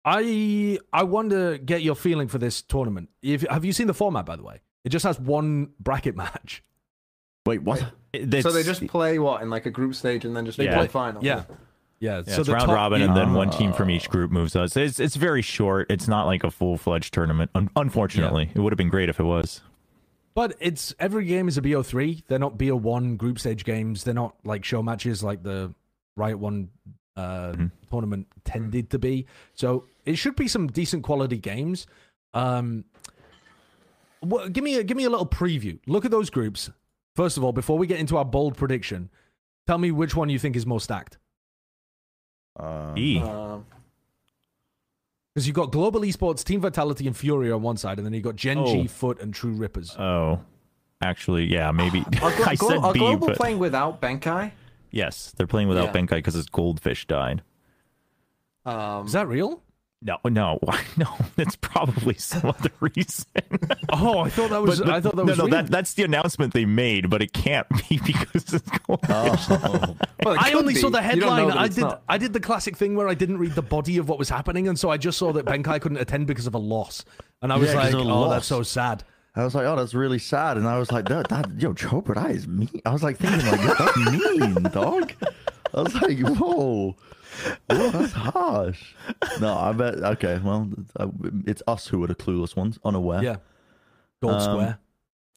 I 0.05 0.79
I 0.93 1.05
want 1.05 1.31
to 1.31 1.59
get 1.59 1.83
your 1.83 1.95
feeling 1.95 2.29
for 2.29 2.39
this 2.39 2.63
tournament. 2.63 3.09
If 3.23 3.43
have 3.43 3.65
you 3.65 3.73
seen 3.73 3.87
the 3.87 3.95
format 3.95 4.27
by 4.27 4.37
the 4.37 4.43
way? 4.43 4.61
It 4.85 4.91
just 4.91 5.05
has 5.05 5.19
one 5.19 5.71
bracket 5.81 6.17
match. 6.25 6.63
Wait, 7.47 7.63
what? 7.63 7.81
So 7.81 8.53
they 8.53 8.63
just 8.63 8.87
play 8.87 9.19
what 9.19 9.43
in 9.43 9.51
like 9.51 9.67
a 9.67 9.71
group 9.71 9.95
stage 9.95 10.25
and 10.25 10.37
then 10.37 10.47
just 10.47 10.57
They 10.59 10.67
play 10.67 10.77
play- 10.77 10.89
final. 10.89 11.25
Yeah. 11.25 11.45
Yeah. 11.49 11.57
Yeah, 12.01 12.23
so 12.23 12.41
it's 12.43 12.51
round 12.51 12.67
top- 12.67 12.75
robin, 12.75 13.01
and 13.01 13.17
then 13.17 13.33
one 13.33 13.49
ah. 13.49 13.53
team 13.53 13.73
from 13.73 13.89
each 13.89 14.11
group 14.11 14.31
moves 14.31 14.55
us. 14.57 14.77
It's 14.77 15.01
it's 15.01 15.17
very 15.17 15.41
short. 15.41 15.91
It's 15.91 16.07
not 16.07 16.27
like 16.27 16.45
a 16.45 16.51
full 16.51 16.77
fledged 16.77 17.15
tournament. 17.15 17.51
Un- 17.55 17.71
unfortunately, 17.77 18.51
it 18.55 18.59
would 18.59 18.73
have 18.73 18.77
been 18.77 18.91
great 18.91 19.09
if 19.09 19.19
it 19.19 19.25
was. 19.25 19.63
But 20.35 20.55
it's 20.61 20.95
every 20.99 21.25
game 21.25 21.49
is 21.49 21.57
a 21.57 21.63
BO3. 21.63 22.25
They're 22.27 22.41
not 22.41 22.59
BO1 22.59 23.17
group 23.17 23.39
stage 23.39 23.65
games. 23.65 24.05
They're 24.05 24.13
not 24.13 24.35
like 24.45 24.65
show 24.65 24.83
matches 24.83 25.23
like 25.23 25.45
the 25.45 25.73
Riot 26.17 26.39
One 26.39 26.69
uh, 27.17 27.53
Mhm. 27.53 27.71
tournament 27.91 28.27
tended 28.45 28.91
to 28.91 28.99
be. 28.99 29.27
So 29.55 29.87
it 30.05 30.17
should 30.17 30.37
be 30.37 30.49
some 30.49 30.67
decent 30.69 31.03
quality 31.05 31.39
games. 31.39 31.87
Um, 32.33 32.85
wha- 34.23 34.49
give 34.49 34.65
me 34.65 34.77
a 34.77 34.83
give 34.85 34.97
me 34.97 35.05
a 35.05 35.11
little 35.11 35.27
preview. 35.27 35.79
Look 35.87 36.05
at 36.05 36.11
those 36.11 36.31
groups. 36.31 36.71
First 37.15 37.37
of 37.37 37.45
all, 37.45 37.53
before 37.53 37.79
we 37.79 37.87
get 37.87 38.01
into 38.01 38.17
our 38.17 38.25
bold 38.25 38.57
prediction, 38.57 39.11
tell 39.67 39.79
me 39.79 39.91
which 39.93 40.17
one 40.17 40.29
you 40.29 40.39
think 40.39 40.57
is 40.57 40.67
more 40.67 40.81
stacked. 40.81 41.19
Uh, 42.59 42.93
E. 42.97 43.21
Um, 43.21 43.67
Because 45.35 45.49
you've 45.49 45.57
got 45.57 45.73
Global 45.73 46.01
Esports, 46.03 46.45
Team 46.45 46.61
Vitality, 46.61 47.09
and 47.09 47.17
Furia 47.17 47.57
on 47.57 47.63
one 47.63 47.77
side, 47.77 47.99
and 47.99 48.07
then 48.07 48.15
you've 48.15 48.23
got 48.23 48.37
Gen 48.37 48.65
G, 48.67 48.83
Oh. 48.83 48.87
FUT, 48.87 49.21
and 49.21 49.35
True 49.35 49.51
Rippers. 49.53 49.97
Oh, 49.99 50.39
actually, 51.03 51.47
yeah, 51.53 51.73
maybe. 51.73 52.05
are, 52.23 52.31
Glo- 52.37 52.45
I 52.47 52.55
said 52.55 52.79
are 52.79 52.93
B, 52.93 53.01
Global 53.01 53.27
but 53.29 53.37
playing 53.37 53.59
without 53.59 54.01
Benkai? 54.01 54.53
Yes, 54.95 55.33
they're 55.37 55.47
playing 55.47 55.69
without 55.69 55.87
Yeah. 55.95 56.01
Benkai 56.01 56.17
because 56.17 56.35
his 56.35 56.47
goldfish 56.49 57.07
died. 57.07 57.43
Um, 58.65 59.07
is 59.07 59.13
that 59.13 59.29
real? 59.29 59.61
No, 60.07 60.19
no, 60.25 60.59
no. 60.99 61.07
That's 61.37 61.57
probably 61.57 62.15
some 62.15 62.51
other 62.51 62.71
reason. 62.81 63.27
Oh, 63.91 64.19
I 64.19 64.29
thought 64.29 64.51
that 64.51 64.61
was. 64.63 64.79
But- 64.81 64.87
but- 64.87 64.95
I 64.95 65.01
thought 65.01 65.17
that 65.17 65.25
no, 65.25 65.31
was. 65.31 65.39
no. 65.39 65.45
real. 65.45 65.51
That 65.53 65.69
that's 65.71 65.95
the 65.95 66.03
announcement 66.03 66.53
they 66.53 66.67
made, 66.67 67.09
but 67.09 67.23
it 67.23 67.33
can't 67.33 67.67
be 67.89 67.99
because 68.07 68.53
it's 68.53 68.71
goldfish. 68.87 69.09
Oh. 69.51 69.97
well, 70.23 70.35
it 70.35 70.41
I 70.43 70.53
only 70.53 70.75
be. 70.75 70.81
saw 70.81 70.91
the 70.91 71.01
You 71.03 71.21
don't 71.21 71.37
know 71.37 71.49
headline. 71.49 71.59
I 71.59 71.69
did. 71.69 71.81
not. 71.81 72.03
I 72.09 72.19
did 72.19 72.33
the 72.35 72.41
classic 72.41 72.77
thing 72.77 72.95
where 72.97 73.09
I 73.09 73.15
didn't 73.15 73.39
read 73.39 73.53
the 73.55 73.63
body 73.63 73.97
of 73.97 74.09
what 74.09 74.19
was 74.19 74.29
happening, 74.29 74.69
and 74.69 74.79
so 74.79 74.91
I 74.91 74.99
just 74.99 75.17
saw 75.19 75.33
that 75.33 75.47
Benkai 75.47 75.81
couldn't 75.81 75.99
attend 75.99 76.27
because 76.27 76.47
of 76.47 76.55
a 76.55 76.59
loss, 76.59 77.05
and 77.41 77.51
I 77.53 77.57
was 77.57 77.69
Yeah, 77.73 77.83
'cause 77.83 77.95
like, 77.95 78.05
"Oh, 78.05 78.09
loss. 78.09 78.31
that's 78.31 78.47
so 78.47 78.63
sad." 78.63 79.05
I 79.37 79.45
was 79.45 79.55
like, 79.55 79.67
oh, 79.67 79.75
that's 79.77 79.95
really 79.95 80.19
sad. 80.21 80.57
And 80.57 80.67
I 80.69 80.79
was 80.79 80.93
like, 80.93 81.09
that, 81.09 81.29
that 81.29 81.51
yo, 81.61 81.73
Chobra, 81.75 82.15
that 82.15 82.31
is 82.31 82.47
mean. 82.47 82.69
I 82.87 82.93
was 82.93 83.03
like 83.03 83.17
thinking, 83.19 83.45
like, 83.51 83.61
yo, 83.63 83.75
that's 83.75 83.97
mean, 83.97 84.63
dog. 84.73 85.13
I 85.75 85.83
was 85.83 85.95
like, 85.95 86.19
whoa. 86.21 86.95
Whoa, 87.69 87.91
that's 87.91 88.13
harsh. 88.13 88.95
No, 89.41 89.55
I 89.59 89.73
bet. 89.73 89.97
Okay, 89.97 90.41
well, 90.45 90.71
uh, 91.01 91.09
it's 91.47 91.63
us 91.67 91.89
who 91.89 92.05
are 92.05 92.07
the 92.07 92.15
clueless 92.15 92.55
ones, 92.55 92.79
unaware. 92.85 93.25
Yeah, 93.25 93.37
gold 94.23 94.35
Um, 94.35 94.41
square, 94.41 94.79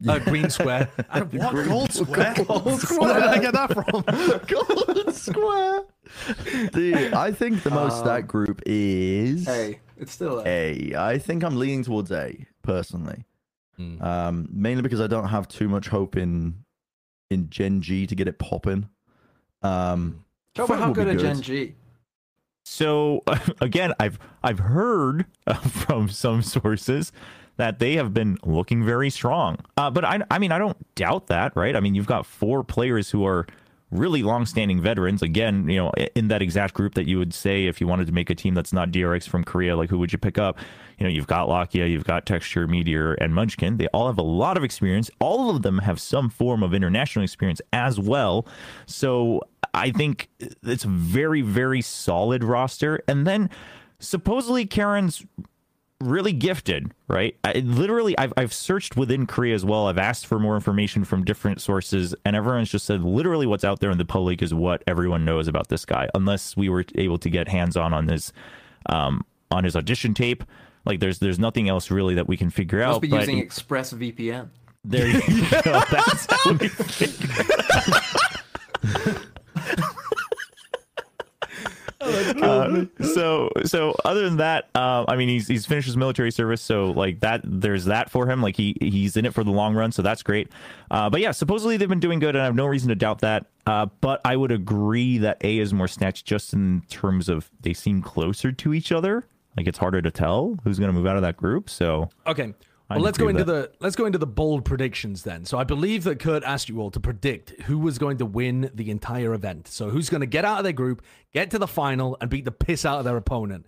uh, 0.07 0.19
green 0.19 0.49
square. 0.51 0.89
I 1.09 1.19
don't- 1.21 1.33
what 1.33 1.67
gold 1.67 1.91
square? 1.91 2.35
Gold 2.47 2.65
Where 2.99 3.13
did 3.15 3.23
I 3.23 3.39
get 3.39 3.53
that 3.53 3.73
from? 3.73 4.03
Gold 4.47 5.15
square. 5.15 5.81
The, 6.71 7.11
I 7.15 7.31
think 7.31 7.63
the 7.63 7.71
most 7.71 7.93
Um, 7.93 7.99
stacked 8.05 8.27
group 8.27 8.61
is 8.67 9.47
Hey, 9.47 9.79
it's 9.97 10.11
still 10.11 10.43
A. 10.45 10.91
A. 10.93 10.95
I 10.95 11.17
think 11.17 11.43
I'm 11.43 11.57
leaning 11.57 11.83
towards 11.83 12.11
A 12.11 12.45
personally. 12.61 13.23
Hmm. 13.77 14.01
Um, 14.01 14.49
mainly 14.51 14.81
because 14.81 15.01
I 15.01 15.07
don't 15.07 15.27
have 15.27 15.47
too 15.47 15.69
much 15.69 15.87
hope 15.87 16.17
in 16.17 16.63
in 17.29 17.49
Gen 17.49 17.81
G 17.81 18.07
to 18.07 18.15
get 18.15 18.27
it 18.27 18.39
popping. 18.39 18.89
Um, 19.61 20.23
Joe, 20.55 20.67
how 20.67 20.91
good 20.91 21.07
are 21.07 21.11
good. 21.11 21.19
Gen 21.19 21.41
G? 21.41 21.75
So 22.65 23.23
again, 23.61 23.93
I've 23.99 24.19
I've 24.43 24.59
heard 24.59 25.25
uh, 25.45 25.53
from 25.55 26.09
some 26.09 26.41
sources 26.41 27.11
that 27.57 27.79
they 27.79 27.95
have 27.95 28.13
been 28.13 28.37
looking 28.43 28.83
very 28.85 29.09
strong. 29.09 29.57
Uh, 29.77 29.89
but 29.89 30.03
I 30.03 30.21
I 30.31 30.39
mean 30.39 30.51
I 30.51 30.57
don't 30.57 30.95
doubt 30.95 31.27
that, 31.27 31.55
right? 31.55 31.75
I 31.75 31.79
mean 31.79 31.95
you've 31.95 32.07
got 32.07 32.25
four 32.25 32.63
players 32.63 33.11
who 33.11 33.25
are 33.25 33.47
really 33.89 34.21
long-standing 34.21 34.81
veterans. 34.81 35.21
Again, 35.21 35.69
you 35.69 35.77
know, 35.77 35.91
in 36.15 36.27
that 36.27 36.41
exact 36.41 36.73
group 36.73 36.95
that 36.95 37.07
you 37.07 37.17
would 37.17 37.33
say 37.33 37.67
if 37.67 37.79
you 37.79 37.87
wanted 37.87 38.07
to 38.07 38.13
make 38.13 38.29
a 38.29 38.35
team 38.35 38.53
that's 38.53 38.73
not 38.73 38.91
DRX 38.91 39.27
from 39.27 39.43
Korea, 39.43 39.77
like 39.77 39.89
who 39.89 39.97
would 39.99 40.11
you 40.11 40.17
pick 40.17 40.37
up? 40.37 40.57
You 40.97 41.05
know, 41.05 41.09
you've 41.09 41.27
got 41.27 41.47
Lakia, 41.47 41.89
you've 41.89 42.03
got 42.03 42.25
Texture, 42.25 42.67
Meteor, 42.67 43.13
and 43.13 43.33
Munchkin. 43.33 43.77
They 43.77 43.87
all 43.87 44.07
have 44.07 44.17
a 44.17 44.23
lot 44.23 44.57
of 44.57 44.63
experience. 44.63 45.09
All 45.19 45.49
of 45.49 45.61
them 45.61 45.79
have 45.79 46.01
some 46.01 46.29
form 46.29 46.63
of 46.63 46.73
international 46.73 47.23
experience 47.23 47.61
as 47.71 47.99
well. 47.99 48.47
So 48.87 49.41
I 49.73 49.91
think 49.91 50.29
it's 50.39 50.85
a 50.85 50.89
very, 50.89 51.41
very 51.41 51.81
solid 51.81 52.43
roster. 52.43 53.03
And 53.07 53.25
then 53.25 53.49
supposedly 53.99 54.65
Karon's 54.65 55.25
really 55.99 56.31
gifted, 56.33 56.91
right? 57.07 57.35
I, 57.43 57.53
literally, 57.53 58.17
I've, 58.17 58.33
I've 58.37 58.53
searched 58.53 58.95
within 58.95 59.25
Korea 59.25 59.55
as 59.55 59.65
well. 59.65 59.87
I've 59.87 59.97
asked 59.97 60.25
for 60.27 60.39
more 60.39 60.55
information 60.55 61.03
from 61.03 61.23
different 61.25 61.61
sources, 61.61 62.13
and 62.25 62.35
everyone's 62.35 62.69
just 62.69 62.85
said 62.85 63.03
literally 63.03 63.45
what's 63.47 63.63
out 63.63 63.79
there 63.79 63.89
in 63.91 63.97
the 63.97 64.05
public 64.05 64.41
is 64.41 64.53
what 64.53 64.83
everyone 64.87 65.25
knows 65.25 65.47
about 65.47 65.69
this 65.69 65.85
guy, 65.85 66.07
unless 66.13 66.55
we 66.55 66.69
were 66.69 66.85
able 66.95 67.17
to 67.17 67.29
get 67.29 67.47
hands 67.47 67.75
on 67.75 67.93
on 67.93 68.07
his 68.07 68.31
um, 68.87 69.25
on 69.51 69.63
his 69.63 69.75
audition 69.75 70.13
tape. 70.13 70.43
Like, 70.85 70.99
there's 70.99 71.19
there's 71.19 71.39
nothing 71.39 71.67
else 71.67 71.89
really 71.91 72.15
that 72.15 72.27
we 72.27 72.37
can 72.37 72.49
figure 72.49 72.79
Must 72.79 72.95
out. 72.97 73.01
be 73.01 73.07
but 73.09 73.19
using 73.21 73.39
Express 73.39 73.91
VPN. 73.93 74.49
there 74.85 75.07
you 75.07 75.19
go. 75.21 75.59
That's 75.91 76.27
how 76.29 76.53
we 76.53 76.67
figure 76.69 77.35
Uh, 82.07 82.85
so 83.13 83.49
so 83.65 83.95
other 84.05 84.23
than 84.23 84.37
that 84.37 84.69
uh, 84.75 85.05
i 85.07 85.15
mean 85.15 85.29
he's 85.29 85.47
he's 85.47 85.65
finished 85.65 85.85
his 85.85 85.97
military 85.97 86.31
service 86.31 86.61
so 86.61 86.91
like 86.91 87.19
that 87.19 87.41
there's 87.43 87.85
that 87.85 88.09
for 88.09 88.29
him. 88.29 88.41
Like 88.41 88.55
he 88.55 88.75
he's 88.79 89.17
in 89.17 89.25
it 89.25 89.33
for 89.33 89.43
the 89.43 89.51
long 89.51 89.75
run 89.75 89.91
so 89.91 90.01
that's 90.01 90.23
great. 90.23 90.49
Uh, 90.91 91.09
but 91.09 91.21
yeah 91.21 91.31
supposedly 91.31 91.77
they've 91.77 91.89
been 91.89 91.99
doing 91.99 92.19
good 92.19 92.35
and 92.35 92.41
i 92.41 92.45
have 92.45 92.55
no 92.55 92.65
reason 92.65 92.89
to 92.89 92.95
doubt 92.95 93.19
that. 93.19 93.45
Uh, 93.65 93.87
but 94.01 94.21
i 94.25 94.35
would 94.35 94.51
agree 94.51 95.17
that 95.17 95.37
a 95.43 95.59
is 95.59 95.73
more 95.73 95.87
snatched 95.87 96.25
just 96.25 96.53
in 96.53 96.81
terms 96.89 97.29
of 97.29 97.49
they 97.61 97.73
seem 97.73 98.01
closer 98.01 98.51
to 98.51 98.73
each 98.73 98.91
other. 98.91 99.25
Like 99.55 99.67
it's 99.67 99.77
harder 99.79 100.01
to 100.01 100.11
tell 100.11 100.57
who's 100.63 100.77
going 100.79 100.89
to 100.89 100.93
move 100.93 101.07
out 101.07 101.15
of 101.15 101.23
that 101.23 101.35
group 101.37 101.69
so. 101.69 102.09
Okay. 102.25 102.53
I 102.89 102.95
Well, 102.95 103.03
let's 103.03 103.17
go 103.17 103.25
with 103.25 103.35
into 103.35 103.51
the 103.51 103.71
let's 103.81 103.97
go 103.97 104.05
into 104.05 104.17
the 104.17 104.27
bold 104.27 104.63
predictions 104.63 105.23
then. 105.23 105.43
So 105.43 105.57
I 105.57 105.65
believe 105.65 106.05
that 106.05 106.19
Kurt 106.19 106.43
asked 106.43 106.69
you 106.69 106.79
all 106.79 106.91
to 106.91 106.99
predict 107.01 107.61
who 107.63 107.77
was 107.77 107.97
going 107.97 108.17
to 108.19 108.25
win 108.25 108.71
the 108.73 108.89
entire 108.89 109.33
event. 109.33 109.67
So 109.67 109.89
who's 109.89 110.09
going 110.09 110.21
to 110.21 110.27
get 110.27 110.45
out 110.45 110.59
of 110.59 110.63
their 110.63 110.73
group, 110.73 111.03
get 111.33 111.51
to 111.51 111.59
the 111.59 111.67
final, 111.67 112.17
and 112.21 112.29
beat 112.29 112.45
the 112.45 112.51
piss 112.51 112.85
out 112.85 112.99
of 112.99 113.05
their 113.05 113.17
opponent. 113.17 113.65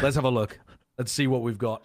Let's 0.00 0.14
have 0.14 0.24
a 0.24 0.30
look. 0.30 0.60
Let's 0.98 1.10
see 1.10 1.26
what 1.26 1.42
we've 1.42 1.58
got. 1.58 1.82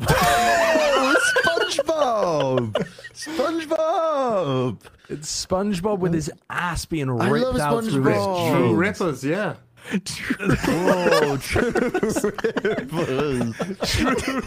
oh, 0.00 1.14
SpongeBob! 1.44 2.72
SpongeBob! 3.14 4.80
It's 5.08 5.46
SpongeBob 5.46 5.98
with 6.00 6.14
his 6.14 6.32
ass 6.50 6.84
being 6.84 7.08
I 7.10 7.28
ripped 7.28 7.46
love 7.46 7.60
out 7.60 7.84
through 7.84 8.04
his 8.04 8.16
SpongeBob. 8.16 8.50
True 8.50 8.60
jeans. 8.60 8.72
Oh, 8.72 8.72
rippers, 8.72 9.24
yeah. 9.24 9.54
Whoa, 9.92 11.36
true 11.36 11.70
rippers. 11.70 12.22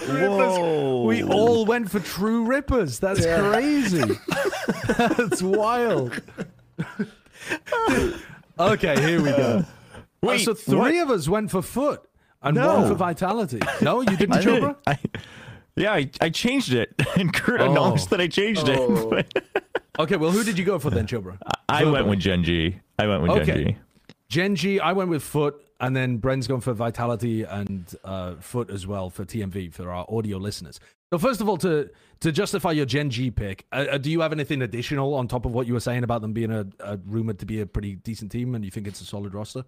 Whoa. 0.08 1.04
We 1.04 1.24
all 1.24 1.66
went 1.66 1.90
for 1.90 2.00
True 2.00 2.44
Rippers. 2.46 3.00
That's 3.00 3.26
crazy. 3.26 4.04
That's 4.98 5.42
wild. 5.42 6.22
okay, 8.60 9.00
here 9.02 9.22
we 9.22 9.30
go. 9.32 9.66
Wait, 10.22 10.30
Wait, 10.30 10.42
so 10.42 10.54
three 10.54 10.78
what? 10.78 10.96
of 10.96 11.10
us 11.12 11.30
went 11.30 11.52
for 11.52 11.62
FUT 11.62 12.06
and 12.42 12.56
No. 12.56 12.80
one 12.80 12.88
for 12.90 12.96
Vitality. 12.96 13.60
No, 13.82 14.02
you 14.02 14.18
didn't, 14.18 14.34
I 14.36 14.42
did. 14.42 14.64
Chobra? 14.64 14.76
I, 14.86 14.98
yeah 15.78 15.94
I, 15.94 16.10
I 16.20 16.30
changed 16.30 16.74
it 16.74 16.94
and 17.16 17.34
kurt 17.34 17.62
Oh. 17.62 17.72
announced 17.72 18.10
that 18.10 18.20
i 18.20 18.28
changed 18.28 18.68
Oh. 18.68 19.12
it 19.14 19.34
Okay, 19.98 20.16
well, 20.18 20.32
who 20.32 20.44
did 20.44 20.58
you 20.58 20.66
go 20.66 20.80
for 20.80 20.90
then, 20.90 21.08
Chobra? 21.08 21.38
I 21.68 21.84
went 21.86 22.08
with 22.08 22.20
Gen 22.20 22.44
G. 22.44 22.80
I 22.98 23.08
went 23.08 23.22
with 23.22 23.32
Okay. 23.32 23.46
Gen 23.46 23.58
G. 23.58 23.78
Gen 24.30 24.56
G, 24.56 24.80
I 24.80 24.94
went 24.94 25.10
with 25.10 25.24
FUT, 25.24 25.56
and 25.80 25.96
then 25.96 26.18
Bren's 26.18 26.48
gone 26.48 26.62
for 26.62 26.74
Vitality 26.74 27.44
and 27.44 27.94
uh, 28.04 28.36
FUT 28.36 28.70
as 28.70 28.86
well 28.86 29.10
for 29.10 29.26
TMV 29.26 29.74
for 29.74 29.92
our 29.92 30.06
audio 30.08 30.38
listeners. 30.38 30.80
So 31.12 31.18
first 31.18 31.42
of 31.42 31.50
all, 31.50 31.58
to 31.58 31.90
to 32.20 32.32
justify 32.32 32.72
your 32.72 32.86
Gen 32.86 33.10
G 33.10 33.32
pick, 33.32 33.66
uh, 33.72 33.86
uh, 33.92 33.98
do 33.98 34.12
you 34.12 34.22
have 34.22 34.32
anything 34.32 34.62
additional 34.62 35.16
on 35.16 35.28
top 35.28 35.46
of 35.46 35.54
what 35.54 35.66
you 35.66 35.74
were 35.74 35.80
saying 35.80 36.04
about 36.04 36.22
them 36.22 36.34
being 36.34 36.52
a, 36.52 36.68
a 36.82 36.98
rumored 36.98 37.40
to 37.40 37.46
be 37.46 37.62
a 37.62 37.66
pretty 37.66 37.96
decent 37.96 38.32
team, 38.32 38.54
and 38.54 38.64
you 38.64 38.70
think 38.70 38.88
it's 38.88 39.02
a 39.02 39.06
solid 39.06 39.34
roster? 39.34 39.64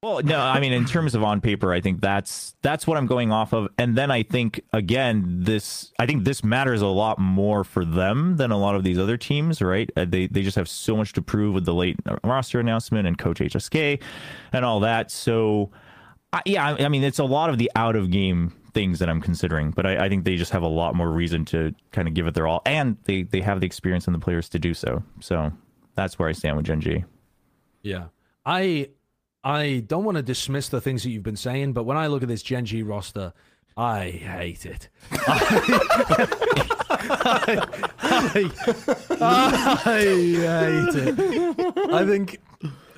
Well, 0.00 0.22
no, 0.22 0.38
I 0.38 0.60
mean 0.60 0.72
in 0.72 0.84
terms 0.84 1.16
of 1.16 1.24
on 1.24 1.40
paper, 1.40 1.72
I 1.72 1.80
think 1.80 2.00
that's 2.00 2.54
that's 2.62 2.86
what 2.86 2.96
I'm 2.96 3.06
going 3.06 3.32
off 3.32 3.52
of. 3.52 3.66
And 3.78 3.98
then 3.98 4.12
I 4.12 4.22
think 4.22 4.60
again, 4.72 5.24
this 5.42 5.92
I 5.98 6.06
think 6.06 6.24
this 6.24 6.44
matters 6.44 6.82
a 6.82 6.86
lot 6.86 7.18
more 7.18 7.64
for 7.64 7.84
them 7.84 8.36
than 8.36 8.52
a 8.52 8.58
lot 8.58 8.76
of 8.76 8.84
these 8.84 8.96
other 8.96 9.16
teams, 9.16 9.60
right? 9.60 9.90
Uh, 9.96 10.04
They 10.04 10.28
they 10.28 10.42
just 10.42 10.54
have 10.56 10.68
so 10.68 10.96
much 10.96 11.14
to 11.14 11.22
prove 11.22 11.52
with 11.52 11.64
the 11.64 11.74
late 11.74 11.96
roster 12.22 12.60
announcement 12.60 13.08
and 13.08 13.18
coach 13.18 13.40
HSK 13.40 14.00
and 14.52 14.64
all 14.64 14.78
that. 14.80 15.10
So 15.10 15.70
I, 16.32 16.42
yeah, 16.46 16.64
I, 16.64 16.84
I 16.84 16.88
mean 16.88 17.02
it's 17.02 17.18
a 17.18 17.24
lot 17.24 17.50
of 17.50 17.58
the 17.58 17.68
out 17.74 17.96
of 17.96 18.12
game 18.12 18.54
things 18.74 19.00
that 19.00 19.08
I'm 19.08 19.20
considering, 19.20 19.72
but 19.72 19.84
I, 19.84 20.04
I 20.04 20.08
think 20.08 20.24
they 20.24 20.36
just 20.36 20.52
have 20.52 20.62
a 20.62 20.68
lot 20.68 20.94
more 20.94 21.10
reason 21.10 21.44
to 21.46 21.74
kind 21.90 22.06
of 22.06 22.14
give 22.14 22.28
it 22.28 22.34
their 22.34 22.46
all, 22.46 22.62
and 22.66 22.98
they 23.06 23.24
they 23.24 23.40
have 23.40 23.58
the 23.58 23.66
experience 23.66 24.06
and 24.06 24.14
the 24.14 24.20
players 24.20 24.48
to 24.50 24.60
do 24.60 24.74
so. 24.74 25.02
So 25.18 25.50
that's 25.96 26.20
where 26.20 26.28
I 26.28 26.32
stand 26.32 26.56
with 26.56 26.66
Gen 26.66 26.80
G. 26.80 27.04
Yeah. 27.82 28.04
I 28.46 28.90
I 29.44 29.84
don't 29.86 30.04
want 30.04 30.16
to 30.16 30.22
dismiss 30.22 30.68
the 30.68 30.80
things 30.80 31.02
that 31.04 31.10
you've 31.10 31.22
been 31.22 31.36
saying, 31.36 31.72
but 31.72 31.84
when 31.84 31.96
I 31.96 32.08
look 32.08 32.22
at 32.22 32.28
this 32.28 32.42
Gen 32.42 32.66
G 32.66 32.82
roster, 32.82 33.32
I 33.76 34.10
hate 34.10 34.66
it. 34.66 34.88
I, 35.12 35.16
I, 38.00 38.50
I 39.20 39.76
hate 39.84 40.94
it. 40.94 41.18
I 41.92 42.06
think. 42.06 42.40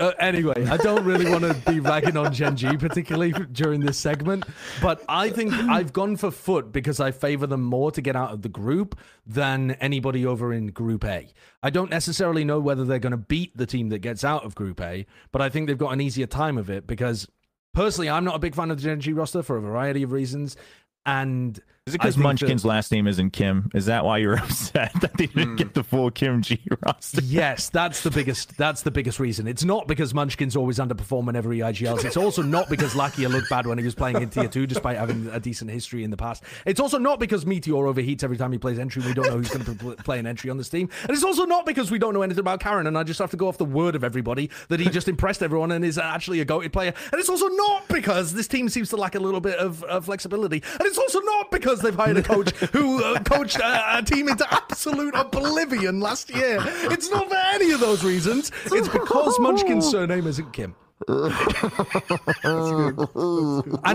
Uh, 0.01 0.15
anyway, 0.19 0.65
I 0.67 0.79
don't 0.79 1.05
really 1.05 1.31
want 1.31 1.45
to 1.45 1.53
be 1.71 1.79
ragging 1.79 2.17
on 2.17 2.33
Gen 2.33 2.57
G 2.57 2.75
particularly 2.79 3.33
during 3.53 3.81
this 3.81 3.99
segment, 3.99 4.47
but 4.81 5.05
I 5.11 5.29
think 5.29 5.53
I've 5.53 5.93
gone 5.93 6.17
for 6.17 6.31
FUT 6.31 6.73
because 6.73 7.01
I 7.01 7.11
favor 7.11 7.47
them 7.47 7.63
more 7.63 7.91
to 7.93 8.01
get 8.01 8.17
out 8.17 8.31
of 8.31 8.41
the 8.41 8.49
group 8.49 8.99
than 9.27 9.73
anybody 9.73 10.25
over 10.25 10.55
in 10.55 10.69
Group 10.69 11.05
A. 11.05 11.29
I 11.63 11.69
don't 11.69 11.91
necessarily 11.91 12.45
know 12.45 12.61
whether 12.61 12.87
they're 12.87 12.99
going 12.99 13.11
to 13.11 13.19
beat 13.19 13.55
the 13.55 13.67
team 13.67 13.91
that 13.91 13.99
gets 13.99 14.25
out 14.25 14.43
of 14.45 14.55
Group 14.55 14.81
A, 14.81 15.05
but 15.33 15.43
I 15.43 15.51
think 15.51 15.67
they've 15.67 15.77
got 15.77 15.93
an 15.93 16.01
easier 16.01 16.27
time 16.27 16.57
of 16.57 16.71
it 16.71 16.87
because 16.87 17.29
personally, 17.75 18.09
I'm 18.09 18.25
not 18.25 18.37
a 18.37 18.41
big 18.41 18.55
fan 18.55 18.71
of 18.71 18.79
the 18.79 18.83
Gen 18.83 19.01
G 19.01 19.13
roster 19.13 19.43
for 19.43 19.59
a 19.59 19.61
variety 19.61 20.03
of 20.03 20.13
reasons. 20.13 20.57
And 21.05 21.61
Is 21.91 21.95
it 21.95 22.01
because 22.01 22.17
Munchkin's 22.17 22.63
that- 22.63 22.69
last 22.69 22.93
name 22.93 23.07
isn't 23.09 23.31
Kim? 23.33 23.71
Is 23.75 23.87
that 23.87 24.05
why 24.05 24.19
you're 24.19 24.39
upset 24.39 24.93
that 25.01 25.17
they 25.17 25.27
didn't 25.27 25.57
get 25.57 25.75
the 25.75 25.83
full 25.83 26.11
Kim 26.11 26.41
G 26.43 26.61
roster? 26.87 27.21
Yes, 27.23 27.69
that's 27.69 28.03
the 28.03 28.11
biggest. 28.11 28.57
That's 28.57 28.83
the 28.83 28.91
biggest 28.93 29.19
reason. 29.19 29.49
It's 29.49 29.65
not 29.65 29.89
because 29.89 30.13
Munchkin's 30.13 30.55
always 30.57 30.79
underperform 30.79 31.27
whenever 31.27 31.53
he 31.53 31.61
IGLs. 31.61 32.05
It's 32.05 32.17
also 32.17 32.43
not 32.43 32.69
because 32.69 32.95
Lakia 32.95 33.29
looked 33.29 33.51
bad 33.51 33.67
when 33.67 33.79
he 33.79 33.85
was 33.85 33.95
playing 33.95 34.23
in 34.23 34.31
tier 34.31 34.49
two, 34.49 34.67
despite 34.67 34.97
having 34.97 35.27
a 35.33 35.41
decent 35.41 35.71
history 35.71 36.05
in 36.05 36.11
the 36.11 36.17
past. 36.17 36.45
It's 36.65 36.81
also 36.81 36.99
not 36.99 37.19
because 37.19 37.45
Meteor 37.45 37.75
overheats 37.75 38.23
every 38.23 38.37
time 38.37 38.53
he 38.53 38.59
plays 38.59 38.79
entry. 38.79 39.03
We 39.05 39.15
don't 39.15 39.27
know 39.27 39.39
who's 39.39 39.51
going 39.51 39.65
to 39.65 40.03
play 40.03 40.19
an 40.19 40.27
entry 40.27 40.51
on 40.51 40.57
this 40.59 40.69
team, 40.69 40.89
and 41.03 41.11
it's 41.11 41.25
also 41.25 41.45
not 41.45 41.67
because 41.67 41.91
we 41.91 41.99
don't 41.99 42.15
know 42.15 42.23
anything 42.23 42.41
about 42.41 42.61
Karon. 42.61 42.87
And 42.87 42.97
I 42.97 43.03
just 43.03 43.19
have 43.19 43.31
to 43.33 43.37
go 43.37 43.49
off 43.49 43.59
the 43.59 43.65
word 43.65 43.95
of 43.95 44.05
everybody 44.05 44.51
that 44.69 44.81
he 44.81 44.89
just 44.89 45.09
impressed 45.09 45.43
everyone 45.43 45.73
and 45.73 45.85
is 45.85 45.99
actually 45.99 46.41
a 46.41 46.47
goated 46.47 46.73
player. 46.73 46.93
And 47.13 47.21
it's 47.21 47.29
also 47.29 47.49
not 47.49 47.89
because 47.89 48.33
this 48.33 48.47
team 48.49 48.69
seems 48.69 48.89
to 48.91 48.97
lack 48.97 49.15
a 49.15 49.21
little 49.21 49.41
bit 49.41 49.59
of 49.59 49.83
uh, 49.85 50.01
flexibility. 50.01 50.63
And 50.79 50.83
it's 50.83 50.99
also 50.99 51.21
not 51.21 51.51
because 51.51 51.80
they've 51.83 51.95
hired 51.95 52.17
a 52.17 52.23
coach 52.23 52.51
who 52.73 53.03
uh, 53.03 53.21
coached 53.23 53.59
a, 53.59 53.99
a 53.99 54.03
team 54.03 54.29
into 54.29 54.47
absolute 54.53 55.15
oblivion 55.15 56.01
last 56.01 56.31
year. 56.35 56.59
It's 56.91 57.11
not 57.11 57.29
for 57.29 57.37
any 57.55 57.73
of 57.73 57.81
those 57.81 58.05
reasons. 58.05 58.51
It's 58.67 58.89
because 58.89 59.39
Munchkin's 59.39 59.89
surname 59.91 60.27
isn't 60.27 60.53
Kim. 60.53 60.75
and 61.09 61.35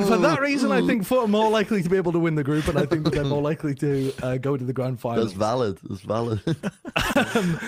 for 0.03 0.18
that 0.18 0.40
reason, 0.41 0.72
I 0.72 0.82
think 0.88 1.06
FUT 1.06 1.26
are 1.26 1.28
more 1.28 1.52
likely 1.52 1.84
to 1.84 1.90
be 1.90 1.98
able 1.98 2.12
to 2.14 2.20
win 2.20 2.34
the 2.34 2.44
group, 2.44 2.68
and 2.68 2.80
I 2.80 2.88
think 2.88 3.03
that 3.03 3.14
they're 3.14 3.24
more 3.24 3.44
likely 3.44 3.76
to 3.76 4.12
uh, 4.24 4.38
go 4.38 4.57
to 4.57 4.64
the 4.64 4.74
grand 4.74 4.99
final. 4.99 5.24
That's 5.24 5.36
valid. 5.38 5.78
That's 5.84 6.02
valid. 6.02 6.41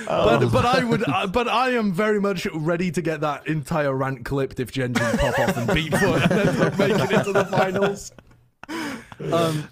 But 0.07 0.47
but 0.49 0.65
I 0.65 0.83
would 0.83 1.07
uh, 1.07 1.27
but 1.27 1.47
I 1.47 1.71
am 1.71 1.91
very 1.91 2.19
much 2.19 2.47
ready 2.53 2.89
to 2.91 3.01
get 3.01 3.21
that 3.21 3.47
entire 3.47 3.93
rant 3.93 4.25
clipped 4.25 4.59
if 4.59 4.71
Gen 4.71 4.93
pop 4.93 5.39
off 5.39 5.57
and 5.57 5.67
beat 5.73 5.91
FUT 5.93 6.21
and 6.31 6.31
end 6.31 6.61
up 6.61 6.77
making 6.79 7.11
it 7.11 7.23
to 7.25 7.33
the 7.33 7.45
finals. 7.45 8.11
Um, 9.31 9.67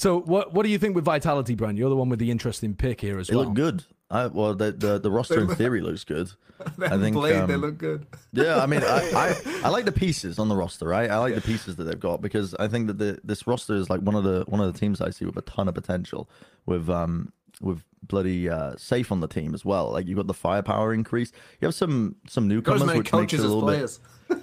so 0.00 0.20
what 0.20 0.54
what 0.54 0.62
do 0.64 0.70
you 0.70 0.78
think 0.78 0.94
with 0.94 1.04
Vitality, 1.04 1.54
Bren? 1.54 1.76
You're 1.76 1.90
the 1.90 1.96
one 1.96 2.08
with 2.08 2.18
the 2.18 2.30
interesting 2.30 2.74
pick 2.74 3.00
here 3.00 3.18
as 3.18 3.28
they 3.28 3.36
well. 3.36 3.44
look 3.44 3.54
good. 3.54 3.84
I, 4.10 4.26
well, 4.26 4.54
the, 4.54 4.72
the 4.72 4.98
the 4.98 5.10
roster 5.10 5.40
in 5.40 5.54
theory 5.54 5.82
looks 5.82 6.04
good. 6.04 6.30
I 6.80 6.96
think. 6.98 7.14
Blade, 7.14 7.46
they 7.48 7.54
um, 7.54 7.60
look 7.60 7.76
good. 7.78 8.06
Yeah, 8.32 8.62
I 8.62 8.66
mean, 8.66 8.82
I, 8.82 9.10
I, 9.14 9.60
I 9.64 9.68
like 9.68 9.84
the 9.84 9.92
pieces 9.92 10.38
on 10.38 10.48
the 10.48 10.56
roster, 10.56 10.86
right? 10.86 11.10
I 11.10 11.18
like 11.18 11.34
the 11.34 11.40
pieces 11.42 11.76
that 11.76 11.84
they've 11.84 12.00
got 12.00 12.22
because 12.22 12.54
I 12.54 12.66
think 12.66 12.86
that 12.86 12.98
the, 12.98 13.20
this 13.22 13.46
roster 13.46 13.74
is 13.74 13.88
like 13.90 14.00
one 14.00 14.14
of 14.14 14.24
the 14.24 14.44
one 14.48 14.60
of 14.60 14.72
the 14.72 14.78
teams 14.78 15.00
I 15.02 15.10
see 15.10 15.26
with 15.26 15.36
a 15.36 15.42
ton 15.42 15.68
of 15.68 15.74
potential. 15.74 16.28
With 16.66 16.88
um 16.88 17.32
with 17.60 17.84
bloody 18.02 18.48
uh, 18.48 18.72
Sayf 18.72 19.12
on 19.12 19.20
the 19.20 19.28
team 19.28 19.54
as 19.54 19.64
well. 19.64 19.90
Like 19.92 20.06
you've 20.06 20.16
got 20.16 20.26
the 20.26 20.34
firepower 20.34 20.94
increase. 20.94 21.30
You 21.60 21.66
have 21.66 21.74
some 21.74 22.16
some 22.26 22.48
newcomers, 22.48 22.82
which 22.82 23.12
makes 23.12 23.34
it 23.34 23.40
a 23.40 23.42
little 23.42 23.62
players. 23.62 24.00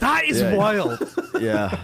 That 0.00 0.24
is 0.24 0.40
Yeah, 0.40 0.50
yeah. 0.50 0.56
wild. 0.56 0.98
bit. 0.98 1.42
Yeah. 1.42 1.78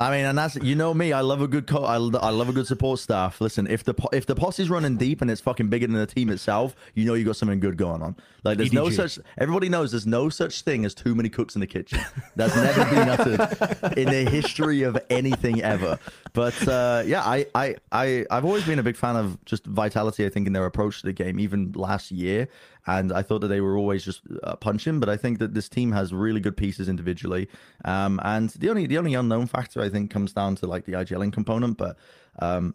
I 0.00 0.12
mean, 0.12 0.24
and 0.26 0.38
that's 0.38 0.54
you 0.56 0.76
know 0.76 0.94
me. 0.94 1.12
I 1.12 1.22
love 1.22 1.40
a 1.40 1.48
good 1.48 1.66
co- 1.66 1.82
I, 1.84 1.94
I 1.94 2.30
love 2.30 2.48
a 2.48 2.52
good 2.52 2.68
support 2.68 3.00
staff. 3.00 3.40
Listen, 3.40 3.66
if 3.66 3.82
the 3.82 3.94
po- 3.94 4.10
if 4.12 4.26
the 4.26 4.36
posse's 4.36 4.70
running 4.70 4.96
deep 4.96 5.20
and 5.22 5.30
it's 5.30 5.40
fucking 5.40 5.68
bigger 5.68 5.88
than 5.88 5.96
the 5.96 6.06
team 6.06 6.30
itself, 6.30 6.76
you 6.94 7.04
know 7.04 7.14
you 7.14 7.24
got 7.24 7.34
something 7.34 7.58
good 7.58 7.76
going 7.76 8.00
on. 8.02 8.14
Like 8.44 8.58
there's 8.58 8.72
no 8.72 8.90
such. 8.90 9.18
Everybody 9.38 9.68
knows 9.68 9.90
there's 9.90 10.06
no 10.06 10.28
such 10.28 10.62
thing 10.62 10.84
as 10.84 10.94
too 10.94 11.16
many 11.16 11.28
cooks 11.28 11.56
in 11.56 11.60
the 11.60 11.66
kitchen. 11.66 12.00
That's 12.36 12.54
never 12.54 12.84
been 12.84 13.08
uttered 13.08 13.98
in 13.98 14.08
the 14.08 14.30
history 14.30 14.82
of 14.84 14.96
anything 15.10 15.62
ever. 15.62 15.98
But 16.32 16.68
uh, 16.68 17.02
yeah, 17.04 17.22
I, 17.24 17.46
I 17.56 17.74
I 17.90 18.24
I've 18.30 18.44
always 18.44 18.64
been 18.64 18.78
a 18.78 18.84
big 18.84 18.96
fan 18.96 19.16
of 19.16 19.44
just 19.46 19.66
vitality. 19.66 20.24
I 20.24 20.28
think 20.28 20.46
in 20.46 20.52
their 20.52 20.66
approach 20.66 21.00
to 21.00 21.06
the 21.06 21.12
game, 21.12 21.40
even 21.40 21.72
last 21.72 22.12
year. 22.12 22.48
And 22.88 23.12
I 23.12 23.22
thought 23.22 23.40
that 23.42 23.48
they 23.48 23.60
were 23.60 23.76
always 23.76 24.02
just 24.04 24.22
uh, 24.42 24.56
punching, 24.56 24.98
but 24.98 25.08
I 25.08 25.16
think 25.16 25.38
that 25.38 25.52
this 25.54 25.68
team 25.68 25.92
has 25.92 26.12
really 26.12 26.40
good 26.40 26.56
pieces 26.56 26.88
individually. 26.88 27.48
Um, 27.84 28.18
and 28.24 28.50
the 28.50 28.70
only 28.70 28.86
the 28.86 28.98
only 28.98 29.14
unknown 29.14 29.46
factor 29.46 29.80
I 29.80 29.88
think 29.90 30.10
comes 30.10 30.32
down 30.32 30.56
to 30.56 30.66
like 30.66 30.84
the 30.86 30.92
IGLing 30.92 31.32
component, 31.32 31.76
but 31.76 31.96
um, 32.40 32.74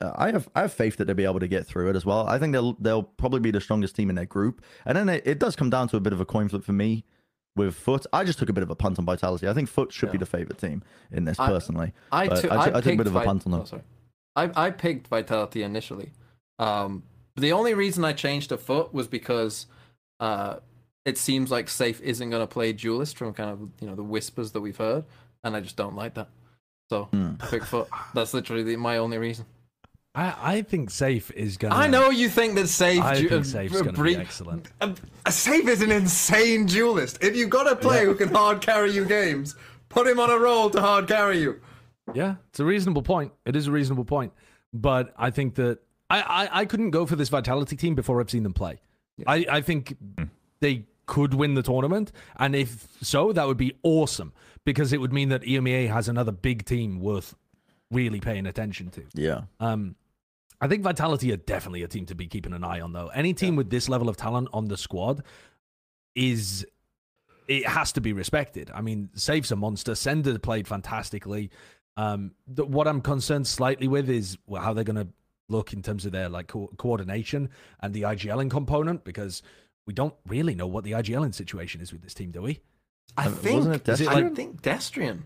uh, 0.00 0.12
I 0.16 0.30
have 0.32 0.48
I 0.54 0.60
have 0.62 0.72
faith 0.72 0.96
that 0.98 1.06
they'll 1.06 1.14
be 1.16 1.24
able 1.24 1.40
to 1.40 1.48
get 1.48 1.66
through 1.66 1.88
it 1.90 1.96
as 1.96 2.04
well. 2.04 2.26
I 2.28 2.38
think 2.38 2.52
they'll 2.52 2.74
they'll 2.80 3.02
probably 3.04 3.40
be 3.40 3.50
the 3.50 3.60
strongest 3.60 3.96
team 3.96 4.10
in 4.10 4.16
their 4.16 4.26
group, 4.26 4.62
and 4.86 4.96
then 4.96 5.08
it, 5.08 5.22
it 5.26 5.38
does 5.38 5.56
come 5.56 5.70
down 5.70 5.88
to 5.88 5.96
a 5.96 6.00
bit 6.00 6.12
of 6.12 6.20
a 6.20 6.26
coin 6.26 6.48
flip 6.48 6.62
for 6.64 6.72
me 6.72 7.04
with 7.56 7.74
FUT. 7.74 8.04
I 8.12 8.24
just 8.24 8.38
took 8.40 8.48
a 8.48 8.52
bit 8.52 8.64
of 8.64 8.70
a 8.70 8.74
punt 8.74 8.98
on 8.98 9.04
Vitality. 9.06 9.48
I 9.48 9.54
think 9.54 9.68
FUT 9.68 9.92
should 9.92 10.10
be 10.12 10.18
the 10.18 10.26
favorite 10.26 10.58
team 10.58 10.82
in 11.12 11.24
this 11.24 11.38
personally. 11.38 11.92
I, 12.12 12.26
took- 12.26 12.50
I, 12.50 12.56
I, 12.60 12.64
took- 12.66 12.74
I 12.74 12.80
took 12.80 12.92
a 12.94 12.96
bit 12.96 13.06
of 13.06 13.16
a 13.16 13.24
punt 13.24 13.46
on 13.46 13.52
them. 13.52 13.60
oh, 13.62 13.64
sorry. 13.64 13.82
I, 14.36 14.50
I 14.66 14.70
picked 14.70 15.06
Vitality 15.06 15.62
initially. 15.62 16.10
Um, 16.58 17.04
the 17.36 17.52
only 17.52 17.74
reason 17.74 18.04
I 18.04 18.12
changed 18.12 18.50
to 18.50 18.58
FUT 18.58 18.94
was 18.94 19.08
because 19.08 19.66
uh, 20.20 20.56
it 21.04 21.18
seems 21.18 21.50
like 21.50 21.66
Sayf 21.66 22.00
isn't 22.00 22.30
going 22.30 22.42
to 22.42 22.46
play 22.46 22.72
Duelist 22.72 23.16
from 23.16 23.32
kind 23.34 23.50
of 23.50 23.60
you 23.80 23.88
know 23.88 23.94
the 23.94 24.02
whispers 24.02 24.52
that 24.52 24.60
we've 24.60 24.76
heard, 24.76 25.04
and 25.42 25.56
I 25.56 25.60
just 25.60 25.76
don't 25.76 25.96
like 25.96 26.14
that. 26.14 26.28
So. 26.90 27.08
I 27.12 27.46
picked 27.46 27.66
FUT. 27.66 27.88
That's 28.14 28.34
literally 28.34 28.62
the, 28.62 28.76
my 28.76 28.98
only 28.98 29.18
reason. 29.18 29.46
I, 30.14 30.34
I 30.40 30.62
think 30.62 30.90
Sayf 30.90 31.32
is 31.32 31.56
gonna. 31.56 31.74
I 31.74 31.88
know 31.88 32.10
you 32.10 32.28
think 32.28 32.54
that 32.54 32.66
Sayf. 32.66 33.00
I 33.00 33.14
du- 33.20 33.28
think 33.28 33.32
uh, 33.32 33.58
Sayf's 33.58 33.82
gonna 33.82 33.92
bre- 33.92 34.04
be 34.04 34.16
excellent. 34.16 34.70
a, 34.80 34.90
a 35.26 35.30
Sayf 35.30 35.66
is 35.66 35.82
an 35.82 35.90
insane 35.90 36.66
duelist. 36.66 37.22
If 37.22 37.34
you've 37.36 37.50
got 37.50 37.70
a 37.70 37.74
player 37.74 38.04
who 38.04 38.14
can 38.14 38.28
hard 38.28 38.60
carry 38.60 38.92
you 38.92 39.04
games, 39.04 39.56
put 39.88 40.06
him 40.06 40.20
on 40.20 40.30
a 40.30 40.38
roll 40.38 40.70
to 40.70 40.80
hard 40.80 41.08
carry 41.08 41.40
you. 41.40 41.60
Yeah, 42.14 42.36
it's 42.50 42.60
a 42.60 42.64
reasonable 42.64 43.02
point. 43.02 43.32
It 43.44 43.56
is 43.56 43.66
a 43.66 43.72
reasonable 43.72 44.04
point, 44.04 44.32
but 44.72 45.12
I 45.16 45.30
think 45.30 45.56
that 45.56 45.80
I, 46.14 46.44
I, 46.44 46.60
I 46.60 46.64
couldn't 46.64 46.90
go 46.90 47.06
for 47.06 47.16
this 47.16 47.28
Vitality 47.28 47.76
team 47.76 47.94
before 47.94 48.20
I've 48.20 48.30
seen 48.30 48.42
them 48.42 48.52
play. 48.52 48.80
I, 49.26 49.46
I 49.48 49.60
think 49.60 49.96
they 50.60 50.84
could 51.06 51.34
win 51.34 51.54
the 51.54 51.62
tournament, 51.62 52.12
and 52.36 52.54
if 52.56 52.88
so, 53.00 53.32
that 53.32 53.46
would 53.46 53.56
be 53.56 53.74
awesome 53.82 54.32
because 54.64 54.92
it 54.92 55.00
would 55.00 55.12
mean 55.12 55.28
that 55.28 55.42
EMEA 55.42 55.88
has 55.88 56.08
another 56.08 56.32
big 56.32 56.64
team 56.64 57.00
worth 57.00 57.34
really 57.90 58.20
paying 58.20 58.46
attention 58.46 58.90
to. 58.90 59.02
Yeah. 59.14 59.42
Um, 59.60 59.94
I 60.60 60.68
think 60.68 60.82
Vitality 60.82 61.32
are 61.32 61.36
definitely 61.36 61.82
a 61.82 61.88
team 61.88 62.06
to 62.06 62.14
be 62.14 62.26
keeping 62.26 62.52
an 62.52 62.64
eye 62.64 62.80
on, 62.80 62.92
though. 62.92 63.08
Any 63.08 63.34
team 63.34 63.56
with 63.56 63.70
this 63.70 63.88
level 63.88 64.08
of 64.08 64.16
talent 64.16 64.48
on 64.52 64.68
the 64.68 64.76
squad 64.76 65.22
is 66.14 66.66
it 67.46 67.66
has 67.66 67.92
to 67.92 68.00
be 68.00 68.12
respected. 68.12 68.70
I 68.74 68.80
mean, 68.80 69.10
Sayf's 69.14 69.50
a 69.50 69.56
monster. 69.56 69.92
ceNder 69.92 70.40
played 70.40 70.66
fantastically. 70.66 71.50
Um, 71.96 72.32
the, 72.46 72.64
what 72.64 72.88
I'm 72.88 73.00
concerned 73.00 73.46
slightly 73.46 73.88
with 73.88 74.08
is 74.08 74.38
well, 74.46 74.62
how 74.62 74.72
they're 74.72 74.84
going 74.84 74.96
to 74.96 75.08
look 75.48 75.72
in 75.72 75.82
terms 75.82 76.06
of 76.06 76.12
their 76.12 76.28
like 76.28 76.48
co- 76.48 76.70
coordination 76.78 77.50
and 77.80 77.92
the 77.94 78.02
IGLing 78.02 78.50
component 78.50 79.04
because 79.04 79.42
we 79.86 79.92
don't 79.92 80.14
really 80.26 80.54
know 80.54 80.66
what 80.66 80.84
the 80.84 80.92
IGLing 80.92 81.34
situation 81.34 81.80
is 81.80 81.92
with 81.92 82.02
this 82.02 82.14
team, 82.14 82.30
do 82.30 82.42
we? 82.42 82.60
I 83.16 83.26
Uh, 83.26 83.30
think. 83.30 83.56
wasn't 83.58 83.74
it 83.76 83.88
is 83.88 84.00
it 84.00 84.08
Destrian? 84.08 84.30
I 84.32 84.34
think 84.34 84.62
Destrian. 84.62 85.22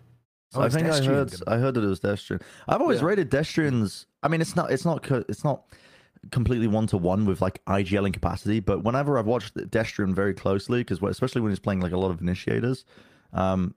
Oh, 0.54 0.62
I 0.62 0.66
it's 0.66 0.74
think 0.74 0.86
I 0.88 1.04
heard 1.04 1.30
gonna- 1.30 1.42
I 1.46 1.58
heard 1.58 1.74
that 1.74 1.84
it 1.84 1.86
was 1.86 2.00
Destrian. 2.00 2.42
I've 2.66 2.80
always 2.80 3.00
Yeah. 3.00 3.06
rated 3.06 3.30
Destrian's. 3.30 4.06
I 4.22 4.28
mean, 4.28 4.40
it's 4.40 4.56
not 4.56 4.72
it's 4.72 4.84
not 4.84 5.04
it's 5.28 5.44
not 5.44 5.64
completely 6.32 6.66
one 6.66 6.86
to 6.88 6.96
one 6.96 7.26
with 7.26 7.40
like 7.40 7.62
IGL 7.66 8.04
in 8.06 8.12
capacity, 8.12 8.58
but 8.58 8.82
whenever 8.82 9.18
I've 9.18 9.26
watched 9.26 9.54
Destrian 9.54 10.14
very 10.14 10.34
closely, 10.34 10.80
because 10.80 11.00
especially 11.02 11.42
when 11.42 11.52
he's 11.52 11.60
playing 11.60 11.80
like 11.80 11.92
a 11.92 11.96
lot 11.98 12.10
of 12.10 12.20
initiators, 12.20 12.84
um, 13.32 13.74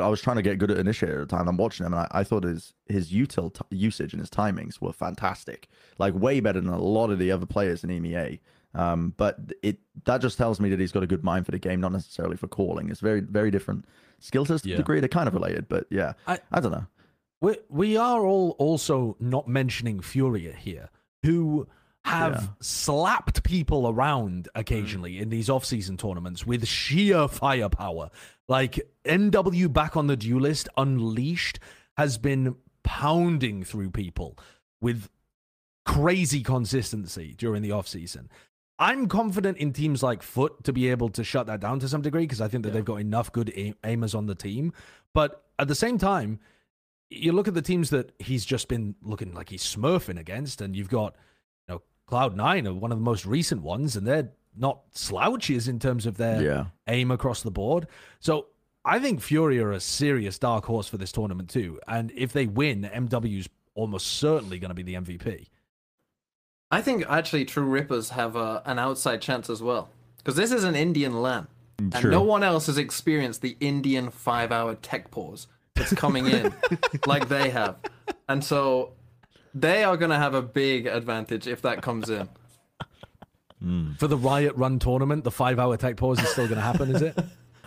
I 0.00 0.06
was 0.08 0.20
trying 0.20 0.36
to 0.36 0.42
get 0.42 0.58
good 0.58 0.70
at 0.70 0.76
initiator 0.78 1.22
at 1.22 1.28
the 1.28 1.36
time. 1.36 1.48
I'm 1.48 1.56
watching 1.56 1.86
him, 1.86 1.94
and 1.94 2.00
I, 2.02 2.08
I 2.20 2.24
thought 2.24 2.44
his 2.44 2.74
his 2.88 3.10
util 3.10 3.54
t- 3.54 3.60
usage 3.76 4.12
and 4.12 4.20
his 4.20 4.28
timings 4.30 4.80
were 4.80 4.92
fantastic, 4.92 5.68
like 5.98 6.14
way 6.14 6.40
better 6.40 6.60
than 6.60 6.70
a 6.72 6.78
lot 6.78 7.10
of 7.10 7.18
the 7.18 7.30
other 7.32 7.46
players 7.46 7.82
in 7.82 7.90
EMEA. 7.90 8.38
Um, 8.74 9.14
but 9.16 9.38
it 9.62 9.78
that 10.04 10.20
just 10.20 10.36
tells 10.38 10.60
me 10.60 10.68
that 10.70 10.78
he's 10.80 10.92
got 10.92 11.02
a 11.02 11.06
good 11.06 11.24
mind 11.24 11.46
for 11.46 11.52
the 11.52 11.58
game, 11.58 11.80
not 11.80 11.92
necessarily 11.92 12.36
for 12.36 12.48
calling. 12.48 12.90
It's 12.90 13.00
very 13.00 13.20
very 13.20 13.50
different 13.50 13.86
skill 14.18 14.44
sets 14.44 14.62
to 14.62 14.68
Yeah. 14.68 14.76
degree. 14.76 15.00
They're 15.00 15.08
kind 15.08 15.26
of 15.28 15.34
related, 15.34 15.68
but 15.68 15.86
yeah, 15.90 16.12
I- 16.26 16.40
I 16.50 16.60
don't 16.60 16.72
know. 16.72 16.86
We 17.40 17.56
we 17.70 17.96
are 17.96 18.24
all 18.26 18.50
also 18.58 19.16
not 19.20 19.48
mentioning 19.48 20.00
Furia 20.00 20.52
here, 20.52 20.90
who 21.22 21.66
have 22.04 22.34
Yeah. 22.34 22.46
slapped 22.60 23.42
people 23.44 23.88
around 23.88 24.48
occasionally 24.54 25.18
in 25.18 25.28
these 25.28 25.48
off-season 25.48 25.96
tournaments 25.96 26.46
with 26.46 26.66
sheer 26.66 27.28
firepower. 27.28 28.10
Like 28.48 28.80
NW 29.04 29.72
back 29.72 29.96
on 29.96 30.08
the 30.08 30.16
duelist, 30.16 30.68
Unleashed 30.76 31.58
has 31.96 32.18
been 32.18 32.56
pounding 32.82 33.62
through 33.62 33.90
people 33.90 34.36
with 34.80 35.08
crazy 35.84 36.42
consistency 36.42 37.34
during 37.36 37.62
the 37.62 37.72
off-season. 37.72 38.28
I'm 38.78 39.06
confident 39.06 39.58
in 39.58 39.72
teams 39.72 40.02
like 40.02 40.22
FUT 40.22 40.64
to 40.64 40.72
be 40.72 40.88
able 40.88 41.08
to 41.10 41.22
shut 41.22 41.46
that 41.46 41.60
down 41.60 41.78
to 41.80 41.88
some 41.88 42.02
degree 42.02 42.22
because 42.22 42.40
I 42.40 42.48
think 42.48 42.64
that 42.64 42.72
they've 42.72 42.84
got 42.84 42.96
enough 43.00 43.30
good 43.30 43.52
aim- 43.54 43.76
aimers 43.84 44.14
on 44.16 44.26
the 44.26 44.34
team. 44.34 44.72
But 45.14 45.44
at 45.58 45.68
the 45.68 45.74
same 45.76 45.98
time, 45.98 46.40
you 47.10 47.30
look 47.32 47.46
at 47.46 47.54
the 47.54 47.62
teams 47.62 47.90
that 47.90 48.10
he's 48.18 48.44
just 48.44 48.66
been 48.68 48.96
looking 49.02 49.34
like 49.34 49.50
he's 49.50 49.62
smurfing 49.62 50.18
against, 50.18 50.60
and 50.60 50.74
you've 50.74 50.88
got 50.88 51.14
Cloud 52.06 52.36
Nine 52.36 52.66
are 52.66 52.74
one 52.74 52.92
of 52.92 52.98
the 52.98 53.04
most 53.04 53.24
recent 53.26 53.62
ones, 53.62 53.96
and 53.96 54.06
they're 54.06 54.30
not 54.56 54.80
slouches 54.92 55.68
in 55.68 55.78
terms 55.78 56.04
of 56.06 56.16
their 56.18 56.42
Yeah. 56.42 56.64
aim 56.86 57.10
across 57.10 57.42
the 57.42 57.50
board. 57.50 57.86
So 58.20 58.46
I 58.84 58.98
think 58.98 59.20
Furia 59.22 59.64
are 59.66 59.72
a 59.72 59.80
serious 59.80 60.38
dark 60.38 60.66
horse 60.66 60.88
for 60.88 60.98
this 60.98 61.12
tournament 61.12 61.48
too, 61.48 61.80
and 61.88 62.12
if 62.14 62.32
they 62.32 62.46
win, 62.46 62.82
MW's 62.92 63.48
almost 63.74 64.06
certainly 64.08 64.58
going 64.58 64.68
to 64.70 64.74
be 64.74 64.82
the 64.82 64.94
MVP. 64.94 65.48
I 66.70 66.80
think 66.82 67.04
actually 67.08 67.44
True 67.44 67.64
Rippers 67.64 68.10
have 68.10 68.34
a, 68.36 68.62
an 68.64 68.78
outside 68.78 69.20
chance 69.22 69.48
as 69.50 69.62
well. 69.62 69.88
Because 70.18 70.36
this 70.36 70.52
is 70.52 70.64
an 70.64 70.74
Indian 70.76 71.20
LAN. 71.20 71.48
Mm, 71.78 71.94
and 71.94 72.10
no 72.10 72.22
one 72.22 72.42
else 72.42 72.66
has 72.66 72.78
experienced 72.78 73.42
the 73.42 73.56
Indian 73.60 74.10
five 74.10 74.52
hour 74.52 74.74
tech 74.76 75.10
pause 75.10 75.48
that's 75.74 75.92
coming 75.94 76.26
in 76.26 76.52
like 77.06 77.28
they 77.28 77.50
have. 77.50 77.76
And 78.28 78.42
so 78.44 78.92
they 79.54 79.84
are 79.84 79.96
going 79.96 80.10
to 80.10 80.16
have 80.18 80.34
a 80.34 80.42
big 80.42 80.86
advantage 80.86 81.46
if 81.46 81.62
that 81.62 81.82
comes 81.82 82.08
in. 82.10 82.28
Hmm. 83.60 83.92
For 83.94 84.08
the 84.08 84.16
Riot 84.16 84.54
Run 84.56 84.78
tournament, 84.78 85.24
the 85.24 85.30
five-hour 85.30 85.76
tech 85.76 85.96
pause 85.96 86.18
is 86.20 86.28
still 86.30 86.46
going 86.48 86.56
to 86.58 86.62
happen, 86.64 86.94
is 86.94 87.02
it? 87.02 87.18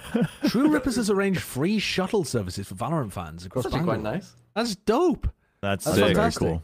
True 0.49 0.70
Rippers 0.70 0.98
has 0.98 1.10
arranged 1.10 1.41
free 1.41 1.80
shuttle 1.80 2.24
services 2.24 2.68
for 2.68 2.76
Valorant 2.76 3.12
fans 3.12 3.45
across 3.45 3.64
That's 3.64 3.76
actually 3.76 3.86
quite 3.88 4.02
nice. 4.02 4.34
That's 4.56 4.76
dope. 4.76 5.28
That's, 5.62 5.86
That's 5.86 5.98
sick. 5.98 6.06
fantastic. 6.07 6.48
cool. 6.48 6.64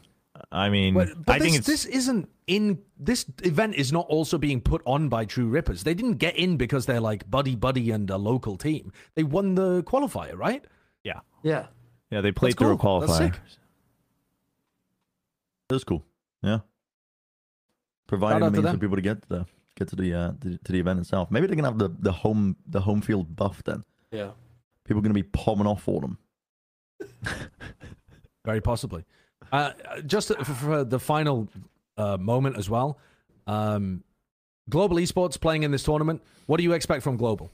I 0.51 0.69
mean, 0.69 0.93
But, 0.93 1.09
but 1.25 1.35
I 1.35 1.39
this, 1.39 1.45
think 1.45 1.57
it's 1.57 1.67
this 1.67 1.85
isn't 1.85 2.29
in 2.47 2.79
this 2.99 3.25
event 3.43 3.75
is 3.75 3.91
not 3.91 4.05
also 4.07 4.37
being 4.37 4.59
put 4.59 4.81
on 4.85 5.07
by 5.07 5.25
True 5.25 5.47
Rippers. 5.47 5.83
They 5.83 5.93
didn't 5.93 6.15
get 6.15 6.35
in 6.35 6.57
because 6.57 6.85
they're 6.85 6.99
like 6.99 7.29
buddy 7.29 7.55
buddy 7.55 7.91
and 7.91 8.09
a 8.09 8.17
local 8.17 8.57
team. 8.57 8.91
They 9.15 9.23
won 9.23 9.55
the 9.55 9.83
qualifier, 9.83 10.35
right? 10.37 10.63
yeah, 11.03 11.19
Yeah. 11.43 11.67
yeah. 12.09 12.21
They 12.21 12.31
played 12.31 12.53
That's 12.53 12.59
through 12.63 12.73
a 12.73 12.77
cool. 12.77 12.99
That's 13.01 13.13
qualifier. 13.13 13.35
Sick. 15.71 15.73
It 15.73 15.75
was 15.75 15.83
cool. 15.83 16.05
Yeah. 16.43 16.59
Providing 18.07 18.39
Shout 18.41 18.49
a 18.49 18.61
means 18.61 18.71
for 18.71 18.77
people 18.77 18.95
to 18.97 19.01
get 19.01 19.21
to 19.23 19.29
the 19.29 19.45
get 19.75 19.87
to 19.89 19.95
the 19.95 20.13
uh 20.13 20.31
to, 20.41 20.57
to 20.57 20.71
the 20.71 20.79
event 20.79 20.99
itself. 20.99 21.31
Maybe 21.31 21.47
they're 21.47 21.55
gonna 21.55 21.69
have 21.69 21.79
the, 21.79 21.89
the 21.99 22.11
home 22.11 22.57
the 22.67 22.81
home 22.81 23.01
field 23.01 23.35
buff 23.35 23.63
then. 23.63 23.83
Yeah. 24.11 24.31
People 24.85 24.99
are 24.99 25.03
gonna 25.03 25.13
be 25.13 25.23
palming 25.23 25.67
off 25.67 25.83
for 25.83 26.01
them. 26.01 26.17
Very 28.45 28.61
possibly. 28.61 29.05
Uh, 29.51 29.71
just 30.05 30.29
for, 30.29 30.43
for 30.43 30.83
the 30.83 30.99
final 30.99 31.47
uh, 31.97 32.17
moment 32.17 32.57
as 32.57 32.69
well. 32.69 32.97
Um, 33.47 34.03
Global 34.69 34.97
Esports 34.97 35.39
playing 35.39 35.63
in 35.63 35.71
this 35.71 35.83
tournament. 35.83 36.21
What 36.45 36.57
do 36.57 36.63
you 36.63 36.73
expect 36.73 37.03
from 37.03 37.17
Global? 37.17 37.51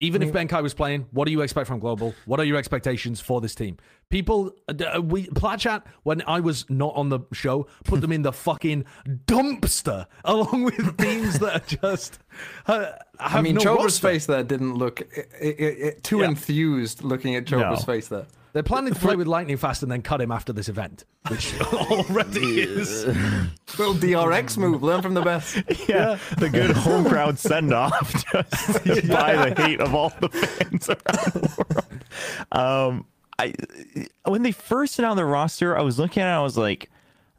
Even 0.00 0.22
if 0.22 0.32
Benkai 0.32 0.62
was 0.62 0.74
playing, 0.74 1.06
what 1.12 1.24
do 1.26 1.32
you 1.32 1.40
expect 1.40 1.66
from 1.66 1.78
Global? 1.78 2.14
What 2.26 2.40
are 2.40 2.44
your 2.44 2.58
expectations 2.58 3.20
for 3.20 3.40
this 3.40 3.54
team? 3.54 3.78
People, 4.10 4.52
uh, 4.68 5.00
we 5.00 5.28
Platchat 5.28 5.82
when 6.02 6.22
I 6.26 6.40
was 6.40 6.68
not 6.68 6.94
on 6.96 7.08
the 7.08 7.20
show, 7.32 7.68
put 7.84 8.00
them 8.00 8.12
in 8.12 8.22
the 8.22 8.32
fucking 8.44 8.84
dumpster 9.26 10.06
along 10.24 10.64
with 10.64 10.96
teams 10.98 11.38
that 11.38 11.54
are 11.54 11.66
just. 11.66 12.18
Have 12.66 12.94
I 13.18 13.40
mean, 13.40 13.54
no 13.56 13.60
Chobra's 13.76 13.98
face 13.98 14.26
there 14.26 14.42
didn't 14.42 14.74
look 14.74 15.02
i- 15.16 15.44
i- 15.44 15.76
i- 15.88 15.94
too 16.02 16.18
Yeah. 16.20 16.26
enthused 16.26 17.02
looking 17.04 17.34
at 17.36 17.44
Chobra's 17.44 17.80
No. 17.86 17.92
face 17.92 18.08
there. 18.08 18.26
They're 18.52 18.62
planning 18.62 18.94
to 18.94 19.00
play 19.00 19.16
with 19.16 19.26
Lightning 19.26 19.56
Fast 19.56 19.82
and 19.82 19.90
then 19.90 20.00
cut 20.00 20.20
him 20.20 20.30
after 20.30 20.52
this 20.52 20.68
event, 20.68 21.04
which 21.28 21.58
already 21.72 22.60
is. 22.62 23.04
Little 23.78 23.94
DRX 23.94 24.56
move. 24.56 24.80
Learn 24.82 25.02
from 25.02 25.14
the 25.14 25.22
best. 25.22 25.56
Yeah, 25.88 26.18
the 26.38 26.48
good 26.48 26.70
home 26.70 27.04
crowd 27.04 27.36
send 27.38 27.72
off 27.74 28.12
just 28.84 29.08
by 29.08 29.48
the 29.50 29.54
hate 29.60 29.80
of 29.80 29.92
all 29.94 30.12
the 30.20 30.28
fans 30.28 30.88
around 30.88 31.32
the 31.34 31.54
world. 31.58 32.04
Um, 32.52 33.06
I 33.40 33.54
when 34.24 34.42
they 34.44 34.52
first 34.52 35.00
announced 35.00 35.16
the 35.16 35.24
roster, 35.24 35.76
I 35.76 35.82
was 35.82 35.98
looking 35.98 36.22
at 36.22 36.28
it, 36.32 36.38
I 36.38 36.42
was 36.42 36.56
like, 36.56 36.88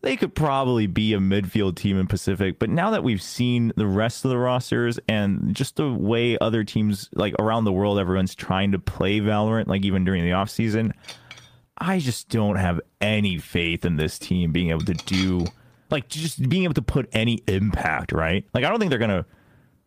they 0.06 0.16
could 0.16 0.36
probably 0.36 0.86
be 0.86 1.16
a 1.16 1.18
midfield 1.18 1.76
team 1.76 2.00
in 2.00 2.06
Pacific. 2.06 2.60
But 2.60 2.70
now 2.70 2.92
that 2.92 3.04
we've 3.04 3.22
seen 3.22 3.74
the 3.76 3.88
rest 3.88 4.24
of 4.24 4.30
the 4.30 4.38
rosters 4.38 5.00
and 5.10 5.56
just 5.56 5.78
the 5.78 5.92
way 5.92 6.38
other 6.38 6.64
teams 6.64 7.10
like 7.14 7.34
around 7.40 7.64
the 7.64 7.72
world, 7.72 7.98
everyone's 7.98 8.36
trying 8.36 8.72
to 8.74 8.80
play 8.80 9.20
Valorant, 9.20 9.66
like 9.66 9.84
even 9.84 10.06
during 10.06 10.24
the 10.24 10.34
off 10.34 10.52
season, 10.52 10.94
I 11.80 11.98
just 11.98 12.30
don't 12.30 12.58
have 12.58 12.80
any 13.02 13.40
faith 13.40 13.84
in 13.84 13.96
this 13.96 14.20
team 14.20 14.52
being 14.52 14.70
able 14.70 14.86
to 14.86 14.94
do 14.94 15.48
like 15.90 16.08
just 16.08 16.48
being 16.50 16.66
able 16.66 16.76
to 16.76 16.84
put 16.84 17.10
any 17.12 17.40
impact, 17.48 18.12
right? 18.12 18.46
Like 18.54 18.64
I 18.64 18.70
don't 18.70 18.78
think 18.78 18.92
they're 18.92 19.00
gonna. 19.00 19.26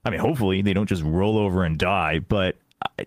I 0.05 0.11
mean, 0.11 0.19
hopefully 0.19 0.62
they 0.62 0.73
don't 0.73 0.89
just 0.89 1.05
roll 1.05 1.39
over 1.39 1.62
and 1.62 1.78
die, 1.78 2.19
but 2.19 2.57
I, 2.99 3.07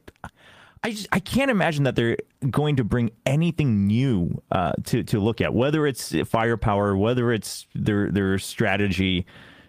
I 0.83 0.91
just 0.91 1.07
I 1.11 1.19
can't 1.19 1.51
imagine 1.51 1.83
that 1.83 1.95
they're 1.95 2.17
going 2.49 2.77
to 2.77 2.83
bring 2.83 3.11
anything 3.25 3.85
new 3.85 4.41
uh, 4.51 4.73
to 4.85 5.03
to 5.03 5.19
look 5.19 5.39
at, 5.39 5.53
whether 5.53 5.85
it's 5.85 6.15
firepower, 6.25 6.97
whether 6.97 7.31
it's 7.31 7.67
their 7.75 8.09
their 8.11 8.39
strategy 8.39 9.25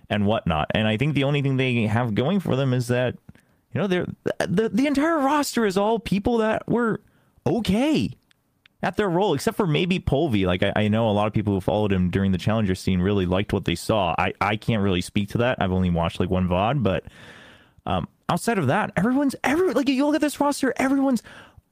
and 0.08 0.26
whatnot. 0.26 0.70
And 0.74 0.88
I 0.88 0.96
think 0.96 1.14
the 1.14 1.24
only 1.24 1.42
thing 1.42 1.56
they 1.56 1.82
have 1.82 2.14
going 2.14 2.40
for 2.40 2.56
them 2.56 2.72
is 2.72 2.88
that 2.88 3.16
you 3.74 3.80
know 3.80 3.86
they're 3.86 4.06
the 4.38 4.70
the 4.70 4.86
entire 4.86 5.18
roster 5.18 5.66
is 5.66 5.76
all 5.76 5.98
people 5.98 6.38
that 6.38 6.66
were 6.66 7.00
okay 7.46 8.10
at 8.82 8.96
their 8.96 9.08
role, 9.08 9.34
except 9.34 9.56
for 9.56 9.66
maybe 9.66 9.98
Polvi. 9.98 10.46
Like 10.46 10.62
I, 10.62 10.72
I 10.74 10.88
know 10.88 11.08
a 11.08 11.12
lot 11.12 11.26
of 11.26 11.32
people 11.32 11.52
who 11.52 11.60
followed 11.60 11.92
him 11.92 12.10
during 12.10 12.32
the 12.32 12.38
challenger 12.38 12.74
scene 12.74 13.00
really 13.00 13.26
liked 13.26 13.52
what 13.52 13.64
they 13.64 13.74
saw. 13.74 14.14
I, 14.18 14.32
I 14.40 14.56
can't 14.56 14.82
really 14.82 15.02
speak 15.02 15.28
to 15.30 15.38
that. 15.38 15.60
I've 15.60 15.72
only 15.72 15.90
watched 15.90 16.20
like 16.20 16.30
one 16.30 16.48
VOD, 16.48 16.82
but 16.82 17.04
um, 17.86 18.08
outside 18.32 18.58
of 18.58 18.66
that, 18.68 18.92
everyone's 18.96 19.36
every 19.44 19.72
like 19.74 19.88
you 19.88 20.04
look 20.06 20.14
at 20.14 20.20
this 20.20 20.40
roster, 20.40 20.72
everyone's 20.76 21.22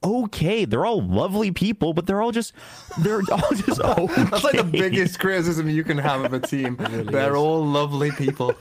okay. 0.03 0.65
They're 0.65 0.85
all 0.85 1.01
lovely 1.01 1.51
people, 1.51 1.93
but 1.93 2.07
they're 2.07 2.21
all 2.21 2.31
just 2.31 2.53
they're 2.99 3.21
all 3.31 3.49
just 3.53 3.79
okay. 3.79 4.23
That's 4.31 4.43
like 4.43 4.57
the 4.57 4.63
biggest 4.63 5.19
criticism 5.19 5.69
you 5.69 5.83
can 5.83 5.97
have 5.97 6.23
of 6.25 6.33
a 6.33 6.39
team. 6.39 6.75
They're 7.11 7.35
all 7.37 7.63
lovely 7.65 8.11
people. 8.11 8.53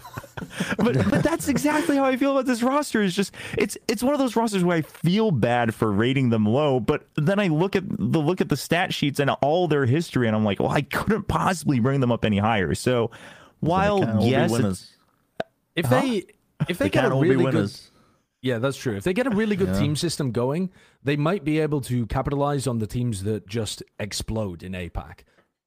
but 0.78 0.94
but 1.10 1.22
that's 1.22 1.48
exactly 1.48 1.96
how 1.96 2.04
I 2.04 2.16
feel 2.16 2.32
about 2.32 2.46
this 2.46 2.62
roster. 2.62 3.02
Is 3.02 3.14
just 3.14 3.34
it's 3.58 3.76
it's 3.88 4.02
one 4.02 4.12
of 4.14 4.18
those 4.20 4.36
rosters 4.36 4.64
where 4.64 4.76
I 4.78 4.82
feel 4.82 5.30
bad 5.30 5.74
for 5.74 5.90
rating 5.92 6.30
them 6.30 6.44
low, 6.46 6.80
but 6.80 7.06
then 7.16 7.38
I 7.38 7.48
look 7.48 7.74
at 7.76 7.84
the 7.88 8.20
look 8.20 8.40
at 8.40 8.48
the 8.48 8.56
stat 8.56 8.92
sheets 8.94 9.18
and 9.20 9.30
all 9.42 9.68
their 9.68 9.86
history, 9.86 10.26
and 10.26 10.34
I'm 10.36 10.44
like, 10.44 10.58
well, 10.60 10.70
I 10.70 10.82
couldn't 10.82 11.24
possibly 11.28 11.78
bring 11.80 12.00
them 12.00 12.10
up 12.12 12.24
any 12.24 12.38
higher. 12.38 12.74
So 12.74 13.10
while 13.60 14.00
They 14.00 14.06
can't 14.06 14.16
all 14.18 14.24
be 14.24 14.30
yes, 14.30 14.44
it's- 14.50 14.50
winners. 14.62 14.86
If 15.76 15.88
they 15.88 16.24
if 16.68 16.76
they, 16.78 16.84
They 16.86 16.90
get 16.90 17.00
can't 17.02 17.12
a 17.12 17.16
all 17.16 17.22
be 17.22 17.30
really 17.30 17.44
good 17.44 17.54
winners. 17.54 17.89
Yeah, 18.42 18.58
that's 18.58 18.76
true. 18.78 18.96
If 18.96 19.04
they 19.04 19.12
get 19.12 19.26
a 19.26 19.30
really 19.30 19.54
good 19.56 19.74
team 19.78 19.96
system 19.96 20.32
going, 20.32 20.70
they 21.04 21.16
might 21.16 21.44
be 21.44 21.58
able 21.58 21.80
to 21.82 22.06
capitalize 22.06 22.66
on 22.66 22.78
the 22.78 22.86
teams 22.86 23.24
that 23.24 23.46
just 23.46 23.82
explode 23.98 24.62
in 24.62 24.72
APAC. 24.72 25.20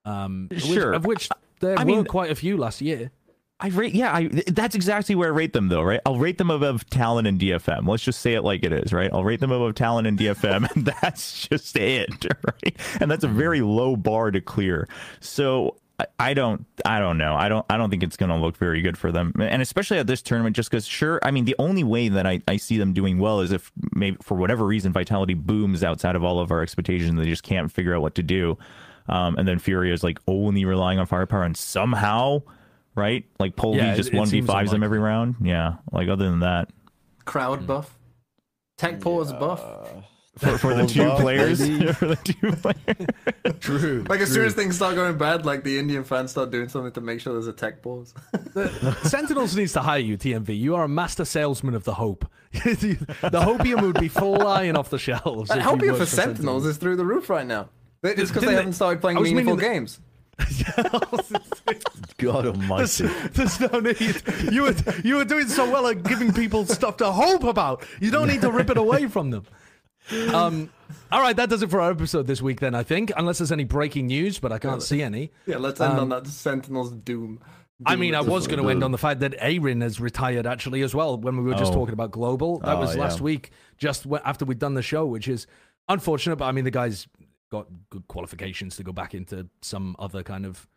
Um, 0.06 0.48
which- 0.50 0.78
of 0.78 1.06
which 1.06 1.30
there 1.60 1.78
I 1.78 1.84
were 1.84 1.86
mean- 1.86 2.06
quite 2.06 2.32
a 2.32 2.36
few 2.36 2.58
last 2.58 2.82
year. 2.82 3.12
I 3.60 3.68
rate 3.68 3.94
yeah, 3.94 4.12
I 4.14 4.28
that's 4.48 4.76
exactly 4.76 5.16
where 5.16 5.30
I 5.30 5.36
rate 5.36 5.54
them 5.54 5.70
though, 5.70 5.84
right? 5.84 6.02
I'll 6.06 6.18
rate 6.18 6.38
them 6.38 6.50
above 6.50 6.90
Talon 6.90 7.26
and 7.26 7.40
DFM. 7.40 7.88
Let's 7.88 8.04
just 8.04 8.20
say 8.20 8.34
it 8.34 8.42
like 8.44 8.66
it 8.66 8.74
is, 8.74 8.92
right? 8.92 9.10
I'll 9.14 9.24
rate 9.24 9.40
them 9.40 9.52
above 9.52 9.76
Talon 9.76 10.06
and 10.06 10.18
DFM, 10.20 10.70
and 10.76 10.86
that's 10.86 11.48
just 11.48 11.78
it, 11.78 12.26
right? 12.44 12.78
And 13.00 13.10
that's 13.10 13.24
a 13.24 13.28
very 13.30 13.62
low 13.62 13.96
bar 13.96 14.32
to 14.32 14.42
clear. 14.42 14.90
So 15.22 15.78
I- 16.20 16.30
I 16.30 16.34
don't, 16.34 16.66
I 16.86 17.00
don't 17.00 17.18
know. 17.18 17.36
I 17.36 17.50
don't, 17.50 17.66
I 17.70 17.78
don't 17.78 17.90
think 17.90 18.04
it's 18.04 18.18
going 18.18 18.30
to 18.30 18.36
look 18.38 18.58
very 18.58 18.82
good 18.82 18.98
for 18.98 19.12
them, 19.12 19.34
and 19.40 19.62
especially 19.62 19.98
at 20.00 20.08
this 20.08 20.22
tournament. 20.22 20.56
Just 20.56 20.70
because, 20.70 20.86
sure, 20.86 21.20
I 21.24 21.32
mean, 21.32 21.46
the 21.46 21.56
only 21.60 21.84
way 21.84 22.10
that 22.10 22.26
I, 22.26 22.42
I 22.48 22.58
see 22.58 22.78
them 22.78 22.94
doing 22.94 23.20
well 23.20 23.42
is 23.42 23.52
if 23.52 23.72
maybe 23.94 24.18
for 24.22 24.36
whatever 24.36 24.66
reason 24.66 24.92
Vitality 24.94 25.34
booms 25.34 25.84
outside 25.84 26.16
of 26.16 26.24
all 26.24 26.40
of 26.40 26.52
our 26.52 26.62
expectations, 26.62 27.18
they 27.20 27.26
just 27.26 27.44
can't 27.44 27.72
figure 27.72 27.96
out 27.96 28.02
what 28.02 28.16
to 28.16 28.24
do. 28.24 28.58
Um, 29.10 29.36
and 29.38 29.48
then 29.48 29.60
Furia 29.60 29.94
is 29.94 30.04
like 30.04 30.20
only 30.28 30.64
relying 30.66 30.98
on 31.00 31.06
firepower, 31.06 31.44
and 31.44 31.58
somehow, 31.58 32.42
right? 32.96 33.26
Like 33.40 33.56
Polvi 33.56 33.78
Yeah, 33.78 33.96
just 33.96 34.14
it 34.14 34.16
one 34.18 34.28
v 34.28 34.38
seems 34.38 34.48
fives 34.48 34.72
them 34.72 34.84
every 34.84 35.00
round. 35.00 35.36
Yeah. 35.42 35.76
Like 35.92 36.08
other 36.08 36.30
than 36.30 36.40
that, 36.40 36.70
Crowd 37.26 37.68
buff. 37.68 37.98
Tech 38.78 39.02
pause 39.02 39.34
buff. 39.34 39.62
For, 40.38 40.58
for 40.58 40.74
the 40.74 40.86
two 40.88 41.04
buff, 41.06 41.20
players, 41.22 41.62
maybe. 41.62 41.94
for 41.94 42.08
the 42.08 42.16
two 42.16 42.52
players. 42.54 43.60
True. 43.60 44.04
Like 44.10 44.20
as 44.20 44.32
soon 44.32 44.46
as 44.46 44.54
things 44.54 44.76
start 44.76 44.96
going 44.96 45.18
bad, 45.18 45.46
like 45.46 45.64
the 45.64 45.78
Indian 45.78 46.04
fans 46.04 46.32
start 46.32 46.50
doing 46.50 46.70
something 46.70 46.92
to 46.94 47.02
make 47.02 47.20
sure 47.20 47.34
there's 47.34 47.48
a 47.48 47.54
tech 47.54 47.82
pause. 47.82 48.14
Sentinels 49.04 49.56
needs 49.56 49.74
to 49.74 49.82
hire 49.82 50.00
you, 50.00 50.18
TMV. 50.18 50.58
You 50.58 50.76
are 50.76 50.86
a 50.86 50.90
master 50.90 51.26
salesman 51.26 51.76
of 51.76 51.84
the 51.84 51.94
hope. 51.94 52.26
the 52.52 53.40
hopium 53.44 53.82
would 53.82 54.00
be 54.00 54.08
flying 54.08 54.76
off 54.76 54.90
the 54.90 55.00
shelves. 55.00 55.50
And 55.52 55.60
if 55.60 55.66
Hopium 55.66 55.88
worked 55.90 55.98
for 56.00 56.06
Sentinels 56.06 56.66
is 56.66 56.78
through 56.78 56.96
the 56.96 57.06
roof 57.06 57.30
right 57.30 57.46
now. 57.46 57.70
It's 58.04 58.30
because 58.30 58.44
they 58.44 58.50
they- 58.50 58.56
haven't 58.56 58.74
started 58.74 59.02
playing 59.02 59.18
I 59.18 59.22
meaningful 59.22 59.56
meaning 59.56 59.72
games. 59.72 60.00
God 62.18 62.46
There's, 62.46 63.02
almighty. 63.02 63.06
there's 63.34 63.60
no 63.60 63.80
need. 63.80 64.22
You 64.52 64.64
were 64.64 64.76
you 65.04 65.16
were 65.18 65.26
doing 65.26 65.48
so 65.48 65.70
well 65.70 65.88
at 65.88 66.02
giving 66.04 66.34
people 66.34 66.66
stuff 66.66 66.98
to 66.98 67.12
hope 67.12 67.44
about. 67.44 67.86
You 68.02 68.10
don't 68.12 68.28
need 68.28 68.42
to 68.42 68.52
rip 68.52 68.70
it 68.72 68.78
away 68.78 69.08
from 69.08 69.30
them. 69.30 69.46
Um, 70.34 70.70
all 71.12 71.22
right, 71.22 71.36
that 71.36 71.50
does 71.50 71.64
it 71.64 71.70
for 71.70 71.82
our 71.82 71.92
episode 71.92 72.28
this 72.28 72.42
week. 72.42 72.60
Then 72.60 72.76
I 72.76 72.84
think, 72.84 73.12
unless 73.16 73.38
there's 73.40 73.52
any 73.52 73.64
breaking 73.64 74.08
news, 74.08 74.40
but 74.40 74.52
I 74.52 74.60
can't 74.60 74.82
see 74.84 75.02
any. 75.02 75.32
Yeah, 75.46 75.58
let's 75.58 75.80
end 75.80 75.94
Um, 75.94 76.00
on 76.00 76.10
that 76.10 76.28
Sentinels 76.28 76.92
doom. 76.92 77.40
I 77.86 77.96
mean, 77.96 78.16
I 78.16 78.22
was 78.22 78.48
going 78.48 78.62
to 78.62 78.70
end 78.70 78.84
on 78.84 78.92
the 78.92 78.98
fact 78.98 79.20
that 79.22 79.38
Arin 79.40 79.82
has 79.82 80.00
retired 80.00 80.46
actually 80.46 80.82
as 80.84 80.94
well. 80.96 81.18
When 81.18 81.38
we 81.38 81.44
were 81.44 81.56
just 81.56 81.72
Oh. 81.74 81.76
talking 81.76 81.94
about 81.94 82.12
global, 82.12 82.60
that 82.60 82.78
Oh, 82.78 82.80
was 82.80 82.96
last 82.96 83.18
yeah. 83.20 83.24
week, 83.24 83.52
just 83.78 84.06
after 84.24 84.46
we'd 84.46 84.60
done 84.60 84.74
the 84.76 84.82
show, 84.82 85.06
which 85.06 85.28
is 85.28 85.48
unfortunate. 85.90 86.38
But 86.38 86.46
I 86.46 86.52
mean, 86.52 86.64
the 86.64 86.72
guy's 86.72 87.08
got 87.52 87.68
good 87.90 88.08
qualifications 88.08 88.76
to 88.78 88.84
go 88.84 88.92
back 88.94 89.14
into 89.14 89.48
some 89.62 89.96
other 90.00 90.24
kind 90.24 90.46
of 90.46 90.68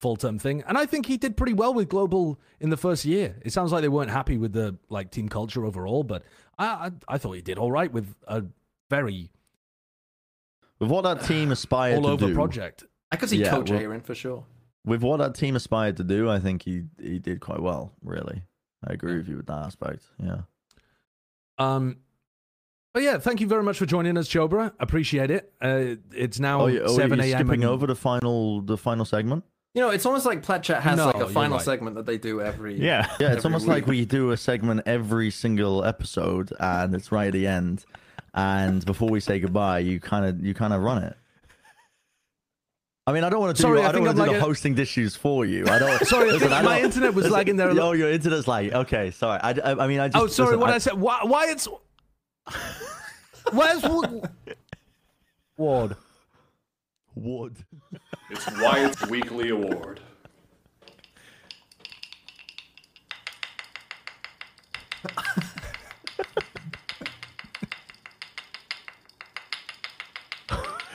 full 0.00 0.16
term 0.16 0.38
thing, 0.38 0.62
and 0.66 0.76
I 0.76 0.86
think 0.86 1.06
he 1.06 1.16
did 1.16 1.36
pretty 1.36 1.52
well 1.54 1.72
with 1.72 1.88
global 1.88 2.38
in 2.60 2.70
the 2.70 2.76
first 2.76 3.04
year. 3.04 3.36
It 3.44 3.52
sounds 3.52 3.70
like 3.72 3.82
they 3.82 3.88
weren't 3.88 4.10
happy 4.10 4.36
with 4.36 4.52
the 4.52 4.76
like 4.88 5.10
team 5.10 5.28
culture 5.28 5.64
overall, 5.64 6.02
but 6.04 6.24
I 6.58 6.66
I, 6.66 6.90
I 7.14 7.18
thought 7.18 7.32
he 7.32 7.42
did 7.42 7.58
all 7.58 7.70
right 7.70 7.92
with 7.92 8.14
a 8.26 8.44
very 8.90 9.30
With 10.78 10.90
what 10.90 11.02
that 11.04 11.22
team 11.24 11.50
aspired 11.52 11.96
all 11.96 12.02
to 12.02 12.08
over 12.10 12.26
do, 12.28 12.34
project. 12.34 12.84
I 13.10 13.16
could 13.16 13.28
see 13.28 13.38
Yeah, 13.38 13.50
Coach 13.50 13.70
well- 13.70 13.80
Aaron 13.80 14.00
for 14.00 14.14
sure. 14.14 14.44
with 14.84 15.02
what 15.02 15.18
that 15.18 15.34
team 15.34 15.56
aspired 15.56 15.96
to 15.98 16.04
do, 16.04 16.28
I 16.30 16.38
think 16.38 16.62
he 16.62 16.84
he 17.00 17.18
did 17.18 17.40
quite 17.40 17.60
well. 17.60 17.92
Really, 18.02 18.42
I 18.86 18.92
agree 18.92 19.16
with 19.16 19.28
you 19.28 19.36
with 19.36 19.46
that 19.46 19.58
aspect. 19.64 20.04
Yeah. 20.22 20.42
Um, 21.58 21.98
but 22.92 23.02
yeah, 23.02 23.18
thank 23.18 23.40
you 23.40 23.46
very 23.46 23.62
much 23.62 23.78
for 23.78 23.86
joining 23.86 24.16
us, 24.18 24.28
Chobra. 24.28 24.72
Appreciate 24.80 25.30
it. 25.30 25.52
Uh, 25.60 25.96
it's 26.14 26.38
now 26.40 26.62
Oh, 26.62 26.66
you, 26.66 26.80
oh, 26.82 26.96
seven 26.96 27.20
a.m. 27.20 27.30
skipping 27.38 27.62
and- 27.62 27.72
over 27.72 27.86
the 27.86 27.94
final 27.96 28.60
the 28.60 28.76
final 28.76 29.04
segment. 29.04 29.44
You 29.74 29.82
know, 29.82 29.90
it's 29.90 30.06
almost 30.06 30.24
like 30.24 30.42
Plat 30.42 30.62
Chat 30.62 30.82
has 30.82 30.96
No, 30.96 31.06
like 31.08 31.16
a 31.16 31.28
final 31.28 31.58
right. 31.58 31.64
segment 31.64 31.96
that 31.96 32.06
they 32.06 32.16
do 32.16 32.40
every. 32.40 32.80
Yeah. 32.82 33.06
Yeah, 33.20 33.34
it's 33.34 33.44
almost 33.44 33.66
week. 33.66 33.74
like 33.74 33.86
we 33.86 34.06
do 34.06 34.30
a 34.30 34.36
segment 34.38 34.80
every 34.86 35.30
single 35.30 35.84
episode, 35.84 36.50
and 36.58 36.94
it's 36.94 37.12
right 37.12 37.26
at 37.26 37.34
the 37.34 37.46
end. 37.46 37.84
And 38.36 38.84
before 38.84 39.08
we 39.08 39.18
say 39.20 39.40
goodbye, 39.40 39.78
you 39.78 39.98
kind 39.98 40.26
of 40.26 40.44
you 40.44 40.52
kind 40.54 40.72
of 40.74 40.82
run 40.82 41.02
it. 41.02 41.16
I 43.06 43.12
mean, 43.12 43.24
I 43.24 43.30
don't 43.30 43.40
want 43.40 43.56
to 43.56 43.62
do 43.62 43.66
Sorry, 43.66 43.80
I 43.82 43.88
I, 43.88 43.92
don't 43.92 44.04
want 44.04 44.16
to 44.18 44.24
do 44.26 44.32
the 44.32 44.40
hosting 44.40 44.76
issues 44.76 45.14
for 45.16 45.46
you. 45.46 45.66
I 45.68 45.78
don't. 45.78 46.04
Sorry, 46.06 46.30
listen, 46.32 46.52
I 46.52 46.60
my 46.62 46.76
don't- 46.76 46.86
internet 46.86 47.14
was 47.14 47.24
listen, 47.24 47.32
lagging 47.38 47.56
there 47.56 47.70
a 47.70 47.74
Oh, 47.80 47.92
your 47.92 48.10
internet's 48.10 48.46
like 48.48 48.72
okay. 48.72 49.10
Sorry, 49.10 49.40
I, 49.42 49.50
I, 49.52 49.84
I 49.84 49.86
mean, 49.86 50.00
I 50.00 50.08
just. 50.08 50.22
Oh, 50.22 50.26
sorry. 50.26 50.48
listen, 50.56 50.60
what 50.60 50.70
I, 50.70 50.78
said? 50.78 50.94
Why? 50.94 51.20
Why 51.22 51.46
it's? 51.50 51.66
Where's 53.52 53.82
Wo- 53.82 54.22
Ward? 55.56 55.96
Wood. 57.14 57.56
It's 58.28 58.46
Wyatt's 58.60 59.06
Weekly 59.06 59.48
Award. 59.50 60.00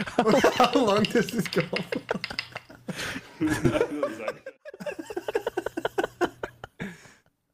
How 0.05 0.71
long 0.73 1.03
does 1.03 1.27
this 1.27 1.47
go? 1.47 1.61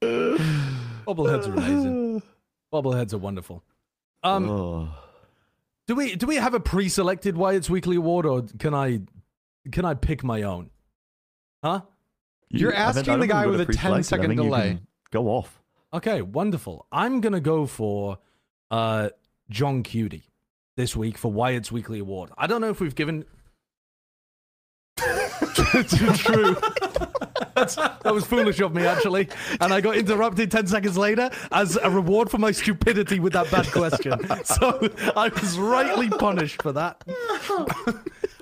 Bubbleheads 0.02 1.48
are 1.48 1.54
amazing. 1.54 2.22
Bubbleheads 2.72 3.14
are 3.14 3.18
wonderful. 3.18 3.64
Um, 4.24 4.50
Oh. 4.50 4.90
do 5.88 5.96
we 5.96 6.16
do 6.16 6.28
we 6.28 6.36
have 6.36 6.54
a 6.54 6.60
pre-selected 6.60 7.38
Wyatt's 7.38 7.70
Weekly 7.70 7.96
Award, 7.96 8.26
or 8.26 8.44
can 8.60 8.74
I 8.74 9.02
can 9.72 9.86
I 9.86 9.94
pick 9.94 10.24
my 10.24 10.42
own? 10.44 10.70
Huh? 11.64 11.82
You're 12.50 12.74
I 12.76 12.78
asking 12.80 13.20
the 13.20 13.28
guy 13.28 13.46
with 13.46 13.62
a 13.62 13.66
10 13.66 13.74
pre-selected. 13.74 13.98
I 13.98 14.02
second 14.02 14.28
think 14.30 14.38
you 14.40 14.46
delay. 14.46 14.80
Go 15.12 15.28
off. 15.28 15.62
Okay, 15.94 16.22
wonderful. 16.22 16.86
I'm 16.92 17.22
gonna 17.22 17.40
go 17.40 17.66
for 17.66 18.18
uh, 18.72 19.10
johnqt 19.52 20.24
this 20.78 20.96
week 20.96 21.18
for 21.18 21.30
Wyatt's 21.30 21.72
Weekly 21.72 22.00
Award. 22.00 22.30
I 22.38 22.48
don't 22.48 22.62
know 22.62 22.70
if 22.70 22.80
we've 22.80 22.96
given. 22.96 23.26
To 24.96 26.14
true. 26.18 26.56
That's, 27.56 27.76
that 27.76 28.14
was 28.14 28.26
foolish 28.26 28.60
of 28.60 28.74
me, 28.74 28.86
actually. 28.86 29.28
And 29.60 29.74
I 29.74 29.82
got 29.82 29.98
interrupted 29.98 30.52
10 30.52 30.68
seconds 30.68 30.98
later 30.98 31.30
as 31.52 31.78
a 31.82 31.90
reward 31.90 32.30
for 32.30 32.38
my 32.38 32.52
stupidity 32.52 33.20
with 33.20 33.34
that 33.34 33.50
bad 33.52 33.66
question. 33.72 34.14
So 34.46 34.90
I 35.16 35.30
was 35.30 35.58
rightly 35.58 36.10
punished 36.10 36.62
for 36.62 36.72
that. 36.74 37.04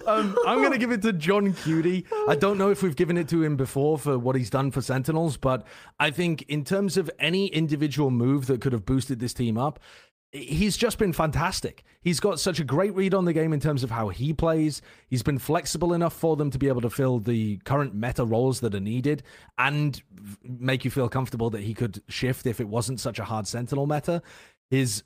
Um, 0.07 0.37
I'm 0.45 0.59
going 0.59 0.71
to 0.71 0.77
give 0.77 0.91
it 0.91 1.01
to 1.01 1.13
johnqt. 1.13 2.05
I 2.27 2.35
don't 2.35 2.57
know 2.57 2.69
if 2.69 2.83
we've 2.83 2.95
given 2.95 3.17
it 3.17 3.27
to 3.29 3.41
him 3.41 3.55
before 3.55 3.97
for 3.97 4.19
what 4.19 4.35
he's 4.35 4.51
done 4.51 4.69
for 4.69 4.81
Sentinels, 4.81 5.35
but 5.37 5.65
I 5.99 6.11
think 6.11 6.43
in 6.43 6.63
terms 6.63 6.95
of 6.97 7.09
any 7.17 7.47
individual 7.47 8.11
move 8.11 8.45
that 8.47 8.61
could 8.61 8.71
have 8.73 8.85
boosted 8.85 9.19
this 9.19 9.33
team 9.33 9.57
up, 9.57 9.79
he's 10.35 10.75
just 10.77 10.97
been 10.97 11.13
fantastic. 11.13 11.83
He's 12.01 12.19
got 12.19 12.39
such 12.39 12.59
a 12.59 12.63
great 12.63 12.93
read 12.93 13.13
on 13.13 13.25
the 13.25 13.33
game 13.33 13.53
in 13.53 13.59
terms 13.59 13.83
of 13.83 13.91
how 13.91 14.09
he 14.09 14.33
plays. 14.33 14.81
He's 15.07 15.23
been 15.23 15.39
flexible 15.39 15.93
enough 15.93 16.13
for 16.13 16.35
them 16.35 16.51
to 16.51 16.59
be 16.59 16.67
able 16.67 16.81
to 16.81 16.89
fill 16.89 17.19
the 17.19 17.57
current 17.59 17.95
meta 17.95 18.25
roles 18.25 18.59
that 18.59 18.75
are 18.75 18.79
needed 18.79 19.23
and 19.57 20.01
make 20.43 20.83
you 20.83 20.91
feel 20.91 21.09
comfortable 21.09 21.49
that 21.51 21.61
he 21.61 21.73
could 21.73 22.01
shift 22.07 22.45
if 22.45 22.59
it 22.59 22.67
wasn't 22.67 22.99
such 22.99 23.17
a 23.17 23.23
hard 23.23 23.47
Sentinel 23.47 23.87
meta. 23.87 24.21
His 24.69 25.03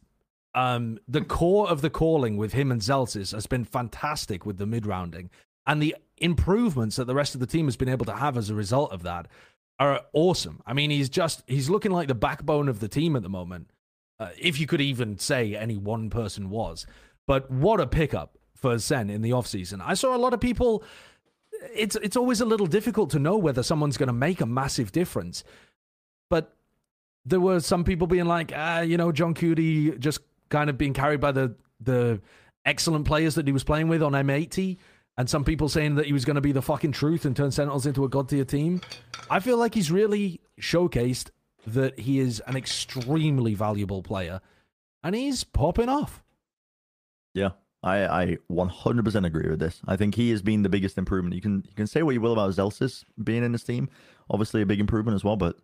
um 0.56 0.98
the 1.08 1.22
core 1.22 1.70
of 1.70 1.82
the 1.82 1.92
calling 1.92 2.36
with 2.36 2.54
him 2.54 2.72
and 2.72 2.82
Zellsis 2.82 3.34
has 3.34 3.46
been 3.46 3.66
fantastic 3.66 4.48
with 4.48 4.58
the 4.58 4.66
mid 4.66 4.88
rounding 4.88 5.30
and 5.68 5.80
the 5.80 5.96
improvements 6.18 6.96
that 6.96 7.06
the 7.06 7.14
rest 7.14 7.36
of 7.36 7.40
the 7.40 7.46
team 7.46 7.66
has 7.66 7.78
been 7.78 7.88
able 7.88 8.06
to 8.06 8.16
have 8.16 8.36
as 8.36 8.50
a 8.50 8.56
result 8.56 8.92
of 8.92 9.04
that 9.04 9.28
are 9.80 10.02
awesome. 10.12 10.62
I 10.66 10.74
mean, 10.74 10.90
he's 10.90 11.10
just 11.10 11.44
he's 11.48 11.70
looking 11.70 11.92
like 11.92 12.08
the 12.08 12.16
backbone 12.16 12.68
of 12.68 12.80
the 12.80 12.88
team 12.88 13.16
at 13.16 13.22
the 13.22 13.30
moment. 13.30 13.70
Uh, 14.20 14.30
if 14.38 14.60
you 14.60 14.68
could 14.68 14.82
even 14.82 15.18
say 15.18 15.56
any 15.56 15.78
one 15.78 16.10
person 16.10 16.50
was. 16.50 16.86
But 17.26 17.50
what 17.50 17.80
a 17.80 17.88
pickup 17.88 18.38
for 18.54 18.78
Sen 18.80 19.10
in 19.10 19.22
the 19.22 19.30
offseason. 19.30 19.82
I 19.82 19.94
saw 19.94 20.16
a 20.16 20.18
lot 20.18 20.34
of 20.34 20.42
people 20.42 20.84
it's 21.74 21.96
it's 21.98 22.16
always 22.16 22.42
a 22.42 22.46
little 22.46 22.68
difficult 22.68 23.10
to 23.12 23.20
know 23.20 23.38
whether 23.38 23.64
someone's 23.64 23.98
going 23.98 24.08
to 24.08 24.14
make 24.14 24.42
a 24.42 24.46
massive 24.46 24.92
difference. 24.92 25.44
But 26.30 26.54
there 27.26 27.40
were 27.40 27.60
some 27.60 27.84
people 27.84 28.08
being 28.08 28.26
like, 28.26 28.52
ah, 28.56 28.82
you 28.82 28.98
know, 28.98 29.12
johnqt 29.12 30.00
just 30.00 30.22
kind 30.50 30.70
of 30.70 30.78
being 30.78 30.94
carried 30.94 31.20
by 31.20 31.32
the 31.32 31.56
the 31.80 32.22
excellent 32.66 33.06
players 33.06 33.36
that 33.36 33.48
he 33.48 33.54
was 33.54 33.64
playing 33.64 33.88
with 33.88 34.04
on 34.04 34.12
M80, 34.14 34.78
and 35.18 35.30
some 35.30 35.44
people 35.44 35.70
saying 35.70 35.96
that 35.96 36.06
he 36.06 36.14
was 36.14 36.26
going 36.26 36.36
to 36.36 36.42
be 36.42 36.52
the 36.52 36.62
fucking 36.62 36.92
truth 36.92 37.26
and 37.26 37.36
turn 37.36 37.52
Sentinels 37.52 37.86
into 37.86 38.04
a 38.06 38.10
god 38.10 38.30
tier 38.30 38.46
team. 38.46 38.82
I 39.30 39.40
feel 39.40 39.58
like 39.58 39.74
he's 39.74 39.92
really 39.92 40.42
showcased 40.60 41.30
that 41.68 42.00
he 42.00 42.20
is 42.20 42.42
an 42.48 42.56
extremely 42.56 43.54
valuable 43.54 44.02
player, 44.02 44.42
and 45.04 45.16
he's 45.16 45.44
popping 45.44 45.90
off. 45.90 46.24
Yeah, 47.34 47.52
I, 47.84 48.06
I 48.06 48.38
100% 48.52 49.26
agree 49.26 49.50
with 49.50 49.60
this. 49.60 49.82
I 49.88 49.96
think 49.96 50.16
he 50.16 50.32
has 50.32 50.42
been 50.42 50.64
the 50.64 50.70
biggest 50.70 50.98
improvement. 50.98 51.36
You 51.36 51.42
can 51.42 51.64
you 51.68 51.76
can 51.76 51.88
say 51.88 52.04
what 52.04 52.14
you 52.14 52.22
will 52.22 52.34
about 52.34 52.52
Zellsis 52.52 53.04
being 53.24 53.44
in 53.44 53.52
this 53.52 53.64
team, 53.64 53.90
obviously 54.30 54.62
a 54.62 54.66
big 54.66 54.80
improvement 54.80 55.16
as 55.16 55.24
well. 55.24 55.38
But 55.38 55.58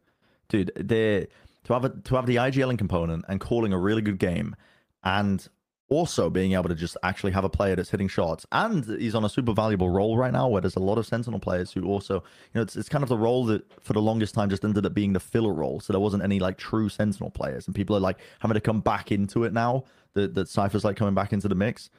dude, 0.50 0.72
they 0.76 1.28
to 1.66 1.74
have 1.74 1.86
a, 1.86 1.90
to 1.90 2.16
have 2.16 2.26
the 2.26 2.38
IGLing 2.38 2.78
component 2.78 3.26
and 3.28 3.40
calling 3.40 3.74
a 3.74 3.80
really 3.80 4.02
good 4.02 4.20
game, 4.20 4.56
and 5.04 5.46
also 5.90 6.30
being 6.30 6.54
able 6.54 6.70
to 6.70 6.76
just 6.76 6.98
actually 7.04 7.32
have 7.32 7.44
a 7.44 7.50
player 7.50 7.76
that's 7.76 7.90
hitting 7.90 8.08
shots, 8.08 8.46
and 8.52 8.86
he's 8.86 9.16
on 9.16 9.24
a 9.24 9.30
super 9.30 9.54
valuable 9.54 9.90
role 9.90 10.18
right 10.18 10.34
now 10.34 10.48
where 10.48 10.62
there's 10.62 10.76
a 10.76 10.80
lot 10.82 10.98
of 10.98 11.06
Sentinel 11.06 11.40
players 11.40 11.72
who 11.72 11.86
also, 11.86 12.16
you 12.16 12.22
know, 12.56 12.62
it's 12.62 12.76
it's 12.76 12.90
kind 12.90 13.04
of 13.04 13.10
the 13.10 13.18
role 13.18 13.46
that 13.46 13.64
for 13.82 13.94
the 13.94 14.02
longest 14.02 14.34
time 14.34 14.50
just 14.50 14.64
ended 14.64 14.86
up 14.86 14.94
being 14.94 15.14
the 15.14 15.20
filler 15.20 15.54
role. 15.54 15.80
So 15.80 15.94
there 15.94 16.00
wasn't 16.00 16.24
any 16.24 16.40
like 16.40 16.58
true 16.58 16.90
Sentinel 16.90 17.30
players, 17.30 17.68
and 17.68 17.76
people 17.76 17.96
are 17.96 18.02
like 18.02 18.18
having 18.40 18.56
to 18.56 18.62
come 18.62 18.82
back 18.82 19.12
into 19.12 19.44
it 19.44 19.54
now. 19.54 19.84
That 20.14 20.34
that 20.36 20.48
Cypher's 20.50 20.86
like 20.86 20.98
coming 20.98 21.14
back 21.14 21.34
into 21.34 21.48
the 21.48 21.56
mix 21.56 21.90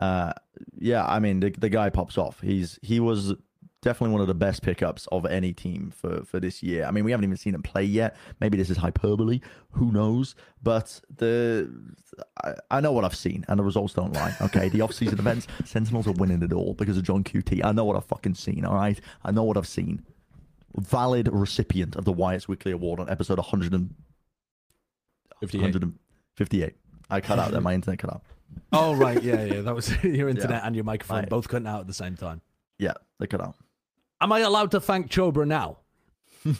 uh 0.00 0.32
yeah 0.78 1.04
i 1.06 1.18
mean 1.18 1.40
the, 1.40 1.50
the 1.50 1.68
guy 1.68 1.90
pops 1.90 2.16
off 2.16 2.40
he's 2.40 2.78
he 2.82 3.00
was 3.00 3.34
definitely 3.82 4.12
one 4.12 4.20
of 4.20 4.26
the 4.28 4.34
best 4.34 4.62
pickups 4.62 5.06
of 5.10 5.24
any 5.26 5.52
team 5.52 5.90
for 5.94 6.24
for 6.24 6.38
this 6.40 6.62
year. 6.62 6.84
I 6.84 6.90
mean, 6.90 7.04
we 7.04 7.10
haven't 7.10 7.24
even 7.24 7.36
seen 7.36 7.54
him 7.54 7.62
play 7.62 7.84
yet. 7.84 8.16
Maybe 8.40 8.56
this 8.58 8.70
is 8.70 8.76
hyperbole. 8.76 9.40
Who 9.72 9.90
knows? 9.92 10.34
But 10.62 11.00
the 11.14 11.70
I, 12.44 12.54
I 12.70 12.80
know 12.80 12.92
what 12.92 13.04
I've 13.04 13.14
seen, 13.16 13.44
and 13.48 13.58
the 13.58 13.64
results 13.64 13.94
don't 13.94 14.12
lie. 14.12 14.34
Okay, 14.42 14.68
the 14.68 14.80
off-season 14.82 15.18
events, 15.24 15.46
Sentinels 15.64 16.06
are 16.06 16.12
winning 16.12 16.42
it 16.42 16.52
all 16.52 16.74
because 16.74 16.96
of 16.98 17.04
johnqt. 17.04 17.60
I 17.64 17.72
know 17.72 17.84
what 17.84 17.96
I've 17.96 18.04
fucking 18.04 18.34
seen. 18.34 18.64
All 18.64 18.74
right, 18.74 19.00
I 19.24 19.30
know 19.30 19.42
what 19.44 19.56
I've 19.56 19.68
seen. 19.68 20.04
Valid 20.78 21.28
recipient 21.32 21.96
of 21.96 22.04
the 22.04 22.12
Wyatt's 22.12 22.46
Weekly 22.46 22.70
Award 22.72 23.00
on 23.00 23.08
episode 23.10 23.38
100 23.38 23.72
and 23.74 23.94
58. 25.40 25.62
158. 25.62 26.74
I 27.10 27.20
cut 27.20 27.38
out 27.38 27.50
there. 27.50 27.60
My 27.60 27.74
internet 27.74 27.98
cut 27.98 28.10
out. 28.14 28.22
Oh 28.72 28.94
right, 28.94 29.22
yeah, 29.22 29.44
yeah. 29.44 29.60
That 29.60 29.74
was 29.76 29.90
your 30.04 30.28
internet 30.28 30.62
Yeah. 30.62 30.66
and 30.66 30.74
your 30.74 30.84
microphone 30.84 31.18
Right. 31.20 31.28
both 31.28 31.46
cutting 31.48 31.68
out 31.68 31.80
at 31.80 31.86
the 31.86 31.94
same 31.94 32.16
time. 32.16 32.40
Yeah, 32.80 32.94
they 33.20 33.28
cut 33.28 33.40
out. 33.40 33.54
Am 34.20 34.32
I 34.32 34.40
allowed 34.40 34.70
to 34.72 34.80
thank 34.80 35.10
Chobra 35.10 35.46
now? 35.46 35.78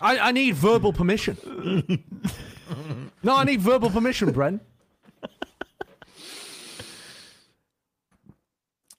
I, 0.00 0.18
I 0.18 0.32
need 0.32 0.54
verbal 0.54 0.92
permission. 0.92 1.36
no, 3.22 3.36
I 3.36 3.44
need 3.44 3.60
verbal 3.60 3.90
permission, 3.90 4.32
Bren. 4.32 4.60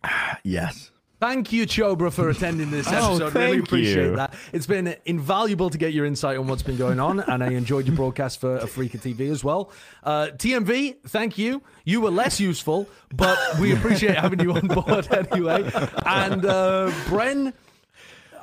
Yes. 0.44 0.90
Thank 1.22 1.54
you, 1.54 1.68
Chobra, 1.68 2.12
for 2.12 2.30
attending 2.30 2.72
this 2.72 2.88
episode. 2.88 3.36
really 3.36 3.58
thank 3.58 3.68
appreciate 3.68 4.06
you. 4.06 4.16
that. 4.16 4.34
It's 4.54 4.66
been 4.66 4.96
invaluable 5.06 5.70
to 5.70 5.78
get 5.78 5.94
your 5.94 6.04
insight 6.04 6.36
on 6.36 6.48
what's 6.48 6.64
been 6.64 6.78
going 6.78 7.00
on, 7.00 7.20
and 7.28 7.44
I 7.44 7.50
enjoyed 7.50 7.86
your 7.86 7.96
broadcast 7.96 8.42
for 8.42 8.58
AfreecaTV 8.58 9.30
as 9.30 9.44
well. 9.44 9.70
Uh, 10.04 10.30
TMV, 10.34 10.96
thank 11.06 11.38
you. 11.38 11.62
You 11.86 12.02
were 12.02 12.10
less 12.10 12.40
useful, 12.40 12.90
but 13.14 13.38
we 13.60 13.72
appreciate 13.76 14.18
having 14.18 14.40
you 14.40 14.54
on 14.54 14.66
board 14.66 15.08
anyway. 15.14 15.62
And 16.08 16.44
uh, 16.44 16.90
Bren, 17.06 17.54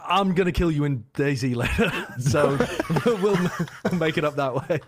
I'm 0.06 0.34
gonna 0.34 0.52
kill 0.52 0.70
you 0.70 0.84
in 0.84 1.02
DayZ 1.14 1.56
later, 1.56 1.90
so 2.20 2.56
we'll 3.20 3.98
make 3.98 4.16
it 4.18 4.24
up 4.24 4.36
that 4.36 4.54
way. 4.54 4.78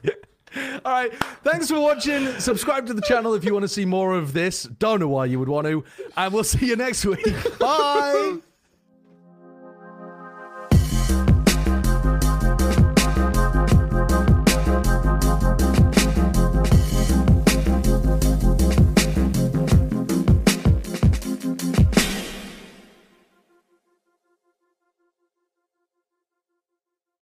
All 0.85 0.93
right. 0.93 1.13
Thanks 1.45 1.69
for 1.69 1.81
watching. 1.81 2.39
Subscribe 2.41 2.87
to 2.87 2.95
the 2.95 3.03
channel 3.03 3.35
if 3.35 3.45
you 3.45 3.53
want 3.53 3.65
to 3.65 3.69
see 3.69 3.85
more 3.85 4.17
of 4.17 4.33
this. 4.33 4.65
Don't 4.65 5.01
know 5.01 5.09
why 5.09 5.27
you 5.27 5.39
would 5.39 5.49
want 5.49 5.67
to. 5.67 5.85
And 6.17 6.33
we'll 6.35 6.45
see 6.45 6.67
you 6.67 6.77
next 6.77 7.05
week. 7.05 7.27
Bye. 7.59 8.39